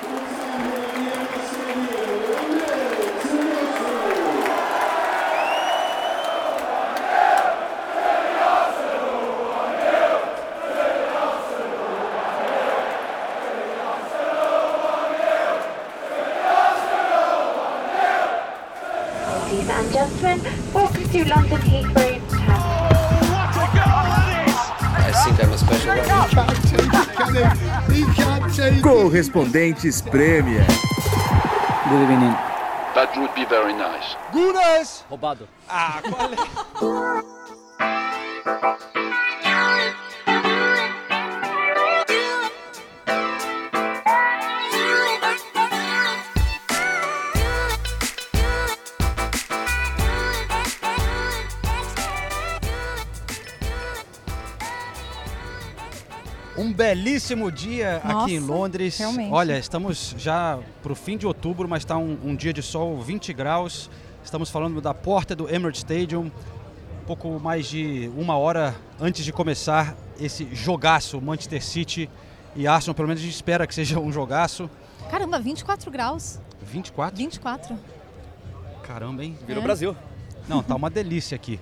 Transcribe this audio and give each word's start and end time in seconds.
Ladies 0.00 0.77
Correspondentes 29.18 30.00
Premier. 30.00 30.64
Good 31.88 32.02
evening. 32.02 32.36
That 32.94 33.12
would 33.16 33.34
be 33.34 33.44
very 33.46 33.72
nice. 33.72 34.14
Roubado. 35.10 35.48
Um 35.68 37.24
belíssimo 57.28 57.52
dia 57.52 57.96
aqui 58.02 58.34
em 58.34 58.40
Nossa, 58.40 58.52
Londres. 58.52 58.98
realmente. 58.98 59.32
Olha, 59.32 59.58
estamos 59.58 60.14
já 60.16 60.58
para 60.82 60.92
o 60.92 60.94
fim 60.94 61.16
de 61.18 61.26
outubro, 61.26 61.68
mas 61.68 61.82
está 61.82 61.96
um, 61.98 62.16
um 62.24 62.34
dia 62.34 62.52
de 62.54 62.62
sol, 62.62 63.00
20 63.02 63.32
graus. 63.34 63.90
Estamos 64.24 64.48
falando 64.50 64.80
da 64.80 64.94
porta 64.94 65.36
do 65.36 65.48
Emirates 65.48 65.80
Stadium, 65.80 66.30
um 67.02 67.04
pouco 67.06 67.38
mais 67.38 67.66
de 67.66 68.10
uma 68.16 68.36
hora 68.38 68.74
antes 68.98 69.24
de 69.24 69.32
começar 69.32 69.94
esse 70.18 70.48
jogaço 70.54 71.20
Manchester 71.20 71.62
City 71.62 72.08
e 72.56 72.66
Arsenal. 72.66 72.94
Pelo 72.94 73.08
menos 73.08 73.22
a 73.22 73.24
gente 73.26 73.34
espera 73.34 73.66
que 73.66 73.74
seja 73.74 73.98
um 74.00 74.10
jogaço. 74.10 74.70
Caramba, 75.10 75.38
24 75.38 75.90
graus. 75.90 76.40
24? 76.62 77.16
24. 77.16 77.78
Caramba, 78.82 79.22
hein? 79.22 79.36
Virou 79.46 79.62
É. 79.62 79.66
Brasil. 79.66 79.94
Não, 80.48 80.62
tá 80.62 80.74
uma 80.74 80.88
delícia 80.88 81.36
aqui. 81.36 81.60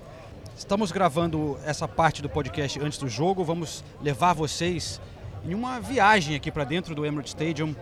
Estamos 0.57 0.93
gravando 0.93 1.57
essa 1.65 1.87
parte 1.89 2.21
do 2.21 2.29
podcast 2.29 2.79
antes 2.79 2.97
do 2.97 3.09
jogo. 3.09 3.43
Vamos 3.43 3.83
levar 4.01 4.31
vocês 4.33 4.99
em 5.47 5.53
uma 5.53 5.79
viagem 5.79 6.35
aqui 6.35 6.51
para 6.51 6.63
dentro 6.63 6.93
do 6.93 7.05
Emirates 7.05 7.31
Stadium, 7.31 7.73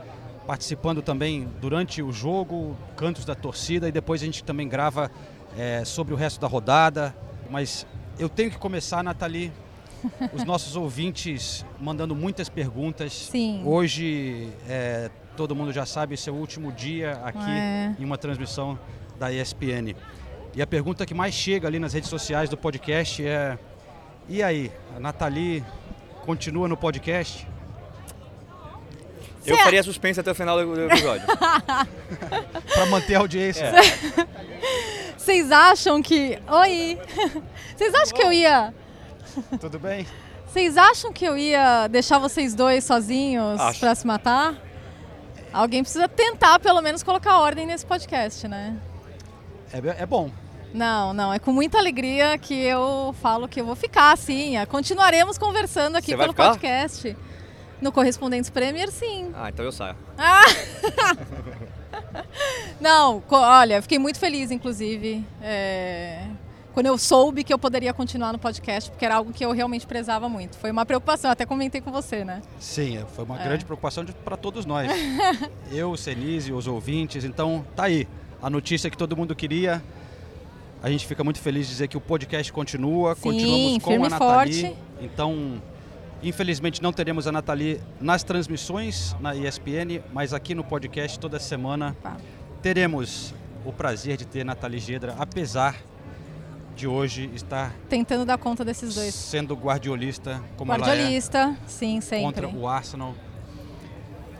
participando 0.45 1.02
também 1.02 1.47
durante 1.59 2.02
o 2.02 2.11
jogo, 2.11 2.77
cantos 2.95 3.25
da 3.25 3.33
torcida 3.33 3.88
e 3.89 3.91
depois 3.91 4.21
a 4.21 4.25
gente 4.25 4.44
também 4.44 4.67
grava 4.69 5.09
eh, 5.58 5.83
sobre 5.83 6.13
o 6.13 6.17
resto 6.17 6.39
da 6.39 6.47
rodada. 6.47 7.16
Mas 7.49 7.86
eu 8.19 8.30
tenho 8.30 8.52
que 8.52 8.58
começar, 8.58 9.03
Nathalie. 9.03 9.52
Os 10.31 10.43
nossos 10.45 10.75
ouvintes 10.75 11.66
mandando 11.81 12.16
muitas 12.16 12.47
perguntas. 12.49 13.11
Sim. 13.31 13.63
Hoje, 13.66 14.49
eh, 14.69 15.09
todo 15.36 15.55
mundo 15.55 15.73
já 15.73 15.86
sabe, 15.86 16.13
esse 16.13 16.30
é 16.30 16.31
o 16.31 16.36
último 16.36 16.71
dia 16.71 17.19
aqui 17.23 17.49
É. 17.49 17.95
em 17.99 18.05
uma 18.05 18.17
transmissão 18.17 18.77
da 19.19 19.33
ESPN. 19.33 19.95
E 20.55 20.61
a 20.61 20.67
pergunta 20.67 21.05
que 21.05 21.13
mais 21.16 21.33
chega 21.33 21.67
ali 21.67 21.80
nas 21.80 21.93
redes 21.93 22.09
sociais 22.09 22.47
do 22.49 22.55
podcast 22.55 23.25
é: 23.25 23.58
e 24.30 24.43
aí, 24.43 24.71
a 24.95 24.99
Nathalie 24.99 25.63
continua 26.25 26.67
no 26.67 26.77
podcast? 26.77 27.47
Eu 29.46 29.56
Cê- 29.58 29.64
faria 29.64 29.84
suspense 29.84 30.20
até 30.20 30.32
o 30.32 30.36
final 30.36 30.58
do 30.58 30.74
do 30.76 30.86
episódio. 30.86 31.26
Para 32.74 32.86
manter 32.88 33.16
a 33.16 33.20
audiência? 33.20 33.72
Vocês 35.18 35.52
acham 35.52 36.02
que. 36.02 36.40
Oi! 36.48 37.00
Vocês 37.76 37.94
acham 37.94 38.17
que 38.17 38.23
eu 38.23 38.34
ia. 38.34 38.73
Tudo 39.60 39.78
bem? 39.80 40.05
Vocês 40.48 40.78
acham 40.78 41.11
que 41.11 41.26
eu 41.26 41.38
ia 41.38 41.88
deixar 41.88 42.17
vocês 42.17 42.55
dois 42.55 42.86
sozinhos 42.86 43.60
Acho. 43.60 43.80
pra 43.82 43.94
se 43.94 44.08
matar? 44.08 44.55
Alguém 45.52 45.84
precisa 45.84 46.08
tentar, 46.08 46.60
pelo 46.60 46.82
menos, 46.82 47.04
colocar 47.04 47.39
ordem 47.39 47.66
nesse 47.66 47.86
podcast, 47.86 48.48
né? 48.48 48.78
É, 49.73 50.04
é 50.04 50.05
bom. 50.05 50.32
Não, 50.73 51.14
não, 51.14 51.34
é 51.34 51.39
com 51.39 51.52
muita 51.52 51.78
alegria 51.78 52.38
que 52.38 52.54
eu 52.54 53.14
falo 53.22 53.48
que 53.50 53.60
eu 53.60 53.66
vou 53.66 53.76
ficar, 53.76 54.17
sim. 54.17 54.58
É, 54.58 54.66
Continuaremos 54.66 55.38
conversando 55.38 55.98
aqui 55.98 56.11
Você 56.11 56.17
pelo 56.17 56.32
ficar? 56.32 56.52
podcast. 56.52 57.17
No 57.81 57.91
Correspondentes 57.91 58.49
Premier, 58.49 58.89
sim. 58.91 59.31
ah, 59.36 59.49
então 59.49 59.63
eu 59.65 59.71
saio. 59.71 59.95
Não, 62.80 63.21
co- 63.21 63.37
olha, 63.37 63.81
fiquei 63.81 63.97
muito 63.99 64.19
feliz, 64.19 64.52
inclusive, 64.52 65.23
é, 65.41 66.25
quando 66.73 66.87
eu 66.87 66.97
soube 66.97 67.43
que 67.43 67.53
eu 67.53 67.59
poderia 67.59 67.93
continuar 67.93 68.33
no 68.33 68.39
podcast, 68.39 68.89
porque 68.91 69.05
era 69.05 69.15
algo 69.15 69.31
que 69.31 69.45
eu 69.45 69.52
realmente 69.52 69.86
prezava 69.87 70.27
muito. 70.27 70.58
Foi 70.58 70.71
uma 70.71 70.86
preocupação, 70.86 71.31
até 71.31 71.45
comentei 71.45 71.81
com 71.81 71.91
você, 71.91 72.23
né? 72.25 72.41
Sim, 72.59 72.97
é, 72.97 73.05
foi 73.15 73.23
uma 73.25 73.39
É. 73.39 73.43
grande 73.43 73.65
preocupação 73.65 74.05
para 74.05 74.36
todos 74.37 74.65
nós. 74.65 74.89
Eu, 75.71 75.92
o 75.92 75.97
Senise, 75.97 76.52
os 76.52 76.67
ouvintes. 76.67 77.23
Então, 77.23 77.65
tá 77.75 77.83
aí. 77.86 78.07
A 78.42 78.49
notícia 78.49 78.89
que 78.89 78.97
todo 78.97 79.15
mundo 79.15 79.33
queria. 79.36 79.81
A 80.83 80.89
gente 80.89 81.07
fica 81.07 81.23
muito 81.23 81.39
feliz 81.39 81.65
de 81.65 81.71
dizer 81.71 81.87
que 81.87 81.97
o 81.97 82.02
podcast 82.02 82.52
continua. 82.53 83.15
Sim, 83.15 83.21
continuamos 83.21 83.83
com 83.83 83.89
firme 83.92 84.05
a 84.05 84.09
Nathalie. 84.09 84.61
forte. 84.61 84.75
Então, 85.02 85.61
infelizmente 86.30 86.81
não 86.81 86.91
teremos 86.91 87.27
a 87.27 87.31
Nathalie 87.31 87.80
nas 88.02 88.23
transmissões 88.23 89.15
na 89.19 89.36
ESPN, 89.36 90.02
mas 90.13 90.33
aqui 90.33 90.53
no 90.55 90.63
podcast 90.63 91.19
toda 91.19 91.39
semana 91.39 91.95
Tá. 92.02 92.17
teremos 92.61 93.33
o 93.65 93.71
prazer 93.71 94.17
de 94.17 94.25
ter 94.25 94.43
Nathalie 94.43 94.80
Gedra, 94.80 95.15
apesar 95.19 95.75
de 96.75 96.87
hoje 96.87 97.30
estar 97.33 97.71
Tentando 97.89 98.25
dar 98.25 98.37
conta 98.37 98.65
desses 98.65 98.93
dois. 98.95 99.13
sendo 99.15 99.55
guardiolista 99.55 100.41
como 100.58 100.73
Guardiolista, 100.73 101.55
sim, 101.65 101.91
ela 101.91 101.97
é 101.97 102.02
sempre. 102.02 102.25
contra 102.25 102.47
o 102.49 102.67
Arsenal. 102.67 103.15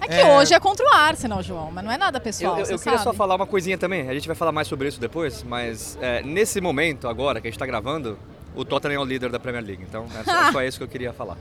É 0.02 0.08
que 0.08 0.14
É. 0.16 0.36
hoje 0.38 0.54
é 0.54 0.60
contra 0.60 0.86
o 0.86 0.94
Arsenal, 0.94 1.42
João, 1.42 1.72
mas 1.72 1.84
não 1.84 1.92
é 1.92 1.98
nada 1.98 2.20
pessoal, 2.20 2.54
Eu, 2.56 2.60
eu- 2.60 2.66
você 2.66 2.74
eu 2.74 2.80
queria 2.80 3.00
só 3.00 3.14
falar 3.14 3.36
uma 3.36 3.48
coisinha 3.48 3.78
também. 3.78 4.08
A 4.10 4.14
gente 4.14 4.28
vai 4.28 4.36
falar 4.36 4.52
mais 4.52 4.68
sobre 4.68 4.88
isso 4.88 5.00
depois, 5.00 5.42
mas 5.44 5.98
é, 6.02 6.22
nesse 6.22 6.60
momento 6.62 7.08
agora 7.08 7.40
que 7.42 7.48
a 7.48 7.50
gente 7.50 7.56
está 7.56 7.66
gravando, 7.66 8.20
o 8.54 8.64
Tottenham 8.66 9.02
é 9.02 9.04
o 9.04 9.06
líder 9.08 9.32
da 9.32 9.40
Premier 9.40 9.64
League. 9.66 9.84
Então 9.88 10.06
é 10.20 10.24
só, 10.24 10.48
é 10.50 10.52
só 10.52 10.64
isso 10.64 10.78
que 10.78 10.84
eu 10.84 10.88
queria 10.90 11.14
falar. 11.14 11.38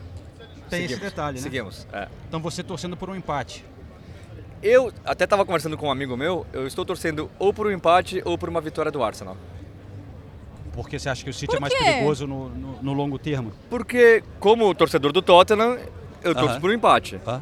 Tem 0.69 0.79
esse 0.85 0.93
Seguimos, 0.93 1.11
detalhe, 1.11 1.37
né? 1.37 1.41
Seguimos. 1.43 1.87
é. 1.93 2.07
Então 2.27 2.39
você 2.39 2.63
torcendo 2.63 2.97
por 2.97 3.09
um 3.09 3.15
empate. 3.15 3.63
Eu 4.63 4.91
até 5.05 5.25
estava 5.25 5.45
conversando 5.45 5.77
com 5.77 5.87
um 5.87 5.91
amigo 5.91 6.17
meu, 6.17 6.45
eu 6.51 6.65
estou 6.65 6.83
torcendo 6.85 7.29
ou 7.37 7.53
por 7.53 7.67
um 7.67 7.71
empate 7.71 8.21
ou 8.25 8.37
por 8.37 8.49
uma 8.49 8.59
vitória 8.61 8.91
do 8.91 9.03
Arsenal. 9.03 9.37
Porque 10.73 10.97
você 10.99 11.07
acha 11.09 11.23
que 11.23 11.29
o 11.29 11.33
City 11.33 11.55
é 11.55 11.59
mais 11.59 11.73
perigoso 11.73 12.27
no, 12.27 12.49
no- 12.49 12.81
no 12.81 12.93
longo 12.93 13.17
termo? 13.17 13.51
Porque, 13.69 14.23
como 14.39 14.73
torcedor 14.73 15.11
do 15.13 15.21
Tottenham, 15.21 15.77
eu 16.23 16.33
torço 16.33 16.49
Aham. 16.51 16.59
por 16.61 16.69
um 16.69 16.73
empate. 16.73 17.19
Hã? 17.25 17.41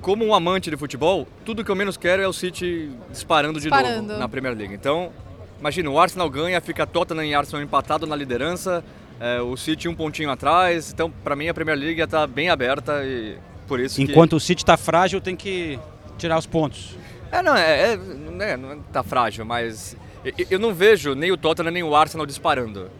Como 0.00 0.24
um 0.24 0.32
amante 0.32 0.70
de 0.70 0.76
futebol, 0.76 1.26
tudo 1.44 1.64
que 1.64 1.70
eu 1.70 1.74
menos 1.74 1.96
quero 1.96 2.22
é 2.22 2.28
o 2.28 2.32
City 2.32 2.90
disparando, 3.10 3.58
de 3.58 3.68
Disparando. 3.68 4.02
novo 4.08 4.20
na 4.20 4.28
Premier 4.28 4.54
League. 4.56 4.72
Então, 4.74 5.10
imagina, 5.58 5.90
o 5.90 5.98
Arsenal 5.98 6.30
ganha, 6.30 6.60
fica 6.60 6.86
Tottenham 6.86 7.24
e 7.24 7.34
Arsenal 7.34 7.62
empatado 7.64 8.06
na 8.06 8.14
liderança, 8.14 8.84
é, 9.20 9.40
o 9.40 9.56
City 9.56 9.88
um 9.88 9.94
pontinho 9.94 10.30
atrás. 10.30 10.92
Então, 10.92 11.10
para 11.10 11.34
mim, 11.34 11.48
a 11.48 11.54
Premier 11.54 11.78
League 11.78 12.00
está 12.00 12.26
bem 12.26 12.48
aberta 12.50 13.04
e 13.04 13.36
por 13.66 13.80
isso 13.80 13.96
que... 13.96 14.02
Enquanto 14.02 14.36
o 14.36 14.40
City 14.40 14.62
está 14.62 14.76
frágil, 14.76 15.20
tem 15.20 15.36
que 15.36 15.78
tirar 16.16 16.38
os 16.38 16.46
pontos. 16.46 16.96
É, 17.30 17.42
não, 17.42 17.54
é, 17.56 17.92
é, 17.92 17.96
não 17.96 18.44
é, 18.44 18.56
não 18.56 18.82
tá 18.84 19.02
frágil, 19.02 19.44
mas 19.44 19.96
eu, 20.24 20.46
eu 20.50 20.58
não 20.58 20.72
vejo 20.72 21.14
nem 21.14 21.30
o 21.30 21.36
Tottenham 21.36 21.70
nem 21.70 21.82
o 21.82 21.94
Arsenal 21.94 22.26
disparando. 22.26 22.90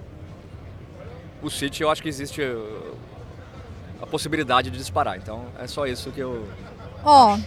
O 1.43 1.51
City, 1.51 1.83
eu 1.83 1.91
acho 1.91 2.03
que 2.03 2.09
existe 2.09 2.43
uh, 2.43 2.95
a 4.03 4.07
possibilidade 4.07 4.71
de 4.71 4.77
disparar. 4.77 5.17
Então, 5.17 5.47
é 5.59 5.67
só 5.67 5.87
isso 5.87 6.11
que 6.11 6.21
eu... 6.21 6.49
Ó, 7.05 7.39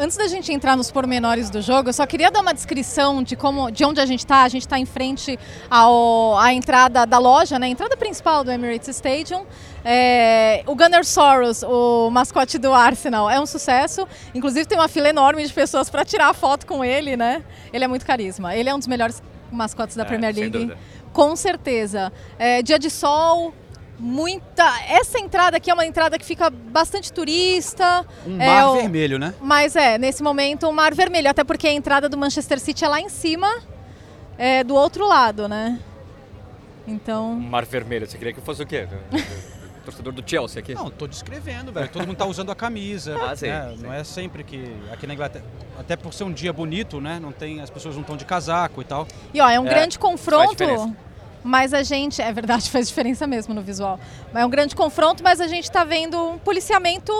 antes 0.00 0.16
da 0.16 0.26
gente 0.26 0.50
entrar 0.50 0.76
nos 0.76 0.90
pormenores 0.90 1.50
do 1.50 1.60
jogo, 1.60 1.90
eu 1.90 1.92
só 1.92 2.06
queria 2.06 2.30
dar 2.30 2.40
uma 2.40 2.54
descrição 2.54 3.22
de 3.22 3.36
como, 3.36 3.70
de 3.70 3.84
onde 3.84 4.00
a 4.00 4.06
gente 4.06 4.20
está. 4.20 4.42
A 4.42 4.48
gente 4.48 4.62
está 4.62 4.78
em 4.78 4.86
frente 4.86 5.38
ao, 5.70 6.38
à 6.38 6.54
entrada 6.54 7.04
da 7.04 7.18
loja, 7.18 7.58
né? 7.58 7.66
A 7.66 7.68
entrada 7.68 7.96
principal 7.98 8.42
do 8.42 8.50
Emirates 8.50 8.88
Stadium. 8.88 9.44
É, 9.84 10.62
o 10.66 10.74
Gunnar 10.74 11.04
Soros, 11.04 11.62
o 11.62 12.10
mascote 12.10 12.56
do 12.58 12.72
Arsenal, 12.72 13.28
é 13.28 13.38
um 13.38 13.46
sucesso. 13.46 14.08
Inclusive 14.34 14.66
tem 14.66 14.78
uma 14.78 14.88
fila 14.88 15.10
enorme 15.10 15.46
de 15.46 15.52
pessoas 15.52 15.90
para 15.90 16.02
tirar 16.02 16.32
foto 16.32 16.66
com 16.66 16.82
ele, 16.82 17.14
né? 17.16 17.42
Ele 17.70 17.84
é 17.84 17.88
muito 17.88 18.06
carisma. 18.06 18.56
Ele 18.56 18.70
é 18.70 18.74
um 18.74 18.78
dos 18.78 18.88
melhores 18.88 19.22
mascotes 19.52 19.96
da 19.96 20.02
É, 20.02 20.06
Premier 20.06 20.34
League. 20.34 20.72
Com 21.12 21.36
certeza. 21.36 22.10
É, 22.38 22.62
dia 22.62 22.78
de 22.78 22.88
sol, 22.88 23.52
muita. 24.00 24.64
Essa 24.88 25.18
entrada 25.20 25.58
aqui 25.58 25.70
é 25.70 25.74
uma 25.74 25.86
entrada 25.86 26.18
que 26.18 26.24
fica 26.24 26.50
bastante 26.50 27.12
turista. 27.12 28.04
Um 28.26 28.40
É, 28.40 28.46
mar 28.46 28.68
o- 28.70 28.74
vermelho, 28.76 29.18
né? 29.18 29.34
Mas 29.40 29.76
é, 29.76 29.98
nesse 29.98 30.22
momento, 30.22 30.66
o 30.68 30.72
mar 30.72 30.94
vermelho, 30.94 31.28
até 31.30 31.44
porque 31.44 31.68
a 31.68 31.72
entrada 31.72 32.08
do 32.08 32.16
Manchester 32.16 32.58
City 32.58 32.84
é 32.84 32.88
lá 32.88 33.00
em 33.00 33.08
cima, 33.08 33.48
é, 34.38 34.64
do 34.64 34.74
outro 34.74 35.06
lado, 35.06 35.46
né? 35.48 35.78
Então. 36.88 37.34
Mar 37.34 37.64
Vermelho, 37.64 38.06
você 38.08 38.16
queria 38.18 38.32
que 38.32 38.40
fosse 38.40 38.62
o 38.62 38.66
quê? 38.66 38.88
torcedor 39.84 40.12
do 40.12 40.22
Chelsea 40.28 40.60
aqui. 40.60 40.74
Não, 40.74 40.90
tô 40.90 41.06
descrevendo, 41.06 41.72
velho. 41.72 41.88
Todo 41.88 42.06
mundo 42.06 42.16
tá 42.16 42.26
usando 42.26 42.50
a 42.50 42.54
camisa. 42.54 43.16
Ah, 43.22 43.34
sim, 43.34 43.46
né? 43.46 43.74
sim. 43.76 43.82
Não 43.82 43.92
é 43.92 44.04
sempre 44.04 44.44
que. 44.44 44.76
Aqui 44.92 45.06
na 45.06 45.14
Inglaterra. 45.14 45.44
Até 45.78 45.96
por 45.96 46.12
ser 46.12 46.24
um 46.24 46.32
dia 46.32 46.52
bonito, 46.52 47.00
né? 47.00 47.18
Não 47.20 47.32
tem, 47.32 47.60
as 47.60 47.70
pessoas 47.70 47.94
não 47.94 48.02
estão 48.02 48.16
de 48.16 48.24
casaco 48.24 48.80
e 48.82 48.84
tal. 48.84 49.06
E 49.32 49.40
ó, 49.40 49.48
é 49.48 49.58
um 49.58 49.66
É, 49.66 49.70
grande 49.70 49.96
faz 49.98 50.12
confronto. 50.12 50.94
Mas 51.42 51.72
a 51.72 51.82
gente, 51.82 52.20
é 52.20 52.32
verdade, 52.32 52.68
faz 52.70 52.88
diferença 52.88 53.26
mesmo 53.26 53.54
no 53.54 53.62
visual. 53.62 53.98
É 54.34 54.44
um 54.44 54.50
grande 54.50 54.74
confronto, 54.76 55.22
mas 55.22 55.40
a 55.40 55.46
gente 55.48 55.70
tá 55.70 55.84
vendo 55.84 56.18
um 56.32 56.38
policiamento 56.38 57.12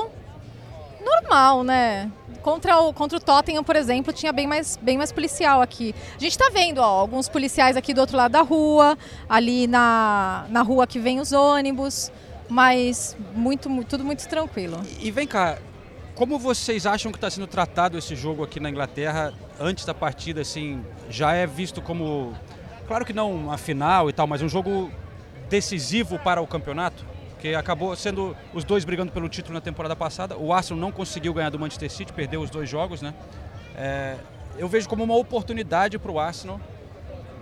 normal, 1.04 1.62
né? 1.64 2.10
Contra 2.42 2.78
o, 2.80 2.92
contra 2.92 3.18
o 3.18 3.20
Tottenham, 3.20 3.62
por 3.62 3.76
exemplo, 3.76 4.12
tinha 4.12 4.32
bem 4.32 4.46
mais, 4.46 4.78
bem 4.80 4.96
mais 4.96 5.12
policial 5.12 5.60
aqui. 5.60 5.94
A 6.16 6.18
gente 6.18 6.36
tá 6.38 6.50
vendo 6.52 6.78
ó, 6.78 6.84
alguns 6.84 7.28
policiais 7.28 7.76
aqui 7.76 7.92
do 7.92 8.00
outro 8.00 8.16
lado 8.16 8.32
da 8.32 8.40
rua, 8.42 8.96
ali 9.28 9.66
na, 9.66 10.46
na 10.48 10.62
rua 10.62 10.86
que 10.86 10.98
vem 10.98 11.20
os 11.20 11.32
ônibus, 11.32 12.10
mas 12.48 13.16
muito, 13.34 13.68
mu- 13.68 13.84
tudo 13.84 14.04
muito 14.04 14.26
tranquilo. 14.26 14.80
E, 15.00 15.08
e 15.08 15.10
vem 15.10 15.26
cá, 15.26 15.58
como 16.14 16.38
vocês 16.38 16.86
acham 16.86 17.12
que 17.12 17.18
está 17.18 17.28
sendo 17.28 17.46
tratado 17.46 17.98
esse 17.98 18.14
jogo 18.16 18.42
aqui 18.42 18.58
na 18.58 18.70
Inglaterra 18.70 19.34
antes 19.58 19.84
da 19.84 19.92
partida? 19.92 20.40
Assim, 20.40 20.82
já 21.10 21.32
é 21.34 21.46
visto 21.46 21.82
como, 21.82 22.34
claro 22.90 23.04
que 23.04 23.12
não 23.12 23.32
uma 23.32 23.56
final 23.56 24.10
e 24.10 24.12
tal, 24.12 24.26
mas 24.26 24.42
um 24.42 24.48
jogo 24.48 24.90
decisivo 25.48 26.18
para 26.18 26.42
o 26.42 26.46
campeonato? 26.46 27.06
Porque 27.30 27.54
acabou 27.54 27.94
sendo 27.94 28.36
os 28.52 28.64
dois 28.64 28.84
brigando 28.84 29.12
pelo 29.12 29.28
título 29.28 29.54
na 29.54 29.60
temporada 29.60 29.94
passada. 29.94 30.36
O 30.36 30.52
Arsenal 30.52 30.80
não 30.80 30.90
conseguiu 30.90 31.32
ganhar 31.32 31.50
do 31.50 31.58
Manchester 31.58 31.88
City, 31.88 32.12
perdeu 32.12 32.40
os 32.40 32.50
dois 32.50 32.68
jogos, 32.68 33.00
né? 33.00 33.14
É, 33.76 34.16
eu 34.58 34.66
vejo 34.66 34.88
como 34.88 35.04
uma 35.04 35.16
oportunidade 35.16 36.00
para 36.00 36.10
o 36.10 36.18
Arsenal, 36.18 36.60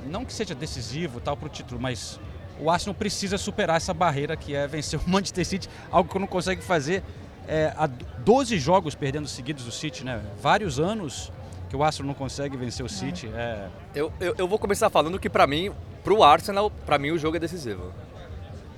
não 0.04 0.22
que 0.22 0.34
seja 0.34 0.54
decisivo 0.54 1.18
tal 1.18 1.34
para 1.34 1.46
o 1.46 1.48
título, 1.48 1.80
mas 1.80 2.20
o 2.60 2.70
Arsenal 2.70 2.94
precisa 2.94 3.38
superar 3.38 3.78
essa 3.78 3.94
barreira 3.94 4.36
que 4.36 4.54
é 4.54 4.66
vencer 4.66 5.00
o 5.00 5.08
Manchester 5.08 5.46
City, 5.46 5.66
algo 5.90 6.12
que 6.12 6.18
não 6.18 6.26
consegue 6.26 6.62
fazer 6.62 7.02
é, 7.48 7.72
há 7.74 7.86
12 7.86 8.58
jogos 8.58 8.94
perdendo 8.94 9.26
seguidos 9.26 9.66
o 9.66 9.72
City, 9.72 10.04
né? 10.04 10.22
Vários 10.42 10.78
anos 10.78 11.32
que 11.68 11.76
o 11.76 11.82
Arsenal 11.82 12.08
não 12.08 12.14
consegue 12.14 12.56
vencer 12.56 12.84
o 12.84 12.88
City. 12.88 13.28
É. 13.34 13.68
Eu, 13.94 14.12
eu, 14.20 14.34
eu 14.38 14.48
vou 14.48 14.58
começar 14.58 14.88
falando 14.90 15.18
que 15.18 15.28
pra 15.28 15.46
mim, 15.46 15.70
pro 16.02 16.22
Arsenal, 16.22 16.70
pra 16.70 16.98
mim 16.98 17.10
o 17.10 17.18
jogo 17.18 17.36
é 17.36 17.40
decisivo. 17.40 17.92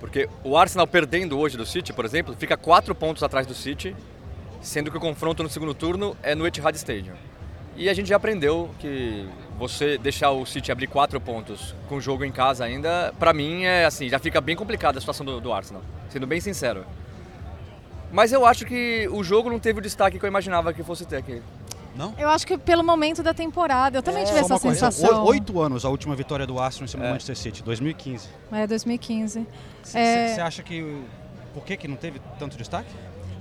Porque 0.00 0.28
o 0.42 0.56
Arsenal 0.56 0.86
perdendo 0.86 1.38
hoje 1.38 1.56
do 1.56 1.66
City, 1.66 1.92
por 1.92 2.04
exemplo, 2.04 2.34
fica 2.38 2.56
quatro 2.56 2.94
pontos 2.94 3.22
atrás 3.22 3.46
do 3.46 3.54
City, 3.54 3.94
sendo 4.60 4.90
que 4.90 4.96
o 4.96 5.00
confronto 5.00 5.42
no 5.42 5.48
segundo 5.48 5.74
turno 5.74 6.16
é 6.22 6.34
no 6.34 6.46
Etihad 6.46 6.74
Stadium. 6.76 7.14
E 7.76 7.88
a 7.88 7.94
gente 7.94 8.08
já 8.08 8.16
aprendeu 8.16 8.70
que 8.78 9.28
você 9.58 9.98
deixar 9.98 10.30
o 10.30 10.44
City 10.46 10.72
abrir 10.72 10.86
quatro 10.86 11.20
pontos 11.20 11.74
com 11.88 11.96
o 11.96 12.00
jogo 12.00 12.24
em 12.24 12.32
casa 12.32 12.64
ainda, 12.64 13.12
pra 13.18 13.32
mim 13.32 13.64
é 13.64 13.84
assim, 13.84 14.08
já 14.08 14.18
fica 14.18 14.40
bem 14.40 14.56
complicada 14.56 14.98
a 14.98 15.00
situação 15.00 15.24
do, 15.24 15.40
do 15.40 15.52
Arsenal, 15.52 15.82
sendo 16.08 16.26
bem 16.26 16.40
sincero. 16.40 16.84
Mas 18.10 18.32
eu 18.32 18.44
acho 18.44 18.64
que 18.64 19.08
o 19.12 19.22
jogo 19.22 19.48
não 19.48 19.60
teve 19.60 19.78
o 19.78 19.82
destaque 19.82 20.18
que 20.18 20.24
eu 20.24 20.28
imaginava 20.28 20.72
que 20.72 20.82
fosse 20.82 21.04
ter 21.04 21.16
aqui. 21.16 21.40
Não? 22.00 22.14
Eu 22.16 22.30
acho 22.30 22.46
que 22.46 22.56
pelo 22.56 22.82
momento 22.82 23.22
da 23.22 23.34
temporada, 23.34 23.98
eu 23.98 24.02
também 24.02 24.24
tive 24.24 24.38
Só 24.38 24.54
essa 24.54 24.58
sensação. 24.58 25.22
Oito 25.26 25.60
anos 25.60 25.84
a 25.84 25.90
última 25.90 26.16
vitória 26.16 26.46
do 26.46 26.58
Arsenal 26.58 26.86
em 26.86 26.88
cima 26.88 27.04
É. 27.04 27.06
do 27.08 27.10
Manchester 27.12 27.36
City, 27.36 27.62
2015. 27.62 28.26
É, 28.50 28.66
2015. 28.66 29.46
Você 29.82 29.98
É. 29.98 30.40
acha 30.40 30.62
que. 30.62 31.02
Por 31.52 31.62
que, 31.62 31.76
que 31.76 31.86
não 31.86 31.96
teve 31.96 32.18
tanto 32.38 32.56
destaque? 32.56 32.88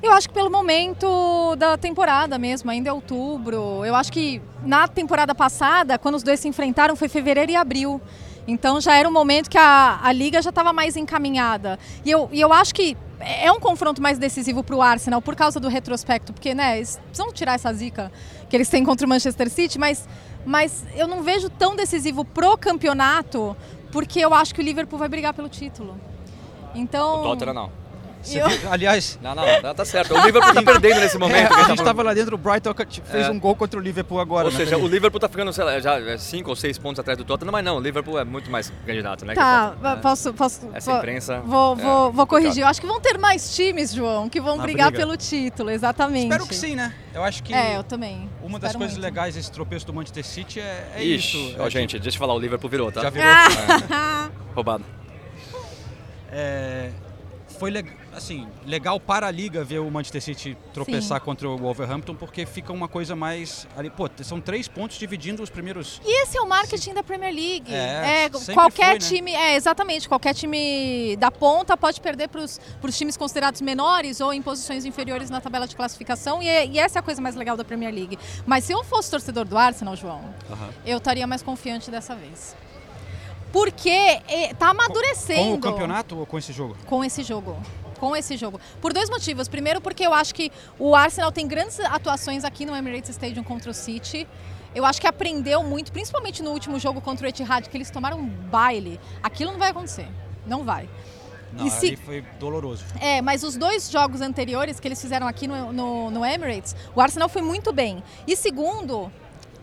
Eu 0.03 0.11
acho 0.11 0.27
que 0.27 0.33
pelo 0.33 0.51
momento 0.51 1.55
da 1.55 1.77
temporada 1.77 2.37
mesmo, 2.37 2.69
ainda 2.69 2.89
é 2.89 2.93
outubro. 2.93 3.85
Eu 3.85 3.95
acho 3.95 4.11
que 4.11 4.41
na 4.61 4.89
temporada 4.89 5.33
passada, 5.33 5.97
quando 5.97 6.15
os 6.15 6.23
dois 6.23 6.39
se 6.41 6.47
enfrentaram, 6.49 6.97
foi 6.97 7.07
fevereiro 7.07 7.51
e 7.51 7.55
abril. 7.55 8.01
Então 8.49 8.81
já 8.81 8.95
era 8.95 9.07
um 9.07 9.11
momento 9.11 9.49
que 9.49 9.57
a, 9.57 9.99
a 10.01 10.11
liga 10.11 10.41
já 10.41 10.49
estava 10.49 10.73
mais 10.73 10.95
encaminhada. 10.95 11.77
E 12.03 12.09
eu, 12.09 12.29
e 12.31 12.41
eu 12.41 12.51
acho 12.51 12.73
que 12.73 12.97
é 13.19 13.51
um 13.51 13.59
confronto 13.59 14.01
mais 14.01 14.17
decisivo 14.17 14.63
para 14.63 14.75
o 14.75 14.81
Arsenal 14.81 15.21
por 15.21 15.35
causa 15.35 15.59
do 15.59 15.67
retrospecto, 15.67 16.33
porque 16.33 16.55
né, 16.55 16.77
eles 16.77 16.99
precisam 17.09 17.31
tirar 17.31 17.53
essa 17.53 17.71
zica 17.73 18.11
que 18.49 18.55
eles 18.55 18.69
têm 18.69 18.83
contra 18.83 19.05
o 19.05 19.09
Manchester 19.09 19.49
City, 19.49 19.77
mas, 19.77 20.07
mas 20.45 20.85
eu 20.95 21.07
não 21.07 21.21
vejo 21.21 21.49
tão 21.49 21.75
decisivo 21.75 22.25
pro 22.25 22.57
campeonato, 22.57 23.55
porque 23.91 24.19
eu 24.19 24.33
acho 24.33 24.55
que 24.55 24.61
o 24.61 24.63
Liverpool 24.63 24.97
vai 24.97 25.09
brigar 25.09 25.33
pelo 25.33 25.49
título. 25.49 25.99
Então. 26.73 27.21
O 27.21 27.23
Tottenham 27.23 27.53
não. 27.53 27.71
Você 28.21 28.39
Eu- 28.41 28.47
aliás, 28.71 29.17
Não, 29.21 29.33
não, 29.33 29.43
tá, 29.61 29.73
tá 29.73 29.85
certo. 29.85 30.13
O 30.13 30.25
Liverpool 30.25 30.53
tá 30.53 30.61
perdendo 30.63 30.99
nesse 30.99 31.17
momento. 31.17 31.37
é, 31.37 31.45
a 31.45 31.47
tá 31.47 31.55
gente 31.55 31.61
falando. 31.63 31.79
estava 31.79 32.03
lá 32.03 32.13
dentro, 32.13 32.35
o 32.35 32.37
Brighton 32.37 32.73
fez 33.05 33.27
É. 33.27 33.31
um 33.31 33.39
gol 33.39 33.55
contra 33.55 33.79
o 33.79 33.81
Liverpool 33.81 34.19
agora. 34.19 34.47
Ou 34.47 34.51
né, 34.51 34.57
seja, 34.57 34.77
o 34.77 34.87
Liverpool 34.87 35.19
tá 35.19 35.29
ficando, 35.29 35.53
sei 35.53 35.63
lá, 35.63 35.79
já 35.79 36.17
5 36.17 36.49
ou 36.49 36.55
6 36.55 36.77
pontos 36.77 36.99
atrás 36.99 37.17
do 37.17 37.23
Tottenham, 37.23 37.51
mas 37.51 37.63
não, 37.63 37.77
o 37.77 37.79
Liverpool 37.79 38.19
é 38.19 38.25
muito 38.25 38.51
mais 38.51 38.71
candidato, 38.85 39.23
né? 39.25 39.33
Tá, 39.35 39.73
né? 39.81 39.97
posso, 40.01 40.33
posso. 40.33 40.67
Essa 40.73 40.91
vou- 40.91 40.99
imprensa, 40.99 41.39
Vou, 41.39 41.73
é, 41.73 41.75
vou, 41.75 41.75
vou 41.75 42.03
complicado. 42.27 42.27
corrigir. 42.27 42.63
Eu 42.63 42.67
acho 42.67 42.81
que 42.81 42.87
vão 42.87 42.99
ter 42.99 43.17
mais 43.17 43.55
times, 43.55 43.93
João, 43.93 44.27
que 44.27 44.41
vão 44.41 44.57
Na 44.57 44.63
brigar 44.63 44.89
briga. 44.91 45.05
pelo 45.05 45.15
título, 45.15 45.69
exatamente. 45.69 46.23
Espero 46.25 46.45
que 46.45 46.55
sim, 46.55 46.75
né? 46.75 46.93
Eu 47.13 47.23
acho 47.23 47.41
que 47.41 47.53
É, 47.53 47.77
eu 47.77 47.83
também. 47.83 48.29
uma 48.43 48.59
das 48.59 48.75
coisas 48.75 48.97
muito. 48.97 49.03
legais 49.03 49.35
desse 49.35 49.51
tropeço 49.51 49.85
do 49.85 49.93
Manchester 49.93 50.25
City 50.25 50.59
é, 50.59 50.87
é 50.95 51.03
Ixi, 51.03 51.51
isso. 51.51 51.55
ó, 51.57 51.67
é 51.67 51.69
gente, 51.69 51.97
deixa 51.97 52.17
eu 52.17 52.19
falar, 52.19 52.33
o 52.33 52.39
Liverpool 52.39 52.69
virou, 52.69 52.91
tá? 52.91 53.01
Já 53.01 53.09
virou. 53.09 53.27
Ah! 53.89 54.29
Roubado. 54.53 54.83
É, 56.31 56.89
foi 57.59 57.71
le- 57.71 57.85
assim, 58.19 58.47
legal 58.65 58.99
para 58.99 59.27
a 59.27 59.31
liga 59.31 59.63
ver 59.63 59.79
o 59.79 59.89
Manchester 59.89 60.21
City 60.21 60.57
tropeçar 60.73 61.19
Sim. 61.19 61.25
contra 61.25 61.49
o 61.49 61.57
Wolverhampton, 61.57 62.13
porque 62.15 62.45
fica 62.45 62.71
uma 62.71 62.87
coisa 62.87 63.15
mais. 63.15 63.67
Ali, 63.75 63.89
pô, 63.89 64.07
são 64.23 64.39
três 64.39 64.67
pontos 64.67 64.97
dividindo 64.97 65.41
os 65.41 65.49
primeiros. 65.49 65.99
E 66.05 66.23
esse 66.23 66.37
é 66.37 66.41
o 66.41 66.47
marketing 66.47 66.93
da 66.93 67.01
Premier 67.03 67.33
League. 67.33 67.73
É, 67.73 68.25
É, 68.25 68.29
qualquer 68.53 68.85
foi, 68.85 68.93
né? 68.93 68.99
time, 68.99 69.31
é 69.33 69.55
exatamente, 69.55 70.07
qualquer 70.07 70.33
time 70.33 71.15
da 71.17 71.31
ponta 71.31 71.75
pode 71.75 71.99
perder 71.99 72.27
para 72.29 72.41
os 72.43 72.97
times 72.97 73.17
considerados 73.17 73.61
menores 73.61 74.21
ou 74.21 74.31
em 74.31 74.41
posições 74.41 74.85
inferiores 74.85 75.29
na 75.29 75.41
tabela 75.41 75.67
de 75.67 75.75
classificação. 75.75 76.43
E, 76.43 76.47
é- 76.47 76.65
e 76.67 76.77
essa 76.79 76.97
é 76.97 77.01
a 77.01 77.03
coisa 77.03 77.21
mais 77.21 77.35
legal 77.35 77.57
da 77.57 77.63
Premier 77.63 77.93
League. 77.93 78.19
Mas 78.45 78.63
se 78.65 78.73
eu 78.73 78.83
fosse 78.83 79.09
torcedor 79.09 79.45
do 79.45 79.57
Arsenal, 79.57 79.95
João, 79.95 80.21
eu 80.85 80.97
estaria 80.97 81.25
mais 81.25 81.41
confiante 81.41 81.89
dessa 81.89 82.15
vez. 82.15 82.55
Porque 83.51 83.89
eh, 83.89 84.53
tá 84.59 84.69
amadurecendo. 84.69 85.41
Com 85.41 85.53
o 85.55 85.59
campeonato 85.59 86.17
ou 86.19 86.25
com 86.25 86.37
esse 86.37 86.53
jogo? 86.53 86.77
com 86.85 87.03
esse 87.03 87.23
jogo. 87.23 87.57
Com 87.99 88.15
esse 88.15 88.37
jogo. 88.37 88.59
Por 88.81 88.93
dois 88.93 89.09
motivos. 89.09 89.47
Primeiro, 89.47 89.81
porque 89.81 90.05
eu 90.05 90.13
acho 90.13 90.33
que 90.33 90.51
o 90.77 90.95
Arsenal 90.95 91.31
tem 91.31 91.47
grandes 91.47 91.79
atuações 91.81 92.43
aqui 92.43 92.65
no 92.65 92.75
Emirates 92.75 93.09
Stadium 93.09 93.43
contra 93.43 93.69
o 93.71 93.73
City. 93.73 94.27
Eu 94.73 94.85
acho 94.85 95.01
que 95.01 95.07
aprendeu 95.07 95.63
muito, 95.63 95.91
principalmente 95.91 96.41
no 96.43 96.51
último 96.51 96.79
jogo 96.79 97.01
contra 97.01 97.25
o 97.25 97.29
Etihad, 97.29 97.67
que 97.67 97.75
eles 97.75 97.89
tomaram 97.89 98.19
um 98.19 98.27
baile. 98.27 98.99
Aquilo 99.21 99.51
não 99.51 99.59
vai 99.59 99.71
acontecer. 99.71 100.07
Não 100.45 100.63
vai. 100.63 100.87
Não, 101.51 101.65
E 101.65 101.71
se- 101.71 101.95
foi 101.95 102.21
doloroso. 102.39 102.83
É, 103.01 103.21
mas 103.21 103.43
os 103.43 103.57
dois 103.57 103.89
jogos 103.89 104.21
anteriores 104.21 104.79
que 104.79 104.87
eles 104.87 105.01
fizeram 105.01 105.27
aqui 105.27 105.47
no, 105.47 105.73
no, 105.73 106.11
no 106.11 106.23
Emirates, 106.25 106.75
o 106.95 107.01
Arsenal 107.01 107.27
foi 107.27 107.41
muito 107.41 107.73
bem. 107.73 108.03
E 108.27 108.35
segundo, 108.35 109.11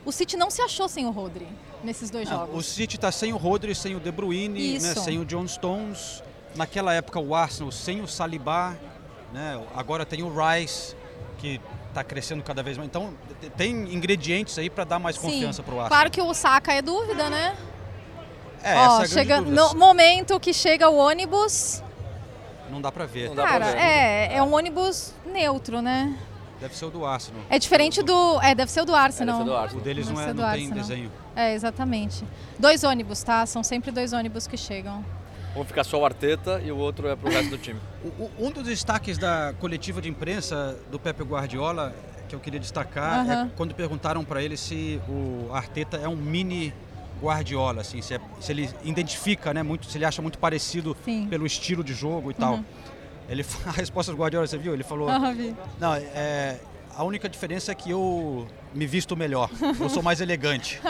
o 0.04 0.10
City 0.10 0.36
não 0.36 0.50
se 0.50 0.60
achou 0.60 0.88
sem 0.88 1.06
o 1.06 1.10
Rodri 1.12 1.46
nesses 1.84 2.10
dois 2.10 2.28
Não, 2.28 2.38
jogos. 2.40 2.56
o 2.58 2.62
City 2.68 2.98
tá 2.98 3.12
sem 3.12 3.32
o 3.32 3.36
Rodri, 3.36 3.72
sem 3.74 3.94
o 3.94 4.00
De 4.00 4.10
Bruyne, 4.10 4.80
né, 4.80 4.94
sem 4.96 5.20
o 5.20 5.24
John 5.24 5.46
Stones. 5.46 6.22
Naquela 6.56 6.92
época 6.94 7.18
o 7.20 7.34
Arsenal 7.34 7.70
sem 7.70 8.00
o 8.00 8.08
Saliba, 8.08 8.76
né? 9.32 9.60
Agora 9.74 10.04
tem 10.06 10.22
o 10.22 10.32
Rice 10.32 10.96
que 11.38 11.60
está 11.88 12.02
crescendo 12.02 12.42
cada 12.42 12.62
vez 12.62 12.76
mais. 12.76 12.88
Então 12.88 13.12
tem 13.56 13.72
ingredientes 13.94 14.58
aí 14.58 14.70
para 14.70 14.84
dar 14.84 14.98
mais 14.98 15.16
confiança 15.18 15.62
pro 15.62 15.72
Arsenal. 15.74 15.88
Claro 15.88 16.10
que 16.10 16.20
o 16.22 16.32
Saka 16.34 16.72
é 16.72 16.82
dúvida, 16.82 17.28
né? 17.28 17.56
É, 18.62 18.74
Ó, 18.76 19.02
essa 19.02 19.04
é 19.04 19.08
chega 19.20 19.38
dúvida. 19.38 19.54
no 19.54 19.74
momento 19.74 20.40
que 20.40 20.52
chega 20.52 20.88
o 20.88 20.96
ônibus, 20.96 21.82
Não 22.70 22.80
dá 22.80 22.90
para 22.90 23.06
ver. 23.06 23.28
Não 23.28 23.36
dá 23.36 23.42
pra 23.42 23.52
cara, 23.52 23.64
ver. 23.66 23.78
é, 23.78 24.34
é 24.36 24.42
um 24.42 24.52
ônibus 24.54 25.14
neutro, 25.24 25.80
né? 25.80 26.18
Deve 26.58 26.74
ser 26.74 26.86
o 26.86 26.90
do 26.90 27.04
Arsenal. 27.04 27.42
É 27.50 27.58
diferente 27.58 28.02
do, 28.02 28.40
é, 28.40 28.54
deve 28.54 28.72
ser 28.72 28.80
o 28.80 28.84
do 28.86 28.94
Arsenal. 28.94 29.42
É, 29.42 29.44
deve 29.44 29.50
ser 29.50 29.50
do 29.50 29.56
O 29.56 29.62
Arsenal. 29.62 29.84
deles 29.84 30.06
Deve 30.06 30.16
não, 30.16 30.22
é, 30.22 30.26
não 30.32 30.34
tem 30.34 30.44
Arsenal. 30.64 30.78
desenho. 30.78 31.12
É, 31.36 31.52
exatamente. 31.54 32.24
Dois 32.58 32.82
ônibus, 32.82 33.22
tá? 33.22 33.44
São 33.44 33.62
sempre 33.62 33.90
dois 33.90 34.12
ônibus 34.14 34.46
que 34.46 34.56
chegam. 34.56 35.04
Um 35.56 35.64
fica 35.64 35.82
só 35.82 35.98
o 35.98 36.04
Arteta 36.04 36.60
e 36.64 36.70
o 36.70 36.76
outro 36.76 37.08
é 37.08 37.16
pro 37.16 37.30
resto 37.30 37.50
do 37.50 37.58
time. 37.58 37.80
Um 38.38 38.50
dos 38.50 38.64
destaques 38.64 39.16
da 39.16 39.54
coletiva 39.58 40.02
de 40.02 40.08
imprensa 40.08 40.78
do 40.90 40.98
Pepe 40.98 41.22
Guardiola 41.22 41.94
que 42.28 42.34
eu 42.34 42.40
queria 42.40 42.58
destacar 42.60 43.28
é 43.30 43.48
quando 43.56 43.74
perguntaram 43.74 44.24
para 44.24 44.42
ele 44.42 44.56
se 44.56 45.00
o 45.08 45.48
Arteta 45.52 45.96
é 45.96 46.08
um 46.08 46.16
mini 46.16 46.74
Guardiola, 47.22 47.80
assim, 47.80 48.02
se, 48.02 48.14
é- 48.14 48.20
se 48.40 48.52
ele 48.52 48.68
identifica, 48.84 49.54
né, 49.54 49.62
muito, 49.62 49.86
se 49.86 49.96
ele 49.96 50.04
acha 50.04 50.20
muito 50.20 50.38
parecido 50.38 50.94
Sim. 51.04 51.26
pelo 51.28 51.46
estilo 51.46 51.82
de 51.82 51.94
jogo 51.94 52.30
e 52.30 52.34
tal. 52.34 52.54
Uhum. 52.54 52.64
Ele, 53.28 53.44
a 53.66 53.70
resposta 53.70 54.12
do 54.12 54.18
Guardiola, 54.18 54.46
você 54.46 54.58
viu? 54.58 54.74
Ele 54.74 54.84
falou: 54.84 55.08
Ah, 55.08 55.32
vi. 55.32 55.54
Não, 55.80 55.94
é, 55.94 56.58
a 56.96 57.04
única 57.04 57.28
diferença 57.28 57.72
é 57.72 57.74
que 57.74 57.90
eu 57.90 58.46
me 58.74 58.86
visto 58.86 59.16
melhor, 59.16 59.50
eu 59.80 59.88
sou 59.88 60.02
mais 60.02 60.20
elegante. 60.20 60.80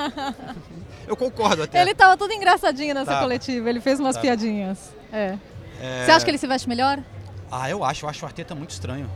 eu 1.07 1.17
concordo 1.17 1.63
até. 1.65 1.81
Ele 1.81 1.95
tava 1.95 2.17
todo 2.17 2.33
engraçadinho 2.33 2.95
nessa 2.95 3.13
Tá. 3.13 3.21
coletiva, 3.21 3.69
ele 3.69 3.81
fez 3.81 3.99
umas 4.01 4.15
Tá. 4.17 4.23
piadinhas. 4.23 4.95
É. 5.13 5.37
É, 5.81 6.05
Você 6.05 6.11
acha 6.13 6.25
que 6.25 6.31
ele 6.31 6.39
se 6.39 6.47
veste 6.47 6.69
melhor? 6.69 6.99
Ah, 7.51 7.69
eu 7.71 7.85
acho, 7.85 8.05
eu 8.05 8.09
acho 8.11 8.25
o 8.25 8.27
Arteta 8.27 8.55
muito 8.55 8.71
estranho. 8.71 9.11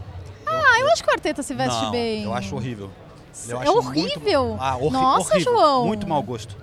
Ah, 0.47 0.81
eu 0.81 0.91
acho 0.91 1.03
que 1.03 1.09
o 1.11 1.13
Arteta 1.13 1.43
se 1.43 1.55
veste 1.55 1.83
Não, 1.83 1.91
bem. 1.91 2.25
Eu 2.25 2.35
acho 2.35 2.55
horrível. 2.55 2.91
Eu 3.49 3.59
É 3.59 3.63
acho 3.63 3.77
horrível? 3.77 4.45
Muito, 4.49 4.63
ah, 4.63 4.77
horri 4.77 4.91
Nossa, 4.91 5.35
horrível. 5.35 5.53
João. 5.55 5.87
Muito 5.87 6.07
mau 6.09 6.23
gosto. 6.23 6.57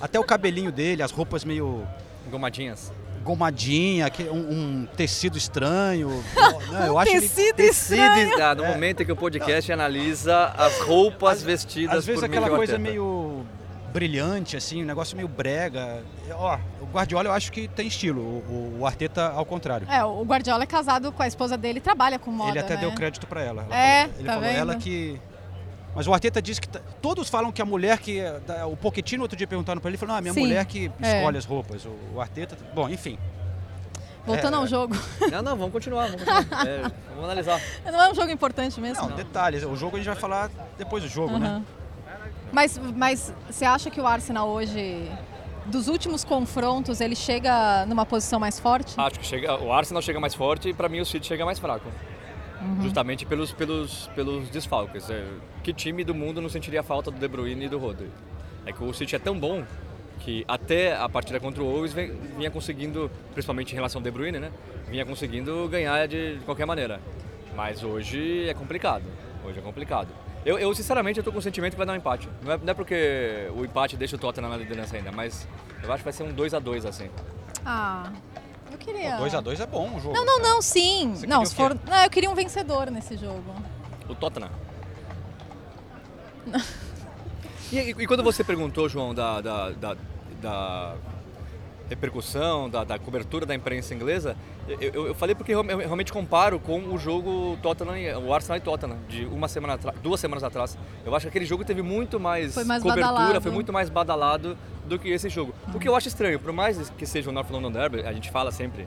Até 0.00 0.18
o 0.18 0.24
cabelinho 0.24 0.70
dele, 0.70 1.02
as 1.02 1.10
roupas 1.10 1.44
meio 1.44 1.86
Gomadinhas. 2.30 2.92
Gomadinha, 3.26 4.08
que- 4.08 4.24
um, 4.24 4.36
um 4.82 4.88
tecido 4.96 5.36
estranho. 5.36 6.22
Não, 6.72 6.98
acho 6.98 7.10
ele- 7.12 7.20
Tecido 7.28 7.60
estranho. 7.60 8.42
Ah, 8.42 8.54
no 8.54 8.64
momento 8.64 9.02
em 9.02 9.06
que 9.06 9.12
o 9.12 9.16
podcast 9.16 9.70
analisa 9.72 10.46
as 10.56 10.78
roupas 10.80 11.42
vestidas 11.42 11.98
Às 11.98 12.06
vezes 12.06 12.20
por 12.20 12.26
aquela 12.26 12.48
coisa 12.48 12.78
meio 12.78 13.44
brilhante, 13.92 14.56
assim, 14.56 14.82
um 14.82 14.86
negócio 14.86 15.16
meio 15.16 15.28
brega. 15.28 16.02
Ó, 16.32 16.58
o 16.82 16.86
Guardiola 16.86 17.28
eu 17.28 17.32
acho 17.32 17.50
que 17.50 17.66
tem 17.66 17.86
estilo, 17.88 18.20
o, 18.20 18.76
o 18.80 18.86
Arteta 18.86 19.28
ao 19.28 19.44
contrário. 19.46 19.86
É, 19.90 20.04
o 20.04 20.22
Guardiola 20.22 20.64
é 20.64 20.66
casado 20.66 21.10
com 21.12 21.22
a 21.22 21.26
esposa 21.26 21.56
dele 21.56 21.78
e 21.78 21.80
trabalha 21.80 22.18
com 22.18 22.30
moda, 22.30 22.50
ele 22.50 22.58
até 22.58 22.74
né? 22.74 22.80
deu 22.80 22.92
crédito 22.92 23.26
pra 23.26 23.42
ela. 23.42 23.62
Ela 23.70 23.76
É, 23.76 24.00
falou- 24.02 24.14
ele 24.18 24.26
tá 24.26 24.32
falou 24.34 24.48
vendo? 24.48 24.58
ela 24.58 24.74
que 24.76 25.20
mas 25.96 26.06
o 26.06 26.12
Arteta 26.14 26.40
disse 26.40 26.60
que 26.60 26.68
todos 27.02 27.28
falam 27.28 27.50
que 27.50 27.60
a 27.60 27.64
mulher 27.64 27.98
que 27.98 28.20
o 28.70 28.76
Pochettino 28.76 29.22
outro 29.22 29.36
dia 29.36 29.46
perguntaram 29.48 29.80
pra 29.80 29.88
ele, 29.88 29.94
ele 29.96 29.98
falou: 29.98 30.12
"Não, 30.12 30.18
a 30.18 30.22
minha 30.22 30.32
Sim, 30.34 30.40
mulher 30.40 30.64
que 30.66 30.92
é. 31.02 31.16
escolhe 31.18 31.38
as 31.38 31.44
roupas". 31.44 31.84
O, 31.84 31.96
o 32.14 32.20
Arteta, 32.20 32.56
bom, 32.72 32.88
enfim. 32.88 33.18
Voltando 34.24 34.54
É. 34.54 34.56
ao 34.58 34.66
jogo. 34.66 34.94
Não, 35.30 35.40
não, 35.42 35.56
vamos 35.56 35.72
continuar. 35.72 36.06
Vamos, 36.10 36.24
continuar. 36.24 36.66
É, 36.66 36.82
vamos 37.10 37.24
analisar. 37.24 37.60
Não 37.86 38.02
é 38.02 38.10
um 38.10 38.14
jogo 38.14 38.30
importante 38.30 38.80
mesmo? 38.80 39.08
Não, 39.08 39.16
detalhes, 39.16 39.62
o 39.64 39.74
jogo 39.76 39.96
a 39.96 39.98
gente 40.00 40.08
vai 40.08 40.16
falar 40.16 40.50
depois 40.76 41.02
do 41.02 41.08
jogo, 41.08 41.38
né? 41.38 41.62
Mas, 42.52 42.76
mas 42.96 43.32
você 43.48 43.64
acha 43.64 43.88
que 43.90 44.00
o 44.00 44.06
Arsenal 44.06 44.48
hoje, 44.48 45.10
dos 45.66 45.86
últimos 45.88 46.24
confrontos, 46.24 47.00
ele 47.00 47.14
chega 47.14 47.86
numa 47.86 48.04
posição 48.04 48.38
mais 48.40 48.58
forte? 48.58 48.94
Acho 48.98 49.18
que 49.20 49.26
chega, 49.26 49.62
o 49.62 49.72
Arsenal 49.72 50.02
chega 50.02 50.18
mais 50.18 50.34
forte 50.34 50.68
e 50.70 50.74
para 50.74 50.88
mim 50.88 51.00
o 51.00 51.06
City 51.06 51.26
chega 51.26 51.44
mais 51.44 51.58
fraco. 51.58 51.88
Uhum. 52.60 52.82
Justamente 52.82 53.26
pelos, 53.26 53.52
pelos, 53.52 54.08
pelos 54.14 54.48
desfalques. 54.48 55.10
É, 55.10 55.24
que 55.62 55.72
time 55.72 56.04
do 56.04 56.14
mundo 56.14 56.40
não 56.40 56.48
sentiria 56.48 56.82
falta 56.82 57.10
do 57.10 57.18
De 57.18 57.28
Bruyne 57.28 57.66
e 57.66 57.68
do 57.68 57.78
Rodri? 57.78 58.10
É 58.64 58.72
que 58.72 58.82
o 58.82 58.92
City 58.92 59.16
é 59.16 59.18
tão 59.18 59.38
bom 59.38 59.64
que 60.20 60.44
até 60.48 60.96
a 60.96 61.08
partida 61.08 61.38
contra 61.38 61.62
o 61.62 61.66
Wolves 61.66 61.92
vinha 61.92 62.50
conseguindo, 62.50 63.10
principalmente 63.32 63.72
em 63.72 63.74
relação 63.74 64.00
ao 64.00 64.02
De 64.02 64.10
Bruyne, 64.10 64.38
né? 64.38 64.50
Vinha 64.88 65.04
conseguindo 65.04 65.68
ganhar 65.68 66.06
de, 66.08 66.38
de 66.38 66.44
qualquer 66.44 66.66
maneira. 66.66 67.00
Mas 67.54 67.82
hoje 67.82 68.48
é 68.48 68.54
complicado. 68.54 69.04
Hoje 69.44 69.58
é 69.58 69.62
complicado. 69.62 70.08
Eu, 70.44 70.58
eu, 70.58 70.72
sinceramente, 70.74 71.20
tô 71.22 71.32
com 71.32 71.38
o 71.38 71.42
sentimento 71.42 71.72
que 71.72 71.78
vai 71.78 71.86
dar 71.86 71.92
um 71.92 71.96
empate. 71.96 72.28
Não 72.42 72.52
é, 72.52 72.58
não 72.58 72.70
é 72.70 72.74
porque 72.74 73.50
o 73.56 73.64
empate 73.64 73.96
deixa 73.96 74.14
o 74.14 74.18
Tottenham 74.18 74.48
na 74.48 74.56
liderança 74.56 74.96
ainda, 74.96 75.10
mas 75.10 75.46
eu 75.82 75.92
acho 75.92 75.98
que 75.98 76.04
vai 76.04 76.12
ser 76.12 76.22
um 76.22 76.32
2 76.32 76.54
a 76.54 76.58
2 76.60 76.86
assim. 76.86 77.10
Ah, 77.64 78.12
queria... 78.86 79.18
2x2 79.18 79.60
é 79.60 79.66
bom 79.66 79.94
o 79.96 80.00
jogo. 80.00 80.14
Não, 80.14 80.24
não, 80.24 80.38
não, 80.40 80.62
sim. 80.62 81.12
Você 81.14 81.26
Não, 81.26 81.44
se 81.44 81.54
for... 81.54 81.76
não, 81.86 82.02
eu 82.04 82.10
queria 82.10 82.30
um 82.30 82.34
vencedor 82.34 82.90
nesse 82.90 83.16
jogo. 83.16 83.54
O 84.08 84.14
Tottenham. 84.14 84.50
e, 87.72 87.76
e- 87.78 87.90
e 87.90 88.06
quando 88.06 88.22
você 88.22 88.42
perguntou, 88.44 88.88
João, 88.88 89.14
da, 89.14 89.40
da, 89.40 89.70
da- 89.70 89.96
da 90.40 90.94
repercussão, 91.88 92.68
da, 92.68 92.84
da 92.84 92.98
cobertura 92.98 93.46
da 93.46 93.54
imprensa 93.54 93.94
inglesa, 93.94 94.36
eu, 94.68 94.78
eu- 94.92 95.06
eu 95.08 95.14
falei 95.14 95.34
porque 95.34 95.52
eu 95.52 95.62
realmente 95.62 96.12
comparo 96.12 96.58
com 96.58 96.80
o 96.80 96.98
jogo 96.98 97.56
Tottenham, 97.62 98.18
o 98.24 98.32
Arsenal 98.34 98.58
e 98.58 98.60
Tottenham, 98.60 98.98
de 99.08 99.24
uma 99.26 99.48
semana 99.48 99.74
atra- 99.74 99.94
duas 100.02 100.20
semanas 100.20 100.42
atrás. 100.44 100.76
Eu 101.04 101.14
acho 101.14 101.24
que 101.24 101.28
aquele 101.28 101.44
jogo 101.46 101.64
teve 101.64 101.82
muito 101.82 102.18
mais, 102.20 102.54
Foi 102.54 102.64
mais 102.64 102.82
cobertura, 102.82 103.12
badalado. 103.12 103.40
foi 103.40 103.52
muito 103.52 103.72
mais 103.72 103.88
badalado 103.88 104.56
do 104.86 104.98
que 104.98 105.08
esse 105.08 105.28
jogo. 105.28 105.54
O 105.74 105.78
que 105.78 105.88
eu 105.88 105.96
acho 105.96 106.08
estranho, 106.08 106.38
por 106.38 106.52
mais 106.52 106.90
que 106.90 107.06
seja 107.06 107.30
o 107.30 107.32
North 107.32 107.50
London 107.50 107.70
Derby, 107.72 108.00
a 108.00 108.12
gente 108.12 108.30
fala 108.30 108.50
sempre 108.52 108.86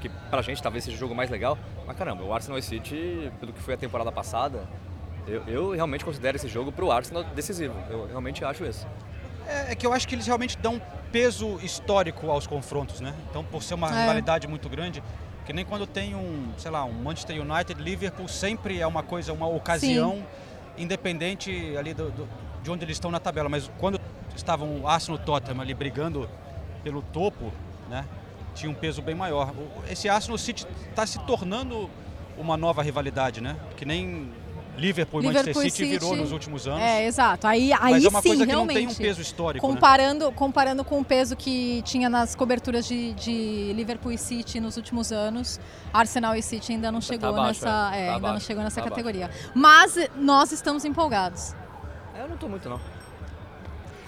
que 0.00 0.08
pra 0.30 0.42
gente 0.42 0.62
talvez 0.62 0.84
seja 0.84 0.96
o 0.96 1.00
jogo 1.00 1.14
mais 1.14 1.30
legal, 1.30 1.58
mas 1.86 1.96
caramba, 1.96 2.22
o 2.22 2.32
Arsenal 2.32 2.58
e 2.58 2.62
City, 2.62 3.30
pelo 3.40 3.52
que 3.52 3.60
foi 3.60 3.74
a 3.74 3.76
temporada 3.76 4.12
passada, 4.12 4.64
eu, 5.26 5.42
eu 5.48 5.70
realmente 5.72 6.04
considero 6.04 6.36
esse 6.36 6.46
jogo 6.48 6.70
pro 6.70 6.90
Arsenal 6.92 7.24
decisivo. 7.34 7.74
Eu 7.90 8.06
realmente 8.06 8.44
acho 8.44 8.64
isso. 8.64 8.86
É, 9.46 9.72
é 9.72 9.74
que 9.74 9.86
eu 9.86 9.92
acho 9.92 10.06
que 10.08 10.14
eles 10.14 10.26
realmente 10.26 10.56
dão 10.58 10.80
peso 11.12 11.58
histórico 11.62 12.30
aos 12.30 12.46
confrontos, 12.46 13.00
né? 13.00 13.14
Então, 13.30 13.44
por 13.44 13.62
ser 13.62 13.74
uma 13.74 13.88
É. 13.94 14.00
rivalidade 14.00 14.46
muito 14.48 14.68
grande, 14.68 15.02
que 15.44 15.52
nem 15.52 15.64
quando 15.64 15.86
tem 15.86 16.14
um, 16.14 16.52
sei 16.58 16.70
lá, 16.70 16.84
um 16.84 16.92
Manchester 16.92 17.40
United, 17.40 17.80
Liverpool 17.80 18.26
sempre 18.28 18.80
é 18.80 18.86
uma 18.86 19.02
coisa, 19.02 19.32
uma 19.32 19.46
ocasião 19.46 20.24
independente 20.76 21.74
ali 21.78 21.94
do, 21.94 22.10
do- 22.10 22.28
de 22.62 22.70
onde 22.70 22.84
eles 22.84 22.96
estão 22.96 23.10
na 23.10 23.20
tabela. 23.20 23.48
Mas 23.48 23.70
quando 23.78 24.00
estavam 24.34 24.80
o 24.82 24.88
Arsenal 24.88 25.18
e 25.18 25.22
o 25.22 25.24
Tottenham 25.24 25.60
ali 25.60 25.72
brigando 25.74 26.28
pelo 26.82 27.00
topo, 27.02 27.52
né? 27.88 28.04
Tinha 28.54 28.70
um 28.70 28.74
peso 28.74 29.00
bem 29.02 29.14
maior. 29.14 29.52
Esse 29.88 30.08
Arsenal 30.08 30.38
City 30.38 30.66
está 30.90 31.06
se 31.06 31.18
tornando 31.20 31.88
uma 32.38 32.56
nova 32.56 32.82
rivalidade, 32.82 33.40
né? 33.40 33.56
Que 33.76 33.84
nem 33.84 34.30
Liverpool 34.76 35.20
e 35.22 35.26
Liverpool 35.26 35.54
Manchester 35.62 35.66
e 35.66 35.70
City, 35.70 35.90
virou 35.90 36.10
City. 36.10 36.20
nos 36.22 36.32
últimos 36.32 36.66
anos. 36.68 36.80
É, 36.80 37.06
exato. 37.06 37.46
Aí, 37.46 37.72
aí 37.72 37.92
Mas 37.92 38.04
é 38.04 38.08
uma 38.08 38.20
sim, 38.20 38.28
coisa 38.28 38.44
que 38.44 38.50
realmente. 38.52 38.76
não 38.84 38.86
tem 38.86 38.94
um 38.94 39.08
peso 39.08 39.20
histórico, 39.22 39.66
né? 39.66 39.72
Comparando, 39.74 40.30
comparando 40.32 40.84
com 40.84 41.00
o 41.00 41.04
peso 41.04 41.34
que 41.34 41.80
tinha 41.82 42.08
nas 42.10 42.34
coberturas 42.34 42.86
de, 42.86 43.12
de 43.14 43.72
Liverpool 43.74 44.12
e 44.12 44.18
City 44.18 44.60
nos 44.60 44.76
últimos 44.76 45.12
anos, 45.12 45.58
Arsenal 45.92 46.36
e 46.36 46.42
City 46.42 46.72
ainda 46.72 46.92
não 46.92 47.00
chegou 47.00 47.32
baixo, 47.32 47.64
nessa, 47.64 47.90
é. 47.96 48.00
é, 48.02 48.06
Tá 48.06 48.14
ainda 48.14 48.26
não 48.26 48.34
baixo, 48.34 48.46
chegou 48.46 48.62
nessa 48.62 48.82
tá 48.82 48.88
categoria. 48.90 49.30
Mas 49.54 49.96
eh, 49.96 50.10
nós 50.16 50.52
estamos 50.52 50.84
empolgados. 50.84 51.54
Eu 52.18 52.28
não 52.28 52.36
tô 52.36 52.48
muito, 52.48 52.68
não. 52.68 52.80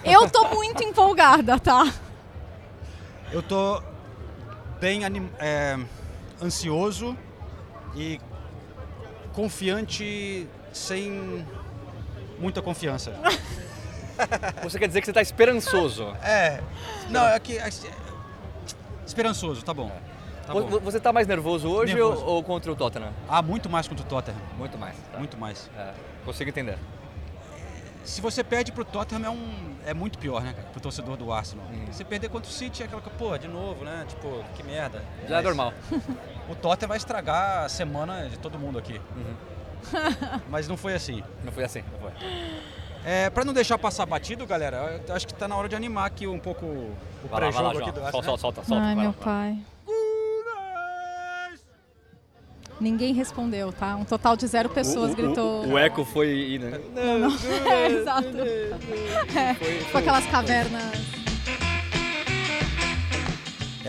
Eu 0.03 0.29
tô 0.29 0.47
muito 0.55 0.83
empolgada, 0.83 1.59
tá? 1.59 1.91
Eu 3.31 3.41
tô 3.43 3.81
bem 4.79 5.03
anim- 5.03 5.29
é, 5.39 5.77
ansioso 6.41 7.17
e 7.95 8.19
confiante 9.33 10.47
sem 10.73 11.45
muita 12.39 12.61
confiança. 12.61 13.13
Você 14.63 14.77
quer 14.77 14.87
dizer 14.87 14.99
que 14.99 15.05
você 15.05 15.13
tá 15.13 15.21
esperançoso. 15.21 16.13
É, 16.21 16.61
não, 17.09 17.25
é 17.25 17.39
que 17.39 17.57
é, 17.57 17.69
esperançoso, 19.05 19.63
tá 19.63 19.73
bom. 19.73 19.89
Tá 20.45 20.53
bom. 20.53 20.79
Você 20.79 20.99
tá 20.99 21.13
mais 21.13 21.25
nervoso 21.25 21.69
hoje 21.69 21.93
Nervoso. 21.93 22.25
Ou, 22.25 22.35
ou 22.35 22.43
contra 22.43 22.71
o 22.71 22.75
Tottenham? 22.75 23.13
Ah, 23.29 23.41
muito 23.41 23.69
mais 23.69 23.87
contra 23.87 24.03
o 24.03 24.07
Tottenham, 24.07 24.37
Muito 24.57 24.77
mais. 24.77 24.95
tá. 25.11 25.17
muito 25.17 25.37
mais. 25.37 25.69
É, 25.77 25.93
consigo 26.25 26.49
entender. 26.49 26.77
Se 28.03 28.19
você 28.19 28.43
perde 28.43 28.71
pro 28.71 28.83
Tottenham 28.83 29.25
é 29.25 29.29
um 29.29 29.69
é 29.85 29.93
muito 29.93 30.17
pior, 30.17 30.41
né, 30.41 30.53
cara, 30.53 30.67
pro 30.67 30.81
torcedor 30.81 31.15
do 31.15 31.31
Arsenal. 31.31 31.65
Hum. 31.71 31.85
Você 31.91 32.03
perder 32.03 32.29
contra 32.29 32.49
o 32.49 32.53
City 32.53 32.81
é 32.81 32.85
aquela 32.85 33.01
coisa, 33.01 33.17
pô, 33.17 33.37
de 33.37 33.47
novo, 33.47 33.85
né? 33.85 34.05
Tipo, 34.07 34.43
que 34.55 34.63
merda. 34.63 35.03
Já 35.27 35.39
é 35.39 35.41
normal. 35.41 35.73
O 36.49 36.55
Tottenham 36.55 36.87
vai 36.87 36.97
estragar 36.97 37.65
a 37.65 37.69
semana 37.69 38.27
de 38.27 38.39
todo 38.39 38.57
mundo 38.57 38.79
aqui. 38.79 38.99
Uhum. 39.15 39.35
Mas 40.49 40.67
não 40.67 40.77
foi 40.77 40.93
assim. 40.93 41.23
Não 41.43 41.51
foi 41.51 41.63
assim, 41.63 41.83
não 41.91 41.99
foi. 41.99 42.11
É, 43.05 43.29
pra 43.29 43.45
não 43.45 43.53
deixar 43.53 43.77
passar 43.77 44.05
batido, 44.05 44.45
galera, 44.45 45.01
eu 45.07 45.15
acho 45.15 45.25
que 45.25 45.33
tá 45.33 45.47
na 45.47 45.55
hora 45.55 45.69
de 45.69 45.75
animar 45.75 46.05
aqui 46.05 46.27
um 46.27 46.37
pouco 46.39 46.65
o 46.65 46.95
Vai 47.29 47.41
lá, 47.41 47.49
vai 47.49 47.63
lá, 47.63 47.69
pré-jogo 47.69 47.89
aqui 47.89 47.91
do. 47.99 48.05
Arsenal. 48.05 48.23
Solta, 48.23 48.41
solta, 48.41 48.63
solta. 48.63 48.83
Ai, 48.83 48.95
vai 48.95 49.03
meu 49.05 49.13
lá. 49.17 49.23
pai. 49.23 49.57
Ninguém 52.79 53.13
respondeu, 53.13 53.73
tá? 53.73 53.95
Um 53.97 54.05
total 54.05 54.37
de 54.37 54.47
zero 54.47 54.69
pessoas 54.69 55.09
o, 55.09 55.13
o- 55.13 55.15
gritou. 55.15 55.65
O, 55.65 55.71
o 55.73 55.77
eco 55.77 56.05
foi. 56.05 56.57
Né? 56.61 56.79
É, 57.69 57.87
exato. 57.87 58.27
É, 59.35 59.55
com 59.91 59.97
aquelas 59.97 60.25
cavernas. 60.27 61.18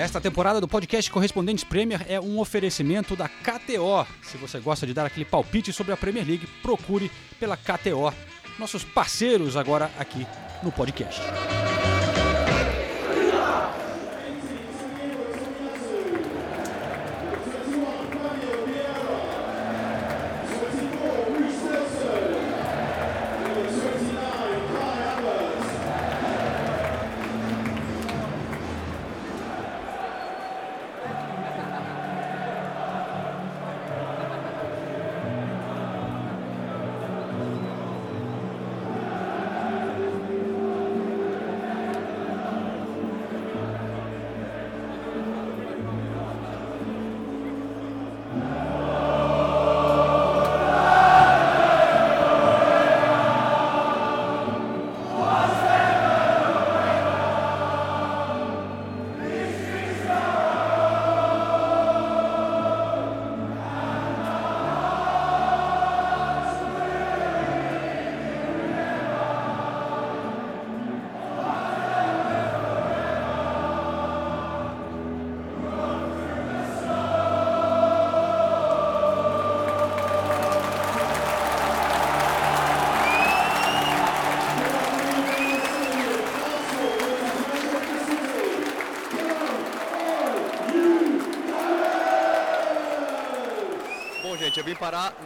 Esta 0.01 0.19
temporada 0.19 0.63
do 0.63 0.67
podcast 0.67 1.11
Correspondentes 1.11 1.63
Premier 1.63 2.07
é 2.09 2.19
um 2.19 2.39
oferecimento 2.39 3.15
da 3.15 3.29
KTO. 3.29 4.07
Se 4.23 4.39
você 4.39 4.59
gosta 4.59 4.87
de 4.87 4.95
dar 4.95 5.05
aquele 5.05 5.27
palpite 5.27 5.75
sobre 5.75 5.93
a 5.93 5.97
Premier 5.97 6.27
League, 6.27 6.47
procure 6.63 7.11
pela 7.39 7.55
KTO. 7.55 8.11
Nossos 8.59 8.83
parceiros 8.83 9.59
agora 9.59 9.91
aqui 9.99 10.27
no 10.63 10.73
podcast. 10.73 11.21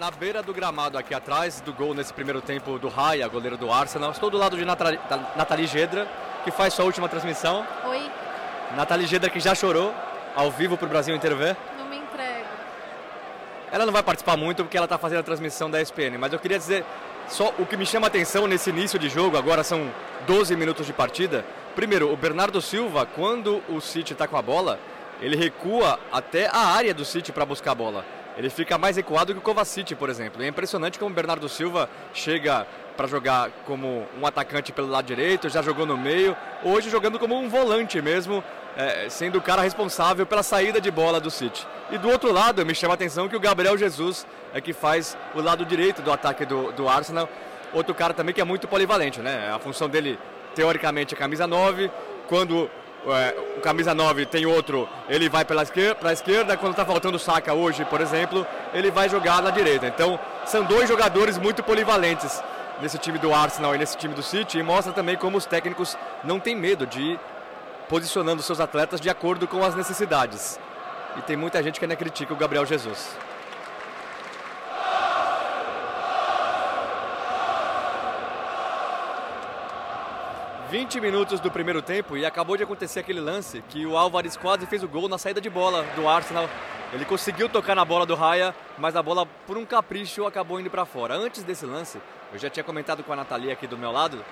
Na 0.05 0.11
beira 0.11 0.43
do 0.43 0.53
gramado 0.53 0.99
aqui 0.99 1.15
atrás 1.15 1.63
do 1.63 1.73
gol 1.73 1.95
nesse 1.95 2.13
primeiro 2.13 2.43
tempo 2.43 2.79
do 2.79 2.89
Raya, 2.89 3.27
goleiro 3.27 3.57
do 3.57 3.73
Arsenal. 3.73 4.11
Estou 4.11 4.29
do 4.29 4.37
lado 4.37 4.55
de 4.55 4.63
Nathalie, 4.63 5.01
da 5.09 5.17
Nathalie 5.35 5.67
Gedra, 5.67 6.07
que 6.45 6.51
faz 6.51 6.75
sua 6.75 6.85
última 6.85 7.09
transmissão. 7.09 7.67
Oi, 7.87 8.03
Nathalie 8.77 9.07
Gedra 9.07 9.31
que 9.31 9.41
já 9.41 9.55
chorou 9.55 9.95
ao 10.37 10.51
vivo 10.51 10.77
para 10.77 10.85
o 10.85 10.89
Brasil 10.91 11.17
inteiro 11.17 11.37
ver. 11.37 11.57
não 11.79 11.87
me 11.87 11.97
entrego. 11.97 12.47
Ela 13.73 13.87
não 13.87 13.95
vai 13.95 14.03
participar 14.03 14.37
muito 14.37 14.63
porque 14.63 14.77
ela 14.77 14.85
está 14.85 14.99
fazendo 14.99 15.21
a 15.21 15.23
transmissão 15.23 15.71
da 15.71 15.81
ESPN, 15.81 16.19
mas 16.19 16.35
eu 16.35 16.39
queria 16.39 16.59
dizer 16.59 16.85
só 17.27 17.55
o 17.59 17.65
que 17.65 17.75
me 17.75 17.87
chama 17.87 18.07
a 18.07 18.09
atenção 18.09 18.47
nesse 18.47 18.69
início 18.69 18.99
de 18.99 19.09
jogo, 19.09 19.39
agora 19.39 19.65
são 19.65 19.91
12 20.27 20.55
minutos 20.55 20.85
de 20.85 20.93
partida. 20.93 21.47
Primeiro, 21.75 22.13
o 22.13 22.17
Bernardo 22.19 22.61
Silva, 22.61 23.07
quando 23.07 23.63
o 23.71 23.81
City 23.81 24.13
está 24.13 24.29
com 24.29 24.37
a 24.37 24.43
bola, 24.43 24.79
ele 25.23 25.35
recua 25.35 25.99
até 26.13 26.47
a 26.49 26.59
área 26.59 26.93
do 26.93 27.07
City 27.07 27.33
para 27.33 27.47
buscar 27.47 27.73
a 27.73 27.75
bola. 27.75 28.05
Ele 28.37 28.51
fica 28.51 28.77
mais 28.77 28.97
recuado 28.97 29.33
que 29.33 29.39
o 29.39 29.43
Kovacic, 29.43 29.95
por 29.95 30.11
exemplo. 30.11 30.43
E 30.43 30.47
é 30.47 30.49
impressionante 30.49 30.99
como 30.99 31.11
o 31.11 31.15
Bernardo 31.15 31.49
Silva 31.49 31.89
chega 32.13 32.67
para 32.97 33.07
jogar 33.07 33.51
como 33.67 34.07
um 34.21 34.27
atacante 34.27 34.73
pelo 34.73 34.89
lado 34.89 35.07
direito, 35.07 35.49
já 35.49 35.63
jogou 35.63 35.85
no 35.85 35.97
meio, 35.97 36.37
hoje 36.63 36.91
jogando 36.91 37.19
como 37.19 37.37
um 37.37 37.49
volante 37.49 38.01
mesmo, 38.01 38.43
é, 38.77 39.09
sendo 39.09 39.39
o 39.39 39.43
cara 39.43 39.63
responsável 39.63 40.25
pela 40.25 40.43
saída 40.43 40.81
de 40.81 40.91
bola 40.91 41.21
do 41.21 41.31
City. 41.31 41.67
E 41.91 41.99
do 41.99 42.09
outro 42.09 42.33
lado, 42.33 42.65
me 42.65 42.75
chama 42.75 42.95
a 42.95 42.97
atenção 42.97 43.29
que 43.29 43.37
o 43.37 43.41
Gabriel 43.41 43.77
Jesus 43.77 44.27
é 44.53 44.61
que 44.61 44.73
faz 44.73 45.17
o 45.35 45.41
lado 45.41 45.65
direito 45.65 46.03
do 46.03 46.13
ataque 46.13 46.45
do, 46.45 46.73
do 46.73 46.89
Arsenal. 46.89 47.29
Outro 47.73 47.95
cara 47.95 48.15
também 48.15 48.35
que 48.35 48.41
é 48.41 48.45
muito 48.45 48.69
polivalente, 48.69 49.21
né? 49.21 49.51
A 49.53 49.59
função 49.59 49.89
dele, 49.89 50.19
teoricamente, 50.55 51.15
é 51.15 51.17
camisa 51.17 51.47
9. 51.47 51.91
Quando 52.29 52.71
o 53.57 53.61
camisa 53.61 53.95
9 53.95 54.27
tem 54.27 54.47
outro, 54.47 54.89
ele 55.09 55.29
vai 55.29 55.45
pela 55.45 55.63
esquerda, 55.63 55.95
pra 55.95 56.13
esquerda. 56.13 56.57
Quando 56.57 56.73
está 56.73 56.85
faltando 56.85 57.17
o 57.17 57.21
Saka 57.21 57.53
hoje, 57.53 57.85
por 57.85 58.01
exemplo, 58.01 58.47
ele 58.73 58.91
vai 58.91 59.09
jogar 59.09 59.43
na 59.43 59.51
direita. 59.51 59.87
Então, 59.87 60.19
são 60.47 60.65
dois 60.65 60.89
jogadores 60.89 61.39
muito 61.39 61.63
polivalentes 61.63 62.43
nesse 62.81 62.99
time 62.99 63.19
do 63.19 63.35
Arsenal 63.35 63.75
e 63.75 63.79
nesse 63.79 63.97
time 63.97 64.15
do 64.15 64.23
City. 64.23 64.59
E 64.59 64.63
mostra 64.63 64.93
também 64.93 65.17
como 65.17 65.37
os 65.37 65.47
técnicos 65.47 65.97
não 66.23 66.41
têm 66.41 66.57
medo 66.57 66.87
de 66.87 67.03
ir 67.03 67.21
posicionando 67.89 68.43
seus 68.43 68.61
atletas 68.61 69.01
de 69.01 69.11
acordo 69.11 69.47
com 69.47 69.63
as 69.65 69.75
necessidades. 69.75 70.59
E 71.17 71.23
tem 71.23 71.37
muita 71.37 71.63
gente 71.63 71.79
que 71.79 71.85
ainda 71.85 71.97
critica 71.97 72.33
o 72.33 72.37
Gabriel 72.37 72.65
Jesus. 72.65 73.17
Vinte 80.75 81.01
minutos 81.01 81.39
do 81.39 81.53
primeiro 81.53 81.81
tempo 81.81 82.17
e 82.17 82.27
acabou 82.27 82.57
de 82.57 82.65
acontecer 82.65 82.99
aquele 82.99 83.21
lance 83.21 83.63
que 83.69 83.87
o 83.87 83.97
Álvares 83.97 84.37
quase 84.37 84.67
fez 84.67 84.83
o 84.83 84.89
gol 84.89 85.09
na 85.09 85.17
saída 85.17 85.41
de 85.41 85.49
bola 85.49 85.85
do 85.95 86.09
Arsenal. 86.09 86.51
Ele 86.93 87.05
conseguiu 87.05 87.49
tocar 87.49 87.77
na 87.77 87.85
bola 87.85 88.05
do 88.05 88.17
Raya, 88.17 88.53
mas 88.77 88.97
a 88.97 89.01
bola, 89.01 89.25
por 89.47 89.57
um 89.57 89.65
capricho, 89.65 90.27
acabou 90.27 90.59
indo 90.59 90.69
para 90.69 90.85
fora. 90.85 91.15
Antes 91.15 91.45
desse 91.45 91.65
lance, 91.65 92.01
eu 92.33 92.41
já 92.41 92.51
tinha 92.51 92.65
comentado 92.65 93.05
com 93.05 93.13
a 93.13 93.15
Natalia 93.15 93.53
aqui 93.53 93.69
do 93.69 93.79
meu 93.79 93.93
lado 93.93 94.25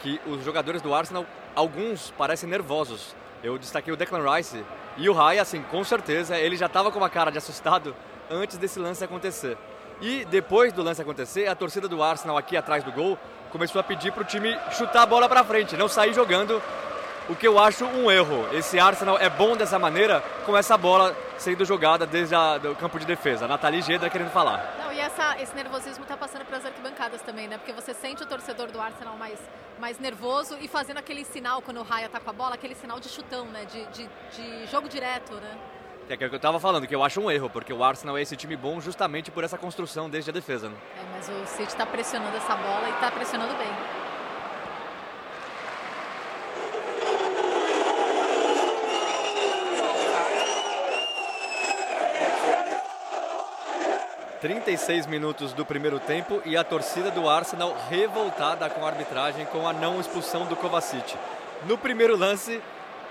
que 0.00 0.20
os 0.24 0.44
jogadores 0.44 0.80
do 0.80 0.94
Arsenal, 0.94 1.26
alguns 1.52 2.12
parecem 2.12 2.48
nervosos. 2.48 3.16
Eu 3.42 3.58
destaquei 3.58 3.92
o 3.92 3.96
Declan 3.96 4.22
Rice 4.36 4.64
e 4.98 5.08
o 5.08 5.12
Raya, 5.12 5.42
assim, 5.42 5.62
com 5.62 5.82
certeza, 5.82 6.38
ele 6.38 6.54
já 6.54 6.66
estava 6.66 6.92
com 6.92 6.98
uma 7.00 7.10
cara 7.10 7.32
de 7.32 7.38
assustado 7.38 7.92
antes 8.30 8.56
desse 8.56 8.78
lance 8.78 9.02
acontecer. 9.02 9.58
E 10.00 10.24
depois 10.26 10.72
do 10.72 10.80
lance 10.80 11.02
acontecer, 11.02 11.48
a 11.48 11.56
torcida 11.56 11.88
do 11.88 12.00
Arsenal 12.04 12.38
aqui 12.38 12.56
atrás 12.56 12.84
do 12.84 12.92
gol 12.92 13.18
começou 13.50 13.80
a 13.80 13.84
pedir 13.84 14.12
para 14.12 14.22
o 14.22 14.26
time 14.26 14.56
chutar 14.72 15.02
a 15.02 15.06
bola 15.06 15.28
para 15.28 15.44
frente, 15.44 15.76
não 15.76 15.88
sair 15.88 16.12
jogando, 16.14 16.62
o 17.28 17.36
que 17.36 17.46
eu 17.46 17.58
acho 17.58 17.84
um 17.84 18.10
erro. 18.10 18.48
Esse 18.52 18.78
Arsenal 18.78 19.18
é 19.18 19.28
bom 19.28 19.56
dessa 19.56 19.78
maneira, 19.78 20.22
com 20.46 20.56
essa 20.56 20.76
bola 20.76 21.14
sendo 21.36 21.64
jogada 21.64 22.06
desde 22.06 22.34
o 22.34 22.74
campo 22.76 22.98
de 22.98 23.06
defesa. 23.06 23.44
A 23.44 23.48
Nathalie 23.48 23.82
Gedra 23.82 24.08
querendo 24.08 24.30
falar. 24.30 24.76
Não, 24.82 24.92
e 24.92 24.98
essa, 24.98 25.36
esse 25.40 25.54
nervosismo 25.54 26.04
tá 26.04 26.16
passando 26.16 26.44
para 26.44 26.56
as 26.56 26.64
arquibancadas 26.64 27.22
também, 27.22 27.46
né? 27.46 27.58
Porque 27.58 27.72
você 27.72 27.92
sente 27.92 28.22
o 28.22 28.26
torcedor 28.26 28.70
do 28.70 28.80
Arsenal 28.80 29.16
mais, 29.16 29.38
mais 29.78 29.98
nervoso 29.98 30.56
e 30.60 30.68
fazendo 30.68 30.98
aquele 30.98 31.24
sinal 31.24 31.60
quando 31.62 31.80
o 31.80 31.82
Raya 31.82 32.08
tá 32.08 32.18
com 32.18 32.30
a 32.30 32.32
bola, 32.32 32.54
aquele 32.54 32.74
sinal 32.74 32.98
de 32.98 33.08
chutão, 33.08 33.44
né? 33.46 33.64
De, 33.66 33.84
de, 33.86 34.08
de 34.32 34.66
jogo 34.66 34.88
direto, 34.88 35.34
né? 35.34 35.56
É 36.10 36.16
que 36.16 36.24
é 36.24 36.26
o 36.26 36.30
que 36.30 36.36
eu 36.36 36.38
estava 36.38 36.58
falando, 36.58 36.86
que 36.86 36.94
eu 36.94 37.04
acho 37.04 37.20
um 37.20 37.30
erro, 37.30 37.50
porque 37.50 37.70
o 37.70 37.84
Arsenal 37.84 38.16
é 38.16 38.22
esse 38.22 38.34
time 38.34 38.56
bom 38.56 38.80
justamente 38.80 39.30
por 39.30 39.44
essa 39.44 39.58
construção 39.58 40.08
desde 40.08 40.30
a 40.30 40.32
defesa. 40.32 40.70
Né? 40.70 40.76
É, 40.96 41.04
mas 41.12 41.28
o 41.28 41.46
City 41.46 41.76
tá 41.76 41.84
pressionando 41.84 42.34
essa 42.34 42.56
bola 42.56 42.88
e 42.88 42.92
tá 42.94 43.10
pressionando 43.10 43.54
bem. 43.56 43.68
Trinta 54.40 54.70
e 54.70 54.78
seis 54.78 55.06
minutos 55.06 55.52
do 55.52 55.66
primeiro 55.66 56.00
tempo 56.00 56.40
e 56.46 56.56
a 56.56 56.64
torcida 56.64 57.10
do 57.10 57.28
Arsenal 57.28 57.76
revoltada 57.90 58.70
com 58.70 58.82
a 58.82 58.88
arbitragem 58.88 59.44
com 59.46 59.68
a 59.68 59.74
não 59.74 60.00
expulsão 60.00 60.46
do 60.46 60.56
Kovacic. 60.56 61.16
No 61.66 61.76
primeiro 61.76 62.16
lance, 62.16 62.62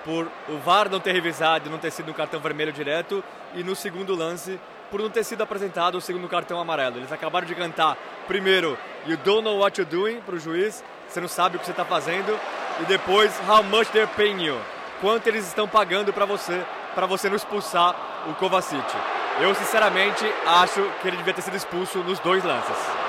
por 0.07 0.31
o 0.47 0.57
VAR 0.59 0.89
não 0.89 1.01
ter 1.01 1.11
revisado 1.11 1.69
não 1.69 1.77
ter 1.77 1.91
sido 1.91 2.09
um 2.09 2.13
cartão 2.13 2.39
vermelho 2.39 2.71
direto, 2.71 3.21
e 3.53 3.61
no 3.61 3.75
segundo 3.75 4.15
lance, 4.15 4.57
por 4.89 5.01
não 5.01 5.09
ter 5.09 5.25
sido 5.25 5.43
apresentado 5.43 5.97
o 5.97 6.01
segundo 6.01 6.29
cartão 6.29 6.61
amarelo. 6.61 6.95
Eles 6.95 7.11
acabaram 7.11 7.45
de 7.45 7.53
cantar 7.53 7.97
primeiro 8.25 8.77
You 9.05 9.17
don't 9.17 9.43
know 9.43 9.57
what 9.57 9.79
you're 9.79 9.93
doing 9.93 10.21
para 10.21 10.35
o 10.35 10.39
juiz, 10.39 10.81
você 11.09 11.19
não 11.19 11.27
sabe 11.27 11.57
o 11.57 11.59
que 11.59 11.65
você 11.65 11.71
está 11.71 11.83
fazendo, 11.83 12.39
e 12.81 12.85
depois 12.85 13.37
How 13.47 13.61
much 13.63 13.89
they're 13.89 14.09
paying 14.15 14.41
you, 14.41 14.57
quanto 15.01 15.27
eles 15.27 15.45
estão 15.45 15.67
pagando 15.67 16.13
para 16.13 16.23
você, 16.23 16.63
para 16.95 17.05
você 17.05 17.27
não 17.27 17.35
expulsar 17.35 17.93
o 18.29 18.33
Kovacic. 18.35 18.95
Eu 19.41 19.53
sinceramente 19.55 20.25
acho 20.45 20.81
que 21.01 21.07
ele 21.09 21.17
devia 21.17 21.33
ter 21.33 21.41
sido 21.41 21.57
expulso 21.57 21.99
nos 21.99 22.17
dois 22.19 22.45
lances. 22.45 23.06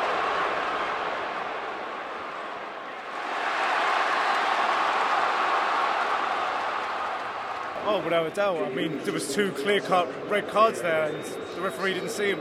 Oh, 7.99 8.05
without 8.05 8.27
a 8.27 8.31
doubt. 8.31 8.57
I 8.63 8.75
mean, 8.75 8.99
there 9.05 9.13
was 9.13 9.35
two 9.35 9.51
clear-cut 9.53 10.09
red 10.31 10.49
cards 10.49 10.81
there, 10.81 11.07
and 11.07 11.25
the 11.57 11.61
referee 11.61 11.95
didn't 11.95 12.11
see 12.11 12.33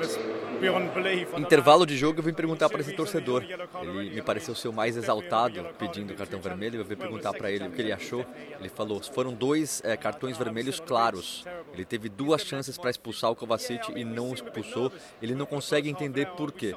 belief. 0.93 1.33
Intervalo 1.37 1.85
de 1.85 1.95
jogo, 1.95 2.19
eu 2.19 2.23
vim 2.23 2.33
perguntar 2.33 2.69
para 2.69 2.81
esse 2.81 2.93
torcedor. 2.93 3.43
Ele 3.81 4.09
me 4.15 4.21
pareceu 4.21 4.55
ser 4.55 4.67
o 4.67 4.73
mais 4.73 4.97
exaltado 4.97 5.63
pedindo 5.77 6.13
cartão 6.15 6.39
vermelho. 6.39 6.79
Eu 6.79 6.85
vim 6.85 6.95
perguntar 6.95 7.33
para 7.33 7.51
ele 7.51 7.67
o 7.67 7.71
que 7.71 7.81
ele 7.81 7.91
achou. 7.91 8.25
Ele 8.59 8.69
falou: 8.69 9.01
foram 9.01 9.33
dois 9.33 9.81
é, 9.83 9.95
cartões 9.95 10.37
vermelhos 10.37 10.79
claros. 10.79 11.45
Ele 11.73 11.85
teve 11.85 12.09
duas 12.09 12.41
chances 12.41 12.77
para 12.77 12.89
expulsar 12.89 13.31
o 13.31 13.35
Kovacic 13.35 13.91
e 13.95 14.03
não 14.03 14.33
expulsou. 14.33 14.91
Ele 15.21 15.35
não 15.35 15.45
consegue 15.45 15.89
entender 15.89 16.27
por 16.31 16.51
quê. 16.51 16.73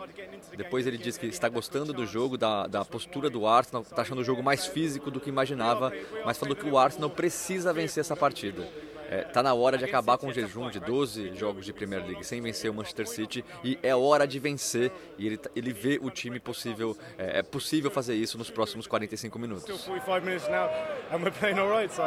Depois 0.56 0.86
ele 0.86 0.98
diz 0.98 1.16
que 1.16 1.26
está 1.26 1.48
gostando 1.48 1.92
do 1.92 2.06
jogo, 2.06 2.36
da, 2.36 2.66
da 2.66 2.84
postura 2.84 3.30
do 3.30 3.46
Arsenal, 3.46 3.82
está 3.82 4.02
achando 4.02 4.20
o 4.20 4.24
jogo 4.24 4.42
mais 4.42 4.66
físico 4.66 5.10
do 5.10 5.20
que 5.20 5.28
imaginava, 5.28 5.92
mas 6.24 6.38
falou 6.38 6.56
que 6.56 6.68
o 6.68 6.76
Arsenal 6.76 7.08
precisa 7.08 7.72
vencer 7.72 8.00
essa 8.00 8.16
partida. 8.16 8.66
É, 9.10 9.22
tá 9.22 9.42
na 9.42 9.52
hora 9.52 9.76
de 9.76 9.84
acabar 9.84 10.16
com 10.16 10.28
o 10.28 10.32
jejum 10.32 10.70
de 10.70 10.78
12 10.78 11.34
jogos 11.34 11.66
de 11.66 11.72
Premier 11.72 12.06
League 12.06 12.22
sem 12.24 12.40
vencer 12.40 12.70
o 12.70 12.74
Manchester 12.74 13.08
City 13.08 13.44
e 13.64 13.76
é 13.82 13.92
hora 13.92 14.24
de 14.24 14.38
vencer 14.38 14.92
e 15.18 15.26
ele, 15.26 15.40
ele 15.56 15.72
vê 15.72 15.98
o 16.00 16.08
time 16.10 16.38
possível, 16.38 16.96
é, 17.18 17.40
é 17.40 17.42
possível 17.42 17.90
fazer 17.90 18.14
isso 18.14 18.38
nos 18.38 18.50
próximos 18.50 18.86
45 18.86 19.36
Still 19.36 19.40
minutos. 19.40 19.84
45 19.84 20.24
minutes 20.24 20.48
now, 20.48 20.70
and 21.10 21.24
we're 21.24 21.32
playing 21.32 21.58
all 21.58 21.68
right. 21.68 21.92
So, 21.92 22.02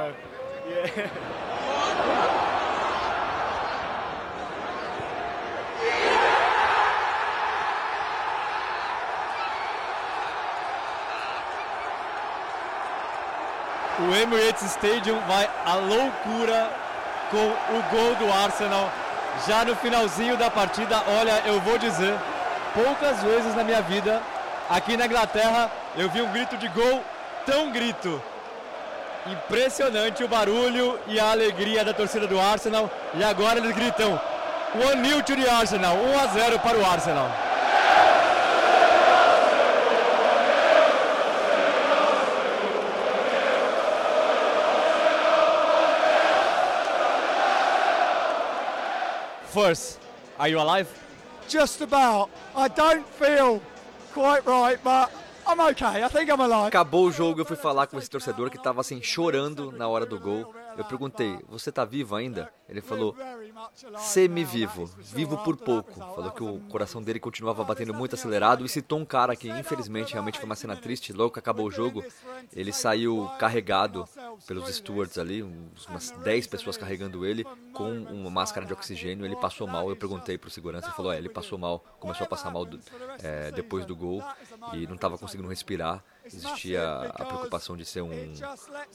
yeah. 0.66 1.12
O 14.00 14.16
Emirates 14.16 14.64
Stadium 14.72 15.20
vai 15.28 15.50
à 15.66 15.76
loucura 15.76 16.83
com 17.34 17.78
o 17.78 17.84
gol 17.90 18.16
do 18.16 18.32
Arsenal. 18.32 18.92
Já 19.48 19.66
no 19.66 19.76
finalzinho 19.76 20.38
da 20.38 20.52
partida, 20.52 21.02
olha, 21.20 21.42
eu 21.48 21.60
vou 21.62 21.80
dizer, 21.80 22.14
poucas 22.76 23.22
vezes 23.24 23.56
na 23.56 23.64
minha 23.64 23.82
vida, 23.82 24.22
aqui 24.70 24.96
na 24.96 25.08
Inglaterra, 25.08 25.72
eu 25.98 26.08
vi 26.10 26.22
um 26.22 26.32
grito 26.32 26.56
de 26.58 26.68
gol 26.68 27.04
tão 27.44 27.72
grito. 27.72 28.22
Impressionante 29.26 30.24
o 30.24 30.28
barulho 30.28 31.00
e 31.08 31.20
a 31.20 31.32
alegria 31.32 31.84
da 31.84 31.94
torcida 31.94 32.28
do 32.28 32.40
Arsenal. 32.40 32.92
E 33.16 33.24
agora 33.24 33.58
eles 33.58 33.74
gritam: 33.74 34.20
1-0 34.78 35.24
to 35.24 35.36
the 35.36 35.50
Arsenal, 35.50 35.96
1 35.96 36.20
a 36.20 36.28
0 36.28 36.60
para 36.60 36.78
o 36.78 36.86
Arsenal. 36.86 37.30
First, 49.54 50.00
are 50.40 50.50
you 50.50 50.60
alive? 50.60 50.88
Just 51.48 51.82
about. 51.82 52.32
I 52.56 52.68
don't 52.70 53.06
feel 53.20 53.62
quite 54.12 54.44
right, 54.48 54.80
but 54.84 55.12
I'm 55.48 55.60
okay. 55.60 56.04
I 56.04 56.08
think 56.08 56.32
I'm 56.32 56.42
alive. 56.42 56.70
Acabou 56.70 57.06
o 57.06 57.12
jogo, 57.12 57.42
eu 57.42 57.46
fui 57.46 57.56
falar 57.56 57.86
com 57.86 58.00
esse 58.00 58.10
torcedor 58.10 58.50
que 58.50 58.58
estava 58.58 58.82
assim 58.82 59.00
chorando 59.00 59.72
na 59.72 59.88
hora 59.88 60.08
do 60.08 60.20
gol. 60.20 60.56
Eu 60.76 60.84
perguntei: 60.84 61.38
"Você 61.48 61.72
tá 61.72 61.86
vivo 61.86 62.16
ainda?" 62.16 62.52
Ele 62.74 62.82
falou 62.82 63.16
semi-vivo, 64.00 64.90
vivo 65.14 65.38
por 65.44 65.56
pouco. 65.56 65.94
Falou 65.94 66.32
que 66.32 66.44
o 66.44 66.60
coração 66.62 67.04
dele 67.04 67.20
continuava 67.20 67.64
batendo 67.64 67.94
muito 67.94 68.16
acelerado 68.16 68.66
e 68.66 68.70
citou 68.70 68.98
um 68.98 69.06
cara 69.06 69.36
que 69.36 69.48
infelizmente 69.48 70.14
realmente 70.14 70.40
foi 70.40 70.46
uma 70.46 70.56
cena 70.56 70.76
triste. 70.76 71.14
Logo 71.14 71.30
que 71.30 71.38
acabou 71.38 71.68
o 71.68 71.72
jogo, 71.72 72.04
ele 72.52 72.74
saiu 72.74 73.30
carregado 73.38 74.10
pelos 74.48 74.68
stewards 74.76 75.20
ali, 75.20 75.44
umas 75.88 76.10
10 76.24 76.48
pessoas 76.48 76.76
carregando 76.76 77.24
ele 77.28 77.46
com 77.74 77.92
uma 77.92 78.32
máscara 78.32 78.66
de 78.66 78.74
oxigênio. 78.74 79.24
Ele 79.24 79.36
passou 79.36 79.68
mal. 79.68 79.88
Eu 79.88 79.96
perguntei 79.96 80.36
pro 80.36 80.50
segurança, 80.50 80.88
ele 80.88 80.96
falou: 80.96 81.14
é, 81.14 81.20
ele 81.20 81.30
passou 81.30 81.60
mal, 81.60 81.80
começou 82.00 82.26
a 82.26 82.28
passar 82.28 82.50
mal 82.50 82.66
do, 82.66 82.80
é, 83.22 83.52
depois 83.52 83.86
do 83.86 83.96
gol 83.96 84.24
e 84.74 84.88
não 84.88 84.96
estava 84.96 85.16
conseguindo 85.16 85.48
respirar. 85.48 86.04
Existia 86.26 87.12
a 87.14 87.26
preocupação 87.26 87.76
de 87.76 87.86
ser 87.86 88.02
um, 88.02 88.34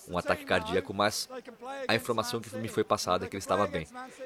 um 0.09 0.17
ataque 0.17 0.47
cardíaco, 0.47 0.95
mas 0.95 1.29
a 1.87 1.95
informação 1.95 2.41
que 2.41 2.55
me 2.57 2.69
foi 2.69 2.83
passada 2.83 3.27
é 3.27 3.29
que 3.29 3.37
ele 3.37 3.43
estava 3.43 3.68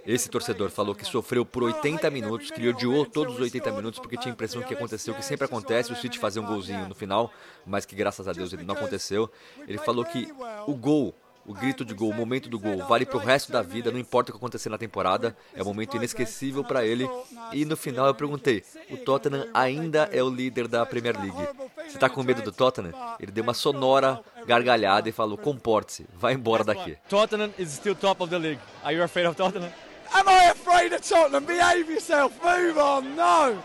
Esse 0.06 0.28
torcedor 0.28 0.70
falou 0.70 0.94
que 0.94 1.04
sofreu 1.04 1.44
por 1.44 1.62
80 1.62 2.10
minutos, 2.10 2.50
que 2.50 2.68
odiou 2.68 3.04
todos 3.06 3.34
os 3.34 3.40
80 3.40 3.72
minutos 3.72 4.00
porque 4.00 4.16
tinha 4.16 4.32
a 4.32 4.34
impressão 4.34 4.62
que 4.62 4.74
aconteceu 4.74 5.14
o 5.14 5.16
que 5.16 5.24
sempre 5.24 5.44
acontece, 5.44 5.92
o 5.92 5.96
City 5.96 6.18
fazer 6.18 6.40
um 6.40 6.46
golzinho 6.46 6.88
no 6.88 6.94
final, 6.94 7.32
mas 7.66 7.84
que 7.84 7.94
graças 7.94 8.26
a 8.28 8.32
Deus 8.32 8.52
ele 8.52 8.64
não 8.64 8.74
aconteceu. 8.74 9.30
Ele 9.66 9.78
falou 9.78 10.04
que 10.04 10.28
o 10.66 10.74
gol 10.74 11.14
o 11.44 11.52
grito 11.52 11.84
de 11.84 11.92
gol, 11.94 12.10
o 12.10 12.14
momento 12.14 12.48
do 12.48 12.58
gol, 12.58 12.78
vale 12.86 13.04
pro 13.04 13.18
resto 13.18 13.50
da 13.50 13.62
vida, 13.62 13.90
não 13.90 13.98
importa 13.98 14.30
o 14.30 14.32
que 14.32 14.38
acontecer 14.38 14.68
na 14.68 14.78
temporada, 14.78 15.36
é 15.54 15.62
um 15.62 15.66
momento 15.66 15.96
inesquecível 15.96 16.62
para 16.62 16.84
ele. 16.84 17.08
E 17.52 17.64
no 17.64 17.76
final 17.76 18.06
eu 18.06 18.14
perguntei: 18.14 18.62
o 18.90 18.96
Tottenham 18.96 19.48
ainda 19.52 20.08
é 20.12 20.22
o 20.22 20.28
líder 20.28 20.68
da 20.68 20.86
Premier 20.86 21.16
League. 21.20 21.48
Você 21.88 21.98
tá 21.98 22.08
com 22.08 22.22
medo 22.22 22.42
do 22.42 22.52
Tottenham? 22.52 22.92
Ele 23.18 23.32
deu 23.32 23.42
uma 23.42 23.54
sonora 23.54 24.20
gargalhada 24.46 25.08
e 25.08 25.12
falou: 25.12 25.36
comporte-se, 25.38 26.06
vai 26.14 26.34
embora 26.34 26.64
daqui. 26.64 26.96
Tottenham 27.08 27.52
is 27.58 27.70
still 27.70 27.94
top 27.94 28.22
of 28.22 28.30
the 28.30 28.38
league. 28.38 28.60
Are 28.82 28.94
you 28.94 29.02
afraid 29.02 29.26
of 29.26 29.36
Tottenham? 29.36 29.70
Am 30.12 30.28
I 30.28 30.50
afraid 30.50 30.92
of 30.92 31.00
Tottenham? 31.00 31.44
Behave 31.44 31.90
yourself. 31.90 32.32
Move 32.42 32.78
on. 32.78 33.16
No. 33.16 33.56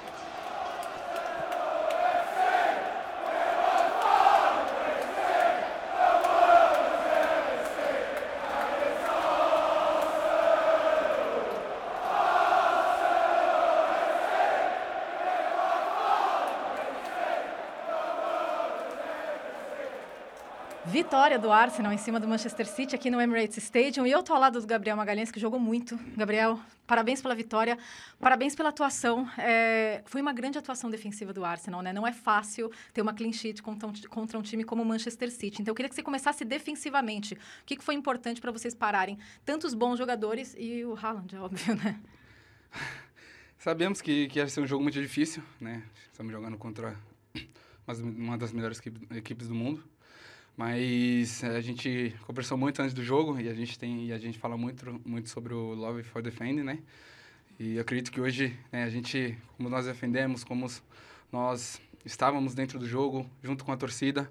Vitória 20.88 21.38
do 21.38 21.52
Arsenal 21.52 21.92
em 21.92 21.98
cima 21.98 22.18
do 22.18 22.26
Manchester 22.30 22.66
City 22.66 22.96
aqui 22.96 23.10
no 23.10 23.20
Emirates 23.20 23.58
Stadium. 23.58 24.08
E 24.08 24.12
eu 24.12 24.24
tô 24.24 24.34
ao 24.34 24.40
lado 24.40 24.62
do 24.62 24.66
Gabriel 24.66 24.96
Magalhães, 24.96 25.30
que 25.30 25.38
jogou 25.38 25.60
muito. 25.60 26.00
Gabriel, 26.16 26.58
parabéns 26.88 27.22
pela 27.22 27.36
vitória, 27.36 27.78
parabéns 28.22 28.56
pela 28.56 28.70
atuação. 28.70 29.30
É, 29.38 30.02
foi 30.06 30.22
uma 30.22 30.32
grande 30.32 30.58
atuação 30.58 30.90
defensiva 30.90 31.34
do 31.34 31.44
Arsenal, 31.44 31.82
né? 31.82 31.92
Não 31.92 32.08
é 32.08 32.14
fácil 32.14 32.72
ter 32.94 33.02
uma 33.02 33.14
clean 33.14 33.34
sheet 33.34 33.62
contra 33.62 33.86
um, 33.86 33.94
contra 34.10 34.40
um 34.40 34.42
time 34.42 34.64
como 34.64 34.82
o 34.82 34.86
Manchester 34.86 35.30
City. 35.30 35.62
Então 35.62 35.74
eu 35.74 35.76
queria 35.76 35.90
que 35.90 35.96
você 35.96 36.02
começasse 36.02 36.46
defensivamente. 36.46 37.34
O 37.34 37.66
que, 37.66 37.76
que 37.76 37.84
foi 37.84 37.94
importante 37.94 38.40
para 38.40 38.54
vocês 38.54 38.74
pararem 38.74 39.20
tantos 39.44 39.74
bons 39.74 39.98
jogadores 39.98 40.56
e 40.58 40.86
o 40.86 40.96
Haaland, 40.96 41.36
é 41.36 41.40
óbvio, 41.40 41.76
né? 41.76 42.00
Sabemos 43.60 44.02
que, 44.02 44.30
que 44.30 44.40
ia 44.40 44.48
ser 44.48 44.62
um 44.62 44.68
jogo 44.68 44.84
muito 44.84 45.02
difícil, 45.02 45.44
né? 45.60 45.84
Estamos 46.14 46.32
jogando 46.32 46.58
contra 46.58 46.96
uma 48.02 48.38
das 48.38 48.54
melhores 48.54 48.82
equipes 49.12 49.50
do 49.50 49.54
mundo. 49.54 49.84
Mas 50.58 51.44
a 51.44 51.62
gente 51.62 52.16
conversou 52.26 52.58
muito 52.58 52.82
antes 52.82 52.92
do 52.92 53.04
jogo 53.04 53.40
e 53.40 53.48
a 53.48 53.54
gente 53.54 53.78
tem 53.78 54.08
e 54.08 54.12
a 54.12 54.18
gente 54.18 54.40
fala 54.40 54.58
muito 54.58 55.00
muito 55.06 55.30
sobre 55.30 55.54
o 55.54 55.76
Love 55.76 56.02
for 56.02 56.20
Defend, 56.20 56.64
né? 56.64 56.80
E 57.60 57.76
eu 57.76 57.82
acredito 57.82 58.12
que 58.12 58.20
hoje 58.20 58.58
né, 58.72 58.84
a 58.84 58.90
gente, 58.90 59.38
como 59.56 59.70
nós 59.70 59.86
defendemos, 59.86 60.44
como 60.44 60.68
nós 61.32 61.80
estávamos 62.04 62.56
dentro 62.56 62.80
do 62.80 62.88
jogo 62.88 63.30
junto 63.44 63.64
com 63.64 63.72
a 63.72 63.78
torcida, 63.78 64.28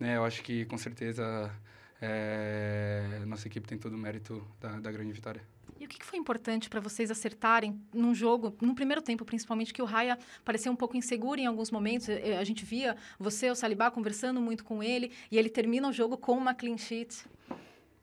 né? 0.00 0.16
Eu 0.16 0.24
acho 0.24 0.42
que 0.42 0.64
com 0.64 0.76
certeza 0.76 1.48
é, 2.02 3.22
nossa 3.26 3.46
equipe 3.46 3.68
tem 3.68 3.78
todo 3.78 3.94
o 3.94 3.98
mérito 3.98 4.44
da, 4.60 4.80
da 4.80 4.90
grande 4.90 5.12
vitória. 5.12 5.42
E 5.78 5.84
o 5.84 5.88
que 5.88 6.04
foi 6.04 6.18
importante 6.18 6.68
para 6.68 6.80
vocês 6.80 7.10
acertarem 7.10 7.80
num 7.92 8.14
jogo, 8.14 8.56
no 8.60 8.74
primeiro 8.74 9.00
tempo 9.02 9.24
principalmente, 9.24 9.72
que 9.72 9.82
o 9.82 9.84
Raya 9.84 10.18
parecia 10.44 10.70
um 10.70 10.76
pouco 10.76 10.96
inseguro 10.96 11.40
em 11.40 11.46
alguns 11.46 11.70
momentos? 11.70 12.08
A 12.08 12.44
gente 12.44 12.64
via 12.64 12.96
você, 13.18 13.50
o 13.50 13.54
Salibá, 13.54 13.90
conversando 13.90 14.40
muito 14.40 14.64
com 14.64 14.82
ele, 14.82 15.12
e 15.30 15.38
ele 15.38 15.48
termina 15.48 15.88
o 15.88 15.92
jogo 15.92 16.16
com 16.16 16.32
uma 16.32 16.54
clean 16.54 16.78
sheet. 16.78 17.24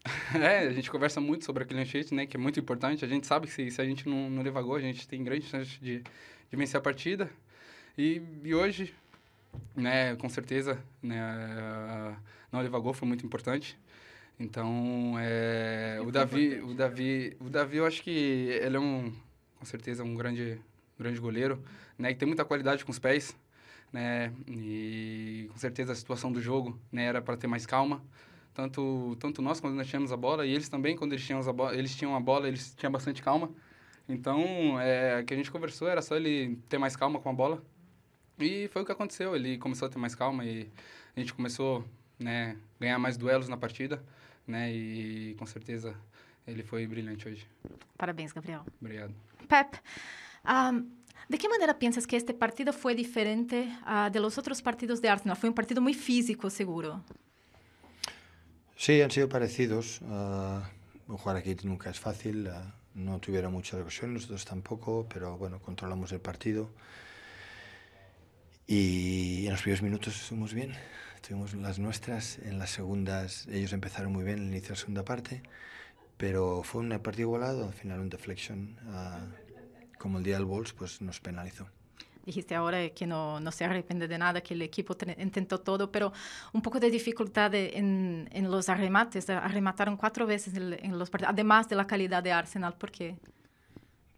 É, 0.36 0.60
a 0.60 0.71
gente 0.71 0.91
conversa 0.91 1.19
muito 1.19 1.45
sobre 1.45 1.63
a 1.63 1.65
clean 1.65 1.84
sheet, 1.84 2.13
né, 2.13 2.28
que 2.28 2.38
é 2.38 2.39
muito 2.39 2.60
importante. 2.60 3.04
A 3.04 3.08
gente 3.08 3.25
sabe 3.25 3.47
que 3.47 3.54
se, 3.54 3.71
se 3.71 3.82
a 3.82 3.86
gente 3.86 4.08
não, 4.08 4.30
não 4.30 4.43
levar 4.43 4.62
gol, 4.62 4.75
a 4.75 4.80
gente 4.80 5.08
tem 5.08 5.23
grande 5.23 5.45
chance 5.47 5.80
de, 5.80 6.04
de 6.49 6.56
vencer 6.56 6.78
a 6.78 6.82
partida. 6.82 7.30
E, 7.97 8.21
e 8.43 8.54
hoje, 8.54 8.93
né, 9.75 10.15
com 10.17 10.30
certeza, 10.30 10.80
né, 11.01 12.15
não 12.51 12.62
levar 12.62 12.80
gol 12.80 12.93
foi 12.93 13.08
muito 13.08 13.25
importante. 13.25 13.78
Então, 14.39 15.15
é, 15.17 16.00
o 16.06 16.12
Davi, 16.12 16.60
o 16.60 16.74
Davi, 16.74 17.38
o 17.39 17.50
Davi, 17.50 17.78
eu 17.78 17.86
acho 17.86 18.04
que 18.04 18.10
ele 18.10 18.76
é 18.76 18.80
um, 18.80 19.13
com 19.58 19.65
certeza, 19.65 20.04
um 20.04 20.13
grande, 20.15 20.60
grande 21.00 21.19
goleiro, 21.19 21.63
né? 21.98 22.10
Que 22.13 22.19
tem 22.19 22.28
muita 22.28 22.43
qualidade 22.43 22.84
com 22.84 22.91
os 22.91 23.00
pés, 23.00 23.36
né? 23.93 24.34
E 24.48 25.48
com 25.52 25.58
certeza 25.58 25.93
a 25.93 25.95
situação 25.95 26.32
do 26.32 26.41
jogo, 26.41 26.78
né? 26.91 27.06
Era 27.06 27.21
para 27.21 27.38
ter 27.38 27.48
mais 27.48 27.65
calma. 27.65 28.04
Tanto, 28.54 29.15
tanto 29.19 29.41
nós 29.41 29.60
quando 29.60 29.76
nós 29.76 29.88
tínhamos 29.88 30.12
a 30.12 30.17
bola 30.17 30.45
e 30.45 30.54
eles 30.54 30.69
também 30.69 30.95
quando 30.95 31.13
eles 31.13 31.26
tinham 31.26 31.39
a 31.41 31.54
bola, 31.54 31.76
eles 31.76 31.95
tinham 31.95 32.15
a 32.15 32.19
bola, 32.19 32.48
eles 32.48 32.74
tinham 32.76 32.91
bastante 32.91 33.21
calma. 33.21 33.50
Então, 34.08 34.80
é, 34.82 35.21
o 35.21 35.26
que 35.26 35.34
a 35.34 35.38
gente 35.38 35.52
conversou 35.52 35.88
era 35.88 36.02
só 36.02 36.15
ele 36.15 36.58
ter 36.69 36.78
mais 36.78 36.95
calma 36.95 37.19
com 37.19 37.30
a 37.30 37.34
bola. 37.34 37.63
E 38.38 38.67
foi 38.69 38.82
o 38.82 38.86
que 38.86 38.91
aconteceu. 38.91 39.36
Ele 39.36 39.58
começou 39.58 39.88
a 39.88 39.89
ter 39.89 39.98
mais 39.98 40.13
calma 40.13 40.43
e 40.45 40.69
a 41.15 41.19
gente 41.21 41.34
começou, 41.34 41.86
né, 42.19 42.58
ganhar 42.80 43.00
mais 43.00 43.17
duelos 43.17 43.48
na 43.48 43.58
partida 43.58 44.04
né? 44.47 44.71
E 44.71 45.36
com 45.38 45.45
certeza 45.45 45.95
ele 46.47 46.63
foi 46.63 46.86
brilhante 46.88 47.27
hoje. 47.27 47.47
Parabéns, 47.97 48.31
Gabriel. 48.31 48.62
Obrigado. 48.79 49.13
Pep, 49.47 49.75
um, 50.45 50.89
¿de 51.27 51.38
qué 51.38 51.47
manera 51.49 51.77
piensas 51.77 52.05
que 52.05 52.15
este 52.15 52.34
partido 52.34 52.71
fue 52.73 52.95
diferente 52.95 53.67
uh, 53.84 54.12
de 54.12 54.19
los 54.19 54.38
otros 54.38 54.62
partidos 54.62 55.01
de 55.01 55.10
Arsenal? 55.10 55.38
Fue 55.38 55.49
un 55.49 55.55
partido 55.55 55.81
muy 55.81 55.93
físico, 55.93 56.49
seguro. 56.49 57.03
Sí, 58.77 59.01
han 59.01 59.12
sido 59.12 59.27
parecidos. 59.29 60.01
Uh, 60.01 60.62
jugar 61.17 61.38
aquí 61.38 61.55
nunca 61.63 61.89
es 61.89 61.99
fácil. 61.99 62.47
Uh, 62.47 62.51
no 62.95 63.19
tuvieron 63.19 63.51
mucha 63.51 63.77
ocasión, 63.77 64.13
nosotros 64.13 64.45
tampoco, 64.45 65.05
pero 65.12 65.38
bueno, 65.38 65.60
controlamos 65.60 66.12
el 66.12 66.21
partido. 66.21 66.69
Y 68.67 69.45
en 69.45 69.51
los 69.51 69.62
primeros 69.62 69.84
minutos 69.84 70.15
estuvimos 70.15 70.53
bien. 70.53 70.73
Tuvimos 71.27 71.55
las 71.55 71.79
nuestras, 71.79 72.38
en 72.39 72.59
las 72.59 72.69
segundas 72.69 73.47
ellos 73.47 73.73
empezaron 73.73 74.11
muy 74.13 74.23
bien 74.23 74.38
en 74.38 74.43
el 74.43 74.49
inicio 74.49 74.69
de 74.69 74.73
la 74.73 74.79
segunda 74.79 75.05
parte, 75.05 75.41
pero 76.17 76.61
fue 76.61 76.81
un 76.81 76.89
partido 76.99 77.29
igualado, 77.29 77.65
al 77.65 77.73
final 77.73 77.99
un 77.99 78.09
deflection, 78.09 78.77
uh, 78.88 79.97
como 79.97 80.19
el 80.19 80.23
día 80.23 80.35
del 80.35 80.45
Wolves, 80.45 80.73
pues 80.73 81.01
nos 81.01 81.19
penalizó. 81.19 81.67
Dijiste 82.27 82.53
ahora 82.53 82.89
que 82.89 83.07
no, 83.07 83.39
no, 83.39 83.51
se 83.51 83.65
arrepende 83.65 84.07
de 84.07 84.19
nada, 84.19 84.41
que 84.41 84.53
el 84.53 84.61
equipo 84.61 84.95
intentó 85.17 85.59
todo, 85.59 85.91
pero 85.91 86.13
un 86.53 86.61
poco 86.61 86.79
de 86.79 86.91
dificultad 86.91 87.53
en, 87.55 88.29
en 88.31 88.51
los 88.51 88.69
arremates. 88.69 89.27
Arremataron 89.27 89.97
cuatro 89.97 90.27
veces 90.27 90.53
en, 90.53 90.73
en, 90.73 90.99
los 90.99 91.09
partidos, 91.09 91.33
además 91.33 91.67
de 91.69 91.75
la 91.75 91.88
calidad 91.88 92.21
de 92.21 92.33
Arsenal. 92.33 92.75
¿Por 92.75 92.91
qué? 92.91 93.17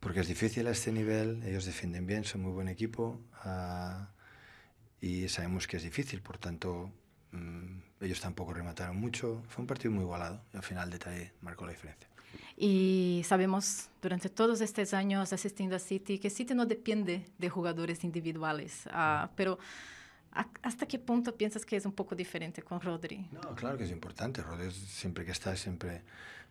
Porque 0.01 0.19
es 0.19 0.27
difícil 0.27 0.67
a 0.67 0.71
este 0.71 0.91
nivel, 0.91 1.41
ellos 1.43 1.65
defienden 1.65 2.05
bien, 2.05 2.25
son 2.25 2.41
muy 2.41 2.51
buen 2.51 2.67
equipo. 2.67 3.21
Uh, 3.45 4.16
y 5.01 5.27
sabemos 5.29 5.67
que 5.67 5.77
es 5.77 5.83
difícil, 5.83 6.21
por 6.21 6.37
tanto, 6.37 6.91
mmm, 7.31 7.79
ellos 8.01 8.19
tampoco 8.19 8.53
remataron 8.53 8.97
mucho. 8.97 9.43
Fue 9.49 9.61
un 9.61 9.67
partido 9.67 9.91
muy 9.91 10.03
igualado 10.03 10.41
y 10.53 10.57
al 10.57 10.63
final 10.63 10.89
detalle 10.89 11.33
marcó 11.41 11.65
la 11.65 11.71
diferencia. 11.71 12.07
Y 12.55 13.21
sabemos 13.25 13.89
durante 14.01 14.29
todos 14.29 14.61
estos 14.61 14.93
años 14.93 15.31
asistiendo 15.31 15.75
a 15.75 15.79
City 15.79 16.19
que 16.19 16.29
City 16.29 16.53
no 16.53 16.65
depende 16.65 17.25
de 17.37 17.49
jugadores 17.49 18.03
individuales, 18.03 18.87
uh, 18.87 19.27
pero 19.35 19.59
¿hasta 20.61 20.85
qué 20.87 20.99
punto 20.99 21.35
piensas 21.35 21.65
que 21.65 21.75
es 21.75 21.85
un 21.85 21.93
poco 21.93 22.15
diferente 22.15 22.61
con 22.61 22.81
Rodri? 22.81 23.27
No, 23.31 23.55
claro 23.55 23.77
que 23.77 23.85
es 23.85 23.91
importante. 23.91 24.41
Rodri 24.41 24.71
siempre 24.71 25.23
que 25.23 25.31
está, 25.31 25.55
siempre 25.55 26.03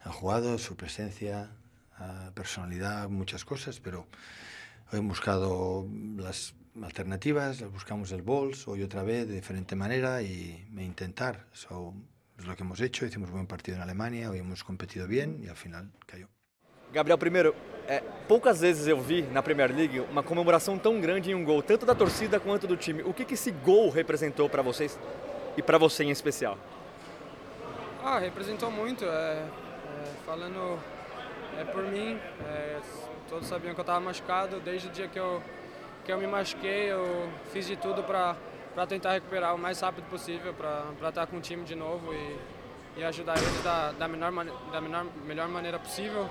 ha 0.02 0.12
jugado, 0.12 0.59
su 0.59 0.76
presencia, 0.76 1.50
uh, 1.98 2.32
personalidad, 2.32 3.09
muchas 3.09 3.44
cosas, 3.44 3.80
pero 3.80 4.06
he 4.92 4.98
buscado 4.98 5.88
las 6.16 6.54
alternativas, 6.82 7.62
buscamos 7.70 8.12
el 8.12 8.22
bols 8.22 8.66
hoy 8.68 8.82
otra 8.82 9.02
vez 9.02 9.28
de 9.28 9.34
diferente 9.34 9.76
manera 9.76 10.22
y 10.22 10.66
intentar. 10.78 11.46
Eso 11.52 11.94
es 12.38 12.46
lo 12.46 12.54
que 12.56 12.62
hemos 12.62 12.80
hecho. 12.80 13.06
Hicimos 13.06 13.28
un 13.28 13.36
buen 13.36 13.46
partido 13.46 13.76
en 13.76 13.82
Alemania, 13.82 14.30
hoy 14.30 14.38
hemos 14.38 14.62
competido 14.64 15.06
bien 15.06 15.40
y 15.42 15.48
al 15.48 15.56
final 15.56 15.90
cayó. 16.06 16.28
Gabriel, 16.92 17.18
primeiro, 17.18 17.54
é, 17.88 18.00
poucas 18.28 18.60
vezes 18.60 18.86
eu 18.86 19.00
vi 19.00 19.22
na 19.22 19.42
Premier 19.42 19.74
League 19.74 20.00
uma 20.00 20.22
comemoração 20.22 20.78
tão 20.78 21.00
grande 21.00 21.30
em 21.30 21.34
um 21.34 21.44
gol, 21.44 21.62
tanto 21.62 21.84
da 21.84 21.94
torcida 21.94 22.38
quanto 22.38 22.66
do 22.66 22.76
time. 22.76 23.02
O 23.02 23.12
que, 23.12 23.24
que 23.24 23.34
esse 23.34 23.50
gol 23.50 23.90
representou 23.90 24.48
para 24.48 24.62
vocês 24.62 24.98
e 25.56 25.62
para 25.62 25.78
você 25.78 26.04
em 26.04 26.10
especial? 26.10 26.56
Ah, 28.02 28.18
representou 28.18 28.70
muito. 28.70 29.04
É, 29.04 29.08
é, 29.08 29.48
falando 30.24 30.78
é 31.58 31.64
por 31.64 31.84
mim. 31.84 32.18
É, 32.46 32.78
todos 33.28 33.48
sabiam 33.48 33.74
que 33.74 33.80
eu 33.80 33.82
estava 33.82 34.00
machucado. 34.00 34.60
Desde 34.60 34.88
o 34.88 34.90
dia 34.92 35.08
que 35.08 35.18
eu, 35.18 35.42
que 36.06 36.12
eu 36.12 36.18
me 36.18 36.26
machuquei, 36.28 36.92
eu 36.92 37.28
fiz 37.52 37.66
de 37.66 37.74
tudo 37.74 38.00
para 38.04 38.36
tentar 38.86 39.12
recuperar 39.12 39.56
o 39.56 39.58
mais 39.58 39.80
rápido 39.80 40.08
possível, 40.08 40.54
para 40.54 41.08
estar 41.08 41.26
com 41.26 41.38
o 41.38 41.40
time 41.40 41.64
de 41.64 41.74
novo 41.74 42.14
e, 42.14 43.00
e 43.00 43.04
ajudar 43.04 43.36
eles 43.36 43.62
da, 43.64 43.90
da, 43.90 44.06
menor, 44.06 44.32
da 44.70 44.80
menor, 44.80 45.04
melhor 45.26 45.48
maneira 45.48 45.80
possível. 45.80 46.28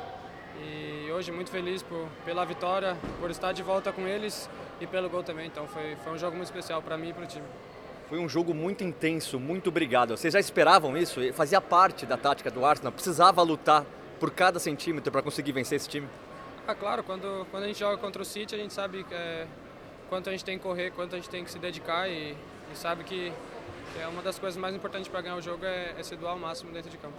E 0.58 1.12
hoje 1.12 1.30
muito 1.30 1.52
feliz 1.52 1.84
por, 1.84 2.08
pela 2.24 2.46
vitória, 2.46 2.96
por 3.20 3.30
estar 3.30 3.52
de 3.52 3.62
volta 3.62 3.92
com 3.92 4.08
eles 4.08 4.50
e 4.80 4.88
pelo 4.88 5.10
gol 5.10 5.24
também. 5.24 5.48
Então 5.48 5.68
foi, 5.68 5.98
foi 5.98 6.14
um 6.14 6.18
jogo 6.18 6.38
muito 6.38 6.48
especial 6.48 6.82
para 6.82 6.98
mim 6.98 7.10
e 7.10 7.14
para 7.14 7.26
o 7.26 7.28
time. 7.28 7.46
Foi 8.08 8.18
um 8.18 8.30
jogo 8.30 8.54
muito 8.54 8.82
intenso, 8.82 9.38
muito 9.38 9.68
obrigado. 9.68 10.16
Vocês 10.16 10.32
já 10.32 10.40
esperavam 10.40 10.96
isso? 10.96 11.20
Fazia 11.34 11.60
parte 11.60 12.06
da 12.06 12.16
tática 12.16 12.50
do 12.50 12.64
Arsenal? 12.64 12.94
Precisava 12.94 13.42
lutar 13.42 13.84
por 14.22 14.32
cada 14.32 14.58
centímetro 14.58 15.12
para 15.12 15.22
conseguir 15.22 15.52
vencer 15.52 15.76
esse 15.76 15.90
time? 15.90 16.08
Ah, 16.66 16.74
claro, 16.74 17.04
quando, 17.04 17.46
quando 17.52 17.64
a 17.64 17.68
gente 17.68 17.80
joga 17.80 17.98
contra 17.98 18.22
o 18.22 18.26
City, 18.26 18.56
a 18.56 18.58
gente 18.58 18.74
sabe 18.74 19.04
que, 19.04 19.14
é, 19.14 19.46
quanto 20.10 20.30
a 20.30 20.32
gente 20.32 20.44
tem 20.46 20.58
que 20.58 20.64
correr, 20.64 20.92
quanto 20.92 21.14
a 21.14 21.18
gente 21.18 21.30
tem 21.30 21.44
que 21.44 21.52
se 21.52 21.60
dedicar 21.60 22.08
e, 22.10 22.36
e 22.72 22.76
sabe 22.76 23.04
que, 23.04 23.32
que, 23.94 24.00
é 24.00 24.08
uma 24.08 24.22
das 24.22 24.40
coisas 24.40 24.60
mais 24.60 24.76
importantes 24.76 25.08
para 25.08 25.22
ganhar 25.22 25.36
o 25.36 25.42
jogo 25.42 25.66
é, 25.66 25.96
é 25.98 26.04
se 26.04 26.16
doar 26.16 26.34
ao 26.34 26.40
máximo 26.40 26.72
dentro 26.72 26.90
de 26.90 26.98
campo. 26.98 27.16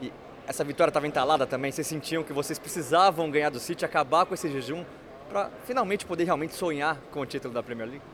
E 0.00 0.12
essa 0.46 0.64
vitória 0.64 0.90
estava 0.90 1.06
entalada 1.06 1.46
também? 1.46 1.70
Vocês 1.70 1.86
sentiam 1.86 2.22
que 2.22 2.32
vocês 2.32 2.58
precisavam 2.58 3.30
ganhar 3.30 3.50
do 3.50 3.60
City, 3.60 3.84
acabar 3.84 4.26
com 4.26 4.34
esse 4.34 4.50
jejum 4.50 4.84
para 5.28 5.50
finalmente 5.64 6.04
poder 6.04 6.24
realmente 6.24 6.54
sonhar 6.54 6.98
com 7.10 7.20
o 7.20 7.26
título 7.26 7.54
da 7.54 7.62
Premier 7.62 7.88
League? 7.88 8.04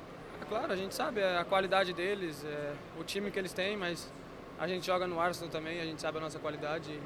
claro, 0.48 0.72
a 0.72 0.76
gente 0.76 0.94
sabe 0.94 1.22
a 1.22 1.44
qualidade 1.44 1.92
deles, 1.92 2.44
é, 2.44 2.72
o 2.98 3.04
time 3.04 3.30
que 3.30 3.38
eles 3.38 3.52
têm, 3.52 3.76
mas 3.76 4.10
a 4.58 4.66
gente 4.66 4.86
joga 4.86 5.06
no 5.06 5.20
Arsenal 5.20 5.50
também, 5.50 5.80
a 5.80 5.84
gente 5.84 6.00
sabe 6.00 6.18
a 6.18 6.20
nossa 6.20 6.38
qualidade. 6.38 6.98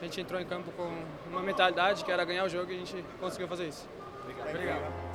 A 0.00 0.04
gente 0.04 0.20
entrou 0.20 0.40
em 0.40 0.44
campo 0.44 0.70
com 0.72 0.90
uma 1.30 1.40
mentalidade 1.40 2.04
que 2.04 2.12
era 2.12 2.24
ganhar 2.24 2.44
o 2.44 2.48
jogo 2.48 2.70
e 2.70 2.74
a 2.74 2.78
gente 2.78 3.04
conseguiu 3.18 3.48
fazer 3.48 3.68
isso. 3.68 3.88
Obrigado. 4.22 4.48
Obrigado. 4.50 5.05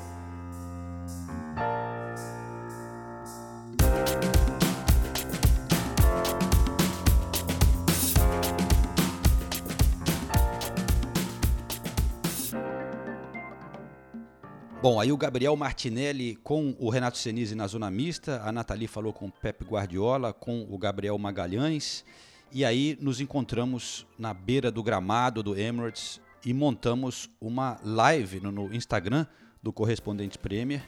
Bom, 14.81 14.99
aí 14.99 15.11
o 15.11 15.17
Gabriel 15.17 15.55
Martinelli 15.55 16.35
com 16.37 16.75
o 16.79 16.89
Renato 16.89 17.15
Senise 17.15 17.53
na 17.53 17.67
zona 17.67 17.91
mista, 17.91 18.41
a 18.43 18.51
Nathalie 18.51 18.87
falou 18.87 19.13
com 19.13 19.27
o 19.27 19.31
Pep 19.31 19.63
Guardiola, 19.63 20.33
com 20.33 20.65
o 20.67 20.75
Gabriel 20.75 21.15
Magalhães, 21.19 22.03
e 22.51 22.65
aí 22.65 22.97
nos 22.99 23.21
encontramos 23.21 24.07
na 24.17 24.33
beira 24.33 24.71
do 24.71 24.81
gramado 24.81 25.43
do 25.43 25.55
Emirates 25.55 26.19
e 26.43 26.51
montamos 26.51 27.29
uma 27.39 27.79
live 27.83 28.39
no, 28.39 28.51
no 28.51 28.73
Instagram 28.73 29.27
do 29.61 29.71
Correspondente 29.71 30.39
Premier. 30.39 30.81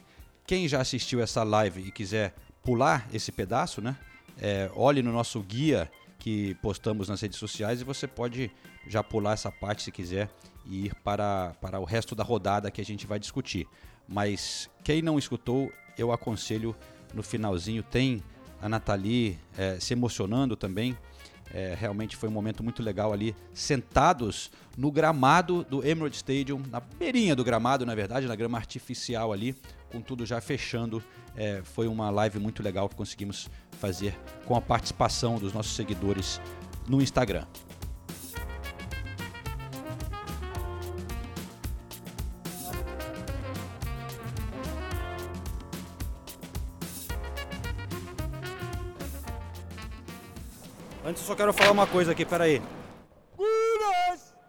Quem 0.45 0.67
já 0.67 0.82
assistiu 0.82 1.21
essa 1.21 1.43
live 1.43 1.82
e 1.88 1.91
quiser 1.91 2.34
pular 2.63 3.08
esse 3.13 3.32
pedaço, 3.32 3.82
né? 3.82 3.95
É, 4.38 4.69
olhe 4.75 5.01
no 5.01 5.12
nosso 5.12 5.39
guia 5.41 5.89
que 6.19 6.56
postamos 6.56 7.10
nas 7.10 7.21
redes 7.21 7.38
sociais 7.38 7.82
e 7.82 7.84
você 7.84 8.08
pode 8.08 8.51
já 8.88 9.03
pular 9.03 9.34
essa 9.34 9.51
parte 9.51 9.84
se 9.84 9.91
quiser 9.91 10.29
e 10.65 10.88
ir 10.88 10.95
para, 10.95 11.53
para 11.62 11.79
o 11.79 11.84
resto 11.84 12.15
da 12.15 12.23
rodada 12.23 12.71
que 12.71 12.82
a 12.82 12.86
gente 12.86 13.06
vai 13.06 13.19
discutir. 13.19 13.67
Mas 14.08 14.69
quem 14.84 15.01
não 15.01 15.17
escutou, 15.17 15.71
eu 15.97 16.12
aconselho 16.12 16.75
no 17.13 17.23
finalzinho. 17.23 17.84
Tem 17.84 18.21
a 18.62 18.67
Nathalie 18.67 19.38
é, 19.58 19.79
se 19.79 19.93
emocionando 19.93 20.56
também. 20.56 20.97
É, 21.53 21.75
realmente 21.77 22.15
foi 22.15 22.29
um 22.29 22.32
momento 22.32 22.63
muito 22.63 22.82
legal 22.82 23.13
ali, 23.13 23.36
sentados 23.53 24.49
no 24.75 24.91
gramado 24.91 25.63
do 25.63 25.86
Emirates 25.86 26.17
Stadium, 26.17 26.63
na 26.71 26.79
beirinha 26.79 27.36
do 27.36 27.43
gramado, 27.43 27.86
na 27.86 27.93
verdade, 27.93 28.25
na 28.25 28.36
grama 28.36 28.58
artificial 28.58 29.32
ali, 29.32 29.56
com 29.93 30.01
tudo 30.01 30.25
já 30.25 30.41
fechando. 30.41 31.01
É, 31.36 31.62
foi 31.63 31.88
uma 31.88 32.10
live 32.10 32.39
muito 32.39 32.63
legal 32.63 32.89
que 32.89 32.95
conseguimos 32.95 33.47
fazer 33.79 34.17
com 34.45 34.56
a 34.56 34.62
participação 34.62 35.38
dos 35.38 35.53
nossos 35.53 35.75
seguidores 35.75 36.41
no 36.89 37.01
Instagram. 37.01 37.45
Antes 51.06 51.21
eu 51.21 51.27
só 51.27 51.36
quero 51.36 51.53
falar 51.53 51.71
uma 51.71 51.86
coisa 51.86 52.13
aqui, 52.13 52.25
peraí. 52.25 52.62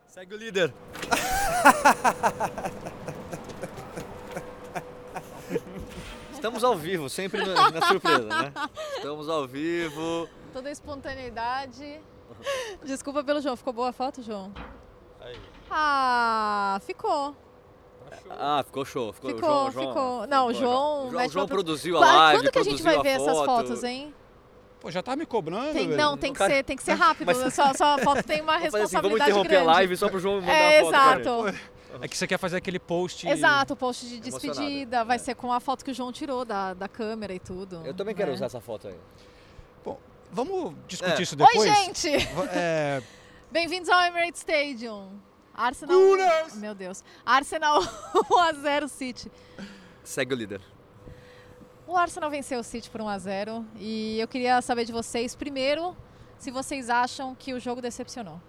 Segue 0.09 0.35
o 0.35 0.39
líder. 0.39 0.73
Estamos 6.45 6.63
ao 6.63 6.77
vivo, 6.77 7.09
sempre 7.09 7.43
na, 7.43 7.71
na 7.71 7.87
surpresa, 7.87 8.25
né? 8.29 8.53
Estamos 8.97 9.31
ao 9.31 9.47
vivo. 9.49 10.29
Toda 10.53 10.69
a 10.69 10.73
espontaneidade. 10.73 11.99
Desculpa 12.85 13.25
pelo 13.25 13.41
João, 13.41 13.57
ficou 13.57 13.73
boa 13.73 13.89
a 13.89 13.93
foto, 13.95 14.23
João? 14.23 14.53
Aí. 15.23 15.35
Ah, 15.71 16.79
ficou. 16.85 17.35
Ah, 18.29 18.63
ficou 18.63 18.85
show. 18.85 19.11
Ficou, 19.15 19.31
ficou, 19.31 19.49
João, 19.49 19.71
ficou. 19.71 19.95
João, 19.95 20.27
Não, 20.27 20.49
o 20.49 20.53
ficou, 20.55 20.61
João... 20.71 21.11
João, 21.11 21.29
João 21.31 21.47
pro- 21.47 21.55
produziu 21.57 21.97
a 21.97 22.01
Quando- 22.01 22.15
live, 22.15 22.43
Quando 22.43 22.53
que 22.53 22.59
a 22.59 22.63
gente 22.63 22.83
vai 22.83 22.93
produziu 22.93 23.03
ver 23.03 23.09
a 23.09 23.33
essas 23.33 23.39
foto. 23.47 23.47
fotos, 23.67 23.83
hein? 23.85 24.15
Pô, 24.81 24.91
já 24.91 25.03
tá 25.03 25.17
me 25.17 25.25
cobrando, 25.25 25.73
Tem- 25.73 25.89
velho. 25.89 25.97
não, 25.99 26.15
tem 26.19 26.31
que, 26.31 26.39
Cara- 26.39 26.53
ser, 26.57 26.63
tem 26.63 26.77
que 26.77 26.83
ser 26.83 26.93
rápido. 26.93 27.25
Mas- 27.27 27.55
Só, 27.55 27.73
só 27.73 27.95
a 27.95 27.99
foto 28.01 28.23
tem 28.23 28.43
uma 28.43 28.53
fazer 28.61 28.67
assim, 28.67 28.71
vamos 28.71 28.81
responsabilidade 28.93 29.31
interromper 29.31 29.49
grande. 29.49 29.69
a 29.71 29.73
live 29.73 29.97
só 29.97 30.11
pro 30.11 30.19
João 30.21 30.43
mandar 30.43 30.53
É, 30.53 30.81
a 30.81 30.83
foto 30.83 30.91
pra 30.93 31.21
exato. 31.21 31.59
É 32.01 32.09
que 32.09 32.17
você 32.17 32.27
quer 32.27 32.39
fazer 32.39 32.57
aquele 32.57 32.79
post. 32.79 33.27
Exato, 33.29 33.75
o 33.75 33.77
post 33.77 34.07
de 34.07 34.29
Emocionado. 34.29 34.61
despedida 34.61 35.05
vai 35.05 35.19
ser 35.19 35.35
com 35.35 35.53
a 35.53 35.61
foto 35.61 35.85
que 35.85 35.91
o 35.91 35.95
João 35.95 36.13
tirou 36.13 36.45
da, 36.45 36.75
da 36.75 36.89
câmera 36.89 37.33
e 37.35 37.39
tudo. 37.39 37.83
Eu 37.85 37.95
também 37.95 38.15
quero 38.15 38.29
né? 38.31 38.35
usar 38.35 38.47
essa 38.47 38.61
foto 38.61 38.89
aí. 38.89 38.97
Bom, 39.85 39.99
vamos 40.33 40.75
discutir 40.89 41.21
É. 41.21 41.23
isso 41.23 41.37
depois? 41.37 41.57
Oi, 41.59 41.69
gente! 41.69 42.09
É, 42.53 43.03
Bem-vindos 43.51 43.89
ao 43.89 44.01
Emirates 44.03 44.41
Stadium. 44.41 45.11
Arsenal. 45.55 45.97
Meu 46.57 46.75
Deus. 46.75 47.05
Arsenal 47.25 47.81
1x0 48.15 48.89
City. 48.89 49.31
Segue 50.03 50.35
o 50.35 50.37
líder. 50.37 50.61
O 51.87 51.97
Arsenal 51.97 52.31
venceu 52.31 52.59
o 52.59 52.65
City 52.65 52.91
por 52.91 53.01
1x0 53.01 53.65
e 53.77 54.19
eu 54.19 54.27
queria 54.27 54.61
saber 54.63 54.85
de 54.85 54.93
vocês, 54.93 55.37
primeiro, 55.37 55.97
se 56.39 56.51
vocês 56.51 56.91
acham 56.91 57.35
que 57.35 57.53
o 57.55 57.61
jogo 57.61 57.81
decepcionou. 57.81 58.41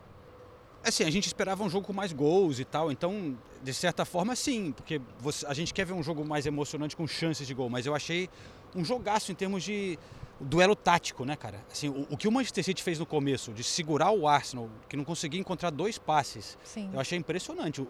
Assim, 0.85 1.03
a 1.03 1.09
gente 1.09 1.27
esperava 1.27 1.63
um 1.63 1.69
jogo 1.69 1.87
com 1.87 1.93
mais 1.93 2.13
gols 2.13 2.59
e 2.59 2.65
tal, 2.65 2.91
então, 2.91 3.37
de 3.63 3.73
certa 3.73 4.05
forma, 4.05 4.35
sim, 4.35 4.71
porque 4.71 5.01
você- 5.19 5.45
a 5.47 5.53
gente 5.53 5.73
quer 5.73 5.85
ver 5.85 5.93
um 5.93 6.03
jogo 6.03 6.23
mais 6.25 6.45
emocionante 6.45 6.95
com 6.95 7.07
chances 7.07 7.45
de 7.47 7.53
gol, 7.53 7.69
mas 7.69 7.85
eu 7.85 7.95
achei 7.95 8.29
um 8.75 8.83
jogaço 8.85 9.31
em 9.31 9.35
termos 9.35 9.63
de 9.63 9.97
duelo 10.39 10.75
tático, 10.75 11.23
né, 11.23 11.35
cara? 11.35 11.63
Assim, 11.71 11.87
o, 11.89 12.05
o 12.09 12.17
que 12.17 12.27
o 12.27 12.31
Manchester 12.31 12.63
City 12.63 12.83
fez 12.83 12.99
no 12.99 13.05
começo, 13.05 13.51
de 13.53 13.63
segurar 13.63 14.11
o 14.11 14.27
Arsenal, 14.27 14.69
que 14.89 14.97
não 14.97 15.03
conseguia 15.05 15.39
encontrar 15.39 15.69
dois 15.69 15.97
passes, 15.97 16.57
Sim. 16.63 16.89
eu 16.93 16.99
achei 16.99 17.17
impressionante. 17.17 17.81
O, 17.81 17.85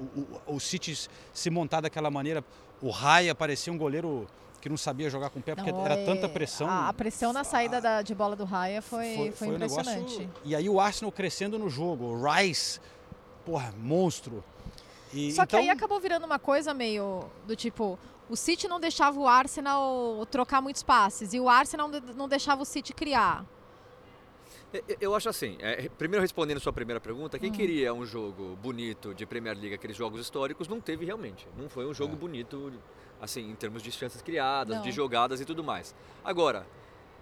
o, 0.47 0.55
o 0.55 0.59
City 0.59 1.09
se 1.33 1.49
montar 1.49 1.81
daquela 1.81 2.11
maneira, 2.11 2.43
o 2.81 2.89
Raya 2.91 3.33
parecia 3.33 3.73
um 3.73 3.77
goleiro 3.77 4.27
que 4.65 4.69
não 4.69 4.77
sabia 4.77 5.11
jogar 5.11 5.29
com 5.29 5.37
o 5.37 5.43
pé, 5.43 5.53
porque 5.53 5.71
Não, 5.71 5.85
era 5.85 5.93
é- 5.93 6.05
tanta 6.05 6.27
pressão. 6.27 6.67
A, 6.67 6.89
a 6.89 6.93
pressão 6.93 7.31
na 7.31 7.43
saída 7.43 7.79
da- 7.79 8.01
de 8.01 8.15
bola 8.15 8.35
do 8.35 8.43
Raya 8.45 8.81
foi, 8.81 9.31
foi, 9.35 9.49
um 9.49 9.57
negócio- 9.59 9.79
impressionante. 9.79 10.27
E 10.43 10.55
aí 10.55 10.67
o 10.67 10.79
Arsenal 10.79 11.11
crescendo 11.11 11.59
no 11.59 11.69
jogo, 11.69 12.05
o 12.05 12.23
Rice, 12.31 12.79
porra, 13.45 13.71
monstro. 13.77 14.43
E, 15.13 15.31
Só 15.33 15.45
que 15.45 15.49
então, 15.55 15.59
aí 15.59 15.69
acabou 15.69 15.99
virando 15.99 16.25
uma 16.25 16.39
coisa 16.39 16.73
meio 16.73 17.25
do 17.45 17.55
tipo, 17.55 17.99
o 18.27 18.35
City 18.35 18.67
não 18.67 18.79
deixava 18.79 19.19
o 19.19 19.27
Arsenal 19.27 20.25
trocar 20.31 20.63
muitos 20.63 20.81
passes 20.81 21.31
e 21.31 21.39
o 21.39 21.47
Arsenal 21.47 21.87
não 21.87 21.99
de- 21.99 22.13
não 22.15 22.27
deixava 22.27 22.63
o 22.63 22.65
City 22.65 22.91
criar. 22.91 23.45
Eu- 24.73 24.97
Eu 24.99 25.15
acho 25.15 25.29
assim, 25.29 25.57
é, 25.59 25.87
primeiro 25.89 26.23
respondendo 26.23 26.57
a 26.57 26.59
sua 26.59 26.73
primeira 26.73 26.99
pergunta, 26.99 27.37
Hum. 27.37 27.39
quem 27.39 27.51
queria 27.51 27.93
um 27.93 28.03
jogo 28.03 28.57
bonito 28.63 29.13
de 29.13 29.27
Premier 29.27 29.55
League, 29.55 29.75
aqueles 29.75 29.95
jogos 29.95 30.19
históricos, 30.19 30.67
não 30.67 30.81
teve 30.81 31.05
realmente. 31.05 31.47
Não 31.55 31.69
foi 31.69 31.85
um 31.85 31.93
jogo 31.93 32.15
bonito, 32.15 32.73
assim, 33.21 33.49
em 33.49 33.55
termos 33.55 33.81
de 33.81 33.91
chances 33.91 34.21
criadas, 34.21 34.77
Não. 34.77 34.83
de 34.83 34.91
jogadas 34.91 35.39
e 35.41 35.45
tudo 35.45 35.63
mais. 35.63 35.95
Agora, 36.23 36.65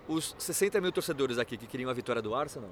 os 0.08 0.36
60 0.38 0.80
mil 0.82 0.92
torcedores 0.92 1.38
aqui 1.38 1.58
que 1.58 1.66
queriam 1.68 1.90
a 1.90 1.94
vitória 1.94 2.22
do 2.22 2.34
Arsenal, 2.36 2.70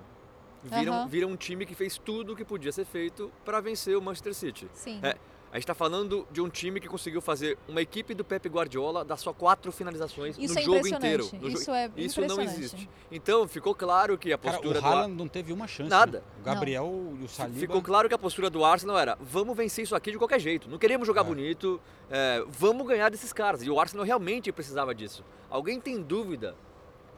viram, 0.64 0.94
Aham. 0.94 1.08
viram 1.08 1.30
um 1.30 1.36
time 1.36 1.66
que 1.66 1.74
fez 1.76 1.98
tudo 1.98 2.34
o 2.34 2.36
que 2.36 2.44
podia 2.46 2.72
ser 2.72 2.86
feito 2.86 3.32
para 3.46 3.60
vencer 3.62 3.98
o 3.98 4.02
Manchester 4.02 4.34
City. 4.34 4.68
Sim. 4.74 5.00
É, 5.02 5.16
a 5.52 5.56
gente 5.56 5.64
está 5.64 5.74
falando 5.76 6.26
de 6.32 6.40
um 6.40 6.48
time 6.50 6.80
que 6.80 6.88
conseguiu 6.88 7.20
fazer 7.22 7.58
uma 7.68 7.82
equipe 7.82 8.14
do 8.14 8.24
Pep 8.24 8.48
Guardiola 8.48 9.04
dar 9.04 9.18
só 9.18 9.34
quatro 9.34 9.70
finalizações 9.72 10.38
Isso 10.38 10.54
no 10.54 10.60
é 10.60 10.64
jogo 10.64 10.88
inteiro. 10.88 11.30
No 11.34 11.50
jo- 11.50 11.58
Isso 11.58 11.72
é 11.72 11.92
Isso 11.98 12.22
não 12.22 12.42
existe. 12.42 12.90
Então, 13.12 13.46
ficou 13.48 13.76
claro 13.76 14.18
que 14.18 14.32
a 14.32 14.38
cara, 14.38 14.54
postura 14.54 14.80
o 14.80 14.82
do 14.82 14.88
Ar- 14.88 14.94
Haaland 14.94 15.14
não 15.16 15.28
teve 15.28 15.52
uma 15.52 15.68
chance. 15.68 15.90
Nada. 15.90 16.20
né? 16.20 16.24
O 16.40 16.44
Gabriel 16.44 17.14
e 17.20 17.24
o 17.26 17.28
Saliba. 17.28 17.60
Ficou 17.60 17.82
claro 17.82 18.08
que 18.08 18.16
a 18.16 18.18
postura 18.18 18.50
do 18.50 18.64
Arsenal 18.64 18.98
era: 18.98 19.18
vamos 19.20 19.56
vencer 19.58 19.84
isso 19.84 19.94
aqui 19.96 20.12
de 20.12 20.18
qualquer 20.18 20.40
jeito. 20.40 20.70
Não 20.70 20.78
queremos 20.78 21.06
jogar 21.06 21.24
bonito, 21.26 21.82
é, 22.10 22.44
vamos 22.48 22.88
ganhar 22.88 23.10
desses 23.10 23.34
caras. 23.34 23.62
E 23.62 23.70
o 23.70 23.78
Arsenal 23.80 24.06
realmente 24.06 24.52
precisava 24.54 24.96
disso. 24.96 25.24
Alguém 25.50 25.82
tem 25.82 26.02
dúvida 26.02 26.56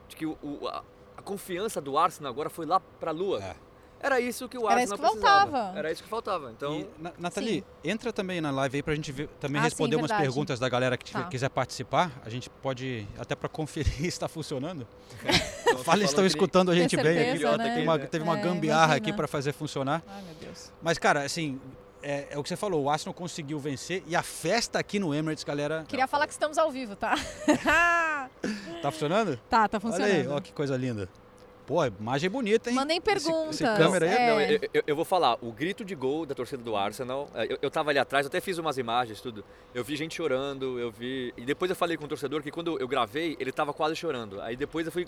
de 0.08 0.16
que 0.16 0.26
o- 0.26 0.38
o- 0.42 0.68
a, 0.68 0.84
a 1.18 1.22
confiança 1.22 1.80
do 1.80 1.98
Arsenal 2.00 2.32
agora 2.32 2.50
foi 2.50 2.66
lá 2.66 2.80
pra 2.80 3.12
lua? 3.12 3.40
Era 4.04 4.20
isso 4.20 4.50
que 4.50 4.58
o 4.58 4.70
Era 4.70 4.82
Arsenal 4.82 4.84
isso 4.84 4.96
que 4.96 5.02
precisava. 5.12 5.52
faltava. 5.52 5.80
Era 5.80 5.92
isso 5.92 6.04
que 6.04 6.10
faltava. 6.10 6.52
Então, 6.52 6.80
E, 6.82 6.88
Na- 7.02 7.14
Nathalie, 7.18 7.64
entra 7.84 8.12
também 8.12 8.42
na 8.42 8.52
live 8.52 8.76
aí 8.78 8.84
pra 8.84 8.94
gente 8.94 9.12
ver- 9.14 9.30
também 9.40 9.60
Ah, 9.60 9.64
sim, 9.64 9.70
responder 9.70 9.96
umas 9.96 10.10
verdade. 10.10 10.24
perguntas 10.28 10.60
da 10.60 10.68
galera 10.68 10.98
que 10.98 11.06
tiver- 11.06 11.24
Tá. 11.24 11.30
quiser 11.30 11.50
participar. 11.50 12.12
A 12.26 12.30
gente 12.30 12.50
pode, 12.50 13.08
até 13.18 13.34
pra 13.34 13.48
conferir 13.48 13.92
se 13.94 14.08
está 14.08 14.28
funcionando. 14.28 14.86
Então, 15.74 15.84
Fala 15.84 16.00
se 16.00 16.06
estão 16.06 16.26
escutando 16.26 16.70
a 16.70 16.76
gente 16.76 16.96
bem 16.96 17.06
certeza, 17.06 17.50
aqui. 17.50 17.58
né? 17.58 17.64
Teve 17.70 17.82
uma, 17.84 18.00
teve 18.00 18.24
uma 18.24 18.38
É, 18.38 18.42
gambiarra 18.42 18.84
imagina. 18.86 18.98
aqui 18.98 19.14
pra 19.14 19.28
fazer 19.28 19.54
funcionar. 19.54 20.04
Ai, 20.08 20.22
meu 20.22 20.36
Deus. 20.36 20.72
Mas, 20.84 20.98
cara, 21.00 21.24
assim, 21.24 21.60
é, 22.04 22.28
é 22.32 22.38
o 22.38 22.44
que 22.44 22.50
você 22.50 22.56
falou, 22.56 22.84
o 22.84 22.90
Arsenal 22.92 23.14
conseguiu 23.14 23.58
vencer 23.60 24.04
e 24.06 24.16
a 24.16 24.22
festa 24.22 24.78
aqui 24.78 25.00
no 25.00 25.16
Emirates, 25.16 25.44
galera, 25.44 25.84
Queria 25.88 26.06
falar 26.08 26.28
que 26.28 26.34
estamos 26.34 26.58
ao 26.60 26.70
vivo, 26.70 26.96
tá? 26.96 27.16
tá 28.82 28.92
funcionando? 28.92 29.40
tá, 29.50 29.68
tá 29.68 29.80
Olha 29.84 29.96
aí, 30.06 30.12
funcionando. 30.12 30.38
ó 30.38 30.42
que 30.42 30.52
coisa 30.54 30.76
linda. 30.78 31.10
Pô, 31.66 31.84
imagem 31.86 32.30
bonita, 32.30 32.70
hein? 32.70 32.76
Mandem 32.76 32.98
Esse- 32.98 33.06
perguntas. 33.06 33.62
esse 33.62 33.64
câmera 33.64 34.06
aí 34.06 34.12
é- 34.14 34.30
Não, 34.30 34.40
é. 34.40 34.54
eu, 34.56 34.60
eu- 34.74 34.84
eu 34.88 34.96
vou 34.98 35.06
falar, 35.06 35.38
o 35.42 35.52
grito 35.52 35.86
de 35.86 35.96
gol 35.96 36.26
da 36.26 36.36
torcida 36.36 36.62
do 36.62 36.76
Arsenal, 36.76 37.30
é, 37.34 37.54
eu, 37.54 37.58
eu 37.62 37.72
tava 37.72 37.90
ali 37.90 38.00
atrás, 38.00 38.26
eu 38.26 38.28
até 38.28 38.42
fiz 38.42 38.58
umas 38.58 38.78
imagens, 38.78 39.22
tudo. 39.22 39.46
Eu 39.74 39.82
vi 39.84 39.96
gente 39.96 40.14
chorando, 40.16 40.78
eu 40.78 40.92
vi. 40.92 41.34
E 41.38 41.46
depois 41.46 41.70
eu 41.70 41.76
falei 41.76 41.96
com 41.96 42.04
o 42.04 42.08
torcedor 42.08 42.42
que 42.44 42.52
quando 42.52 42.78
eu 42.80 42.88
gravei, 42.88 43.38
ele 43.40 43.52
tava 43.52 43.74
quase 43.74 43.96
chorando. 43.96 44.42
Aí 44.42 44.58
depois 44.58 44.86
eu 44.86 44.92
fui 44.92 45.08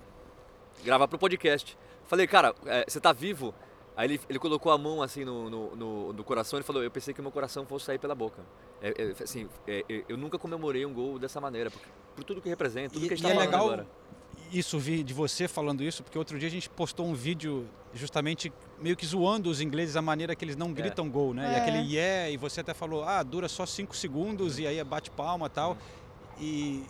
gravar 0.84 1.08
pro 1.10 1.18
podcast. 1.20 1.78
Falei, 2.08 2.26
cara, 2.26 2.56
é, 2.66 2.86
você 2.88 3.02
tá 3.02 3.12
vivo? 3.12 3.54
Aí 3.98 4.08
ele, 4.08 4.22
ele 4.30 4.40
colocou 4.40 4.72
a 4.72 4.78
mão 4.78 5.02
assim 5.02 5.26
no, 5.26 5.50
no, 5.50 5.76
no- 5.76 6.14
no 6.14 6.24
coração 6.24 6.60
e 6.60 6.64
falou, 6.64 6.84
eu 6.84 6.92
pensei 6.92 7.14
que 7.14 7.22
meu 7.22 7.32
coração 7.32 7.66
fosse 7.66 7.86
sair 7.86 7.98
pela 8.00 8.16
boca. 8.16 8.42
É, 8.82 8.90
é, 8.98 9.24
assim, 9.24 9.50
é, 9.68 9.84
é, 9.90 10.04
eu 10.08 10.16
nunca 10.18 10.38
comemorei 10.38 10.86
um 10.86 10.94
gol 10.94 11.18
dessa 11.20 11.42
maneira, 11.42 11.70
por, 11.72 11.82
por 12.16 12.24
tudo 12.24 12.42
que 12.42 12.48
representa, 12.50 12.94
tudo 12.94 13.06
E, 13.06 13.08
que 13.10 13.14
a 13.14 13.18
gente 13.18 13.26
e 13.26 13.28
tá 13.28 13.34
é 13.34 13.36
falando 13.36 13.52
legal 13.52 13.66
agora. 13.66 13.88
Isso 14.58 14.80
vir 14.80 15.04
de 15.04 15.14
você 15.14 15.48
falando 15.48 15.84
isso, 15.84 16.04
porque 16.04 16.18
outro 16.18 16.38
dia 16.40 16.48
a 16.48 16.52
gente 16.52 16.70
postou 16.70 17.06
um 17.06 17.14
vídeo 17.14 17.68
justamente 17.94 18.52
meio 18.80 18.96
que 18.96 19.06
zoando 19.06 19.50
os 19.50 19.62
ingleses 19.62 19.96
a 19.96 20.02
maneira 20.02 20.36
que 20.36 20.44
eles 20.46 20.56
não 20.56 20.72
gritam 20.74 21.10
gol, 21.10 21.34
né? 21.34 21.52
E 21.52 21.56
É. 21.56 21.60
aquele 21.60 21.94
yeah, 21.94 22.30
e 22.30 22.38
você 22.38 22.62
até 22.62 22.74
falou, 22.74 23.04
ah, 23.04 23.22
dura 23.24 23.48
só 23.48 23.66
cinco 23.66 23.96
segundos 23.96 24.60
e 24.60 24.68
aí 24.68 24.78
é 24.78 24.84
bate 24.84 25.10
palma 25.12 25.48
e 25.48 25.50
tal. 25.50 25.78
E 26.40 26.84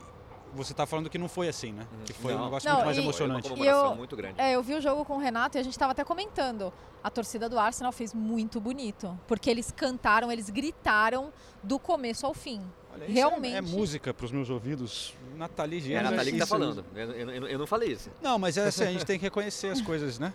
você 0.55 0.73
tá 0.73 0.85
falando 0.85 1.09
que 1.09 1.17
não 1.17 1.27
foi 1.27 1.47
assim, 1.47 1.71
né? 1.73 1.85
Que 2.05 2.13
foi 2.13 2.33
um 2.33 2.37
Não. 2.37 2.45
negócio 2.45 2.67
Não, 2.67 2.75
muito 2.77 2.85
mais 2.85 2.97
e- 2.97 3.01
emocionante. 3.01 3.41
Foi 3.49 3.51
uma 3.51 3.57
comemoração 3.57 3.91
eu, 3.91 3.97
muito 3.97 4.15
grande. 4.15 4.39
É, 4.41 4.55
eu 4.55 4.63
vi 4.63 4.73
o 4.73 4.81
jogo 4.81 5.03
com 5.05 5.15
o 5.15 5.19
Renato 5.19 5.57
e 5.57 5.59
a 5.59 5.63
gente 5.63 5.73
estava 5.73 5.91
até 5.91 6.03
comentando. 6.03 6.71
A 7.03 7.09
torcida 7.09 7.47
do 7.49 7.59
Arsenal 7.59 7.91
fez 7.91 8.13
muito 8.13 8.59
bonito. 8.59 9.17
Porque 9.27 9.49
eles 9.49 9.71
cantaram, 9.71 10.31
eles 10.31 10.49
gritaram 10.49 11.31
do 11.61 11.77
começo 11.77 12.25
ao 12.25 12.33
fim. 12.33 12.61
Olha, 12.93 13.03
isso 13.03 13.11
é- 13.11 13.13
Realmente. 13.13 13.55
É, 13.57 13.61
música 13.61 14.13
para 14.13 14.25
os 14.25 14.31
meus 14.31 14.49
ouvidos. 14.49 15.13
Nathalie 15.35 15.79
É 15.79 15.81
Gênesis. 15.81 16.07
a 16.07 16.11
Nathalie 16.11 16.31
que 16.31 16.37
tá 16.39 16.43
isso- 16.45 16.49
falando, 16.53 16.85
eu, 16.95 17.11
eu- 17.11 17.29
eu- 17.31 17.47
eu 17.47 17.59
não 17.59 17.67
falei 17.67 17.91
isso. 17.91 18.09
Não, 18.21 18.39
mas 18.39 18.57
é 18.57 18.65
assim, 18.67 18.83
a 18.85 18.91
gente 18.91 19.05
tem 19.05 19.17
que 19.19 19.23
reconhecer 19.25 19.67
as 19.67 19.81
coisas, 19.81 20.17
né? 20.17 20.33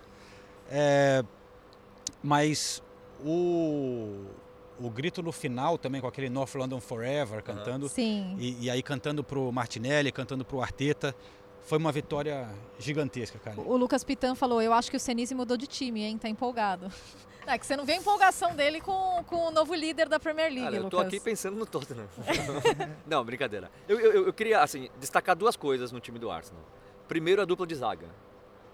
É, 0.70 1.24
mas 2.22 2.82
o, 3.24 4.24
o 4.80 4.90
grito 4.90 5.22
no 5.22 5.30
final 5.32 5.76
também, 5.76 6.00
com 6.00 6.06
aquele 6.06 6.28
North 6.30 6.54
London 6.54 6.80
Forever 6.80 7.42
cantando. 7.42 7.88
Sim. 7.88 8.36
E, 8.38 8.64
e 8.64 8.70
aí 8.70 8.82
cantando 8.82 9.22
pro 9.22 9.52
Martinelli, 9.52 10.10
cantando 10.10 10.44
pro 10.44 10.60
Arteta. 10.60 11.14
Foi 11.62 11.76
uma 11.76 11.92
vitória 11.92 12.48
gigantesca, 12.78 13.38
cara. 13.38 13.60
O 13.60 13.76
Lucas 13.76 14.02
Pitan 14.02 14.34
falou: 14.34 14.62
Eu 14.62 14.72
acho 14.72 14.90
que 14.90 14.96
o 14.96 15.00
Senise 15.00 15.34
mudou 15.34 15.56
de 15.56 15.66
time, 15.66 16.02
hein? 16.02 16.18
Tá 16.18 16.28
empolgado. 16.28 16.90
É 17.46 17.58
que 17.58 17.66
você 17.66 17.74
não 17.76 17.84
vê 17.84 17.94
a 17.94 17.96
empolgação 17.96 18.54
dele 18.54 18.80
com, 18.80 19.24
com 19.26 19.48
o 19.48 19.50
novo 19.50 19.74
líder 19.74 20.08
da 20.08 20.20
Premier 20.20 20.52
League, 20.52 20.62
Cara, 20.66 20.76
eu 20.76 20.90
tô 20.90 20.98
Lucas. 20.98 21.08
aqui 21.12 21.18
pensando 21.18 21.56
no 21.56 21.66
Tottenham. 21.66 22.06
não, 23.08 23.24
brincadeira. 23.24 23.68
Eu, 23.88 23.98
eu, 23.98 24.26
eu 24.26 24.32
queria, 24.32 24.60
assim, 24.62 24.88
destacar 25.00 25.34
duas 25.34 25.56
coisas 25.56 25.90
no 25.90 25.98
time 25.98 26.18
do 26.18 26.30
Arsenal. 26.30 26.62
Primeiro, 27.08 27.42
a 27.42 27.44
dupla 27.44 27.66
de 27.66 27.74
zaga. 27.74 28.06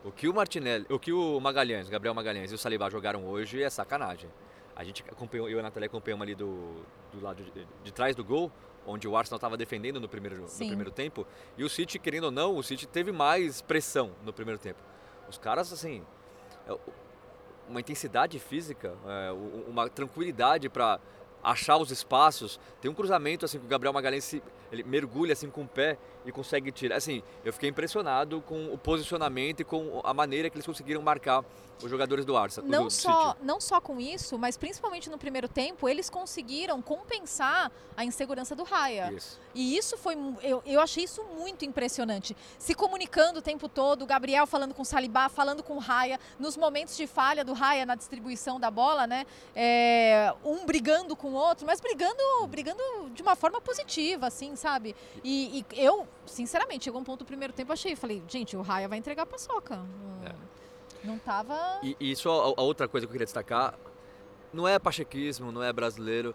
O 0.05 0.13
que 0.13 0.29
o 0.29 0.35
Martinelli, 0.35 0.85
o 0.91 0.99
que 0.99 1.11
o 1.11 1.41
Magalhães, 1.41 1.89
Gabriel 1.89 2.13
Magalhães 2.13 2.53
e 2.53 2.55
o 2.55 2.59
Saliba 2.59 2.91
jogaram 2.91 3.25
hoje 3.27 3.63
é 3.63 3.71
sacanagem. 3.71 4.29
A 4.77 4.85
gente 4.85 5.03
acompanhou, 5.11 5.49
eu 5.49 5.57
e 5.57 5.61
a 5.61 5.63
Natália 5.63 5.87
acompanhamos 5.87 6.23
ali 6.23 6.35
do, 6.35 6.75
do 7.13 7.21
lado 7.21 7.43
de, 7.43 7.67
de 7.83 7.93
trás 7.93 8.15
do 8.15 8.23
gol, 8.23 8.53
onde 8.87 9.09
o 9.09 9.17
Arsenal 9.17 9.39
estava 9.39 9.57
defendendo 9.57 9.99
no 9.99 10.09
primeiro, 10.09 10.43
no 10.43 10.49
primeiro 10.49 10.91
tempo. 10.91 11.27
E 11.57 11.65
o 11.65 11.69
City, 11.69 11.99
querendo 11.99 12.25
ou 12.25 12.31
não, 12.31 12.57
o 12.57 12.63
City 12.63 12.87
teve 12.87 13.11
mais 13.11 13.63
pressão 13.63 14.13
no 14.23 14.33
primeiro 14.33 14.61
tempo. 14.61 14.79
Os 15.29 15.39
caras, 15.39 15.73
assim, 15.73 16.03
é, 16.69 16.77
uma 17.69 17.81
intensidade 17.81 18.39
física, 18.39 18.95
é, 19.07 19.33
uma 19.67 19.89
tranquilidade 19.89 20.69
para 20.69 21.01
achar 21.43 21.77
os 21.79 21.91
espaços. 21.91 22.61
Tem 22.81 22.91
um 22.91 22.95
cruzamento 22.95 23.45
assim 23.45 23.59
que 23.59 23.65
o 23.65 23.69
Gabriel 23.69 23.93
Magalhães 23.93 24.35
ele 24.71 24.83
mergulha 24.83 25.33
assim 25.33 25.49
com 25.49 25.63
o 25.63 25.69
pé 25.69 25.97
e 26.27 26.33
consegue 26.33 26.73
tirar. 26.73 26.97
Assim, 26.97 27.23
eu 27.45 27.53
fiquei 27.53 27.71
impressionado 27.71 28.43
com 28.43 28.73
o 28.73 28.77
posicionamento 28.77 29.61
e 29.61 29.65
com 29.65 30.01
a 30.05 30.13
maneira 30.13 30.51
que 30.51 30.57
eles 30.57 30.67
conseguiram 30.67 31.01
marcar 31.01 31.45
os 31.83 31.91
jogadores 31.91 32.25
do 32.25 32.37
Arsenal. 32.37 32.71
Não 32.71 32.85
do 32.85 32.91
só, 32.91 33.33
City. 33.33 33.45
não 33.45 33.61
só 33.61 33.81
com 33.81 34.01
isso, 34.01 34.39
mas 34.39 34.57
principalmente 34.57 35.11
no 35.11 35.19
primeiro 35.19 35.49
tempo, 35.49 35.89
eles 35.89 36.09
conseguiram 36.09 36.81
compensar 36.81 37.71
a 37.97 38.05
insegurança 38.05 38.55
do 38.55 38.63
Raya. 38.63 39.13
Isso. 39.13 39.39
E 39.55 39.77
isso 39.77 39.97
foi. 39.97 40.17
Eu, 40.43 40.63
eu 40.67 40.81
achei 40.81 41.05
isso 41.05 41.23
muito 41.37 41.65
impressionante. 41.65 42.37
Se 42.59 42.75
comunicando 42.75 43.39
o 43.39 43.43
tempo 43.43 43.69
todo, 43.69 44.03
o 44.03 44.07
Gabriel 44.07 44.47
falando 44.47 44.75
com 44.75 44.83
o 44.83 44.85
Salibá, 44.85 45.29
falando 45.29 45.63
com 45.63 45.75
o 45.75 45.79
Raya, 45.79 46.19
nos 46.39 46.57
momentos 46.57 46.97
de 46.97 47.07
falha 47.07 47.45
do 47.45 47.53
Raya 47.53 47.87
na 47.87 47.95
distribuição 47.95 48.59
da 48.59 48.71
bola, 48.71 49.07
né? 49.07 49.27
É, 49.55 50.33
um 50.45 50.65
brigando 50.65 51.15
com 51.17 51.29
o 51.29 51.35
outro, 51.35 51.67
mas 51.67 51.81
brigando, 51.81 52.23
brigando 52.49 52.83
de 53.15 53.23
uma 53.23 53.37
forma 53.37 53.61
positiva, 53.61 54.27
assim, 54.27 54.57
sabe? 54.57 54.95
E, 55.25 55.65
e 55.73 55.83
eu, 55.83 56.07
sinceramente, 56.25 56.85
chegou 56.85 57.01
um 57.01 57.05
ponto 57.05 57.21
do 57.21 57.25
primeiro 57.25 57.53
tempo, 57.53 57.73
achei, 57.73 57.95
falei, 57.95 58.23
gente, 58.29 58.57
o 58.57 58.63
Raya 58.63 58.89
vai 58.89 58.99
entregar 58.99 59.23
a 59.23 59.27
paçoca. 59.27 59.77
Não, 59.77 61.13
não 61.13 61.19
tava. 61.19 61.81
E, 61.83 61.97
e 62.01 62.17
só 62.17 62.55
a, 62.57 62.61
a 62.61 62.63
outra 62.63 62.89
coisa 62.89 63.07
que 63.07 63.11
eu 63.11 63.13
queria 63.13 63.27
destacar, 63.27 63.79
não 64.53 64.67
é 64.67 64.79
pachequismo, 64.79 65.53
não 65.53 65.63
é 65.63 65.73
brasileiro. 65.73 66.35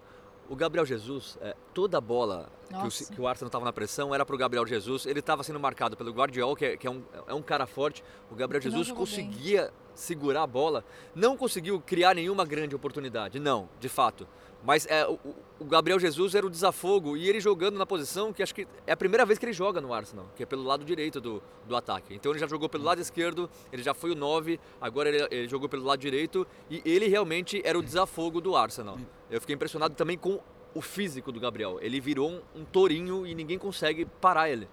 O 0.49 0.55
Gabriel 0.55 0.85
Jesus, 0.85 1.37
é, 1.41 1.55
toda 1.73 1.97
a 1.97 2.01
bola 2.01 2.49
que 2.67 2.75
o, 2.75 3.15
que 3.15 3.21
o 3.21 3.31
estava 3.31 3.63
na 3.63 3.71
pressão 3.71 4.13
era 4.13 4.25
para 4.25 4.35
o 4.35 4.37
Gabriel 4.37 4.65
Jesus. 4.65 5.05
Ele 5.05 5.19
estava 5.19 5.43
sendo 5.43 5.59
marcado 5.59 5.95
pelo 5.95 6.11
Guardiol, 6.11 6.55
que, 6.55 6.65
é, 6.65 6.77
que 6.77 6.87
é 6.87 6.91
um, 6.91 7.03
é 7.27 7.33
um 7.33 7.41
cara 7.41 7.65
forte. 7.65 8.03
O 8.29 8.35
Gabriel 8.35 8.61
Jesus 8.61 8.87
jogou 8.87 9.05
bem. 9.05 9.15
conseguia 9.27 9.71
segurar 9.93 10.43
a 10.43 10.47
bola, 10.47 10.83
não 11.13 11.35
conseguiu 11.35 11.81
criar 11.81 12.15
nenhuma 12.15 12.45
grande 12.45 12.75
oportunidade, 12.75 13.39
não, 13.39 13.69
de 13.79 13.89
fato. 13.89 14.27
Mas 14.63 14.85
é, 14.87 15.05
o, 15.07 15.13
o- 15.59 15.65
Gabriel 15.65 15.99
Jesus 15.99 16.33
era 16.35 16.45
o 16.45 16.49
desafogo 16.49 17.15
e 17.17 17.27
ele 17.29 17.39
jogando 17.39 17.77
na 17.77 17.85
posição 17.85 18.31
que 18.33 18.41
acho 18.43 18.53
que 18.53 18.67
é 18.85 18.91
a 18.91 18.97
primeira 18.97 19.25
vez 19.25 19.37
que 19.39 19.45
ele 19.45 19.53
joga 19.53 19.79
no 19.81 19.93
Arsenal, 19.93 20.27
que 20.35 20.43
é 20.43 20.45
pelo 20.45 20.63
lado 20.63 20.83
direito 20.85 21.19
do, 21.21 21.41
do 21.67 21.75
ataque. 21.75 22.13
Então 22.15 22.31
ele 22.31 22.39
já 22.39 22.47
jogou 22.47 22.67
pelo 22.69 22.83
lado 22.83 22.99
esquerdo, 23.01 23.49
ele 23.71 23.81
já 23.83 23.93
foi 23.93 24.11
o 24.11 24.15
9, 24.15 24.59
agora 24.79 25.09
ele, 25.09 25.27
ele 25.31 25.47
jogou 25.47 25.67
pelo 25.69 25.83
lado 25.83 25.99
direito 25.99 26.45
e 26.69 26.81
ele 26.85 27.07
realmente 27.07 27.61
era 27.63 27.77
o 27.77 27.81
desafogo 27.83 28.39
do 28.41 28.55
Arsenal. 28.55 28.97
Eu 29.29 29.39
fiquei 29.41 29.55
impressionado 29.55 29.93
também 29.95 30.17
com 30.17 30.39
o 30.73 30.81
físico 30.81 31.31
do 31.31 31.39
Gabriel. 31.39 31.77
Ele 31.81 31.99
virou 31.99 32.29
um, 32.31 32.41
um 32.61 32.65
tourinho 32.65 33.25
e 33.27 33.33
ninguém 33.35 33.57
consegue 33.57 34.05
parar 34.05 34.49
ele. 34.49 34.67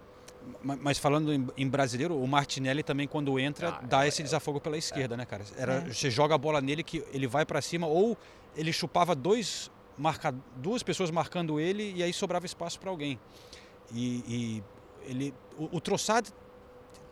Ma- 0.62 0.76
Mas 0.80 0.98
falando 0.98 1.32
em, 1.32 1.46
em 1.56 1.68
brasileiro, 1.68 2.16
o 2.16 2.26
Martinelli 2.26 2.82
também, 2.82 3.06
quando 3.08 3.38
entra, 3.38 3.70
Ah, 3.70 3.80
dá 3.86 4.06
esse 4.06 4.22
desafogo 4.22 4.60
pela 4.60 4.76
esquerda, 4.78 5.16
né, 5.16 5.26
cara? 5.26 5.44
Era, 5.56 5.74
É. 5.74 5.92
Você 5.92 6.10
joga 6.10 6.34
a 6.34 6.38
bola 6.38 6.60
nele 6.60 6.82
que 6.82 7.04
ele 7.12 7.26
vai 7.26 7.44
pra 7.44 7.60
cima, 7.60 7.86
ou 7.86 8.16
ele 8.56 8.72
chupava 8.72 9.14
dois 9.14 9.70
marca, 9.98 10.34
duas 10.56 10.82
pessoas 10.82 11.10
marcando 11.10 11.58
ele 11.58 11.92
e 11.96 12.02
aí 12.02 12.12
sobrava 12.12 12.46
espaço 12.46 12.78
para 12.78 12.90
alguém. 12.90 13.18
E, 13.92 14.22
e 14.26 14.62
ele, 15.10 15.34
o, 15.58 15.76
o 15.76 15.80
Trossard 15.80 16.30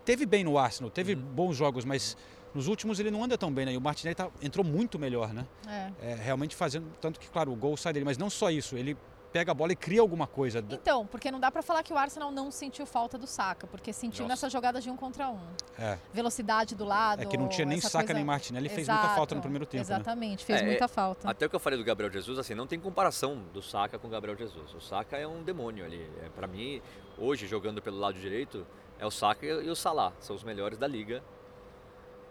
teve 0.05 0.25
bem 0.25 0.45
no 0.45 0.57
Arsenal, 0.59 0.91
teve 0.91 1.15
bons 1.15 1.57
jogos, 1.57 1.85
mas 1.85 2.17
nos 2.55 2.69
últimos 2.69 2.99
ele 3.01 3.11
não 3.11 3.23
anda 3.25 3.37
tão 3.37 3.53
bem, 3.53 3.67
né? 3.67 3.73
E 3.73 3.77
o 3.77 3.81
Martinelli 3.81 4.15
tá- 4.15 4.31
entrou 4.41 4.65
muito 4.65 4.99
melhor, 4.99 5.33
né? 5.35 5.47
É. 5.67 6.13
É, 6.13 6.15
realmente 6.15 6.55
fazendo, 6.55 6.87
tanto 7.01 7.19
que, 7.21 7.29
claro, 7.29 7.53
o 7.53 7.57
gol 7.57 7.77
sai 7.77 7.93
dele, 7.93 8.05
mas 8.05 8.17
não 8.17 8.31
só 8.31 8.51
isso, 8.51 8.77
ele 8.77 8.97
pega 9.33 9.53
a 9.53 9.55
bola 9.55 9.73
e 9.73 9.77
cria 9.77 10.01
alguma 10.01 10.27
coisa. 10.27 10.65
Então, 10.71 11.07
porque 11.07 11.31
não 11.31 11.39
dá 11.39 11.51
pra 11.51 11.63
falar 11.63 11.83
que 11.83 11.93
o 11.93 11.97
Arsenal 11.99 12.31
não 12.33 12.51
sentiu 12.51 12.87
falta 12.87 13.19
do 13.19 13.27
Saka, 13.27 13.67
porque 13.67 13.93
sentiu 13.93 14.23
Nossa. 14.23 14.33
nessa 14.33 14.51
jogada 14.51 14.81
de 14.81 14.89
um 14.91 14.97
contra 14.97 15.29
um. 15.29 15.39
É. 15.79 15.99
Velocidade 16.13 16.75
do 16.75 16.85
lado. 16.85 17.23
É 17.23 17.27
que 17.27 17.37
não 17.37 17.49
tinha 17.49 17.67
nem 17.67 17.81
Saka 17.81 17.99
coisa- 17.99 18.15
nem 18.15 18.25
Martinelli, 18.25 18.69
fez 18.69 18.89
muita 18.89 19.03
falta 19.09 19.35
no 19.35 19.39
Exato, 19.39 19.41
primeiro 19.43 19.67
tempo, 19.67 19.77
né? 19.89 19.95
Exatamente, 19.97 20.45
fez 20.45 20.61
É, 20.63 20.65
muita 20.65 20.85
é, 20.85 20.89
falta. 20.89 21.29
Até 21.31 21.47
o 21.47 21.51
que 21.51 21.57
eu 21.57 21.61
falei 21.61 21.79
do 21.79 21.85
Gabriel 21.85 22.11
Jesus, 22.11 22.39
assim, 22.39 22.55
não 22.55 22.67
tem 22.67 22.81
comparação 22.81 23.43
do 23.53 23.61
Saka 23.63 23.99
com 23.99 24.07
o 24.07 24.11
Gabriel 24.11 24.37
Jesus. 24.37 24.73
O 24.75 24.81
Saka 24.81 25.17
é 25.17 25.27
um 25.27 25.43
demônio 25.43 25.85
ali. 25.85 26.09
É, 26.25 26.29
para 26.29 26.47
mim, 26.47 26.81
hoje, 27.19 27.47
jogando 27.47 27.83
pelo 27.83 27.99
lado 27.99 28.19
direito, 28.19 28.67
é 28.99 29.05
o 29.05 29.11
Saka 29.11 29.45
e 29.45 29.69
o 29.69 29.77
Salah. 29.77 30.13
São 30.21 30.35
os 30.35 30.43
melhores 30.43 30.79
da 30.79 30.87
liga. 30.87 31.23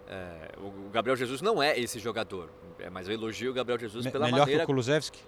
É, 0.08 0.52
o 0.60 0.90
Gabriel 0.90 1.16
Jesus 1.16 1.42
não 1.42 1.62
é 1.62 1.78
esse 1.80 1.98
jogador. 2.00 2.50
É, 2.80 2.90
mas 2.90 3.08
eu 3.08 3.14
elogio 3.14 3.52
o 3.52 3.54
Gabriel 3.54 3.80
Jesus 3.80 4.06
Me- 4.06 4.12
pela 4.12 4.26
melhor 4.26 4.40
maneira... 4.42 4.60
que 4.60 4.64
o 4.64 4.68
Kulusevski? 4.68 5.20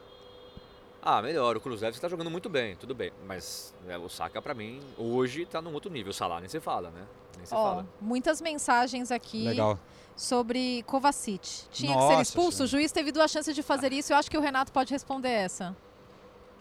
Ah, 1.10 1.22
melhor. 1.22 1.55
O 1.55 1.62
Kulusevski 1.62 1.97
está 1.97 2.10
jogando 2.10 2.30
muito 2.30 2.49
bem, 2.49 2.76
tudo 2.76 2.93
bem. 2.93 3.14
Mas 3.26 3.74
é, 3.88 3.97
o 3.97 4.10
Saka, 4.10 4.41
para 4.41 4.53
mim, 4.53 4.82
hoje 4.97 5.43
está 5.43 5.62
num 5.62 5.74
outro 5.74 5.89
nível. 5.89 6.10
O 6.10 6.14
Salah 6.14 6.41
nem 6.41 6.49
se 6.49 6.60
fala, 6.60 6.89
né? 6.91 7.01
Nem 7.38 7.45
se 7.45 7.53
Ó, 7.55 7.64
fala. 7.64 7.88
muitas 8.01 8.41
mensagens 8.41 9.10
aqui 9.10 9.45
Legal. 9.45 9.80
sobre 10.18 10.84
Kovacic. 10.84 11.70
Tinha 11.72 11.93
que 11.95 12.01
ser 12.01 12.08
Nossa 12.10 12.22
expulso? 12.24 12.64
O 12.66 12.68
juiz 12.68 12.91
teve 12.91 13.14
duas 13.14 13.32
chances 13.32 13.55
de 13.55 13.64
fazer 13.64 13.93
isso. 13.93 14.12
Eu 14.12 14.18
acho 14.18 14.30
que 14.30 14.38
o 14.38 14.41
Renato 14.41 14.70
pode 14.74 14.91
responder 14.91 15.30
essa. 15.30 15.74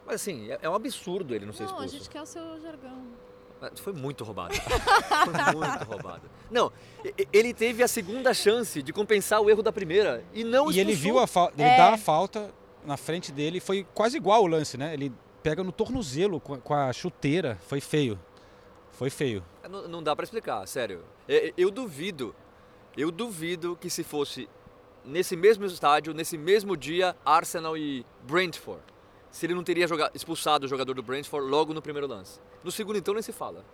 Mas 0.06 0.16
assim, 0.22 0.48
é, 0.48 0.60
é 0.62 0.70
um 0.70 0.74
absurdo 0.76 1.34
ele 1.34 1.44
não 1.44 1.52
ser 1.52 1.64
Não, 1.64 1.70
a 1.70 1.84
expulso. 1.86 1.96
gente 1.96 2.08
quer 2.08 2.22
o 2.22 2.26
seu 2.26 2.60
jargão. 2.60 3.02
Foi 3.74 3.92
muito 3.92 4.22
roubado. 4.22 4.54
Foi 4.54 5.54
muito 5.56 5.84
roubado. 5.90 6.22
Não, 6.52 6.70
ele 7.32 7.52
teve 7.52 7.82
a 7.82 7.88
segunda 7.88 8.32
chance 8.32 8.80
de 8.80 8.92
compensar 8.92 9.40
o 9.40 9.50
erro 9.50 9.62
da 9.62 9.72
primeira 9.72 10.22
e 10.32 10.44
não 10.44 10.70
E 10.70 10.78
ele 10.78 10.92
expulsou. 10.92 11.14
viu 11.14 11.18
a 11.24 11.26
falta, 11.26 11.54
ele 11.60 11.68
É. 11.68 11.76
dá 11.76 11.94
a 11.94 11.98
falta 11.98 12.48
na 12.86 12.96
frente 12.96 13.32
dele, 13.32 13.60
foi 13.60 13.86
quase 13.94 14.16
igual 14.16 14.42
o 14.42 14.46
lance, 14.46 14.78
né? 14.78 14.94
Ele 14.94 15.12
pega 15.42 15.62
no 15.62 15.72
tornozelo 15.72 16.40
com 16.40 16.74
a, 16.74 16.92
chuteira, 16.92 17.58
foi 17.66 17.80
feio. 17.80 18.18
Foi 18.92 19.10
feio. 19.10 19.44
Não, 19.68 19.86
não 19.88 20.02
dá 20.02 20.14
pra 20.16 20.24
explicar, 20.24 20.66
sério. 20.66 21.04
Eu, 21.28 21.52
eu 21.56 21.70
duvido, 21.70 22.34
eu 22.96 23.10
duvido 23.10 23.76
que 23.80 23.90
se 23.90 24.02
fosse 24.02 24.48
nesse 25.04 25.36
mesmo 25.36 25.64
estádio, 25.66 26.14
nesse 26.14 26.38
mesmo 26.38 26.76
dia, 26.76 27.14
Arsenal 27.24 27.76
e 27.76 28.04
Brentford, 28.22 28.82
se 29.30 29.44
ele 29.46 29.54
não 29.54 29.62
teria 29.62 29.86
expulsado 30.14 30.64
o 30.64 30.68
jogador 30.68 30.94
do 30.94 31.02
Brentford 31.02 31.48
logo 31.48 31.74
no 31.74 31.82
primeiro 31.82 32.06
lance. 32.06 32.40
No 32.64 32.72
segundo, 32.72 32.96
então, 32.98 33.12
nem 33.14 33.22
se 33.22 33.32
fala. 33.32 33.64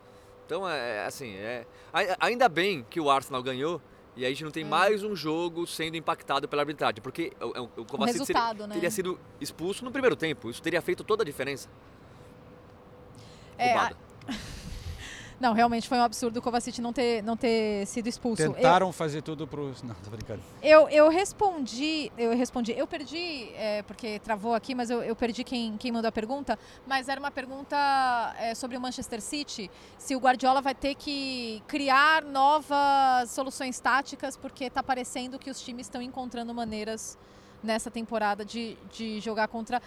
Então, 0.44 0.68
é 0.68 0.96
é 0.96 1.04
assim, 1.06 1.34
é... 1.36 1.64
ai- 1.92 2.16
ainda 2.18 2.48
bem 2.48 2.84
que 2.90 3.00
o 3.00 3.08
Arsenal 3.08 3.42
ganhou 3.42 3.80
e 4.14 4.24
aí 4.24 4.32
a 4.32 4.34
gente 4.34 4.44
não 4.44 4.50
tem 4.50 4.64
mais 4.64 5.02
um 5.02 5.16
jogo 5.16 5.66
sendo 5.66 5.96
impactado 5.96 6.46
pela 6.46 6.62
arbitragem, 6.62 7.00
porque 7.02 7.32
o, 7.40 7.80
o, 7.80 7.84
Kovacic 7.84 8.26
seria- 8.26 8.66
né? 8.66 8.74
teria 8.74 8.90
sido 8.90 9.18
expulso 9.40 9.84
no 9.84 9.90
primeiro 9.90 10.14
tempo. 10.14 10.50
Isso 10.50 10.62
teria 10.62 10.82
feito 10.82 11.02
toda 11.02 11.22
a 11.22 11.26
diferença. 11.26 11.68
É, 13.56 13.72
Roubado. 13.72 13.96
Não, 15.43 15.53
realmente 15.55 15.88
foi 15.88 15.99
um 15.99 16.03
absurdo 16.05 16.36
o 16.36 16.40
Kovacic 16.40 16.80
não 16.80 16.93
ter, 16.93 17.20
não 17.24 17.36
ter 17.36 17.84
sido 17.88 18.07
expulso. 18.07 18.40
Eu- 18.40 18.53
Tentaram 18.53 18.93
fazer 18.93 19.22
tudo 19.22 19.45
pro. 19.45 19.74
Não, 19.82 19.95
tô 19.97 20.09
brincando. 20.09 20.40
Eu, 20.62 20.88
eu 20.88 21.09
respondi, 21.09 22.12
eu 22.16 22.32
respondi, 22.36 22.70
eu 22.78 22.86
perdi, 22.86 23.51
é, 23.57 23.82
porque 23.82 24.20
travou 24.20 24.55
aqui, 24.55 24.72
mas 24.72 24.88
eu, 24.88 25.03
eu 25.03 25.16
perdi 25.16 25.43
quem, 25.43 25.76
quem 25.76 25.90
mandou 25.90 26.09
a 26.09 26.12
pergunta, 26.12 26.57
mas 26.86 27.09
era 27.09 27.18
uma 27.18 27.32
pergunta 27.32 27.76
é, 28.38 28.55
sobre 28.55 28.76
o 28.76 28.80
Manchester 28.80 29.20
City, 29.20 29.68
se 29.99 30.14
o 30.14 30.20
Guardiola 30.20 30.62
vai 30.62 30.76
ter 30.76 30.95
que 30.95 31.61
criar 31.66 32.22
novas 32.22 33.28
soluções 33.30 33.80
táticas, 33.80 34.36
porque 34.36 34.66
está 34.66 34.80
parecendo 34.80 35.40
que 35.40 35.51
os 35.51 35.61
times 35.61 35.86
estão 35.86 36.01
encontrando 36.01 36.55
maneiras 36.55 37.18
nessa 37.64 37.90
temporada 37.90 38.45
de, 38.45 38.76
de 38.93 39.20
jogar 39.20 39.47
contra, 39.49 39.80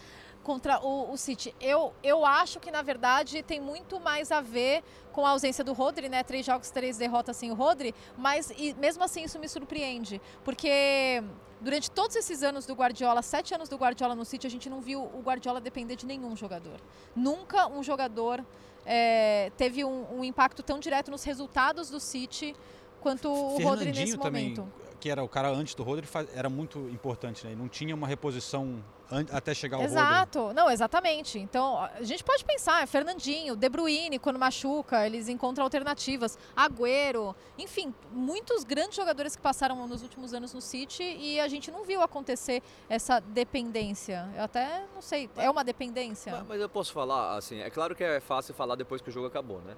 contra 0.46 0.80
o, 0.80 1.12
o 1.12 1.18
City. 1.18 1.56
Eu, 1.60 1.92
eu 2.04 2.24
acho 2.24 2.60
que, 2.60 2.70
na 2.70 2.84
verdade, 2.84 3.42
tem 3.42 3.60
muito 3.60 4.00
mais 4.00 4.32
a 4.32 4.42
ver 4.42 4.84
com 5.12 5.26
a 5.26 5.32
ausência 5.32 5.64
do 5.64 5.74
Rodri, 5.74 6.08
né? 6.08 6.22
Três 6.24 6.46
jogos, 6.46 6.70
três 6.70 6.98
derrotas 6.98 7.36
sem 7.36 7.52
o 7.52 7.56
Rodri, 7.56 7.96
mas 8.16 8.52
e, 8.56 8.76
mesmo 8.76 9.04
assim 9.04 9.24
isso 9.24 9.40
me 9.40 9.50
surpreende, 9.50 10.22
porque 10.44 11.24
durante 11.60 11.90
todos 11.90 12.16
esses 12.16 12.44
anos 12.44 12.68
do 12.68 12.76
Guardiola, 12.76 13.24
sete 13.24 13.56
anos 13.56 13.68
do 13.68 13.76
Guardiola 13.76 14.14
no 14.14 14.24
City, 14.24 14.46
a 14.46 14.50
gente 14.50 14.70
não 14.70 14.82
viu 14.82 15.02
o 15.02 15.22
Guardiola 15.24 15.60
depender 15.60 15.96
de 15.96 16.06
nenhum 16.06 16.36
jogador. 16.36 16.80
Nunca 17.16 17.68
um 17.68 17.82
jogador 17.82 18.46
é, 18.86 19.52
teve 19.58 19.84
um, 19.84 20.20
um 20.20 20.24
impacto 20.24 20.62
tão 20.62 20.80
direto 20.80 21.10
nos 21.10 21.24
resultados 21.24 21.90
do 21.90 22.00
City 22.00 22.56
quanto 23.02 23.30
o 23.30 23.58
Rodri 23.64 23.92
nesse 23.92 24.16
também, 24.16 24.50
momento. 24.50 24.72
que 25.00 25.10
era 25.10 25.24
o 25.24 25.28
cara 25.28 25.50
antes 25.50 25.74
do 25.74 25.82
Rodri, 25.82 26.08
era 26.36 26.50
muito 26.50 26.78
importante, 26.90 27.48
né? 27.48 27.56
Não 27.56 27.68
tinha 27.68 27.96
uma 27.96 28.08
reposição 28.08 28.84
até 29.32 29.54
chegar 29.54 29.78
ao 29.78 29.84
Rodri. 29.84 29.98
Exato, 29.98 30.54
não, 30.54 30.70
exatamente. 30.70 31.38
Então, 31.40 31.78
a 31.78 32.02
gente 32.02 32.24
pode 32.24 32.44
pensar, 32.44 32.84
é 32.84 32.86
Fernandinho, 32.86 33.56
De 33.56 33.70
Bruyne, 33.70 34.18
quando 34.18 34.40
machuca, 34.40 35.06
eles 35.06 35.30
encontram 35.30 35.64
alternativas. 35.64 36.38
Agüero, 36.56 37.36
enfim, 37.58 37.94
muitos 38.12 38.64
grandes 38.64 38.96
jogadores 38.96 39.36
que 39.36 39.42
passaram 39.42 39.88
nos 39.88 40.02
últimos 40.02 40.34
anos 40.34 40.54
no 40.54 40.62
City 40.62 41.04
e 41.04 41.40
a 41.40 41.48
gente 41.48 41.70
não 41.72 41.84
viu 41.84 42.02
acontecer 42.02 42.64
essa 42.90 43.20
dependência. 43.20 44.28
Eu 44.36 44.44
até 44.44 44.86
não 44.94 45.02
sei, 45.02 45.30
é 45.36 45.50
uma 45.50 45.64
dependência? 45.64 46.32
Mas, 46.32 46.48
mas 46.48 46.62
eu 46.62 46.70
posso 46.70 46.92
falar, 46.92 47.38
assim, 47.38 47.60
é 47.60 47.70
claro 47.70 47.96
que 47.96 48.04
é 48.04 48.20
fácil 48.20 48.54
falar 48.54 48.76
depois 48.76 49.02
que 49.02 49.10
o 49.10 49.12
jogo 49.12 49.28
acabou, 49.28 49.62
né? 49.62 49.76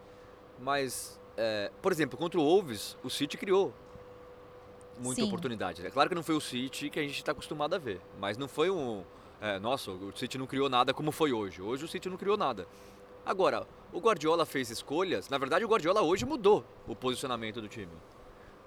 Mas, 0.59 1.19
é, 1.35 1.71
por 1.81 1.91
exemplo, 1.91 2.17
contra 2.17 2.39
o 2.39 2.43
Wolves, 2.43 2.97
o 3.03 3.09
City 3.09 3.37
criou 3.37 3.73
muita 4.99 5.21
Sim. 5.21 5.27
oportunidade. 5.27 5.85
É 5.85 5.91
claro 5.91 6.09
que 6.09 6.15
não 6.15 6.23
foi 6.23 6.35
o 6.35 6.41
City 6.41 6.89
que 6.89 6.99
a 6.99 7.03
gente 7.03 7.17
está 7.17 7.31
acostumado 7.31 7.75
a 7.75 7.77
ver, 7.77 8.01
mas 8.19 8.37
não 8.37 8.47
foi 8.47 8.69
um... 8.69 9.03
é, 9.41 9.59
nossa, 9.59 9.91
o 9.91 10.15
City 10.15 10.37
não 10.37 10.47
criou 10.47 10.69
nada 10.69 10.93
como 10.93 11.11
foi 11.11 11.31
hoje. 11.31 11.61
Hoje 11.61 11.85
o 11.85 11.87
City 11.87 12.09
não 12.09 12.17
criou 12.17 12.37
nada. 12.37 12.67
Agora, 13.25 13.67
o 13.91 13.99
Guardiola 13.99 14.45
fez 14.45 14.69
escolhas. 14.69 15.29
Na 15.29 15.37
verdade, 15.37 15.63
o 15.65 15.67
Guardiola 15.67 16.01
hoje 16.01 16.25
mudou 16.25 16.65
o 16.87 16.95
posicionamento 16.95 17.61
do 17.61 17.67
time. 17.67 17.91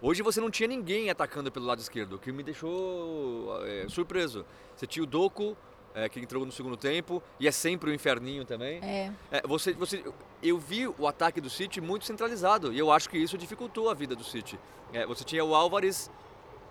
Hoje 0.02 0.22
você 0.22 0.40
não 0.40 0.50
tinha 0.50 0.66
ninguém 0.66 1.10
atacando 1.10 1.52
pelo 1.52 1.66
lado 1.66 1.78
esquerdo, 1.78 2.14
o 2.14 2.18
que 2.18 2.32
me 2.32 2.42
deixou 2.42 3.64
é, 3.66 3.86
surpreso. 3.88 4.46
Você 4.74 4.86
tinha 4.86 5.02
o 5.02 5.06
Doku, 5.06 5.56
é, 5.94 6.08
que 6.08 6.18
entrou 6.18 6.46
no 6.46 6.52
segundo 6.52 6.76
tempo, 6.76 7.22
e 7.38 7.46
é 7.46 7.50
sempre 7.50 7.90
o 7.90 7.94
inferninho 7.94 8.44
também. 8.44 8.80
É. 8.82 9.12
É, 9.30 9.42
você, 9.46 9.72
você, 9.74 10.02
eu 10.42 10.58
vi 10.58 10.86
o 10.86 11.06
ataque 11.06 11.40
do 11.40 11.50
City 11.50 11.80
muito 11.80 12.06
centralizado, 12.06 12.72
e 12.72 12.78
eu 12.78 12.90
acho 12.90 13.10
que 13.10 13.18
isso 13.18 13.36
dificultou 13.36 13.90
a 13.90 13.94
vida 13.94 14.16
do 14.16 14.24
City. 14.24 14.58
É, 14.92 15.04
você 15.04 15.22
tinha 15.22 15.44
o 15.44 15.54
Álvares, 15.54 16.10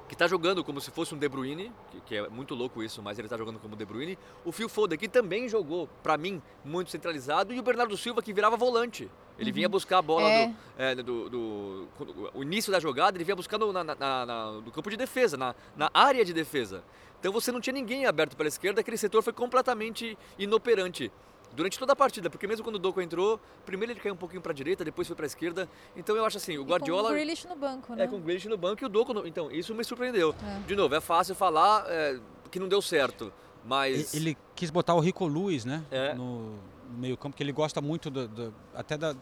que 0.09 0.15
está 0.15 0.27
jogando 0.27 0.63
como 0.63 0.81
se 0.81 0.91
fosse 0.91 1.15
um 1.15 1.17
De 1.17 1.29
Bruyne, 1.29 1.71
que, 1.91 2.01
que 2.01 2.15
é 2.15 2.27
muito 2.27 2.53
louco 2.55 2.83
isso, 2.83 3.01
mas 3.01 3.17
ele 3.17 3.27
está 3.27 3.37
jogando 3.37 3.59
como 3.59 3.75
De 3.75 3.85
Bruyne. 3.85 4.17
O 4.43 4.51
Phil 4.51 4.67
Foden, 4.67 4.97
que 4.97 5.07
também 5.07 5.47
jogou, 5.47 5.87
para 6.03 6.17
mim, 6.17 6.41
muito 6.65 6.89
centralizado, 6.91 7.53
e 7.53 7.59
o 7.59 7.63
Bernardo 7.63 7.95
Silva, 7.95 8.21
que 8.21 8.33
virava 8.33 8.57
volante. 8.57 9.09
Ele 9.37 9.51
Uhum. 9.51 9.55
vinha 9.55 9.69
buscar 9.69 9.99
a 9.99 10.01
bola 10.01 10.27
É. 10.27 10.47
do, 10.47 10.55
é, 10.77 10.95
do, 10.95 11.29
do- 11.29 11.87
o 12.33 12.43
início 12.43 12.71
da 12.71 12.79
jogada, 12.79 13.15
ele 13.15 13.23
vinha 13.23 13.35
buscar 13.35 13.57
no, 13.57 13.71
na, 13.71 13.83
na- 13.83 13.95
na- 13.95 14.51
no 14.53 14.71
campo 14.71 14.89
de 14.89 14.97
defesa, 14.97 15.37
na, 15.37 15.55
na 15.77 15.89
área 15.93 16.25
de 16.25 16.33
defesa. 16.33 16.83
Então 17.19 17.31
você 17.31 17.51
não 17.51 17.61
tinha 17.61 17.73
ninguém 17.73 18.05
aberto 18.05 18.35
pela 18.35 18.49
esquerda, 18.49 18.81
aquele 18.81 18.97
setor 18.97 19.21
foi 19.21 19.31
completamente 19.31 20.17
inoperante 20.37 21.11
durante 21.55 21.77
toda 21.79 21.93
a 21.93 21.95
partida, 21.95 22.29
porque 22.29 22.45
mesmo 22.47 22.63
quando 22.63 22.75
o 22.75 22.79
Doku 22.79 23.01
entrou, 23.01 23.39
primeiro 23.65 23.91
ele 23.93 23.99
caiu 23.99 24.13
um 24.13 24.17
pouquinho 24.17 24.41
para 24.41 24.51
a 24.51 24.55
direita, 24.55 24.83
depois 24.85 25.07
foi 25.07 25.15
para 25.15 25.25
a 25.25 25.27
esquerda. 25.27 25.67
Então 25.95 26.15
eu 26.15 26.25
acho 26.25 26.37
assim, 26.37 26.57
o 26.57 26.63
Guardiola 26.63 27.03
Com 27.03 27.09
o 27.09 27.13
Grealish 27.13 27.47
no 27.47 27.55
banco, 27.55 27.95
né? 27.95 28.03
é 28.03 28.07
com 28.07 28.17
o 28.17 28.19
Grealish 28.19 28.47
no 28.47 28.57
banco 28.57 28.83
e 28.83 28.85
o 28.85 28.89
Doku, 28.89 29.13
no, 29.13 29.27
então 29.27 29.51
isso 29.51 29.73
me 29.75 29.83
surpreendeu. 29.83 30.33
É. 30.43 30.59
De 30.67 30.75
novo, 30.75 30.93
é 30.95 31.01
fácil 31.01 31.35
falar 31.35 31.85
é, 31.87 32.19
que 32.51 32.59
não 32.59 32.67
deu 32.67 32.81
certo, 32.81 33.33
mas 33.65 34.13
Ele 34.13 34.37
quis 34.55 34.69
botar 34.69 34.93
o 34.95 34.99
Rico 34.99 35.25
Lewis, 35.27 35.65
né? 35.65 35.83
É. 35.91 36.13
No, 36.13 36.51
no 36.89 36.97
meio-campo, 36.97 37.35
que 37.35 37.43
ele 37.43 37.51
gosta 37.51 37.81
muito, 37.81 38.09
do, 38.09 38.27
do- 38.27 38.53
até 38.73 38.97
da. 38.97 39.15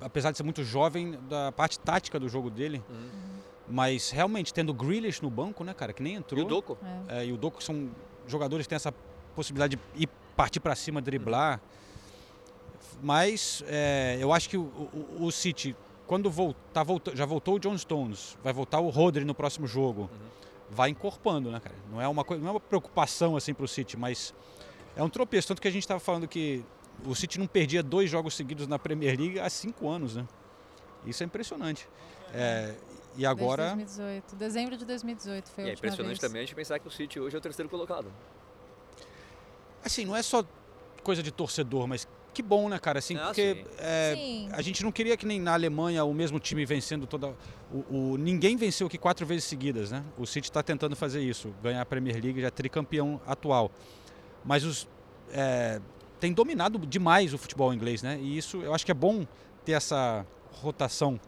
Apesar 0.00 0.30
de 0.32 0.36
ser 0.36 0.42
muito 0.42 0.64
jovem, 0.64 1.16
da 1.28 1.52
parte 1.52 1.78
tática 1.78 2.18
do 2.18 2.28
jogo 2.28 2.50
dele. 2.50 2.82
Uhum. 2.90 3.32
Mas 3.68 4.10
realmente, 4.10 4.52
tendo 4.52 4.70
o 4.70 4.74
Grealish 4.74 5.22
no 5.22 5.30
banco, 5.30 5.62
né, 5.62 5.72
cara, 5.72 5.92
que 5.92 6.02
nem 6.02 6.14
entrou. 6.16 6.40
E 6.40 6.44
o 6.44 6.46
Doku? 6.46 6.76
É, 7.08 7.24
e 7.24 7.32
o 7.32 7.36
Doku 7.36 7.62
são 7.62 7.88
jogadores 8.26 8.66
que 8.66 8.70
têm 8.70 8.76
essa 8.76 8.92
possibilidade 9.34 9.76
de 9.94 10.02
ir 10.02 10.08
partir 10.36 10.60
para 10.60 10.74
cima, 10.74 11.00
driblar. 11.00 11.60
Mas 13.02 13.62
é, 13.66 14.16
eu 14.20 14.32
acho 14.32 14.48
que 14.48 14.56
o, 14.56 14.62
o, 14.62 15.24
o 15.26 15.32
City, 15.32 15.74
quando 16.06 16.30
voltar, 16.30 16.82
volta, 16.82 17.14
já 17.16 17.24
voltou 17.26 17.56
o 17.56 17.58
John 17.58 17.76
Stones, 17.76 18.36
vai 18.42 18.52
voltar 18.52 18.80
o 18.80 18.88
Rodri 18.90 19.24
no 19.24 19.34
próximo 19.34 19.66
jogo, 19.66 20.08
vai 20.70 20.90
encorpando, 20.90 21.50
né, 21.50 21.58
cara? 21.60 21.74
Não 21.90 22.00
é 22.00 22.06
uma, 22.06 22.24
não 22.38 22.48
é 22.48 22.50
uma 22.52 22.60
preocupação 22.60 23.36
assim 23.36 23.52
para 23.52 23.64
o 23.64 23.68
City, 23.68 23.96
mas 23.96 24.32
é 24.96 25.02
um 25.02 25.08
tropeço. 25.08 25.48
Tanto 25.48 25.60
que 25.60 25.68
a 25.68 25.70
gente 25.70 25.82
estava 25.82 26.00
falando 26.00 26.28
que 26.28 26.64
o 27.04 27.14
City 27.14 27.38
não 27.40 27.46
perdia 27.46 27.82
dois 27.82 28.08
jogos 28.08 28.34
seguidos 28.34 28.66
na 28.68 28.78
Premier 28.78 29.18
League 29.18 29.40
há 29.40 29.50
cinco 29.50 29.88
anos, 29.88 30.14
né? 30.14 30.26
Isso 31.04 31.22
é 31.22 31.26
impressionante. 31.26 31.88
É, 32.32 32.74
e 33.16 33.26
agora. 33.26 33.74
Desde 33.74 33.96
2018. 34.00 34.36
Dezembro 34.36 34.76
de 34.76 34.84
2018 34.84 35.50
foi 35.50 35.64
E 35.64 35.66
a 35.66 35.68
é 35.68 35.70
última 35.72 35.86
impressionante 35.88 36.08
vez. 36.12 36.20
também 36.20 36.42
a 36.42 36.44
gente 36.44 36.54
pensar 36.54 36.78
que 36.78 36.86
o 36.86 36.90
City 36.90 37.18
hoje 37.18 37.34
é 37.34 37.38
o 37.38 37.42
terceiro 37.42 37.68
colocado. 37.68 38.12
Assim, 39.84 40.04
não 40.04 40.14
é 40.16 40.22
só 40.22 40.44
coisa 41.02 41.22
de 41.22 41.30
torcedor, 41.30 41.86
mas 41.86 42.06
que 42.32 42.42
bom, 42.42 42.68
né, 42.68 42.78
cara? 42.78 42.98
Assim, 42.98 43.14
porque 43.26 43.64
é, 43.78 44.46
a 44.52 44.62
gente 44.62 44.82
não 44.82 44.90
queria 44.90 45.16
que 45.16 45.26
nem 45.26 45.38
na 45.40 45.52
Alemanha 45.52 46.02
o 46.04 46.14
mesmo 46.14 46.40
time 46.40 46.64
vencendo 46.64 47.06
toda. 47.06 47.34
O, 47.70 48.12
o- 48.12 48.16
ninguém 48.16 48.56
venceu 48.56 48.86
aqui 48.86 48.96
quatro 48.96 49.26
vezes 49.26 49.44
seguidas, 49.44 49.90
né? 49.90 50.02
O 50.16 50.26
City 50.26 50.48
está 50.48 50.62
tentando 50.62 50.96
fazer 50.96 51.20
isso, 51.22 51.52
ganhar 51.62 51.82
a 51.82 51.84
Premier 51.86 52.22
League, 52.22 52.40
já 52.40 52.46
é 52.46 52.50
tricampeão 52.50 53.20
atual. 53.26 53.70
Mas 54.44 54.64
os 54.64 54.88
é, 55.32 55.80
tem 56.20 56.32
dominado 56.32 56.78
demais 56.86 57.34
o 57.34 57.38
futebol 57.38 57.72
inglês, 57.74 58.02
né? 58.02 58.18
E 58.22 58.38
isso 58.38 58.62
eu 58.62 58.72
acho 58.74 58.84
que 58.86 58.90
é 58.92 58.94
bom 58.94 59.26
ter 59.64 59.72
essa 59.72 60.24
rotação. 60.52 61.20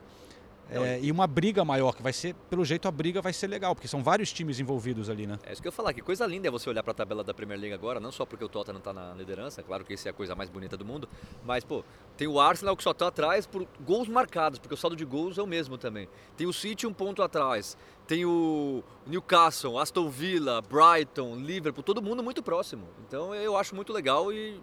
É, 0.82 1.00
e 1.00 1.10
uma 1.10 1.26
briga 1.26 1.64
maior, 1.64 1.94
que 1.94 2.02
vai 2.02 2.12
ser, 2.12 2.34
pelo 2.50 2.64
jeito 2.64 2.88
a 2.88 2.90
briga 2.90 3.20
vai 3.20 3.32
ser 3.32 3.46
legal, 3.46 3.74
porque 3.74 3.88
são 3.88 4.02
vários 4.02 4.32
times 4.32 4.58
envolvidos 4.58 5.08
ali, 5.08 5.26
né? 5.26 5.38
É 5.44 5.52
isso 5.52 5.62
que 5.62 5.68
eu 5.68 5.70
ia 5.70 5.76
falar, 5.76 5.92
que 5.92 6.00
coisa 6.00 6.26
linda 6.26 6.48
é 6.48 6.50
você 6.50 6.68
olhar 6.68 6.82
para 6.82 6.92
a 6.92 6.94
tabela 6.94 7.22
da 7.22 7.32
Premier 7.32 7.58
League 7.58 7.74
agora, 7.74 8.00
não 8.00 8.10
só 8.10 8.24
porque 8.24 8.44
o 8.44 8.48
Tottenham 8.48 8.78
está 8.78 8.92
na 8.92 9.14
liderança, 9.14 9.62
claro 9.62 9.84
que 9.84 9.94
isso 9.94 10.08
é 10.08 10.10
a 10.10 10.14
coisa 10.14 10.34
mais 10.34 10.50
bonita 10.50 10.76
do 10.76 10.84
mundo, 10.84 11.08
mas, 11.44 11.64
pô, 11.64 11.84
tem 12.16 12.26
o 12.26 12.40
Arsenal 12.40 12.76
que 12.76 12.82
só 12.82 12.90
está 12.90 13.08
atrás 13.08 13.46
por 13.46 13.66
gols 13.80 14.08
marcados, 14.08 14.58
porque 14.58 14.74
o 14.74 14.76
saldo 14.76 14.96
de 14.96 15.04
gols 15.04 15.38
é 15.38 15.42
o 15.42 15.46
mesmo 15.46 15.78
também. 15.78 16.08
Tem 16.36 16.46
o 16.46 16.52
City 16.52 16.86
um 16.86 16.92
ponto 16.92 17.22
atrás, 17.22 17.76
tem 18.06 18.24
o 18.24 18.82
Newcastle, 19.06 19.78
Aston 19.78 20.08
Villa, 20.08 20.62
Brighton, 20.62 21.36
Liverpool, 21.36 21.82
todo 21.82 22.02
mundo 22.02 22.22
muito 22.22 22.42
próximo. 22.42 22.88
Então 23.06 23.34
eu 23.34 23.56
acho 23.56 23.74
muito 23.74 23.92
legal 23.92 24.32
e 24.32 24.60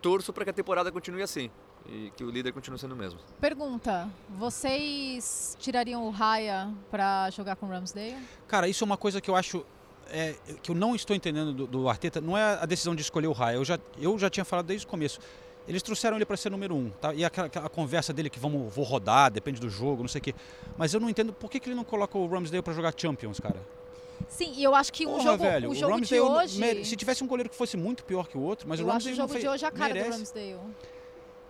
torço 0.00 0.32
para 0.32 0.44
que 0.44 0.50
a 0.50 0.54
temporada 0.54 0.90
continue 0.90 1.22
assim 1.22 1.50
e 1.88 2.10
que 2.16 2.24
o 2.24 2.30
líder 2.30 2.52
continue 2.52 2.78
sendo 2.78 2.92
o 2.92 2.96
mesmo. 2.96 3.18
Pergunta: 3.40 4.08
vocês 4.30 5.56
tirariam 5.58 6.06
o 6.06 6.10
Raya 6.10 6.70
pra 6.90 7.30
jogar 7.30 7.56
com 7.56 7.66
o 7.66 7.68
Ramsdale? 7.68 8.16
Cara, 8.46 8.68
isso 8.68 8.84
é 8.84 8.86
uma 8.86 8.96
coisa 8.96 9.20
que 9.20 9.30
eu 9.30 9.36
acho 9.36 9.64
é, 10.10 10.34
que 10.62 10.70
eu 10.70 10.74
não 10.74 10.94
estou 10.94 11.16
entendendo 11.16 11.52
do, 11.52 11.66
do 11.66 11.88
Arteta. 11.88 12.20
Não 12.20 12.36
é 12.36 12.58
a 12.60 12.66
decisão 12.66 12.94
de 12.94 13.02
escolher 13.02 13.26
o 13.26 13.32
Raya. 13.32 13.56
Eu 13.56 13.64
já, 13.64 13.78
eu 13.98 14.18
já 14.18 14.28
tinha 14.28 14.44
falado 14.44 14.66
desde 14.66 14.86
o 14.86 14.88
começo. 14.88 15.18
Eles 15.66 15.82
trouxeram 15.82 16.16
ele 16.16 16.26
para 16.26 16.36
ser 16.36 16.50
número 16.50 16.74
um, 16.74 16.90
tá? 16.90 17.14
E 17.14 17.24
aquela, 17.24 17.46
aquela 17.46 17.68
conversa 17.68 18.12
dele 18.12 18.28
que 18.28 18.38
vamos, 18.38 18.74
vou 18.74 18.84
rodar, 18.84 19.30
depende 19.30 19.60
do 19.60 19.70
jogo, 19.70 20.02
não 20.02 20.08
sei 20.08 20.18
o 20.18 20.22
quê. 20.22 20.34
Mas 20.76 20.92
eu 20.92 20.98
não 20.98 21.08
entendo 21.08 21.32
por 21.32 21.48
que, 21.48 21.60
que 21.60 21.68
ele 21.68 21.76
não 21.76 21.84
coloca 21.84 22.18
o 22.18 22.26
Ramsdale 22.26 22.62
para 22.62 22.72
jogar 22.72 22.92
Champions, 22.96 23.38
cara. 23.38 23.60
Sim, 24.28 24.52
e 24.56 24.64
eu 24.64 24.74
acho 24.74 24.92
que 24.92 25.04
Porra, 25.04 25.18
o 25.18 25.22
jogo, 25.22 25.44
velho, 25.44 25.70
o 25.70 25.74
jogo 25.74 26.00
de 26.00 26.18
Ramsdale 26.18 26.20
hoje. 26.20 26.84
Se 26.84 26.96
tivesse 26.96 27.22
um 27.22 27.28
goleiro 27.28 27.48
que 27.48 27.56
fosse 27.56 27.76
muito 27.76 28.04
pior 28.04 28.26
que 28.26 28.36
o 28.36 28.40
outro, 28.40 28.68
mas 28.68 28.80
eu 28.80 28.86
o 28.86 28.90
acho 28.90 29.06
o 29.06 29.10
Ramsdale 29.10 29.16
jogo 29.16 29.28
não 29.28 29.32
fez, 29.32 29.44
de 29.44 29.48
hoje 29.48 29.64
a 29.64 29.70
cara 29.70 29.94
merece. 29.94 30.10
do 30.10 30.16
Ramsdale. 30.16 30.58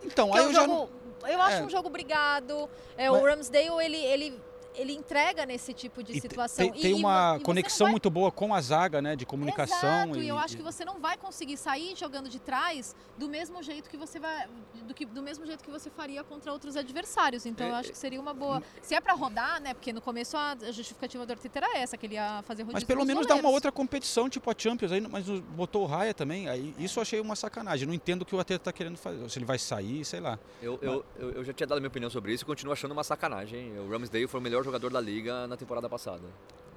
Então, 0.05 0.31
Que 0.31 0.39
aí 0.39 0.45
é 0.45 0.47
um 0.47 0.51
eu 0.51 0.55
já 0.55 0.61
jogo, 0.67 0.91
eu 1.29 1.43
acho 1.43 1.57
é. 1.59 1.63
um 1.63 1.71
jogo 1.71 1.89
brigado. 1.91 2.69
É, 2.97 3.11
Mas- 3.11 3.23
O 3.23 3.25
Ramsdale, 3.27 3.85
ele, 3.85 3.97
ele, 3.97 4.41
ele 4.75 4.93
entrega 4.93 5.45
nesse 5.47 5.73
tipo 5.73 6.03
de 6.03 6.17
E 6.17 6.21
situação. 6.21 6.69
tem, 6.71 6.79
E- 6.79 6.83
tem 6.83 6.91
e 6.91 6.95
vo- 6.95 7.01
uma 7.01 7.37
e 7.41 7.43
conexão 7.43 7.87
vai- 7.87 7.93
muito 7.93 8.09
boa 8.11 8.31
com 8.33 8.55
a 8.55 8.61
zaga, 8.61 9.01
né? 9.03 9.15
De 9.17 9.27
comunicação. 9.27 9.77
Exato, 10.05 10.19
e, 10.19 10.25
e, 10.25 10.29
eu 10.29 10.39
acho 10.39 10.57
que 10.57 10.63
você 10.63 10.85
não 10.85 10.99
vai 11.01 11.17
conseguir 11.17 11.57
sair 11.57 11.95
jogando 11.97 12.29
de 12.29 12.39
trás 12.39 12.95
do 13.19 13.29
mesmo 13.29 13.63
jeito 13.63 13.89
que 13.91 13.97
você 13.97 14.19
vai 14.19 14.49
do, 14.87 14.95
que, 14.95 15.05
do 15.07 15.23
mesmo 15.23 15.47
jeito 15.47 15.63
que 15.63 15.71
você 15.71 15.91
faria 15.91 16.25
contra 16.25 16.53
outros 16.53 16.77
adversários. 16.77 17.47
Então 17.47 17.67
eu 17.67 17.75
É, 17.75 17.79
acho 17.79 17.91
que 17.93 17.99
seria 17.99 18.21
uma 18.21 18.35
boa. 18.35 18.63
Se 18.83 18.95
é 18.95 19.01
pra 19.01 19.13
rodar, 19.15 19.61
né? 19.61 19.75
Porque 19.75 19.93
no 19.93 20.01
começo 20.01 20.37
a 20.37 20.57
justificativa 20.73 21.25
do 21.27 21.33
Arteta 21.33 21.59
era 21.59 21.79
essa, 21.79 21.97
que 21.97 22.07
ele 22.07 22.15
ia 22.15 22.43
fazer 22.43 22.63
rodízio 22.63 22.75
Mas 22.77 22.85
pelo 22.85 23.01
nos 23.01 23.07
menos 23.09 23.27
dá 23.27 23.35
uma 23.35 23.49
outra 23.51 23.71
competição, 23.71 24.29
tipo 24.29 24.51
a 24.51 24.55
Champions, 24.57 24.91
aí, 24.93 25.01
mas 25.01 25.25
botou 25.29 25.83
o 25.83 25.87
Raya 25.87 26.13
também. 26.15 26.49
Aí, 26.49 26.75
isso 26.79 26.99
eu 26.99 27.03
achei 27.03 27.21
uma 27.21 27.37
sacanagem. 27.37 27.87
Não 27.87 27.95
entendo 27.95 28.23
o 28.23 28.25
que 28.27 28.35
o 28.35 28.39
Arteta 28.39 28.65
tá 28.65 28.73
querendo 28.73 28.97
fazer. 28.97 29.29
Se 29.29 29.39
ele 29.39 29.45
vai 29.47 29.59
sair, 29.59 30.05
sei 30.05 30.21
lá. 30.21 30.39
Eu, 30.61 30.79
eu, 30.83 31.05
eu, 31.17 31.31
eu 31.33 31.45
já 31.45 31.53
tinha 31.53 31.67
dado 31.67 31.79
minha 31.81 31.89
opinião 31.89 32.11
sobre 32.11 32.33
isso 32.33 32.43
e 32.45 32.47
continuo 32.47 32.73
achando 32.73 32.93
uma 32.93 33.05
sacanagem. 33.05 33.79
O 33.79 33.89
Ramsdale 33.91 34.27
foi 34.27 34.41
o 34.41 34.43
melhor 34.43 34.62
jogador 34.65 34.91
da 34.93 35.01
liga 35.01 35.47
na 35.47 35.57
temporada 35.57 35.89
passada. 35.89 36.23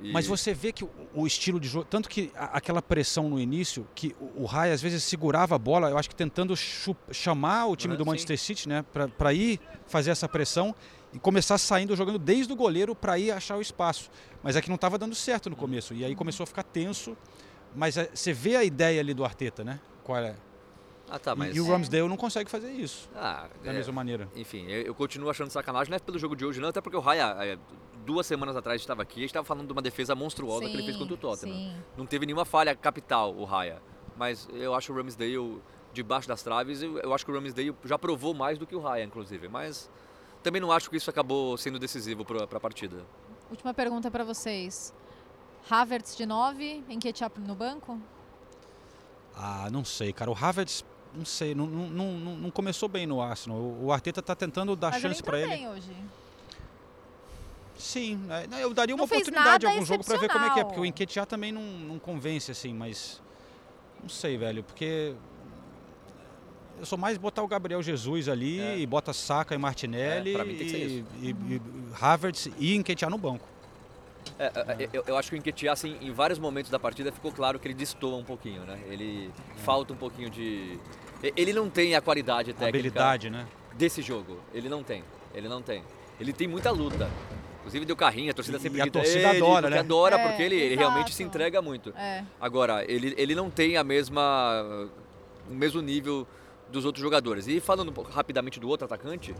E- 0.02 0.12
Mas 0.12 0.28
você 0.28 0.54
vê 0.54 0.72
que 0.74 0.84
o, 1.14 1.26
estilo 1.26 1.60
de 1.60 1.68
jogo, 1.70 1.86
tanto 1.90 2.10
que 2.10 2.30
aquela 2.36 2.82
pressão 2.82 3.30
no 3.30 3.40
início, 3.40 3.88
que 3.96 4.14
o, 4.36 4.46
Raya 4.46 4.74
às 4.74 4.82
vezes 4.82 5.04
segurava 5.04 5.56
a 5.56 5.58
bola, 5.58 5.90
eu 5.90 5.98
acho 5.98 6.10
que 6.10 6.16
tentando 6.16 6.54
chamar 7.12 7.68
o 7.68 7.76
time 7.76 7.94
Uhum, 7.94 7.98
do 8.00 8.06
Manchester 8.06 8.38
City, 8.38 8.68
né, 8.68 8.84
pra- 8.94 9.08
pra 9.08 9.34
ir 9.34 9.60
fazer 9.88 10.12
essa 10.12 10.28
pressão 10.28 10.76
e 11.14 11.20
começar 11.20 11.58
saindo 11.58 11.96
jogando 11.96 12.20
desde 12.20 12.52
o 12.52 12.56
goleiro 12.58 12.94
pra 12.94 13.18
ir 13.18 13.32
achar 13.32 13.58
o 13.58 13.62
espaço. 13.62 14.10
Mas 14.44 14.56
é 14.58 14.62
que 14.62 14.68
não 14.68 14.76
estava 14.76 14.98
dando 14.98 15.16
certo 15.16 15.50
no 15.50 15.56
começo 15.56 15.94
e 15.94 16.04
aí 16.04 16.14
começou 16.16 16.44
a 16.44 16.48
ficar 16.48 16.64
tenso. 16.64 17.16
Mas 17.74 17.96
é, 17.98 18.10
você 18.14 18.34
vê 18.34 18.56
a 18.58 18.64
ideia 18.64 19.00
ali 19.00 19.14
do 19.14 19.24
Arteta, 19.24 19.64
né? 19.64 19.80
Qual 20.04 20.18
é? 20.18 20.36
Ah, 21.10 21.20
tá, 21.20 21.34
E- 21.34 21.36
mas... 21.36 21.56
E, 21.56 21.60
o 21.60 21.68
Ramsdale 21.68 22.08
não 22.08 22.18
consegue 22.18 22.50
fazer 22.50 22.72
isso. 22.72 23.10
Ah, 23.16 23.48
da 23.64 23.72
é, 23.72 23.74
mesma 23.74 23.94
maneira. 23.94 24.30
Enfim, 24.36 24.66
eu, 24.68 24.82
eu 24.82 24.96
continuo 24.96 25.30
achando 25.30 25.50
sacanagem, 25.52 25.90
não 25.92 25.96
é 25.98 26.00
pelo 26.00 26.18
jogo 26.18 26.36
de 26.36 26.46
hoje 26.46 26.60
não, 26.60 26.70
até 26.70 26.82
porque 26.82 26.98
o 26.98 27.00
Raya, 27.00 27.36
é, 27.42 27.58
duas 28.06 28.26
semanas 28.26 28.56
atrás 28.56 28.82
estava 28.82 29.02
aqui, 29.04 29.20
a 29.20 29.22
gente 29.22 29.30
estava 29.30 29.46
falando 29.46 29.68
de 29.68 29.74
uma 29.74 29.82
defesa 29.82 30.16
monstruosa 30.16 30.66
que 30.66 30.74
ele 30.74 30.84
fez 30.84 30.94
Sim, 30.96 31.00
contra 31.00 31.14
o 31.14 31.18
Tottenham. 31.18 31.56
sim. 31.56 31.76
Não 31.98 32.06
teve 32.06 32.26
nenhuma 32.26 32.46
falha 32.46 32.76
capital 32.76 33.34
o 33.36 33.44
Raya, 33.46 33.82
mas 34.18 34.48
eu 34.54 34.74
acho 34.74 34.92
o 34.92 34.96
Ramsdale 34.96 35.62
debaixo 35.94 36.28
das 36.28 36.42
traves, 36.44 36.82
eu, 36.82 36.98
eu 37.00 37.14
acho 37.14 37.24
que 37.26 37.32
o 37.32 37.36
Ramsdale 37.36 37.76
já 37.86 37.98
provou 37.98 38.34
mais 38.34 38.58
do 38.58 38.66
que 38.68 38.76
o 38.76 38.80
Raya, 38.80 39.04
inclusive, 39.04 39.48
mas 39.48 39.90
também 40.44 40.62
não 40.62 40.72
acho 40.72 40.90
que 40.90 40.98
isso 40.98 41.10
acabou 41.10 41.58
sendo 41.58 41.80
decisivo 41.80 42.26
para 42.26 42.44
a 42.44 42.60
partida. 42.60 42.98
Última 43.50 43.74
pergunta 43.74 44.10
pra 44.12 44.24
vocês. 44.24 44.94
Havertz 45.70 46.16
de 46.16 46.26
9, 46.26 46.84
Enqueteap 46.90 47.40
no 47.40 47.56
banco? 47.56 48.00
Ah, 49.36 49.68
não 49.72 49.84
sei, 49.84 50.14
cara. 50.14 50.30
O 50.30 50.36
Havertz, 50.40 50.86
não 51.16 51.26
sei, 51.26 51.56
não, 51.56 51.66
não, 51.68 52.12
não, 52.12 52.36
não 52.36 52.52
começou 52.52 52.90
bem 52.90 53.06
no 53.08 53.22
Arsenal. 53.22 53.58
O, 53.58 53.86
o 53.86 53.92
Arteta 53.92 54.22
tá 54.22 54.36
tentando 54.36 54.76
dar 54.76 54.92
Mas 54.92 55.02
chance 55.02 55.24
pra 55.24 55.40
entrou 55.40 55.54
ele. 55.54 55.62
bem 55.64 55.70
hoje. 55.70 55.92
Sim, 57.78 58.22
é, 58.30 58.48
não, 58.48 58.58
eu 58.58 58.74
daria 58.74 58.96
uma 58.96 59.00
Não 59.00 59.06
oportunidade 59.06 59.66
em 59.66 59.70
algum 59.70 59.86
jogo 59.86 60.04
pra 60.04 60.18
ver 60.18 60.30
como 60.30 60.46
é 60.46 60.50
que 60.54 60.60
é, 60.60 60.64
porque 60.64 60.80
o 60.80 60.86
Enquetear 60.86 61.26
também 61.26 61.52
não, 61.52 61.62
não 61.62 62.00
convence 62.00 62.50
assim, 62.50 62.74
mas 62.74 63.22
não 64.02 64.08
sei, 64.08 64.38
velho, 64.38 64.64
porque 64.64 65.14
eu 66.80 66.86
sou 66.86 66.98
mais 66.98 67.18
botar 67.18 67.44
o 67.44 67.48
Gabriel 67.48 67.82
Jesus 67.84 68.30
ali 68.30 68.82
e 68.82 68.86
bota 68.86 69.12
Saka 69.14 69.54
e 69.54 69.58
Martinelli 69.58 70.32
É, 70.32 70.34
pra 70.36 70.46
mim 70.46 70.56
tem 70.56 70.66
que 70.66 70.72
ser 70.72 70.78
e, 70.80 71.00
isso. 71.00 71.08
e, 71.22 71.30
e 71.56 71.62
Havertz 72.00 72.50
e 72.58 72.76
Enquetear 72.76 73.12
no 73.12 73.18
banco. 73.18 73.46
É, 74.40 74.46
é, 74.46 74.90
eu, 74.92 75.04
eu 75.08 75.18
acho 75.18 75.30
que 75.30 75.36
o 75.36 75.38
Enquetear, 75.38 75.74
assim, 75.74 75.98
em 76.02 76.12
vários 76.12 76.40
momentos 76.40 76.72
da 76.72 76.80
partida 76.80 77.12
ficou 77.12 77.32
claro 77.32 77.60
que 77.60 77.68
ele 77.68 77.76
destoa 77.76 78.16
um 78.18 78.24
pouquinho, 78.24 78.64
né? 78.64 78.80
Ele 78.88 79.30
falta 79.58 79.94
um 79.94 79.98
pouquinho 79.98 80.30
de... 80.30 80.80
Ele 81.36 81.54
não 81.54 81.70
tem 81.70 81.96
a 81.96 82.02
qualidade 82.02 82.54
técnica... 82.54 82.70
Habilidade, 82.70 83.30
né? 83.30 83.48
Desse 83.74 84.02
jogo. 84.02 84.40
Ele 84.54 84.70
não 84.70 84.84
tem. 84.84 85.04
Ele 85.34 85.48
não 85.48 85.62
tem. 85.62 85.84
Ele 86.20 86.32
tem 86.32 86.48
muita 86.48 86.72
luta. 86.72 87.10
Inclusive 87.60 87.86
deu 87.86 87.96
carrinho, 87.96 88.32
a 88.32 88.34
torcida 88.34 88.58
E- 88.58 88.62
sempre 88.62 88.80
e 88.80 88.82
a 88.82 88.92
torcida 88.92 89.30
ele, 89.30 89.38
adora, 89.38 89.70
né? 89.70 89.80
adora, 89.80 90.16
É, 90.18 90.28
porque 90.28 90.44
ele, 90.44 90.56
ele 90.56 90.76
realmente 90.76 91.14
se 91.14 91.24
entrega 91.24 91.62
muito. 91.62 91.90
É. 91.98 92.24
Agora, 92.40 92.86
ele, 92.90 93.14
ele 93.18 93.34
não 93.34 93.50
tem 93.50 93.76
a 93.76 93.84
mesma... 93.84 94.88
o 95.50 95.54
mesmo 95.54 95.82
nível 95.82 96.28
dos 96.72 96.86
outros 96.86 97.02
jogadores. 97.02 97.48
E 97.48 97.60
falando 97.60 97.92
rapidamente 98.04 98.60
do 98.60 98.70
outro 98.70 98.86
atacante, 98.86 99.36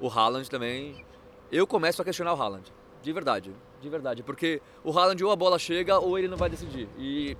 o 0.00 0.08
Haaland 0.08 0.48
também... 0.50 1.04
Eu 1.50 1.66
começo 1.66 2.00
a 2.00 2.04
questionar 2.04 2.34
o 2.34 2.40
Haaland. 2.40 2.64
De 3.02 3.12
verdade. 3.12 3.50
De 3.80 3.88
verdade. 3.88 4.22
Porque 4.22 4.60
o 4.84 4.96
Haaland 4.96 5.24
ou 5.24 5.32
a 5.32 5.36
bola 5.36 5.58
chega 5.58 5.98
ou 5.98 6.18
ele 6.18 6.28
não 6.28 6.36
vai 6.36 6.50
decidir. 6.50 6.86
E 6.98 7.36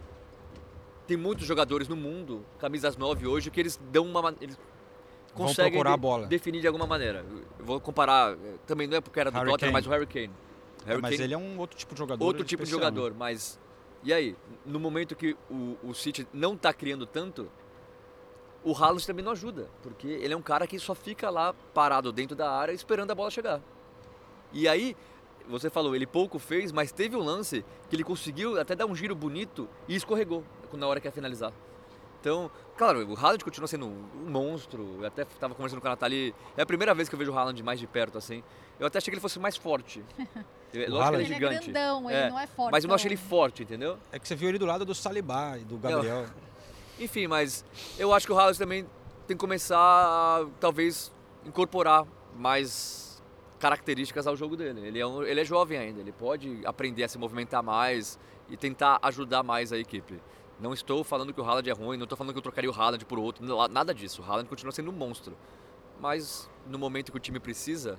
tem 1.11 1.17
muitos 1.17 1.45
jogadores 1.45 1.89
no 1.89 1.97
mundo, 1.97 2.45
camisas 2.61 2.97
9 2.97 3.27
hoje, 3.27 3.51
que 3.51 3.59
eles 3.59 3.81
dão 3.91 4.07
uma... 4.07 4.33
Eles 4.41 4.57
conseguem 5.35 5.83
de- 5.83 6.27
definir 6.29 6.61
de 6.61 6.69
alguma 6.69 6.87
maneira. 6.87 7.25
Eu 7.59 7.65
vou 7.65 7.81
comparar, 7.81 8.35
eh, 8.35 8.55
também 8.65 8.87
não 8.87 8.97
é 8.97 9.01
porque 9.01 9.19
era 9.19 9.29
do 9.29 9.37
Harry 9.37 9.51
Tottenham, 9.51 9.73
Kane. 9.73 9.85
mas 9.85 9.87
o 9.87 9.91
Harry 9.91 10.07
Kane. 10.07 10.31
É, 10.85 10.89
Harry 10.91 11.03
mas 11.03 11.11
Kane- 11.13 11.25
ele 11.25 11.35
é 11.35 11.39
um 11.39 11.59
outro 11.59 11.77
tipo 11.77 11.95
de 11.95 11.99
jogador. 11.99 12.25
outro 12.25 12.45
tipo 12.45 12.63
de 12.63 12.69
especial, 12.71 12.91
jogador, 12.93 13.13
mas 13.17 13.59
e 14.05 14.13
aí, 14.13 14.37
no 14.65 14.79
momento 14.79 15.17
que 15.17 15.37
o, 15.51 15.77
o 15.83 15.95
City 15.95 16.27
não 16.33 16.55
está 16.55 16.73
criando 16.73 17.05
tanto, 17.07 17.51
o 18.63 18.73
Haaland 18.73 19.05
também 19.05 19.25
não 19.25 19.33
ajuda, 19.33 19.69
porque 19.83 20.07
ele 20.07 20.33
é 20.33 20.37
um 20.37 20.43
cara 20.43 20.65
que 20.65 20.79
só 20.79 20.95
fica 20.95 21.29
lá 21.29 21.53
parado 21.75 22.13
dentro 22.13 22.37
da 22.37 22.53
área 22.53 22.73
esperando 22.73 23.11
a 23.11 23.15
bola 23.17 23.31
chegar. 23.31 23.61
E 24.53 24.69
aí, 24.69 24.97
você 25.49 25.69
falou, 25.69 25.97
ele 25.97 26.07
pouco 26.07 26.39
fez, 26.39 26.71
mas 26.71 26.93
teve 26.93 27.17
um 27.17 27.23
lance 27.25 27.65
que 27.89 27.97
ele 27.97 28.05
conseguiu 28.05 28.61
até 28.61 28.77
dar 28.77 28.87
um 28.87 28.95
giro 28.95 29.15
bonito 29.17 29.69
e 29.89 29.97
escorregou 29.97 30.45
na 30.77 30.87
hora 30.87 31.01
que 31.01 31.07
ia 31.09 31.13
finalizar. 31.13 31.53
Então, 32.21 32.51
claro, 32.77 32.99
o 33.11 33.17
Haaland 33.17 33.43
continua 33.43 33.67
sendo 33.67 33.87
um 33.87 34.29
monstro. 34.31 34.99
Eu 35.01 35.07
até 35.07 35.23
estava 35.23 35.55
conversando 35.55 35.81
com 35.81 35.87
a 35.87 35.91
Nathalie. 35.91 36.35
É 36.57 36.63
a 36.63 36.67
primeira 36.67 36.95
vez 36.95 37.09
que 37.09 37.15
eu 37.15 37.19
vejo 37.19 37.33
o 37.33 37.39
Haaland 37.39 37.63
mais 37.63 37.81
de 37.81 37.87
perto, 37.87 38.19
assim. 38.19 38.43
Eu 38.79 38.87
até 38.87 38.99
achei 38.99 39.11
que 39.11 39.15
ele 39.15 39.21
fosse 39.23 39.39
mais 39.39 39.57
forte. 39.57 40.03
Eu- 40.73 40.89
lógico 40.89 41.17
que 41.17 41.23
ele 41.23 41.25
é 41.25 41.27
Ele 41.27 41.35
é 41.35 41.49
gigante. 41.49 41.73
grandão, 41.73 42.09
ele 42.11 42.31
não 42.31 42.39
é 42.39 42.47
forte, 42.47 42.71
Mas 42.71 42.85
eu 42.85 42.89
não 42.89 42.95
achei 42.95 43.09
ele 43.09 43.17
forte, 43.17 43.65
entendeu? 43.65 43.99
É 44.13 44.21
que 44.21 44.29
você 44.29 44.37
viu 44.37 44.49
ele 44.51 44.59
do 44.59 44.65
lado 44.67 44.85
do 44.85 44.95
Salibá 44.95 45.59
e 45.59 45.65
do 45.65 45.77
Gabriel. 45.77 46.27
Enfim, 47.01 47.27
mas 47.27 47.65
eu 47.99 48.15
acho 48.15 48.25
que 48.25 48.33
o 48.33 48.39
Haaland 48.39 48.57
também 48.57 48.85
tem 49.27 49.37
que 49.37 49.41
começar 49.41 49.77
a, 49.79 50.47
talvez, 50.61 51.11
incorporar 51.45 52.07
mais 52.37 53.21
características 53.59 54.27
ao 54.29 54.37
jogo 54.37 54.57
dele. 54.57 54.87
Ele 54.87 55.01
é, 55.01 55.07
um- 55.07 55.23
ele 55.25 55.41
é 55.41 55.45
jovem 55.45 55.77
ainda, 55.79 56.01
ele 56.01 56.13
pode 56.13 56.61
aprender 56.65 57.03
a 57.03 57.09
se 57.09 57.19
movimentar 57.19 57.63
mais 57.65 58.17
e 58.49 58.57
tentar 58.57 58.99
ajudar 59.03 59.43
mais 59.43 59.73
a 59.73 59.79
equipe. 59.79 60.21
Não 60.61 60.73
estou 60.75 61.03
falando 61.03 61.33
que 61.33 61.41
o 61.41 61.45
Haaland 61.45 61.69
é 61.71 61.73
ruim, 61.73 61.97
não 61.97 62.05
estou 62.05 62.17
falando 62.19 62.33
que 62.35 62.39
eu 62.39 62.43
trocaria 62.43 62.71
o 62.71 62.75
Haaland 62.75 63.05
por 63.07 63.19
outro, 63.19 63.45
não- 63.45 63.67
nada 63.69 63.95
disso. 63.95 64.21
O 64.21 64.25
Haaland 64.25 64.49
continua 64.49 64.73
sendo 64.73 64.91
um 64.91 64.95
monstro. 64.95 65.37
Mas 65.99 66.49
no 66.67 66.79
momento 66.79 67.11
que 67.11 67.17
o 67.17 67.21
time 67.21 67.39
precisa, 67.41 67.99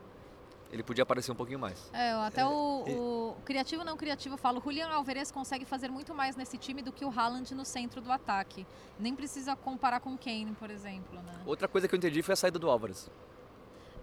ele 0.71 0.83
podia 0.83 1.03
aparecer 1.03 1.31
um 1.31 1.35
pouquinho 1.35 1.59
mais. 1.59 1.89
É, 1.93 2.11
até 2.13 2.45
o, 2.45 2.83
o 2.87 3.35
criativo 3.43 3.83
não 3.83 3.97
criativo 3.97 4.37
fala, 4.37 4.59
o 4.59 4.61
Julian 4.61 4.87
Alvarez 4.89 5.31
consegue 5.31 5.65
fazer 5.65 5.89
muito 5.89 6.13
mais 6.13 6.35
nesse 6.35 6.57
time 6.57 6.81
do 6.81 6.91
que 6.91 7.03
o 7.03 7.09
Haaland 7.09 7.53
no 7.55 7.65
centro 7.65 7.99
do 8.01 8.11
ataque. 8.11 8.65
Nem 8.99 9.15
precisa 9.15 9.55
comparar 9.55 9.99
com 9.99 10.13
o 10.13 10.17
Kane, 10.17 10.55
por 10.59 10.69
exemplo, 10.69 11.15
né? 11.21 11.33
Outra 11.45 11.67
coisa 11.67 11.87
que 11.87 11.95
eu 11.95 11.97
entendi 11.97 12.21
foi 12.21 12.33
a 12.33 12.35
saída 12.35 12.57
do 12.59 12.69
Álvares. 12.69 13.09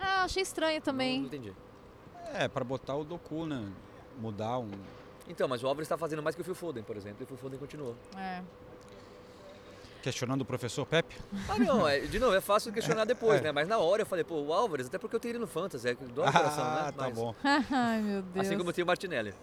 Ah, 0.01 0.23
achei 0.25 0.43
estranho 0.43 0.81
também. 0.81 1.21
Não 1.21 1.27
entendi. 1.27 1.53
É, 2.35 2.47
pra 2.49 2.65
botar 2.65 2.95
o 2.97 3.05
Doku, 3.05 3.47
né? 3.47 3.69
Mudar 4.21 4.59
um. 4.59 4.71
Então, 5.29 5.47
mas 5.47 5.63
o 5.63 5.67
Álvares 5.67 5.87
está 5.87 5.97
fazendo 5.99 6.23
mais 6.23 6.35
que 6.35 6.41
o 6.41 6.45
Phil 6.45 6.55
Foden, 6.55 6.83
por 6.83 6.97
exemplo, 6.97 7.19
e 7.21 7.25
o 7.25 7.27
Phil 7.27 7.37
Foden 7.37 7.59
continuou. 7.59 7.95
É. 8.17 8.43
Questionando 10.03 10.43
o 10.43 10.45
professor 10.45 10.87
Pepe. 10.87 11.17
Ah, 11.49 11.59
não, 11.59 11.87
é, 11.87 11.99
de 12.01 12.19
novo, 12.19 12.35
é 12.35 12.41
fácil 12.41 12.73
questionar 12.73 13.05
depois, 13.05 13.41
É. 13.41 13.45
né? 13.45 13.53
Mas 13.53 13.67
na 13.69 13.79
hora 13.79 14.03
eu 14.03 14.07
falei, 14.07 14.25
pô, 14.25 14.37
o 14.37 14.53
Álvares, 14.53 14.87
até 14.87 14.97
porque 14.97 15.17
eu 15.17 15.21
tenho 15.21 15.33
ele 15.33 15.39
no 15.41 15.47
Fantasy, 15.47 15.89
é 15.89 15.95
que 15.95 16.05
dói 16.05 16.29
o 16.29 16.33
coração, 16.33 16.65
né? 16.65 16.77
Ah, 16.87 16.93
tá 16.93 17.03
Mas- 17.05 17.15
bom. 17.15 17.35
Ai, 17.45 18.01
meu 18.01 18.23
Deus. 18.23 18.47
Assim 18.47 18.57
como 18.57 18.71
eu 18.71 18.75
tenho 18.75 18.85
o 18.85 18.87
Martinelli. 18.87 19.35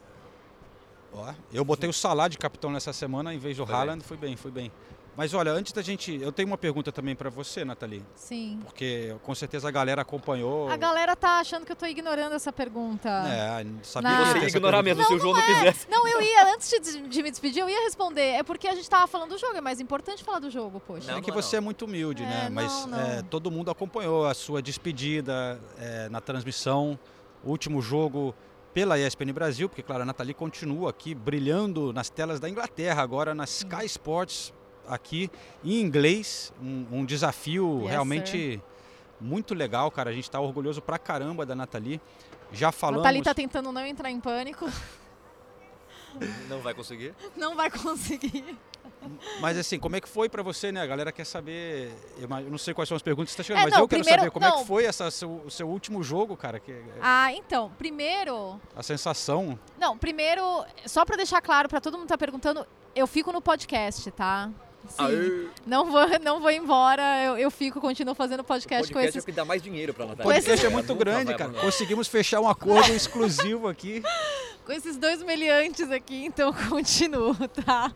Ó, 1.13 1.33
eu 1.53 1.63
botei 1.63 1.89
o 1.89 1.93
Salah 1.93 2.27
de 2.27 2.37
capitão 2.37 2.71
nessa 2.71 2.91
semana 2.93 3.33
em 3.33 3.37
vez 3.37 3.55
do 3.57 3.65
Foi 3.65 3.75
Haaland, 3.75 4.03
foi 4.03 4.17
bem, 4.17 4.35
foi 4.35 4.51
bem. 4.51 4.71
Mas 5.17 5.33
olha, 5.33 5.51
antes 5.51 5.71
da 5.71 5.81
gente. 5.81 6.19
Eu 6.21 6.31
tenho 6.31 6.47
uma 6.47 6.57
pergunta 6.57 6.91
também 6.91 7.15
pra 7.15 7.29
você, 7.29 7.63
Nathalie. 7.63 8.03
Sim. 8.15 8.59
Porque 8.65 9.15
com 9.23 9.33
certeza 9.33 9.67
a 9.67 9.71
galera 9.71 10.01
acompanhou. 10.01 10.69
A 10.69 10.75
galera 10.77 11.15
tá 11.15 11.39
achando 11.39 11.65
que 11.65 11.71
eu 11.71 11.75
tô 11.75 11.85
ignorando 11.85 12.33
essa 12.33 12.51
pergunta. 12.51 13.09
É, 13.09 13.65
sabia 13.83 14.09
Não. 14.11 14.25
Você 14.25 14.39
ia 14.39 14.47
ignorar 14.47 14.83
mesmo 14.83 15.03
se 15.05 15.13
o 15.13 15.19
João 15.19 15.33
não 15.33 15.41
fizesse. 15.41 15.87
Não, 15.89 16.07
eu 16.07 16.21
ia, 16.21 16.53
antes 16.53 16.69
de, 16.69 17.07
de 17.07 17.23
me 17.23 17.31
despedir, 17.31 17.61
eu 17.61 17.69
ia 17.69 17.83
responder. 17.83 18.31
É 18.33 18.43
porque 18.43 18.67
a 18.67 18.75
gente 18.75 18.89
tava 18.89 19.07
falando 19.07 19.29
do 19.29 19.37
jogo, 19.37 19.55
é 19.55 19.61
mais 19.61 19.79
importante 19.79 20.23
falar 20.23 20.39
do 20.39 20.49
jogo, 20.49 20.79
poxa. 20.79 21.11
é 21.11 21.21
que 21.21 21.31
você 21.31 21.57
é 21.57 21.59
muito 21.61 21.85
humilde, 21.85 22.23
É, 22.23 22.25
né? 22.25 22.49
Mas 22.51 22.71
não, 22.85 22.87
não. 22.87 22.99
é, 22.99 23.21
todo 23.23 23.49
mundo 23.49 23.71
acompanhou 23.71 24.25
a 24.25 24.33
sua 24.33 24.61
despedida 24.61 25.59
é, 25.77 26.09
na 26.09 26.19
transmissão, 26.21 26.99
o 27.43 27.49
último 27.49 27.81
jogo 27.81 28.35
pela 28.73 28.99
ESPN 28.99 29.31
Brasil, 29.31 29.69
porque, 29.69 29.81
claro, 29.81 30.03
a 30.03 30.05
Nathalie 30.05 30.33
continua 30.33 30.89
aqui 30.89 31.15
brilhando 31.15 31.93
nas 31.93 32.09
telas 32.09 32.41
da 32.41 32.49
Inglaterra, 32.49 33.01
agora 33.01 33.33
na 33.33 33.45
Sky 33.45 33.85
Sports, 33.85 34.53
aqui 34.87 35.29
em 35.63 35.79
inglês, 35.81 36.53
um, 36.61 36.85
um 36.91 37.05
desafio 37.05 37.79
Yes, 37.81 37.89
realmente 37.91 38.61
muito 39.19 39.53
legal, 39.53 39.89
cara. 39.91 40.09
A 40.09 40.13
gente 40.13 40.25
está 40.25 40.39
orgulhoso 40.39 40.81
pra 40.81 40.97
caramba 40.99 41.45
da 41.45 41.55
Nathalie. 41.55 41.99
Já 42.51 42.71
falamos. 42.71 43.03
Nathalie 43.03 43.23
tá 43.23 43.33
tentando 43.33 43.71
não 43.71 43.85
entrar 43.85 44.09
em 44.11 44.19
pânico. 44.19 44.69
Não 46.47 46.59
vai 46.61 46.73
conseguir. 46.73 47.13
Não 47.35 47.55
vai 47.57 47.69
conseguir. 47.69 48.57
Mas 49.41 49.57
assim, 49.57 49.77
como 49.77 49.97
é 49.97 50.01
que 50.01 50.07
foi 50.07 50.29
pra 50.29 50.41
você, 50.41 50.71
né? 50.71 50.81
A 50.81 50.85
galera 50.85 51.11
quer 51.11 51.25
saber. 51.25 51.91
Eu 52.17 52.27
não 52.49 52.57
sei 52.57 52.73
quais 52.73 52.87
são 52.87 52.95
as 52.95 53.01
perguntas 53.01 53.31
que 53.31 53.35
você 53.35 53.41
está 53.41 53.53
chegando, 53.53 53.61
É, 53.61 53.65
mas 53.65 53.73
não, 53.73 53.81
eu 53.81 53.87
quero 53.87 54.01
primeiro- 54.01 54.21
saber 54.23 54.31
como 54.31 54.45
é 54.45 54.49
não. 54.49 54.59
que 54.59 54.65
foi 54.65 54.85
essa, 54.85 55.11
seu, 55.11 55.41
o 55.45 55.51
seu 55.51 55.67
último 55.67 56.01
jogo, 56.01 56.37
cara. 56.37 56.57
Que, 56.59 56.73
Ah, 57.01 57.33
então, 57.33 57.69
primeiro. 57.77 58.59
a 58.75 58.81
sensação. 58.81 59.59
Não, 59.77 59.97
primeiro, 59.97 60.65
só 60.85 61.03
pra 61.03 61.17
deixar 61.17 61.41
claro 61.41 61.67
pra 61.67 61.81
todo 61.81 61.93
mundo 61.97 62.03
que 62.03 62.13
tá 62.13 62.17
perguntando, 62.17 62.65
eu 62.95 63.05
fico 63.05 63.33
no 63.33 63.41
podcast, 63.41 64.09
tá? 64.11 64.49
Sim. 64.89 64.95
Aê. 65.03 65.47
Não 65.65 65.85
vou, 65.91 66.01
não 66.21 66.39
vou 66.39 66.51
embora, 66.51 67.23
eu, 67.23 67.37
eu 67.37 67.49
fico, 67.51 67.81
continuo 67.81 68.13
fazendo 68.15 68.43
podcast, 68.43 68.83
podcast 68.87 68.93
com 68.93 68.99
é 68.99 69.05
esses. 69.05 69.23
o 69.23 69.25
que 69.25 69.31
dá 69.31 69.43
mais 69.45 69.61
dinheiro 69.61 69.93
pra 69.93 70.05
O 70.05 70.09
Natália. 70.09 70.31
podcast 70.33 70.63
é 70.63 70.67
Ela 70.67 70.73
muito 70.73 70.95
grande, 70.95 71.35
cara. 71.35 71.53
Conseguimos 71.53 72.07
fechar 72.07 72.39
um 72.39 72.47
acordo 72.47 72.91
exclusivo 72.93 73.67
aqui. 73.67 74.03
com 74.65 74.71
esses 74.71 74.97
dois 74.97 75.21
meliantes 75.23 75.89
aqui, 75.91 76.25
então 76.25 76.51
continuo, 76.69 77.35
tá? 77.65 77.91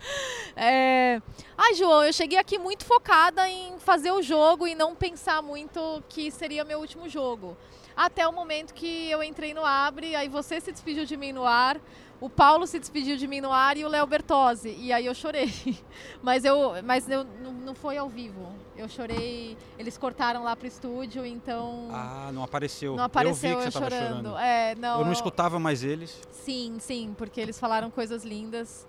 É... 0.56 1.22
Ai, 1.58 1.74
João, 1.76 2.04
eu 2.04 2.14
cheguei 2.14 2.38
aqui 2.38 2.58
muito 2.58 2.86
focada 2.86 3.48
em 3.50 3.78
fazer 3.80 4.12
o 4.12 4.22
jogo 4.22 4.68
e 4.68 4.76
não 4.76 4.96
pensar 4.96 5.42
muito 5.42 6.04
que 6.10 6.32
seria 6.32 6.64
meu 6.64 6.80
último 6.80 7.08
jogo. 7.10 7.56
Até 7.96 8.26
o 8.28 8.32
momento 8.32 8.74
que 8.74 9.10
eu 9.12 9.22
entrei 9.22 9.54
no 9.54 9.66
Abre, 9.66 10.16
aí 10.16 10.30
você 10.30 10.62
se 10.62 10.72
despediu 10.72 11.06
de 11.06 11.18
mim 11.18 11.34
no 11.34 11.46
ar, 11.46 11.78
o 12.22 12.30
Paulo 12.30 12.68
se 12.68 12.78
despediu 12.80 13.16
de 13.16 13.28
mim 13.28 13.40
no 13.40 13.52
ar 13.52 13.78
e 13.78 13.86
o 13.86 13.88
Léo 13.88 14.06
Bertozzi. 14.06 14.76
E 14.78 14.92
aí 14.92 15.06
eu 15.06 15.16
chorei. 15.16 15.50
Mas 16.22 16.44
eu, 16.44 16.74
mas 16.84 17.10
eu 17.10 17.24
não, 17.42 17.54
não 17.54 17.74
foi 17.76 17.98
ao 17.98 18.10
vivo. 18.10 18.46
Eu 18.76 18.90
chorei, 18.90 19.58
eles 19.78 19.98
cortaram 19.98 20.44
lá 20.44 20.54
pro 20.56 20.68
estúdio, 20.68 21.26
então 21.26 21.88
Ah, 21.92 22.30
não 22.34 22.44
apareceu. 22.44 22.96
não 22.96 23.04
apareceu 23.06 23.52
eu 23.52 23.58
vi 23.58 23.62
que 23.62 23.68
eu 23.68 23.72
você 23.72 23.80
tava 23.80 23.90
chorando. 23.92 24.16
chorando. 24.30 24.38
É, 24.38 24.76
não, 24.76 25.00
eu 25.00 25.06
não 25.06 25.14
escutava 25.14 25.60
mais 25.60 25.82
eles. 25.84 26.20
Sim, 26.32 26.76
sim, 26.80 27.16
porque 27.18 27.40
eles 27.40 27.58
falaram 27.60 27.90
coisas 27.90 28.24
lindas. 28.26 28.86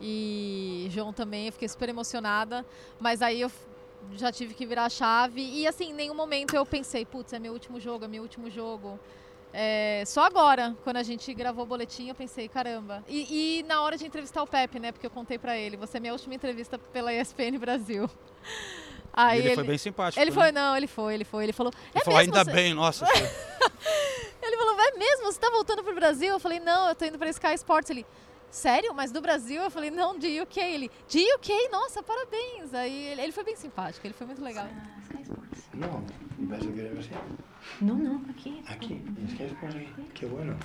E 0.00 0.88
João 0.90 1.12
também, 1.12 1.46
eu 1.46 1.52
fiquei 1.52 1.68
super 1.68 1.88
emocionada. 1.88 2.66
Mas 2.98 3.22
aí 3.22 3.40
eu 3.40 3.50
já 4.14 4.32
tive 4.32 4.54
que 4.54 4.66
virar 4.66 4.86
a 4.86 4.90
chave. 4.90 5.40
E 5.40 5.66
assim, 5.66 5.90
em 5.90 5.94
nenhum 5.94 6.14
momento 6.14 6.54
eu 6.56 6.66
pensei, 6.66 7.04
putz, 7.06 7.32
é 7.32 7.38
meu 7.38 7.52
último 7.52 7.78
jogo, 7.78 8.04
é 8.04 8.08
meu 8.08 8.22
último 8.22 8.50
jogo. 8.50 8.98
É, 9.52 10.02
só 10.06 10.24
agora, 10.24 10.74
quando 10.82 10.96
a 10.96 11.02
gente 11.02 11.32
gravou 11.34 11.64
o 11.64 11.66
boletim, 11.66 12.08
eu 12.08 12.14
pensei, 12.14 12.48
caramba. 12.48 13.04
E, 13.06 13.58
e 13.60 13.62
na 13.64 13.82
hora 13.82 13.98
de 13.98 14.06
entrevistar 14.06 14.42
o 14.42 14.46
Pepe, 14.46 14.80
né? 14.80 14.92
Porque 14.92 15.06
eu 15.06 15.10
contei 15.10 15.38
pra 15.38 15.56
ele, 15.58 15.76
você 15.76 15.98
é 15.98 16.00
minha 16.00 16.12
última 16.12 16.34
entrevista 16.34 16.78
pela 16.78 17.12
ESPN 17.12 17.58
Brasil. 17.58 18.08
Aí 19.12 19.40
ele, 19.40 19.54
foi 19.54 19.64
bem 19.64 19.76
simpático. 19.76 20.18
Ele 20.18 20.30
né? 20.30 20.34
foi, 20.34 20.52
não, 20.52 20.74
ele 20.74 20.86
foi, 20.86 21.14
ele 21.14 21.24
foi. 21.24 21.44
Ele 21.44 21.52
falou, 21.52 21.70
é 21.94 21.98
Ele 21.98 22.04
falou, 22.04 22.18
mesmo, 22.18 22.34
ainda 22.34 22.50
você- 22.50 22.56
bem, 22.56 22.72
nossa. 22.72 23.04
ele 24.42 24.56
falou, 24.56 24.80
é 24.80 24.96
mesmo? 24.96 25.24
Você 25.26 25.38
tá 25.38 25.50
voltando 25.50 25.84
pro 25.84 25.94
Brasil? 25.94 26.30
Eu 26.30 26.40
falei, 26.40 26.58
não, 26.58 26.88
eu 26.88 26.94
tô 26.94 27.04
indo 27.04 27.18
pra 27.18 27.28
Sky 27.28 27.52
Sports. 27.54 27.90
Ele, 27.90 28.06
sério? 28.50 28.94
Mas 28.94 29.12
do 29.12 29.20
Brasil? 29.20 29.62
Eu 29.62 29.70
falei, 29.70 29.90
não, 29.90 30.18
de 30.18 30.40
UK. 30.40 30.60
Ele, 30.60 30.90
de 31.06 31.18
UK? 31.34 31.68
Nossa, 31.70 32.02
parabéns. 32.02 32.72
Aí 32.72 33.08
ele, 33.08 33.20
ele 33.20 33.32
foi 33.32 33.44
bem 33.44 33.54
simpático, 33.54 34.06
ele 34.06 34.14
foi 34.14 34.26
muito 34.26 34.42
legal. 34.42 34.66
No, 35.74 36.04
¿vas 36.48 36.62
a 36.62 36.72
querer 36.72 36.98
así? 36.98 37.10
No, 37.80 37.94
no, 37.94 38.22
aquí. 38.30 38.62
Aquí, 38.68 38.94
en 38.94 39.26
Sky 39.28 39.44
Sports 39.44 39.76
aquí. 39.76 40.02
Qué 40.14 40.26
bueno. 40.26 40.56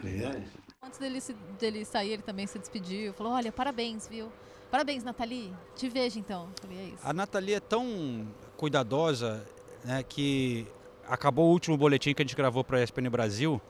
Felicidades. 0.00 0.48
Antes 0.82 0.98
dele, 0.98 1.20
se- 1.20 1.36
dele 1.58 1.84
sair, 1.84 2.12
ele 2.12 2.22
também 2.22 2.46
se 2.46 2.58
despediu. 2.58 3.12
Falou, 3.14 3.32
olha, 3.32 3.50
parabéns, 3.52 4.06
viu? 4.08 4.30
Parabéns, 4.70 5.02
Nathalie. 5.04 5.52
Te 5.76 5.88
vejo 5.88 6.18
então. 6.18 6.48
Falei, 6.60 6.78
é 6.78 6.84
isso. 6.84 6.98
A 7.04 7.12
Nathalie 7.12 7.54
é 7.54 7.60
tão 7.60 8.26
cuidadosa 8.56 9.44
né, 9.84 10.02
que 10.02 10.66
acabou 11.08 11.48
o 11.48 11.52
último 11.52 11.76
boletim 11.76 12.14
que 12.14 12.22
a 12.22 12.24
gente 12.24 12.36
gravou 12.36 12.62
para 12.64 12.78
a 12.78 12.82
ESPN 12.82 13.08
Brasil. 13.10 13.60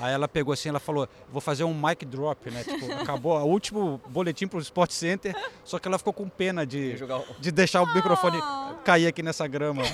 Aí 0.00 0.12
ela 0.14 0.26
pegou 0.26 0.54
assim, 0.54 0.70
ela 0.70 0.80
falou, 0.80 1.06
vou 1.30 1.40
fazer 1.40 1.64
um 1.64 1.74
mic 1.74 2.04
drop, 2.06 2.50
né? 2.50 2.64
Tipo, 2.64 2.90
acabou 3.02 3.36
o 3.38 3.44
último 3.44 4.00
boletim 4.08 4.46
pro 4.46 4.58
Sport 4.60 4.90
Center, 4.92 5.36
só 5.64 5.78
que 5.78 5.86
ela 5.86 5.98
ficou 5.98 6.12
com 6.14 6.28
pena 6.28 6.64
de, 6.66 6.96
jogar 6.96 7.18
o- 7.18 7.26
de 7.38 7.50
deixar 7.50 7.82
o 7.82 7.94
microfone 7.94 8.38
cair 8.84 9.06
aqui 9.08 9.22
nessa 9.22 9.46
grama. 9.46 9.82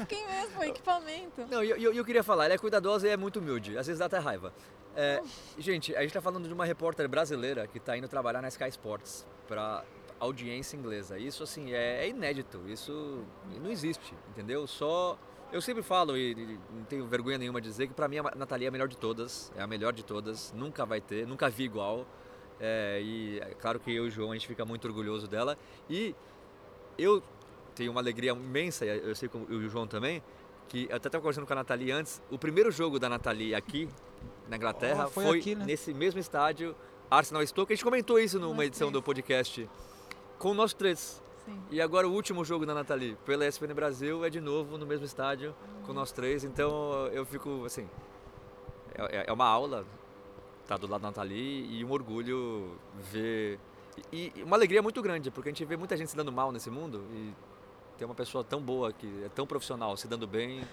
Fiquei 0.00 0.26
mesmo, 0.26 0.62
equipamento. 0.64 1.46
Não, 1.50 1.62
e 1.62 1.70
eu, 1.70 1.92
eu, 1.92 2.04
queria 2.04 2.22
falar, 2.22 2.46
ela 2.46 2.54
é 2.54 2.58
cuidadosa 2.58 3.06
e 3.06 3.10
é 3.10 3.16
muito 3.16 3.38
humilde. 3.38 3.76
Às 3.76 3.86
vezes 3.86 3.98
dá 3.98 4.06
até 4.06 4.18
raiva. 4.18 4.52
É, 4.96 5.22
gente, 5.58 5.94
a 5.94 6.02
gente 6.02 6.12
tá 6.12 6.20
falando 6.20 6.48
de 6.48 6.54
uma 6.54 6.64
repórter 6.64 7.08
brasileira 7.08 7.66
que 7.66 7.78
tá 7.78 7.96
indo 7.96 8.08
trabalhar 8.08 8.42
na 8.42 8.48
Sky 8.48 8.68
Sports 8.68 9.26
para 9.46 9.84
audiência 10.18 10.76
inglesa. 10.76 11.18
Isso, 11.18 11.42
assim, 11.42 11.72
é, 11.72 12.04
é 12.04 12.08
inédito. 12.08 12.60
Isso 12.66 13.24
não 13.62 13.70
existe, 13.70 14.14
entendeu? 14.28 14.66
Só... 14.66 15.18
Eu 15.52 15.60
sempre 15.60 15.82
falo 15.82 16.16
e, 16.16 16.30
e 16.30 16.58
não 16.72 16.84
tenho 16.84 17.04
vergonha 17.06 17.36
nenhuma 17.36 17.60
de 17.60 17.68
dizer 17.68 17.88
que 17.88 17.94
pra 17.94 18.06
mim 18.06 18.18
a 18.18 18.22
Natalia 18.36 18.68
é 18.68 18.70
a 18.70 18.70
melhor 18.70 18.86
de 18.86 18.96
todas. 18.96 19.52
É 19.56 19.62
a 19.62 19.66
melhor 19.66 19.92
de 19.92 20.04
todas. 20.04 20.52
Nunca 20.52 20.86
vai 20.86 21.00
ter, 21.00 21.26
nunca 21.26 21.50
vi 21.50 21.64
igual. 21.64 22.06
É, 22.60 23.00
e 23.02 23.40
é 23.40 23.54
claro 23.54 23.80
que 23.80 23.90
eu 23.90 24.04
e 24.04 24.08
o 24.08 24.10
João, 24.10 24.30
a 24.30 24.34
gente 24.34 24.46
fica 24.46 24.64
muito 24.64 24.86
orgulhoso 24.86 25.26
dela. 25.26 25.58
E 25.88 26.14
eu 26.96 27.22
tenho 27.80 27.92
uma 27.92 28.00
alegria 28.02 28.32
imensa, 28.32 28.84
eu 28.84 29.14
sei 29.14 29.26
que 29.26 29.38
o 29.38 29.68
João 29.70 29.86
também, 29.86 30.22
que 30.68 30.86
eu 30.90 30.96
até 30.96 31.08
estava 31.08 31.22
conversando 31.22 31.46
com 31.46 31.52
a 31.54 31.56
Nathalie 31.56 31.90
antes, 31.90 32.22
o 32.30 32.38
primeiro 32.38 32.70
jogo 32.70 32.98
da 32.98 33.08
Nathalie 33.08 33.54
aqui 33.54 33.88
na 34.50 34.56
Inglaterra 34.58 35.06
Oh, 35.06 35.10
foi 35.10 35.24
foi, 35.24 35.38
aqui, 35.38 35.54
né? 35.54 35.64
nesse 35.64 35.94
mesmo 35.94 36.20
estádio, 36.20 36.76
Arsenal 37.10 37.46
Stoke. 37.46 37.72
A 37.72 37.74
gente 37.74 37.82
comentou 37.82 38.18
isso 38.18 38.38
numa 38.38 38.66
edição 38.66 38.92
do 38.92 39.02
podcast 39.02 39.66
com 40.38 40.52
nós 40.52 40.74
três. 40.74 41.22
Sim. 41.46 41.58
E 41.70 41.80
agora 41.80 42.06
o 42.06 42.12
último 42.12 42.44
jogo 42.44 42.66
da 42.66 42.74
Nathalie 42.74 43.16
pela 43.24 43.46
ESPN 43.46 43.72
Brasil 43.72 44.26
é 44.26 44.28
de 44.28 44.42
novo 44.42 44.76
no 44.76 44.84
mesmo 44.84 45.06
estádio 45.06 45.54
com 45.86 45.94
nós 45.94 46.12
três. 46.12 46.44
Então 46.44 47.06
eu 47.14 47.24
fico 47.24 47.64
assim, 47.64 47.88
é, 48.94 49.24
é 49.26 49.32
uma 49.32 49.46
aula 49.46 49.86
estar 50.64 50.76
do 50.76 50.86
lado 50.86 51.00
da 51.00 51.08
Nathalie 51.08 51.78
e 51.78 51.82
um 51.82 51.90
orgulho 51.90 52.76
ver 53.10 53.58
e, 54.12 54.30
e 54.36 54.42
uma 54.42 54.56
alegria 54.56 54.82
muito 54.82 55.00
grande 55.00 55.30
porque 55.30 55.48
a 55.48 55.52
gente 55.52 55.64
vê 55.64 55.78
muita 55.78 55.96
gente 55.96 56.10
se 56.10 56.16
dando 56.16 56.30
mal 56.30 56.52
nesse 56.52 56.70
mundo 56.70 57.02
e 57.10 57.32
ter 58.00 58.06
uma 58.06 58.14
pessoa 58.14 58.42
tão 58.42 58.62
boa 58.62 58.94
que 58.94 59.24
é 59.24 59.28
tão 59.28 59.46
profissional 59.46 59.94
se 59.94 60.08
dando 60.08 60.26
bem 60.26 60.66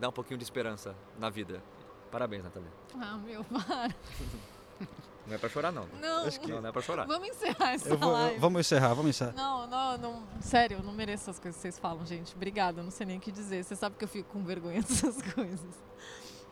dá 0.00 0.08
um 0.10 0.12
pouquinho 0.12 0.38
de 0.38 0.44
esperança 0.44 0.94
na 1.18 1.28
vida. 1.28 1.60
Parabéns, 2.08 2.44
Nathalie. 2.44 2.68
Ah, 2.94 3.16
meu, 3.18 3.42
para. 3.42 3.88
Não 5.26 5.34
é 5.34 5.38
pra 5.38 5.48
chorar 5.50 5.70
não. 5.72 5.86
Não. 6.00 6.24
Acho 6.24 6.40
que 6.40 6.50
não, 6.50 6.62
não 6.62 6.68
é 6.70 6.72
pra 6.72 6.80
chorar. 6.80 7.04
Vamos 7.06 7.28
encerrar 7.28 7.72
essa 7.72 7.86
Eu 7.90 7.98
vou- 7.98 8.16
eu- 8.16 8.40
vamos 8.40 8.60
encerrar, 8.60 8.94
vamos 8.94 9.10
encerrar. 9.10 9.32
Não, 9.34 9.66
não, 9.66 9.98
não. 9.98 10.22
Sério, 10.40 10.78
eu 10.78 10.82
não 10.82 10.92
mereço 10.94 11.24
essas 11.24 11.38
coisas 11.38 11.56
que 11.56 11.60
vocês 11.62 11.78
falam, 11.78 12.06
gente. 12.06 12.34
Obrigada, 12.34 12.80
eu 12.80 12.84
não 12.84 12.90
sei 12.90 13.04
nem 13.06 13.18
o 13.18 13.20
que 13.20 13.30
dizer. 13.30 13.62
Você 13.62 13.76
sabe 13.76 13.96
que 13.98 14.04
eu 14.04 14.08
fico 14.08 14.30
com 14.32 14.42
vergonha 14.42 14.80
dessas 14.80 15.20
coisas. 15.34 15.68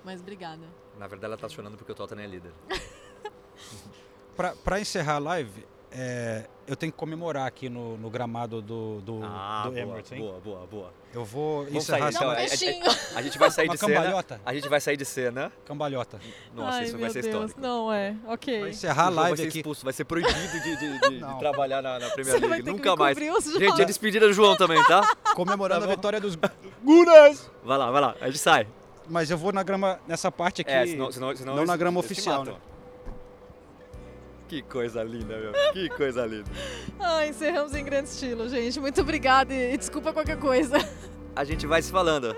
Mas 0.05 0.21
obrigada. 0.21 0.61
Na 0.99 1.07
verdade 1.07 1.33
ela 1.33 1.39
tá 1.41 1.49
chorando 1.49 1.79
porque 1.79 1.91
o 1.93 1.95
Tottenham 1.95 2.25
é 2.25 2.27
líder. 2.27 2.53
Pra, 4.37 4.55
pra 4.57 4.79
encerrar 4.79 5.15
a 5.15 5.19
live, 5.21 5.67
é, 5.93 6.45
eu 6.67 6.75
tenho 6.77 6.91
que 6.93 6.99
comemorar 6.99 7.47
aqui 7.47 7.69
no, 7.69 7.97
no 7.97 8.11
gramado 8.11 8.61
do, 8.61 9.01
do, 9.01 9.21
Ah, 9.25 9.63
do 9.65 9.71
boa, 9.71 9.81
Emirates, 9.81 10.13
hein? 10.13 10.19
boa, 10.21 10.41
boa, 10.41 10.67
boa. 10.67 10.93
Eu 11.15 11.25
vou 11.25 11.65
Vamos 11.65 11.77
encerrar 11.85 12.13
sair, 12.13 12.17
então. 12.17 12.33
essa 12.33 12.65
A- 12.65 12.93
a-. 12.93 13.17
A, 13.17 13.19
a 13.19 13.23
gente 13.23 13.39
vai 13.39 13.51
sair 13.51 13.69
Uma 13.69 13.75
de 13.75 13.81
cena. 13.81 13.95
cambalhota. 13.95 14.41
A 14.45 14.53
gente 14.55 14.69
vai 14.69 14.81
sair 14.81 14.97
de 14.97 15.05
cena. 15.05 15.53
cambalhota. 15.65 16.21
Nossa, 16.55 16.79
Ai, 16.79 16.85
isso 16.85 16.99
vai 16.99 17.11
ser 17.11 17.23
Deus. 17.23 17.35
histórico. 17.35 17.61
Não, 17.61 17.93
é. 17.93 18.15
Ok. 18.27 18.61
Vai 18.61 18.71
encerrar 18.71 19.07
a 19.07 19.09
live 19.11 19.29
vai 19.31 19.37
ser 19.39 19.49
aqui. 19.49 19.59
expulso, 19.59 19.85
vai 19.85 19.93
ser 19.95 20.05
proibido 20.05 20.35
de, 20.39 20.77
de- 20.77 20.99
de- 21.01 21.19
de 21.25 21.39
trabalhar 21.39 21.81
na, 21.81 21.99
na 21.99 22.11
Premier 22.11 22.41
League. 22.41 22.63
Nunca 22.71 22.95
mais. 22.97 23.17
Gente, 23.17 23.81
é 23.81 23.85
despedida 23.85 24.27
do 24.27 24.33
João 24.35 24.57
também, 24.57 24.83
tá? 24.85 25.01
Comemorando 25.35 25.87
Tá 25.87 25.93
a 25.93 25.95
vitória 25.95 26.21
dos 26.21 26.37
Gunas! 26.85 27.51
Vai 27.65 27.79
lá, 27.79 27.91
vai 27.91 28.01
lá. 28.03 28.15
A 28.21 28.27
gente 28.27 28.39
sai. 28.39 28.67
Mas 29.09 29.31
eu 29.31 29.39
vou 29.39 29.53
na 29.53 29.63
grama, 29.63 30.01
nessa 30.07 30.31
parte 30.33 30.63
aqui, 30.63 30.71
É, 30.71 30.85
senão, 30.87 31.13
senão, 31.13 31.35
senão 31.37 31.53
não 31.55 31.61
eles- 31.61 31.69
na 31.71 31.77
grama 31.77 32.01
oficial, 32.01 32.45
né? 32.45 32.55
Que 34.49 34.63
coisa 34.63 35.03
linda, 35.03 35.37
meu. 35.39 35.53
Que 35.73 35.89
coisa 35.89 36.25
linda. 36.25 36.51
Ai, 37.01 37.31
encerramos 37.31 37.75
em 37.75 37.85
grande 37.85 38.09
estilo, 38.09 38.49
gente. 38.49 38.79
Muito 38.79 39.01
obrigada 39.01 39.53
e, 39.53 39.75
e 39.75 39.77
desculpa 39.77 40.13
qualquer 40.13 40.39
coisa. 40.39 40.77
A 41.35 41.45
gente 41.45 41.67
vai 41.67 41.83
se 41.83 41.91
falando. 41.91 42.37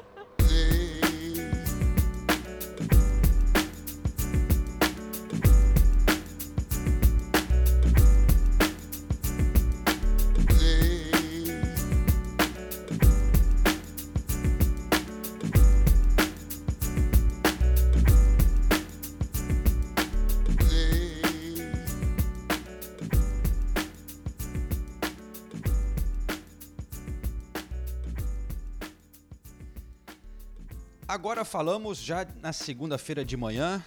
Agora 31.18 31.44
falamos 31.44 31.98
já 31.98 32.24
na 32.40 32.52
segunda-feira 32.52 33.24
de 33.24 33.36
manhã, 33.36 33.84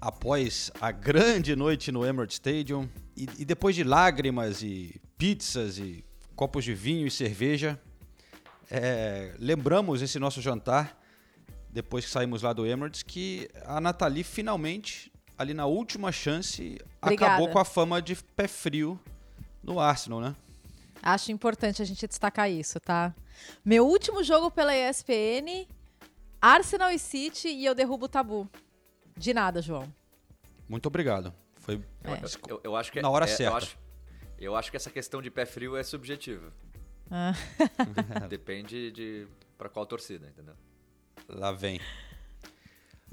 após 0.00 0.70
a 0.80 0.90
grande 0.90 1.54
noite 1.54 1.92
no 1.92 2.06
Emirates 2.06 2.36
Stadium, 2.36 2.88
e, 3.14 3.28
e 3.36 3.44
depois 3.44 3.76
de 3.76 3.84
lágrimas 3.84 4.62
e 4.62 4.98
pizzas 5.18 5.76
e 5.76 6.02
copos 6.34 6.64
de 6.64 6.72
vinho 6.72 7.06
e 7.06 7.10
cerveja. 7.10 7.78
É, 8.70 9.34
lembramos 9.38 10.00
esse 10.00 10.18
nosso 10.18 10.40
jantar, 10.40 10.98
depois 11.68 12.06
que 12.06 12.10
saímos 12.10 12.40
lá 12.40 12.54
do 12.54 12.66
Emirates, 12.66 13.02
que 13.02 13.46
a 13.66 13.78
Nathalie 13.78 14.24
finalmente, 14.24 15.12
ali 15.36 15.52
na 15.52 15.66
última 15.66 16.10
chance, 16.10 16.78
Obrigada. 17.02 17.34
acabou 17.34 17.50
com 17.50 17.58
a 17.58 17.64
fama 17.66 18.00
de 18.00 18.16
pé 18.16 18.48
frio 18.48 18.98
no 19.62 19.78
Arsenal, 19.78 20.18
né? 20.18 20.34
Acho 21.02 21.30
importante 21.30 21.82
a 21.82 21.84
gente 21.84 22.06
destacar 22.06 22.50
isso, 22.50 22.80
tá? 22.80 23.14
Meu 23.62 23.86
último 23.86 24.24
jogo 24.24 24.50
pela 24.50 24.74
ESPN, 24.74 25.68
Arsenal 26.40 26.90
e 26.90 26.98
City, 26.98 27.48
e 27.48 27.64
eu 27.64 27.74
derrubo 27.74 28.06
o 28.06 28.08
tabu. 28.08 28.48
De 29.16 29.34
nada, 29.34 29.60
João. 29.60 29.92
Muito 30.68 30.86
obrigado. 30.86 31.34
Foi 31.56 31.74
Eu, 32.04 32.12
eu- 32.48 32.60
eu 32.64 32.76
acho 32.76 32.90
que 32.90 33.02
na 33.02 33.10
hora 33.10 33.24
é- 33.24 33.28
certa. 33.28 33.52
Eu 33.52 33.56
acho, 33.56 33.78
eu 34.38 34.56
acho 34.56 34.70
que 34.70 34.76
essa 34.76 34.90
questão 34.90 35.20
de 35.20 35.30
pé 35.30 35.44
frio 35.44 35.76
é 35.76 35.82
subjetiva. 35.82 36.52
Ah. 37.10 37.34
Depende 38.28 38.90
de 38.90 39.26
para 39.58 39.68
qual 39.68 39.84
torcida, 39.84 40.26
entendeu? 40.28 40.54
Lá 41.28 41.52
vem. 41.52 41.80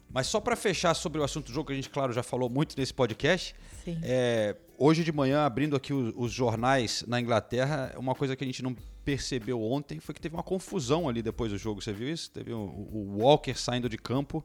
Mas 0.10 0.28
só 0.28 0.40
para 0.40 0.56
fechar 0.56 0.94
sobre 0.94 1.20
o 1.20 1.24
assunto 1.24 1.48
do 1.48 1.54
jogo, 1.54 1.68
que 1.68 1.74
a 1.74 1.76
gente, 1.76 1.90
claro, 1.90 2.14
já 2.14 2.24
falou 2.24 2.50
muito 2.50 2.78
nesse 2.78 2.94
podcast. 2.94 3.54
Sim. 3.84 4.00
é, 4.04 4.56
hoje 4.78 5.04
de 5.04 5.12
manhã, 5.12 5.46
abrindo 5.46 5.76
aqui 5.76 5.94
os, 5.94 6.14
os 6.16 6.32
jornais 6.32 7.04
na 7.08 7.20
Inglaterra, 7.20 7.94
uma 7.98 8.16
coisa 8.16 8.36
que 8.36 8.44
a 8.44 8.48
gente 8.48 8.64
não 8.64 8.76
percebeu 9.08 9.64
ontem 9.64 10.02
foi 10.02 10.14
que 10.14 10.20
teve 10.20 10.36
uma 10.36 10.44
confusão 10.44 11.08
ali 11.08 11.22
depois 11.22 11.50
do 11.50 11.58
jogo. 11.58 11.82
Você 11.82 11.94
viu 11.94 12.12
isso? 12.12 12.30
Teve 12.30 12.52
o, 12.52 12.60
o 12.60 13.20
Walker 13.22 13.54
saindo 13.54 13.88
de 13.88 13.98
campo. 13.98 14.44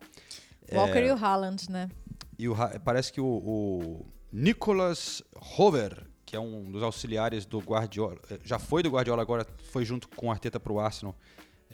Walker 0.73 0.99
É, 0.99 1.09
e 1.09 1.11
o 1.11 1.17
Haaland, 1.17 1.69
né? 1.69 1.91
e 2.39 2.49
o 2.49 2.55
parece 2.85 3.13
que 3.13 3.21
o, 3.21 3.27
o 3.27 4.07
Nicolas 4.33 5.21
Hover, 5.59 6.07
que 6.25 6.37
é 6.37 6.39
um 6.39 6.71
dos 6.71 6.81
auxiliares 6.81 7.45
do 7.45 7.59
Guardiola, 7.59 8.17
eh, 8.31 8.39
já 8.45 8.57
foi 8.57 8.85
do 8.85 8.91
Guardiola, 8.91 9.21
agora 9.21 9.45
foi 9.73 9.85
junto 9.85 10.09
com 10.11 10.29
o 10.29 10.31
Arteta 10.31 10.61
para 10.61 10.73
o 10.73 10.79
Arsenal. 10.79 11.17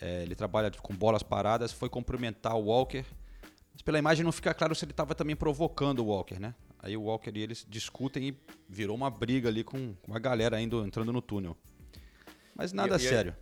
Eh, 0.01 0.23
ele 0.23 0.35
trabalha 0.35 0.71
com 0.71 0.97
bolas 0.97 1.23
paradas, 1.23 1.71
foi 1.71 1.91
cumprimentar 1.91 2.57
o 2.57 2.65
Walker. 2.69 3.05
Mas 3.71 3.83
pela 3.83 3.99
imagem 3.99 4.25
não 4.25 4.33
fica 4.33 4.55
claro 4.55 4.75
se 4.75 4.87
ele 4.87 4.93
estava 4.93 5.15
também 5.15 5.37
provocando 5.37 5.99
o 5.99 6.07
Walker, 6.07 6.41
né? 6.41 6.55
Aí 6.79 6.97
o 6.97 7.03
Walker 7.03 7.33
e 7.35 7.43
eles 7.43 7.67
discutem 7.69 8.29
e 8.29 8.39
virou 8.67 8.97
uma 8.97 9.11
briga 9.11 9.51
ali 9.51 9.63
com 9.63 9.95
com 10.03 10.15
a 10.15 10.19
galera 10.19 10.59
indo, 10.59 10.87
entrando 10.87 11.13
no 11.13 11.21
túnel. 11.21 11.55
Mas 12.59 12.73
nada 12.73 12.97
E- 12.97 12.99
sério. 12.99 13.37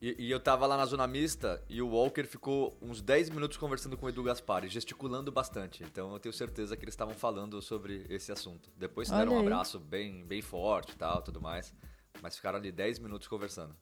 E, 0.00 0.26
e 0.26 0.30
eu 0.30 0.38
tava 0.38 0.66
lá 0.66 0.76
na 0.76 0.84
zona 0.84 1.06
mista 1.06 1.62
e 1.70 1.80
o 1.80 1.88
Walker 1.88 2.24
ficou 2.24 2.76
uns 2.82 3.00
10 3.00 3.30
minutos 3.30 3.56
conversando 3.56 3.96
com 3.96 4.04
o 4.04 4.08
Edu 4.08 4.22
Gaspar, 4.22 4.66
gesticulando 4.68 5.32
bastante. 5.32 5.82
Então 5.82 6.12
eu 6.12 6.18
tenho 6.18 6.32
certeza 6.34 6.76
que 6.76 6.84
eles 6.84 6.92
estavam 6.92 7.14
falando 7.14 7.62
sobre 7.62 8.04
esse 8.10 8.30
assunto. 8.30 8.70
Depois 8.76 9.08
deram 9.08 9.34
um 9.34 9.40
abraço 9.40 9.78
bem, 9.78 10.24
bem 10.26 10.42
forte 10.42 10.92
e 10.92 10.96
tal, 10.96 11.22
tudo 11.22 11.40
mais. 11.40 11.74
Mas 12.20 12.36
ficaram 12.36 12.58
ali 12.58 12.70
10 12.70 12.98
minutos 12.98 13.26
conversando. 13.26 13.74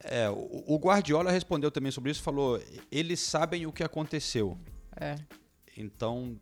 É, 0.00 0.28
o, 0.28 0.64
o 0.66 0.76
Guardiola 0.76 1.30
respondeu 1.30 1.70
também 1.70 1.92
sobre 1.92 2.10
isso, 2.10 2.22
falou: 2.22 2.60
eles 2.90 3.20
sabem 3.20 3.64
o 3.64 3.72
que 3.72 3.84
aconteceu. 3.84 4.58
É. 4.96 5.14
Então, 5.76 6.38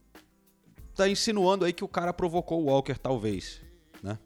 tá 0.95 1.09
insinuando 1.09 1.65
aí 1.65 1.73
que 1.73 1.85
o 1.85 1.89
cara 1.89 2.13
provocou 2.15 2.63
o 2.63 2.65
Walker, 2.65 2.99
talvez, 2.99 3.61
né? 4.03 4.19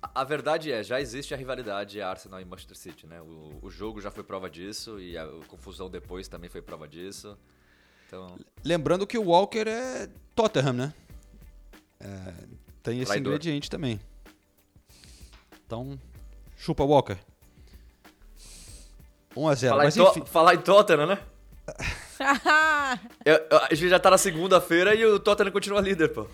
A, 0.00 0.22
verdade 0.24 0.70
é, 0.70 0.82
já 0.82 1.00
existe 1.00 1.34
a 1.34 1.36
rivalidade 1.36 2.00
Arsenal 2.00 2.40
e 2.40 2.44
Manchester 2.44 2.76
City, 2.76 3.06
né? 3.06 3.20
O, 3.20 3.58
o 3.62 3.70
jogo 3.70 4.00
já 4.00 4.10
foi 4.10 4.22
prova 4.22 4.48
disso 4.48 5.00
e 5.00 5.18
a, 5.18 5.24
a 5.24 5.44
confusão 5.48 5.90
depois 5.90 6.28
também 6.28 6.48
foi 6.48 6.62
prova 6.62 6.86
disso. 6.86 7.36
Então, 8.06 8.38
Lembrando 8.64 9.06
que 9.06 9.18
o 9.18 9.24
Walker 9.24 9.68
é 9.68 10.08
Tottenham, 10.34 10.72
né? 10.72 10.94
É, 12.00 12.34
tem 12.82 13.00
esse 13.00 13.06
Traidor. 13.08 13.32
ingrediente 13.32 13.68
também. 13.68 14.00
Então, 15.66 15.98
chupa 16.56 16.84
Walker. 16.84 17.18
1 19.36 19.48
a 19.48 19.54
0 19.54 19.72
falar, 19.72 19.84
Mas 19.84 19.96
em 19.96 20.02
enfim, 20.02 20.24
falar 20.26 20.54
em 20.54 20.58
Tottenham, 20.58 21.06
né? 21.06 21.18
Eu- 23.24 23.34
eu- 23.50 23.58
a 23.70 23.74
gente 23.74 23.88
já 23.90 23.98
tá 24.00 24.10
na 24.10 24.18
segunda-feira 24.18 24.94
e 24.94 25.04
o 25.04 25.18
Tottenham 25.20 25.52
continua 25.52 25.80
líder, 25.80 26.08
pô. 26.08 26.26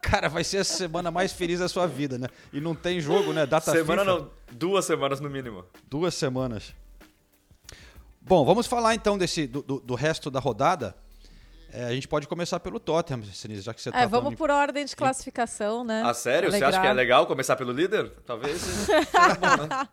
cara, 0.00 0.28
vai 0.28 0.44
ser 0.44 0.58
a 0.58 0.64
semana 0.64 1.10
mais 1.10 1.32
feliz 1.32 1.58
da 1.60 1.68
sua 1.68 1.86
vida, 1.86 2.16
né? 2.18 2.28
E 2.52 2.60
não 2.60 2.74
tem 2.74 3.00
jogo, 3.00 3.32
né? 3.32 3.44
Data 3.46 3.72
Semana 3.72 4.02
FIFA. 4.04 4.14
não, 4.18 4.30
duas 4.52 4.84
semanas 4.84 5.20
no 5.20 5.28
mínimo. 5.28 5.64
Duas 5.88 6.14
semanas. 6.14 6.74
Bom, 8.20 8.44
vamos 8.44 8.66
falar 8.66 8.94
então 8.94 9.18
desse 9.18 9.46
do, 9.46 9.62
do- 9.62 9.80
do 9.80 9.94
resto 9.94 10.30
da 10.30 10.38
rodada. 10.38 10.94
É, 11.72 11.84
a 11.86 11.92
gente 11.94 12.06
pode 12.06 12.28
começar 12.28 12.60
pelo 12.60 12.78
Tottenham, 12.78 13.24
Sinise, 13.32 13.62
já 13.62 13.72
que 13.74 13.80
você 13.80 13.90
tá 13.90 13.98
É, 13.98 14.02
vamos 14.02 14.12
falando 14.18 14.32
em- 14.34 14.36
por 14.36 14.50
ordem 14.50 14.84
de 14.84 14.94
classificação, 14.94 15.82
né? 15.82 16.02
Ah, 16.04 16.12
sério? 16.14 16.50
Você 16.50 16.62
acha 16.62 16.80
que 16.80 16.86
é 16.86 16.92
legal 16.92 17.26
começar 17.26 17.56
pelo 17.56 17.72
líder? 17.72 18.10
Talvez 18.26 18.60
seja 18.60 19.34
bom, 19.40 19.66
né? 19.66 19.88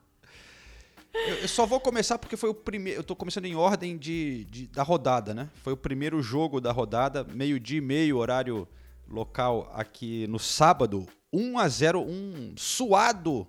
Eu, 1.13 1.35
eu 1.37 1.47
só 1.47 1.65
vou 1.65 1.79
começar 1.79 2.17
porque 2.19 2.37
foi 2.37 2.49
o 2.49 2.53
primeiro. 2.53 2.99
Eu 2.99 3.03
tô 3.03 3.15
começando 3.15 3.45
em 3.45 3.55
ordem 3.55 3.97
de, 3.97 4.45
de- 4.45 4.67
da 4.67 4.83
rodada, 4.83 5.33
né? 5.33 5.49
Foi 5.63 5.73
o 5.73 5.77
primeiro 5.77 6.21
jogo 6.21 6.61
da 6.61 6.71
rodada, 6.71 7.23
meio-dia 7.23 7.79
e 7.79 7.81
meio, 7.81 8.17
horário 8.17 8.67
local 9.07 9.71
aqui 9.73 10.27
no 10.27 10.39
sábado. 10.39 11.07
1 11.31 11.59
a 11.59 11.67
0 11.67 12.01
um 12.01 12.53
suado 12.57 13.47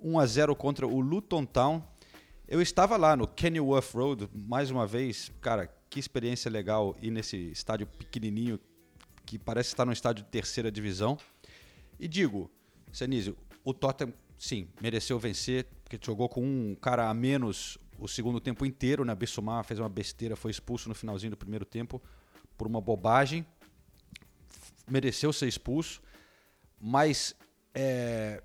1 0.00 0.18
a 0.18 0.26
0 0.26 0.56
contra 0.56 0.86
o 0.86 1.00
Luton 1.00 1.44
Town. 1.44 1.82
Eu 2.48 2.60
estava 2.60 2.96
lá 2.96 3.16
no 3.16 3.26
Kenilworth 3.28 3.92
Road, 3.94 4.28
mais 4.34 4.70
uma 4.70 4.86
vez. 4.86 5.30
Cara, 5.40 5.68
que 5.88 6.00
experiência 6.00 6.50
legal 6.50 6.96
ir 7.00 7.10
nesse 7.10 7.36
estádio 7.50 7.86
pequenininho, 7.86 8.58
que 9.24 9.38
parece 9.38 9.68
estar 9.68 9.84
no 9.84 9.92
estádio 9.92 10.24
de 10.24 10.30
terceira 10.30 10.70
divisão. 10.72 11.16
E 11.98 12.08
digo, 12.08 12.50
Senise, 12.92 13.36
o 13.64 13.72
Tottenham, 13.72 14.12
sim, 14.38 14.68
mereceu 14.80 15.18
vencer, 15.18 15.66
porque 15.90 16.06
jogou 16.06 16.28
com 16.28 16.40
um 16.40 16.76
cara 16.76 17.10
a 17.10 17.14
menos 17.14 17.76
o 17.98 18.06
segundo 18.06 18.40
tempo 18.40 18.64
inteiro, 18.64 19.04
né? 19.04 19.12
Bissumar 19.12 19.64
fez 19.64 19.80
uma 19.80 19.88
besteira, 19.88 20.36
foi 20.36 20.52
expulso 20.52 20.88
no 20.88 20.94
finalzinho 20.94 21.32
do 21.32 21.36
primeiro 21.36 21.64
tempo 21.64 22.00
por 22.56 22.68
uma 22.68 22.80
bobagem. 22.80 23.44
Mereceu 24.88 25.32
ser 25.32 25.48
expulso, 25.48 26.00
mas 26.80 27.34
é, 27.74 28.40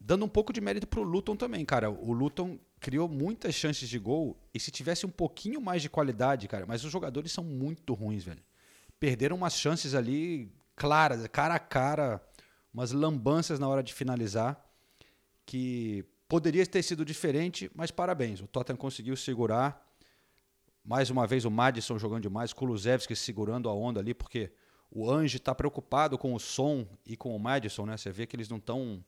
dando 0.00 0.24
um 0.24 0.28
pouco 0.28 0.52
de 0.52 0.60
mérito 0.60 0.88
pro 0.88 1.04
Luton 1.04 1.36
também, 1.36 1.64
cara. 1.64 1.88
O 1.88 2.12
Luton 2.12 2.58
criou 2.80 3.08
muitas 3.08 3.54
chances 3.54 3.88
de 3.88 3.98
gol 3.98 4.36
e 4.52 4.58
se 4.58 4.72
tivesse 4.72 5.06
um 5.06 5.10
pouquinho 5.10 5.60
mais 5.60 5.80
de 5.80 5.88
qualidade, 5.88 6.48
cara, 6.48 6.66
mas 6.66 6.84
os 6.84 6.90
jogadores 6.90 7.30
são 7.30 7.44
muito 7.44 7.94
ruins, 7.94 8.24
velho. 8.24 8.42
Perderam 8.98 9.36
umas 9.36 9.54
chances 9.54 9.94
ali 9.94 10.52
claras, 10.74 11.24
cara 11.28 11.54
a 11.54 11.60
cara, 11.60 12.20
umas 12.74 12.90
lambanças 12.90 13.60
na 13.60 13.68
hora 13.68 13.84
de 13.84 13.94
finalizar 13.94 14.60
que 15.46 16.04
poderia 16.28 16.66
ter 16.66 16.82
sido 16.82 17.04
diferente, 17.04 17.70
mas 17.74 17.90
parabéns. 17.90 18.40
O 18.40 18.46
Tottenham 18.46 18.76
conseguiu 18.76 19.16
segurar. 19.16 19.86
Mais 20.84 21.10
uma 21.10 21.26
vez 21.26 21.44
o 21.44 21.50
Madison 21.50 21.98
jogando 21.98 22.22
demais, 22.22 22.52
Kulusevski 22.52 23.14
segurando 23.16 23.68
a 23.68 23.74
onda 23.74 24.00
ali, 24.00 24.14
porque 24.14 24.52
o 24.90 25.10
Ange 25.10 25.36
está 25.36 25.54
preocupado 25.54 26.16
com 26.16 26.34
o 26.34 26.38
som 26.38 26.86
e 27.04 27.16
com 27.16 27.34
o 27.36 27.38
Madison, 27.38 27.84
né? 27.84 27.96
Você 27.96 28.10
vê 28.10 28.26
que 28.26 28.34
eles 28.34 28.48
não 28.48 28.56
estão 28.56 29.04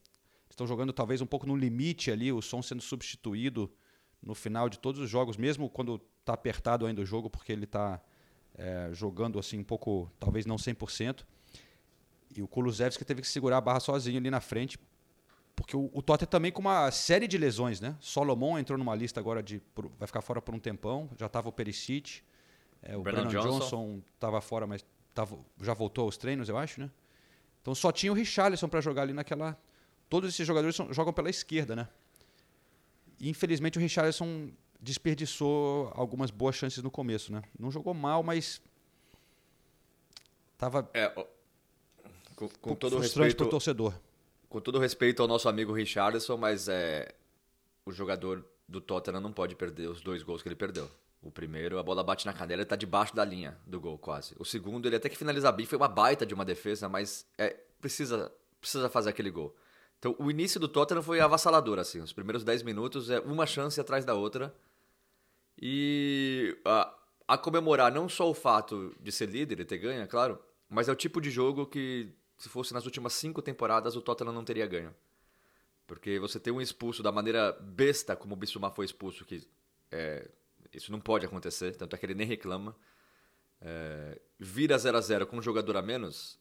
estão 0.51 0.67
jogando 0.67 0.93
talvez 0.93 1.21
um 1.21 1.27
pouco 1.27 1.47
no 1.47 1.57
limite 1.57 2.11
ali, 2.11 2.33
o 2.33 2.43
som 2.43 2.61
sendo 2.61 2.83
substituído 2.83 3.73
no 4.21 4.35
final 4.35 4.69
de 4.69 4.79
todos 4.79 5.01
os 5.01 5.09
jogos, 5.09 5.37
mesmo 5.37 5.71
quando 5.71 6.03
está 6.19 6.35
apertado 6.35 6.85
ainda 6.85 7.01
o 7.01 7.07
jogo, 7.07 7.31
porque 7.31 7.53
ele 7.53 7.65
está 7.65 8.03
jogando 8.93 9.39
assim 9.39 9.59
um 9.59 9.65
pouco, 9.65 10.11
talvez 10.19 10.45
não 10.45 10.57
100%. 10.57 11.25
E 12.37 12.43
o 12.43 12.49
Kulusevski 12.49 13.05
teve 13.05 13.23
que 13.23 13.29
segurar 13.29 13.59
a 13.59 13.61
barra 13.61 13.81
sozinho 13.81 14.19
ali 14.19 14.31
na 14.31 14.41
frente, 14.41 14.79
porque 15.61 15.77
o, 15.77 15.91
o 15.93 16.01
Tottenham 16.01 16.29
também 16.31 16.51
com 16.51 16.61
uma 16.61 16.91
série 16.91 17.29
de 17.29 17.37
lesões, 17.37 17.81
né? 17.81 17.95
Solomon 18.01 18.59
entrou 18.59 18.79
numa 18.79 18.95
lista 18.95 19.21
agora 19.21 19.43
de 19.43 19.61
por- 19.75 19.91
vai 19.99 20.07
ficar 20.07 20.23
fora 20.23 20.41
por 20.41 20.55
um 20.55 20.59
tempão, 20.59 21.09
já 21.19 21.27
estava 21.27 21.49
o 21.49 21.53
Perisic, 21.53 22.23
é, 22.83 22.97
o 22.97 23.03
Brennan 23.03 23.29
Brennan 23.29 23.43
Johnson. 23.43 24.01
Estava 24.15 24.41
fora, 24.41 24.67
mas 24.67 24.85
tava, 25.15 25.39
já 25.61 25.75
voltou 25.75 26.05
aos 26.05 26.17
treinos, 26.17 26.49
eu 26.49 26.57
acho, 26.57 26.81
né? 26.81 26.91
Então 27.61 27.75
só 27.75 27.93
tinha 27.93 28.11
o 28.11 28.15
Richarlison 28.15 28.69
para 28.69 28.81
jogar 28.81 29.03
ali 29.03 29.13
naquela. 29.13 29.57
Todos 30.09 30.31
esses 30.31 30.47
jogadores 30.47 30.75
são- 30.75 30.93
jogam 30.93 31.13
pela 31.13 31.29
esquerda, 31.29 31.77
né? 31.77 31.89
E 33.19 33.29
infelizmente 33.29 33.77
o 33.77 33.81
Richarlison 33.81 34.51
desperdiçou 34.81 35.93
algumas 35.95 36.31
boas 36.31 36.57
chances 36.57 36.83
no 36.83 36.91
começo, 36.91 37.31
né? 37.33 37.43
Não 37.59 37.71
jogou 37.71 37.93
mal, 37.93 38.23
mas 38.23 38.63
tava 40.57 40.89
É, 40.95 41.09
com, 42.35 42.49
com 42.49 42.75
todo 42.75 42.97
o 42.97 42.99
respeito, 43.01 43.37
pro 43.37 43.49
torcedor. 43.49 43.95
Com 44.51 44.61
todo 44.61 44.81
respeito 44.81 45.23
ao 45.23 45.29
nosso 45.29 45.49
amigo 45.49 45.73
Richarlison, 45.73 46.37
mas 46.37 46.69
é 46.69 47.15
o 47.87 47.93
jogador 47.93 48.45
do 48.69 48.81
Tottenham 48.81 49.21
não 49.21 49.33
pode 49.33 49.55
perder 49.55 49.89
os 49.89 50.01
dois 50.03 50.23
gols 50.23 50.43
que 50.43 50.49
ele 50.49 50.57
perdeu. 50.57 50.91
O 51.23 51.31
primeiro, 51.31 51.79
a 51.79 51.83
bola 51.83 52.03
bate 52.03 52.27
na 52.27 52.33
canela, 52.33 52.61
ele 52.61 52.67
tá 52.67 52.77
debaixo 52.77 53.15
da 53.15 53.25
linha 53.25 53.57
do 53.65 53.81
gol, 53.81 53.97
quase. 53.97 54.35
O 54.39 54.45
segundo, 54.45 54.87
ele 54.87 54.97
até 54.97 55.09
que 55.09 55.17
finaliza 55.17 55.53
bem, 55.53 55.67
foi 55.67 55.79
uma 55.79 55.87
baita 55.89 56.27
de 56.27 56.35
uma 56.35 56.45
defesa, 56.45 56.89
mas 56.89 57.27
é, 57.39 57.57
precisa, 57.81 58.33
precisa 58.61 58.89
fazer 58.89 59.11
aquele 59.11 59.31
gol. 59.31 59.55
Então, 59.99 60.17
o 60.19 60.31
início 60.31 60.59
do 60.59 60.67
Tottenham 60.67 61.03
foi 61.03 61.21
avassalador, 61.21 61.79
assim. 61.79 62.01
Os 62.01 62.13
primeiros 62.13 62.43
10 62.43 62.63
minutos 62.63 63.09
é 63.09 63.21
uma 63.21 63.47
chance 63.47 63.81
atrás 63.81 64.05
da 64.05 64.15
outra. 64.15 64.53
E 65.61 66.59
a, 66.65 66.93
a 67.29 67.39
comemorar 67.39 67.93
não 67.93 68.09
só 68.09 68.29
o 68.29 68.35
fato 68.35 68.97
de 68.99 69.13
ser 69.13 69.29
líder 69.29 69.61
e 69.61 69.65
ter 69.65 69.79
ganho, 69.79 70.03
é 70.03 70.07
claro, 70.07 70.41
mas 70.69 70.89
é 70.89 70.93
o 70.93 70.97
tipo 70.97 71.21
de 71.21 71.31
jogo 71.31 71.67
que, 71.67 72.13
se 72.41 72.49
fosse 72.49 72.73
nas 72.73 72.87
últimas 72.87 73.13
cinco 73.13 73.43
temporadas, 73.43 73.95
o 73.97 74.01
Tottenham 74.01 74.33
não 74.33 74.43
teria 74.43 74.67
ganho. 74.67 74.95
Porque 75.87 76.19
você 76.19 76.41
tem 76.41 76.51
um 76.51 76.61
expulso 76.61 77.03
da 77.03 77.13
maneira 77.13 77.53
besta 77.61 78.17
como 78.17 78.33
o 78.33 78.37
Bissouma 78.37 78.71
foi 78.71 78.87
expulso, 78.87 79.27
que 79.27 79.47
é, 79.91 80.27
isso 80.73 80.91
não 80.91 80.99
pode 80.99 81.27
acontecer, 81.27 81.77
tanto 81.77 81.95
é 81.95 81.99
que 81.99 82.07
ele 82.07 82.15
nem 82.15 82.27
reclama. 82.27 82.75
É, 83.61 84.19
vira 84.39 84.79
0 84.79 84.97
a 84.97 85.01
0 85.03 85.27
com 85.27 85.37
um 85.37 85.43
jogador 85.43 85.77
a 85.77 85.83
menos, 85.83 86.41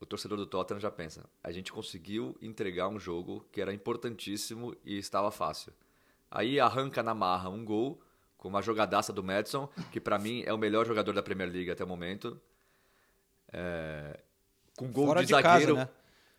o 0.00 0.06
torcedor 0.06 0.38
do 0.38 0.46
Tottenham 0.46 0.80
já 0.80 0.90
pensa: 0.90 1.28
a 1.44 1.52
gente 1.52 1.70
conseguiu 1.70 2.34
entregar 2.40 2.88
um 2.88 2.98
jogo 2.98 3.46
que 3.52 3.60
era 3.60 3.74
importantíssimo 3.74 4.74
e 4.82 4.96
estava 4.96 5.30
fácil. 5.30 5.70
Aí 6.30 6.58
arranca 6.58 7.02
na 7.02 7.14
marra 7.14 7.50
um 7.50 7.62
gol 7.62 8.02
com 8.38 8.48
uma 8.48 8.62
jogadaça 8.62 9.12
do 9.12 9.22
Madison, 9.22 9.68
que 9.92 10.00
para 10.00 10.18
mim 10.18 10.42
é 10.46 10.54
o 10.54 10.56
melhor 10.56 10.86
jogador 10.86 11.12
da 11.12 11.22
Premier 11.22 11.50
League 11.52 11.70
até 11.70 11.84
o 11.84 11.86
momento. 11.86 12.40
É, 13.52 13.89
com 14.80 14.90
gol 14.92 15.06
Fora 15.08 15.20
de, 15.20 15.26
de 15.26 15.30
zagueiro. 15.32 15.74
casa, 15.76 15.90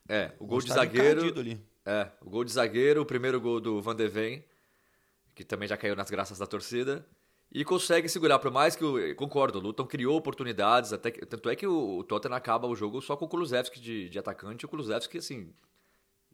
né? 0.07 0.15
É, 0.15 0.31
o 0.39 0.45
gol 0.45 0.59
de 0.59 0.67
estádio 0.67 0.97
zagueiro. 0.97 1.59
É, 1.85 2.07
o 2.21 2.29
gol 2.29 2.43
de 2.43 2.51
zagueiro, 2.51 3.01
o 3.01 3.05
primeiro 3.05 3.39
gol 3.39 3.59
do 3.59 3.81
Van 3.81 3.95
de 3.95 4.07
Ven, 4.07 4.43
que 5.35 5.43
também 5.43 5.67
já 5.67 5.77
caiu 5.77 5.95
nas 5.95 6.09
graças 6.09 6.37
da 6.39 6.45
torcida. 6.47 7.05
E 7.53 7.63
consegue 7.65 8.07
segurar, 8.09 8.39
por 8.39 8.49
mais 8.49 8.75
que, 8.75 8.83
eu 8.83 9.15
concordo, 9.15 9.59
o 9.59 9.61
Luton 9.61 9.85
criou 9.85 10.15
oportunidades, 10.17 10.93
até 10.93 11.11
que- 11.11 11.25
tanto 11.25 11.49
é 11.49 11.55
que 11.55 11.67
o, 11.67 11.97
o 11.99 12.03
Tottenham 12.03 12.35
acaba 12.35 12.65
o 12.67 12.75
jogo 12.75 13.01
só 13.01 13.15
com 13.17 13.25
o 13.25 13.27
Kulusevski 13.27 13.79
de, 13.79 14.09
de 14.09 14.17
atacante, 14.17 14.63
e 14.63 14.65
o 14.65 14.69
Kulusevski, 14.69 15.17
assim, 15.17 15.53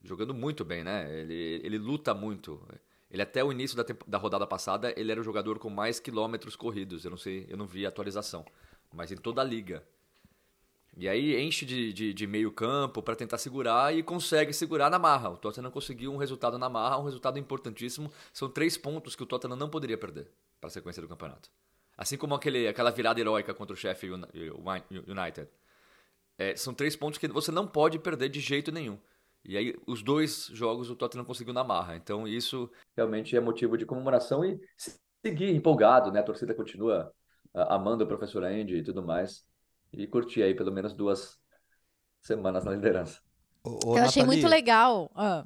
jogando 0.04 0.34
muito 0.34 0.64
bem, 0.64 0.84
né? 0.84 1.08
Ele, 1.22 1.60
ele 1.64 1.78
luta 1.78 2.14
muito. 2.14 2.62
Ele 3.10 3.22
até 3.22 3.44
o 3.44 3.52
início 3.52 3.76
da, 3.76 3.84
da 4.06 4.18
rodada 4.20 4.46
passada, 4.46 4.94
ele 4.96 5.12
era 5.12 5.20
o 5.20 5.24
jogador 5.24 5.58
com 5.60 5.70
mais 5.72 6.00
quilômetros 6.00 6.56
corridos, 6.56 7.04
eu 7.04 7.10
não 7.12 7.18
sei, 7.18 7.46
eu 7.50 7.58
não 7.58 7.66
vi 7.66 7.86
a 7.86 7.90
atualização, 7.90 8.46
mas 8.94 9.12
em 9.12 9.18
toda 9.18 9.42
a 9.42 9.44
liga. 9.44 9.84
E 11.00 11.08
aí 11.08 11.40
enche 11.40 11.64
de, 11.64 11.94
de, 11.94 12.12
de 12.12 12.26
meio 12.26 12.52
campo 12.52 13.04
para 13.04 13.16
tentar 13.16 13.38
segurar 13.38 13.96
e 13.96 14.02
consegue 14.02 14.52
segurar 14.52 14.90
na 14.90 14.98
marra. 14.98 15.30
O 15.30 15.38
Tottenham 15.38 15.70
conseguiu 15.70 16.12
um 16.12 16.18
resultado 16.18 16.58
na 16.58 16.68
marra, 16.68 16.98
um 16.98 17.04
resultado 17.04 17.38
importantíssimo. 17.38 18.12
São 18.34 18.50
três 18.50 18.76
pontos 18.78 19.16
que 19.16 19.22
o 19.22 19.26
Tottenham 19.28 19.56
não 19.56 19.70
poderia 19.70 19.98
perder 19.98 20.28
para 20.60 20.70
a 20.70 20.72
sequência 20.72 21.00
do 21.00 21.08
campeonato. 21.08 21.52
Assim 21.96 22.18
como 22.18 22.34
aquele, 22.34 22.68
aquela 22.68 22.90
virada 22.90 23.20
heróica 23.20 23.54
contra 23.54 23.76
o 23.76 23.78
Sheffield 23.78 24.26
Uni- 24.34 25.04
United. 25.08 25.48
É, 26.36 26.56
são 26.56 26.74
três 26.74 26.96
pontos 26.96 27.20
que 27.20 27.28
você 27.28 27.52
não 27.52 27.68
pode 27.68 28.00
perder 28.00 28.30
de 28.30 28.40
jeito 28.40 28.72
nenhum. 28.72 28.98
E 29.46 29.56
aí, 29.56 29.76
os 29.86 30.02
dois 30.02 30.48
jogos 30.52 30.90
o 30.90 30.96
Tottenham 30.96 31.26
conseguiu 31.26 31.54
na 31.54 31.64
marra. 31.64 31.96
Então, 31.96 32.28
isso 32.28 32.72
realmente 32.96 33.36
é 33.36 33.40
motivo 33.40 33.78
de 33.78 33.86
comemoração 33.86 34.44
e 34.44 34.60
seguir 35.24 35.56
empolgado, 35.56 36.12
né? 36.12 36.22
A 36.22 36.24
torcida 36.24 36.56
continua 36.56 37.14
ah, 37.54 37.76
amando 37.76 38.04
o 38.04 38.08
professor 38.08 38.44
Andy 38.44 38.78
e 38.78 38.84
tudo 38.84 39.04
mais. 39.04 39.46
E 39.94 40.06
curtir 40.08 40.44
aí 40.44 40.54
pelo 40.54 40.72
menos 40.72 40.94
duas 40.94 41.40
semanas 42.22 42.66
na 42.66 42.72
liderança. 42.72 43.20
Ô, 43.64 43.98
eu 43.98 44.04
achei 44.04 44.22
Nathalie, 44.24 44.26
muito 44.26 44.48
legal. 44.48 45.12
Ah, 45.16 45.46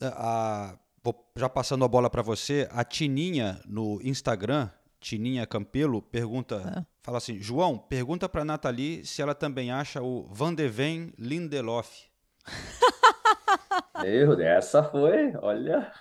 a- 0.00 0.78
vou 1.02 1.30
já 1.36 1.48
passando 1.48 1.84
a 1.84 1.88
bola 1.88 2.08
para 2.08 2.22
você, 2.22 2.68
a 2.70 2.84
Tininha 2.84 3.60
no 3.66 4.00
Instagram, 4.02 4.70
Tininha 5.00 5.46
Campelo, 5.46 6.00
pergunta, 6.00 6.86
fala 7.02 7.18
assim, 7.18 7.40
João, 7.40 7.76
pergunta 7.78 8.28
para 8.28 8.44
Nathalie 8.44 9.04
se 9.04 9.20
ela 9.20 9.34
também 9.34 9.70
acha 9.72 10.00
o 10.02 10.26
Van 10.30 10.54
de 10.54 10.68
Ven 10.68 11.12
Lindelof. 11.18 12.06
Meu, 14.02 14.40
essa 14.40 14.82
foi, 14.82 15.32
olha. 15.36 15.92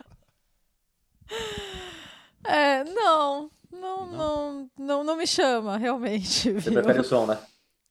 É, 2.44 2.84
não, 2.84 3.52
não, 3.72 4.06
não, 4.08 4.72
não, 4.78 5.04
não 5.04 5.16
me 5.16 5.28
chama, 5.28 5.78
realmente. 5.78 6.52
Você 6.52 6.70
viu? 6.70 6.74
prefere 6.74 7.00
o 7.00 7.04
som, 7.04 7.26
né? 7.26 7.38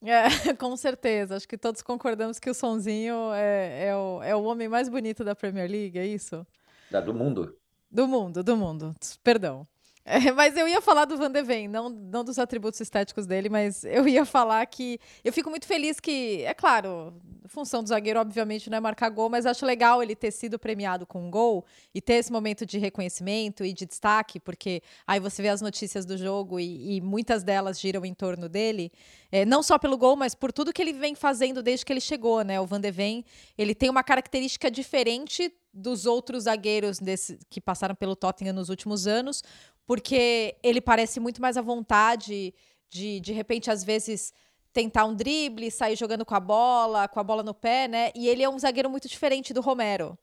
É, 0.02 0.22
com 0.58 0.76
certeza. 0.76 1.36
Acho 1.36 1.46
que 1.48 1.58
todos 1.58 1.82
concordamos 1.82 2.38
que 2.38 2.48
o 2.50 2.54
Sonzinho 2.54 3.32
é, 3.34 3.88
é, 3.88 3.96
o, 3.96 4.22
é 4.22 4.34
o 4.34 4.42
homem 4.44 4.68
mais 4.68 4.88
bonito 4.88 5.22
da 5.24 5.34
Premier 5.34 5.70
League, 5.70 5.98
é 5.98 6.06
isso? 6.06 6.46
Da- 6.90 7.00
Do 7.00 7.14
mundo. 7.14 7.56
Do 7.90 8.06
mundo, 8.06 8.42
do 8.42 8.56
mundo. 8.56 8.94
Perdão. 9.22 9.66
É, 10.04 10.32
mas 10.32 10.56
eu 10.56 10.66
ia 10.66 10.80
falar 10.80 11.04
do 11.04 11.16
Van 11.16 11.30
de 11.30 11.42
Ven, 11.42 11.68
não, 11.68 11.88
não 11.90 12.24
dos 12.24 12.38
atributos 12.38 12.80
estéticos 12.80 13.26
dele, 13.26 13.48
mas 13.48 13.84
eu 13.84 14.08
ia 14.08 14.24
falar 14.24 14.64
que 14.66 14.98
eu 15.22 15.32
fico 15.32 15.50
muito 15.50 15.66
feliz 15.66 16.00
que, 16.00 16.42
é 16.42 16.54
claro, 16.54 17.12
função 17.46 17.82
do 17.82 17.88
zagueiro, 17.88 18.18
obviamente, 18.18 18.70
não 18.70 18.78
é 18.78 18.80
marcar 18.80 19.10
gol, 19.10 19.28
mas 19.28 19.44
acho 19.44 19.66
legal 19.66 20.02
ele 20.02 20.14
ter 20.14 20.30
sido 20.30 20.58
premiado 20.58 21.06
com 21.06 21.26
um 21.26 21.30
gol 21.30 21.66
e 21.94 22.00
ter 22.00 22.14
esse 22.14 22.32
momento 22.32 22.64
de 22.64 22.78
reconhecimento 22.78 23.64
e 23.64 23.72
de 23.72 23.84
destaque, 23.84 24.40
porque 24.40 24.82
aí 25.06 25.20
você 25.20 25.42
vê 25.42 25.48
as 25.48 25.60
notícias 25.60 26.06
do 26.06 26.16
jogo 26.16 26.58
e, 26.58 26.96
e 26.96 27.00
muitas 27.00 27.42
delas 27.42 27.78
giram 27.78 28.04
em 28.04 28.14
torno 28.14 28.48
dele, 28.48 28.90
é, 29.30 29.44
não 29.44 29.62
só 29.62 29.78
pelo 29.78 29.98
gol, 29.98 30.16
mas 30.16 30.34
por 30.34 30.52
tudo 30.52 30.72
que 30.72 30.80
ele 30.80 30.92
vem 30.92 31.14
fazendo 31.14 31.62
desde 31.62 31.84
que 31.84 31.92
ele 31.92 32.00
chegou, 32.00 32.42
né? 32.42 32.60
O 32.60 32.66
Van 32.66 32.80
de 32.80 32.90
Ven, 32.90 33.24
ele 33.58 33.74
tem 33.74 33.90
uma 33.90 34.02
característica 34.02 34.70
diferente 34.70 35.52
dos 35.72 36.06
outros 36.06 36.44
zagueiros 36.44 36.98
desse, 36.98 37.38
que 37.48 37.60
passaram 37.60 37.94
pelo 37.94 38.16
Tottenham 38.16 38.52
nos 38.54 38.68
últimos 38.68 39.06
anos, 39.06 39.42
porque 39.86 40.56
ele 40.62 40.80
parece 40.80 41.20
muito 41.20 41.40
mais 41.40 41.56
à 41.56 41.62
vontade 41.62 42.54
de, 42.88 43.20
de 43.20 43.32
repente, 43.32 43.70
às 43.70 43.84
vezes 43.84 44.32
tentar 44.72 45.04
um 45.04 45.14
drible, 45.14 45.70
sair 45.70 45.96
jogando 45.96 46.24
com 46.24 46.34
a 46.34 46.40
bola, 46.40 47.08
com 47.08 47.18
a 47.18 47.24
bola 47.24 47.42
no 47.42 47.54
pé, 47.54 47.88
né? 47.88 48.10
E 48.14 48.28
ele 48.28 48.42
é 48.42 48.48
um 48.48 48.58
zagueiro 48.58 48.88
muito 48.88 49.08
diferente 49.08 49.52
do 49.52 49.60
Romero. 49.60 50.18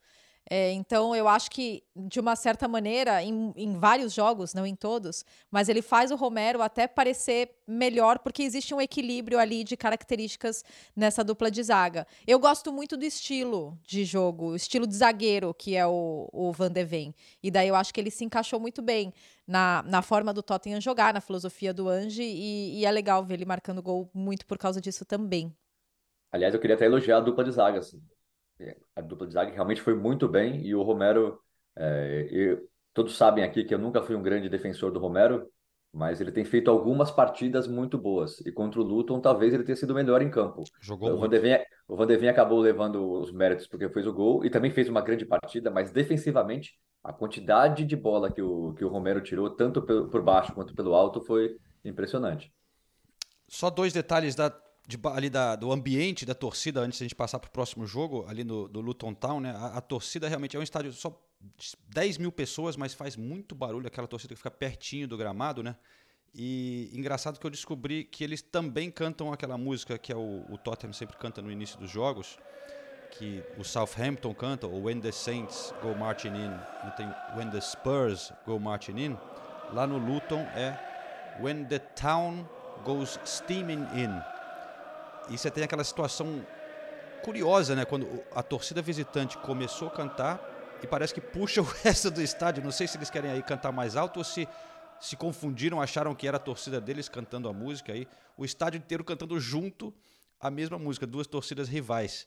É, 0.50 0.72
então, 0.72 1.14
eu 1.14 1.28
acho 1.28 1.50
que, 1.50 1.84
de 1.94 2.18
uma 2.18 2.34
certa 2.34 2.66
maneira, 2.66 3.22
em, 3.22 3.52
em 3.54 3.78
vários 3.78 4.14
jogos, 4.14 4.54
não 4.54 4.66
em 4.66 4.74
todos, 4.74 5.22
mas 5.50 5.68
ele 5.68 5.82
faz 5.82 6.10
o 6.10 6.16
Romero 6.16 6.62
até 6.62 6.86
parecer 6.86 7.50
melhor, 7.66 8.18
porque 8.18 8.42
existe 8.42 8.74
um 8.74 8.80
equilíbrio 8.80 9.38
ali 9.38 9.62
de 9.62 9.76
características 9.76 10.64
nessa 10.96 11.22
dupla 11.22 11.50
de 11.50 11.62
zaga. 11.62 12.06
Eu 12.26 12.38
gosto 12.38 12.72
muito 12.72 12.96
do 12.96 13.04
estilo 13.04 13.78
de 13.82 14.06
jogo, 14.06 14.52
o 14.52 14.56
estilo 14.56 14.86
de 14.86 14.96
zagueiro, 14.96 15.52
que 15.52 15.76
é 15.76 15.86
o, 15.86 16.28
o 16.32 16.50
Van 16.52 16.70
de 16.70 16.84
Ven. 16.84 17.14
E 17.42 17.50
daí 17.50 17.68
eu 17.68 17.74
acho 17.74 17.92
que 17.92 18.00
ele 18.00 18.10
se 18.10 18.24
encaixou 18.24 18.58
muito 18.58 18.80
bem 18.80 19.12
na, 19.46 19.82
na 19.86 20.00
forma 20.00 20.32
do 20.32 20.42
Tottenham 20.42 20.80
jogar, 20.80 21.12
na 21.12 21.20
filosofia 21.20 21.74
do 21.74 21.88
Ange, 21.90 22.22
e, 22.22 22.80
e 22.80 22.86
é 22.86 22.90
legal 22.90 23.22
ver 23.22 23.34
ele 23.34 23.44
marcando 23.44 23.82
gol 23.82 24.10
muito 24.14 24.46
por 24.46 24.56
causa 24.56 24.80
disso 24.80 25.04
também. 25.04 25.54
Aliás, 26.32 26.54
eu 26.54 26.60
queria 26.60 26.76
até 26.76 26.86
elogiar 26.86 27.18
a 27.18 27.20
dupla 27.20 27.44
de 27.44 27.52
zaga. 27.52 27.80
assim. 27.80 28.02
A 28.96 29.00
dupla 29.00 29.26
de 29.26 29.34
zaga 29.34 29.52
realmente 29.52 29.80
foi 29.80 29.94
muito 29.94 30.28
bem 30.28 30.64
e 30.66 30.74
o 30.74 30.82
Romero, 30.82 31.38
é, 31.76 32.26
eu- 32.30 32.68
todos 32.92 33.16
sabem 33.16 33.44
aqui 33.44 33.64
que 33.64 33.74
eu 33.74 33.78
nunca 33.78 34.02
fui 34.02 34.16
um 34.16 34.22
grande 34.22 34.48
defensor 34.48 34.90
do 34.90 34.98
Romero, 34.98 35.48
mas 35.92 36.20
ele 36.20 36.32
tem 36.32 36.44
feito 36.44 36.70
algumas 36.70 37.10
partidas 37.10 37.66
muito 37.66 37.96
boas. 37.96 38.40
E 38.40 38.52
contra 38.52 38.80
o 38.80 38.84
Luton, 38.84 39.20
talvez 39.20 39.54
ele 39.54 39.64
tenha 39.64 39.76
sido 39.76 39.94
melhor 39.94 40.20
em 40.20 40.30
campo. 40.30 40.64
Jogou 40.80 41.10
o 41.14 41.18
Van 41.18 41.28
o 41.88 41.96
Van 41.96 42.06
de 42.06 42.16
Ven 42.16 42.28
acabou 42.28 42.60
levando 42.60 43.10
os 43.20 43.32
méritos 43.32 43.66
porque 43.66 43.88
fez 43.88 44.06
o 44.06 44.12
gol 44.12 44.44
e 44.44 44.50
também 44.50 44.70
fez 44.70 44.88
uma 44.88 45.00
grande 45.00 45.24
partida, 45.24 45.70
mas 45.70 45.90
defensivamente, 45.90 46.74
a 47.02 47.12
quantidade 47.12 47.84
de 47.84 47.96
bola 47.96 48.30
que 48.30 48.42
o, 48.42 48.74
que 48.74 48.84
o 48.84 48.88
Romero 48.88 49.22
tirou, 49.22 49.48
tanto 49.50 49.80
por 49.82 50.22
baixo 50.22 50.52
quanto 50.52 50.74
pelo 50.74 50.94
alto, 50.94 51.20
foi 51.22 51.56
impressionante. 51.84 52.52
Só 53.48 53.70
dois 53.70 53.92
detalhes 53.92 54.34
da, 54.34 54.50
de 54.88 54.98
ali 55.12 55.28
da- 55.28 55.54
do 55.54 55.70
ambiente 55.70 56.24
da 56.24 56.34
torcida 56.34 56.80
antes 56.80 56.98
de 56.98 57.04
a 57.04 57.06
gente 57.06 57.14
passar 57.14 57.38
para 57.38 57.48
o 57.48 57.50
próximo 57.50 57.86
jogo, 57.86 58.24
ali 58.26 58.42
no, 58.42 58.66
do 58.66 58.80
Luton 58.80 59.12
Town, 59.12 59.38
né? 59.38 59.50
A, 59.54 59.76
a 59.76 59.80
torcida 59.82 60.26
realmente 60.26 60.56
é 60.56 60.58
um 60.58 60.62
estádio 60.62 60.90
só 60.94 61.14
10 61.90 62.16
mil 62.16 62.32
pessoas, 62.32 62.74
mas 62.74 62.94
faz 62.94 63.14
muito 63.14 63.54
barulho, 63.54 63.86
aquela 63.86 64.08
torcida 64.08 64.32
que 64.32 64.38
fica 64.38 64.50
pertinho 64.50 65.06
do 65.06 65.14
gramado, 65.14 65.62
né? 65.62 65.76
E 66.34 66.90
engraçado 66.94 67.38
que 67.38 67.46
eu 67.46 67.50
descobri 67.50 68.04
que 68.04 68.24
eles 68.24 68.40
também 68.40 68.90
cantam 68.90 69.30
aquela 69.30 69.58
música 69.58 69.98
que 69.98 70.10
é 70.10 70.16
o, 70.16 70.46
o 70.48 70.56
Tottenham 70.56 70.94
sempre 70.94 71.18
canta 71.18 71.42
no 71.42 71.52
início 71.52 71.78
dos 71.78 71.90
jogos, 71.90 72.38
que 73.10 73.42
o 73.58 73.64
Southampton 73.64 74.34
canta, 74.34 74.66
o 74.66 74.84
When 74.84 75.00
the 75.00 75.12
Saints 75.12 75.74
Go 75.82 75.94
Marching 75.94 76.28
In, 76.28 76.52
e 76.86 76.90
tem 76.96 77.06
When 77.36 77.50
the 77.50 77.60
Spurs 77.60 78.32
Go 78.46 78.58
Marching 78.58 78.98
In. 78.98 79.18
Lá 79.70 79.86
no 79.86 79.98
Luton 79.98 80.40
é 80.54 81.36
When 81.42 81.66
the 81.66 81.78
Town 81.78 82.48
Goes 82.84 83.20
Steaming 83.26 83.86
In. 83.94 84.37
E 85.30 85.38
você 85.38 85.50
tem 85.50 85.64
aquela 85.64 85.84
situação 85.84 86.46
curiosa, 87.22 87.74
né? 87.74 87.84
Quando 87.84 88.22
a 88.34 88.42
torcida 88.42 88.80
visitante 88.80 89.36
começou 89.38 89.88
a 89.88 89.90
cantar 89.90 90.40
e 90.82 90.86
parece 90.86 91.12
que 91.12 91.20
puxa 91.20 91.60
o 91.62 91.64
resto 91.64 92.10
do 92.10 92.22
estádio. 92.22 92.62
Não 92.62 92.72
sei 92.72 92.86
se 92.86 92.96
eles 92.96 93.10
querem 93.10 93.30
aí 93.30 93.42
cantar 93.42 93.72
mais 93.72 93.96
alto 93.96 94.18
ou 94.18 94.24
se 94.24 94.48
se 95.00 95.16
confundiram, 95.16 95.80
acharam 95.80 96.14
que 96.14 96.26
era 96.26 96.36
a 96.36 96.40
torcida 96.40 96.80
deles 96.80 97.08
cantando 97.08 97.48
a 97.48 97.52
música 97.52 97.92
aí. 97.92 98.06
O 98.36 98.44
estádio 98.44 98.78
inteiro 98.78 99.04
cantando 99.04 99.38
junto 99.38 99.94
a 100.40 100.50
mesma 100.50 100.78
música, 100.78 101.06
duas 101.06 101.26
torcidas 101.26 101.68
rivais. 101.68 102.26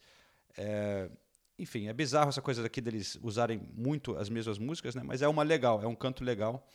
É, 0.57 1.09
enfim, 1.57 1.87
é 1.87 1.93
bizarro 1.93 2.29
essa 2.29 2.41
coisa 2.41 2.63
daqui 2.63 2.81
deles 2.81 3.17
usarem 3.21 3.61
muito 3.73 4.15
as 4.17 4.29
mesmas 4.29 4.57
músicas, 4.57 4.95
né? 4.95 5.03
Mas 5.03 5.21
é 5.21 5.27
uma 5.27 5.43
legal, 5.43 5.81
é 5.81 5.87
um 5.87 5.95
canto 5.95 6.23
legal. 6.23 6.65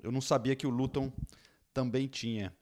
Eu 0.00 0.12
não 0.12 0.20
sabia 0.20 0.54
que 0.54 0.66
o 0.66 0.70
Luton 0.70 1.12
também 1.72 2.06
tinha. 2.06 2.54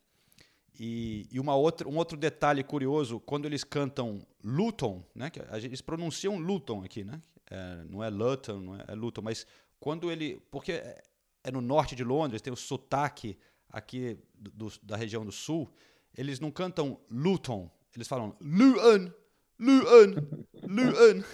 E, 0.78 1.26
e 1.32 1.40
uma 1.40 1.54
outra, 1.54 1.88
um 1.88 1.96
outro 1.96 2.16
detalhe 2.18 2.62
curioso, 2.62 3.18
quando 3.20 3.46
eles 3.46 3.64
cantam 3.64 4.20
Luton, 4.44 5.02
né? 5.14 5.30
que 5.30 5.40
a 5.40 5.58
eles 5.58 5.80
pronunciam 5.80 6.38
Luton 6.38 6.82
aqui, 6.84 7.02
né? 7.04 7.20
É, 7.50 7.84
não 7.88 8.02
é 8.02 8.10
Luton, 8.10 8.60
não 8.60 8.76
é, 8.76 8.84
é 8.88 8.94
Luton, 8.94 9.22
mas 9.22 9.46
quando 9.80 10.10
ele. 10.10 10.40
Porque 10.50 10.72
é, 10.72 11.02
é 11.44 11.50
no 11.50 11.60
norte 11.60 11.94
de 11.94 12.04
Londres, 12.04 12.42
tem 12.42 12.52
o 12.52 12.56
sotaque 12.56 13.38
aqui 13.70 14.18
do- 14.34 14.50
do- 14.50 14.80
da 14.82 14.96
região 14.96 15.24
do 15.24 15.32
sul, 15.32 15.70
eles 16.16 16.40
não 16.40 16.50
cantam 16.50 16.98
Luton, 17.10 17.70
eles 17.94 18.08
falam 18.08 18.36
Luton, 18.40 19.12
Luton, 19.58 20.14
Luton. 20.62 21.24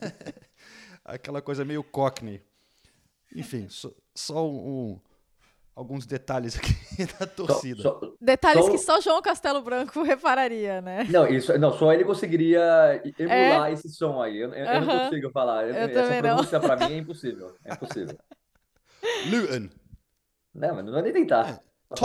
Aquela 1.04 1.40
coisa 1.42 1.64
meio 1.64 1.82
cockney. 1.82 2.42
Enfim, 3.34 3.68
só, 3.68 3.90
só 4.14 4.48
um, 4.48 5.00
alguns 5.74 6.06
detalhes 6.06 6.56
aqui 6.58 6.74
da 7.18 7.26
torcida. 7.26 7.82
Só- 7.82 7.98
só- 8.00 8.12
Detalhes 8.20 8.64
só- 8.66 8.70
que 8.70 8.78
só 8.78 9.00
João 9.00 9.22
Castelo 9.22 9.62
Branco 9.62 10.02
repararia, 10.04 10.80
né? 10.80 11.04
Não, 11.10 11.26
isso, 11.26 11.56
não, 11.58 11.72
só 11.72 11.92
ele 11.92 12.04
conseguiria 12.04 13.00
emular 13.18 13.70
É? 13.70 13.72
esse 13.72 13.88
som 13.88 14.20
aí. 14.22 14.38
Eu, 14.38 14.52
eu- 14.52 14.64
eu 14.64 14.80
não 14.82 14.90
Aham. 14.92 15.04
consigo 15.04 15.30
falar. 15.30 15.68
Eu 15.68 15.74
Essa 15.74 16.10
não. 16.10 16.20
pronúncia 16.20 16.60
pra 16.60 16.76
mim 16.76 16.94
é 16.94 16.98
impossível. 16.98 17.56
É 17.64 17.72
impossível. 17.74 18.18
Luton. 19.30 19.68
Não, 20.54 20.74
mas 20.74 20.84
não 20.84 20.92
vai 20.92 21.02
nem 21.02 21.12
tentar. 21.12 21.60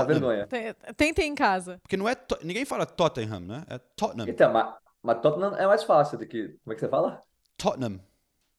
Vergonha. 0.05 0.47
Tem- 0.47 0.74
Tentem 0.95 1.30
em 1.32 1.36
casa. 1.36 1.80
Porque 1.82 1.95
não 1.97 2.07
é. 2.09 2.15
To- 2.15 2.39
Ninguém 2.43 2.65
fala 2.65 2.86
Tottenham, 2.86 3.39
né? 3.39 3.63
É 3.70 3.78
Tottenham. 3.95 4.28
Então, 4.28 4.51
mas, 4.51 4.74
mas 5.01 5.22
Tottenham 5.22 5.55
é 5.55 5.65
mais 5.68 5.84
fácil 5.84 6.18
do 6.18 6.26
que. 6.28 6.49
Como 6.63 6.72
é 6.72 6.76
que 6.76 6.80
você 6.82 6.89
fala? 6.89 7.22
Tottenham. 7.57 7.99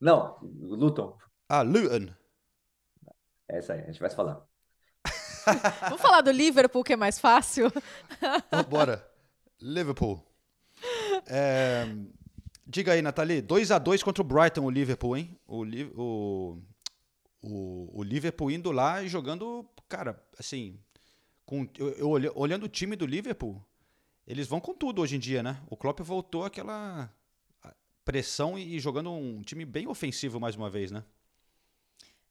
Não, 0.01 0.39
Luton. 0.43 1.17
Ah, 1.49 1.63
Luton. 1.63 2.07
É 3.51 3.59
isso 3.59 3.73
aí, 3.73 3.81
a 3.81 3.87
gente 3.87 4.01
vai 4.01 4.09
se 4.11 4.17
falando. 4.17 4.43
Vamos 5.83 6.01
falar 6.01 6.21
do 6.21 6.31
Liverpool, 6.31 6.85
que 6.85 6.93
é 6.93 6.97
mais 6.97 7.19
fácil? 7.19 7.73
Bora. 8.69 9.07
Liverpool. 9.61 10.25
É, 11.27 11.87
diga 12.67 12.93
aí, 12.93 13.03
Nathalie. 13.03 13.43
2x2 13.43 14.03
contra 14.03 14.23
o 14.23 14.25
Brighton, 14.25 14.63
o 14.63 14.71
Liverpool, 14.71 15.17
hein? 15.17 15.39
O, 15.47 15.65
o, 15.97 16.63
o, 17.43 18.01
o 18.01 18.03
Liverpool 18.03 18.51
indo 18.51 18.71
lá 18.71 19.03
e 19.03 19.09
jogando, 19.09 19.69
cara, 19.89 20.23
assim, 20.39 20.79
com, 21.45 21.69
eu, 21.79 22.19
eu 22.19 22.33
olhando 22.37 22.65
o 22.65 22.69
time 22.69 22.95
do 22.95 23.07
Liverpool, 23.07 23.65
eles 24.27 24.47
vão 24.47 24.61
com 24.61 24.75
tudo 24.75 25.01
hoje 25.03 25.17
em 25.17 25.19
dia, 25.19 25.43
né? 25.43 25.61
O 25.69 25.77
Klopp 25.77 26.01
voltou 26.01 26.45
àquela 26.45 27.13
pressão 28.05 28.59
e 28.59 28.79
jogando 28.79 29.11
um 29.11 29.43
time 29.43 29.65
bem 29.67 29.87
ofensivo 29.87 30.41
mais 30.41 30.57
uma 30.57 30.71
vez, 30.71 30.91
né? 30.91 31.05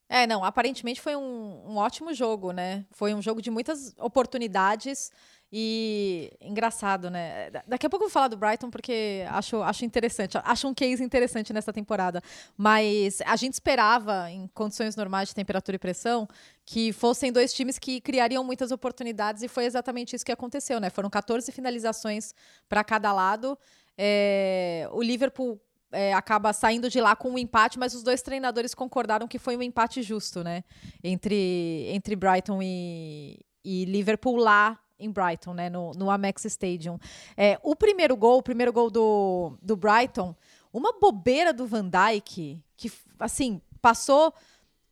É, 0.09 0.25
não, 0.25 0.43
aparentemente 0.43 1.01
foi 1.01 1.15
um, 1.17 1.63
um 1.67 1.75
ótimo 1.77 2.13
jogo, 2.13 2.51
né? 2.51 2.85
Foi 2.91 3.13
um 3.13 3.21
jogo 3.21 3.41
de 3.41 3.51
muitas 3.51 3.93
oportunidades 3.99 5.11
e 5.51 6.31
engraçado, 6.39 7.09
né? 7.09 7.49
Da- 7.51 7.63
Daqui 7.67 7.85
a 7.85 7.89
pouco 7.89 8.05
eu 8.05 8.07
vou 8.09 8.13
falar 8.13 8.29
do 8.29 8.37
Brighton 8.37 8.69
porque 8.69 9.25
acho, 9.29 9.61
acho 9.61 9.83
interessante, 9.83 10.37
acho 10.41 10.65
um 10.67 10.73
case 10.73 11.03
interessante 11.03 11.51
nessa 11.51 11.73
temporada. 11.73 12.21
Mas 12.55 13.21
a 13.25 13.35
gente 13.35 13.53
esperava, 13.55 14.31
em 14.31 14.47
condições 14.53 14.95
normais 14.95 15.27
de 15.29 15.35
temperatura 15.35 15.75
e 15.75 15.79
pressão, 15.79 16.25
que 16.65 16.93
fossem 16.93 17.29
dois 17.29 17.51
times 17.53 17.77
que 17.77 17.99
criariam 17.99 18.45
muitas 18.45 18.71
oportunidades 18.71 19.43
e 19.43 19.49
foi 19.49 19.65
exatamente 19.65 20.15
isso 20.15 20.25
que 20.25 20.31
aconteceu, 20.31 20.79
né? 20.79 20.89
Foram 20.89 21.09
14 21.09 21.51
finalizações 21.51 22.33
para 22.69 22.81
cada 22.81 23.11
lado. 23.11 23.57
É, 23.97 24.87
o 24.91 25.01
Liverpool 25.01 25.59
é, 25.91 26.13
acaba 26.13 26.51
saindo 26.53 26.89
de 26.89 26.99
lá 26.99 27.15
com 27.15 27.31
um 27.31 27.37
empate, 27.37 27.79
mas 27.79 27.93
os 27.93 28.03
dois 28.03 28.21
treinadores 28.21 28.73
concordaram 28.73 29.27
que 29.27 29.39
foi 29.39 29.55
um 29.55 29.61
empate 29.61 30.01
justo, 30.01 30.43
né? 30.43 30.63
Entre, 31.03 31.87
entre 31.89 32.15
Brighton 32.15 32.59
e, 32.61 33.39
e 33.63 33.85
Liverpool 33.85 34.35
lá 34.35 34.79
em 34.99 35.11
Brighton, 35.11 35.53
né? 35.53 35.69
No, 35.69 35.91
no 35.91 36.09
Amex 36.09 36.45
Stadium. 36.45 36.97
É, 37.35 37.59
o 37.63 37.75
primeiro 37.75 38.15
gol, 38.17 38.39
o 38.39 38.43
primeiro 38.43 38.73
gol 38.73 38.89
do, 38.89 39.57
do 39.61 39.75
Brighton, 39.75 40.35
uma 40.73 40.93
bobeira 40.99 41.53
do 41.53 41.65
Van 41.67 41.89
Dijk, 41.89 42.61
que, 42.75 42.91
assim, 43.19 43.61
passou 43.81 44.33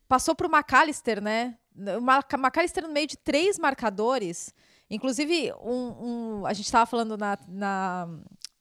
passou 0.08 0.36
para 0.36 0.46
o 0.46 0.50
McAllister, 0.50 1.20
né? 1.20 1.56
O 1.76 2.36
McAllister 2.38 2.84
no 2.84 2.92
meio 2.92 3.06
de 3.08 3.16
três 3.16 3.58
marcadores. 3.58 4.54
Inclusive, 4.88 5.52
um, 5.60 6.40
um- 6.40 6.46
a 6.46 6.52
gente 6.52 6.66
estava 6.66 6.86
falando 6.86 7.18
na, 7.18 7.36
na, 7.48 8.08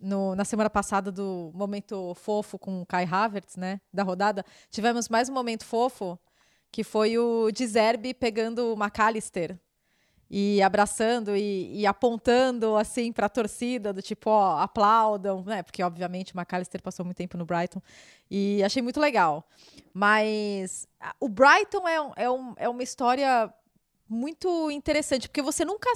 no- 0.06 0.36
na 0.36 0.46
semana 0.46 0.70
passada 0.70 1.12
do 1.12 1.52
momento 1.54 2.14
fofo 2.16 2.58
com 2.60 2.82
o 2.82 2.86
Kai 2.86 3.06
Havertz, 3.10 3.56
né? 3.58 3.80
Da 3.94 4.04
rodada. 4.04 4.46
Tivemos 4.70 5.10
mais 5.10 5.28
um 5.30 5.34
momento 5.34 5.66
fofo, 5.66 6.18
que 6.72 6.84
foi 6.84 7.18
o 7.18 7.52
de 7.52 7.66
Zerbi 7.68 8.14
pegando 8.14 8.74
o 8.74 8.78
McAllister 8.78 9.58
e 10.30 10.62
abraçando 10.62 11.36
e, 11.36 11.82
e 11.82 11.86
apontando 11.86 12.76
assim 12.76 13.12
para 13.12 13.28
a 13.28 13.30
torcida 13.30 13.94
do 13.94 14.02
tipo 14.02 14.28
ó 14.30 14.58
aplaudam 14.58 15.44
né 15.46 15.62
porque 15.62 15.84
obviamente 15.84 16.34
o 16.34 16.38
McAllister 16.40 16.82
passou 16.82 17.06
muito 17.06 17.18
tempo 17.18 17.38
no 17.38 17.46
Brighton 17.46 17.80
e 18.30 18.64
achei 18.64 18.82
muito 18.82 19.00
legal 19.00 19.48
mas 19.94 20.88
o 21.20 21.30
Brighton 21.30 21.88
é, 21.88 22.24
é, 22.26 22.30
um- 22.30 22.54
é 22.58 22.68
uma 22.68 22.82
história 22.82 23.54
muito 24.08 24.70
interessante 24.70 25.28
porque 25.28 25.42
você 25.42 25.66
nunca 25.66 25.90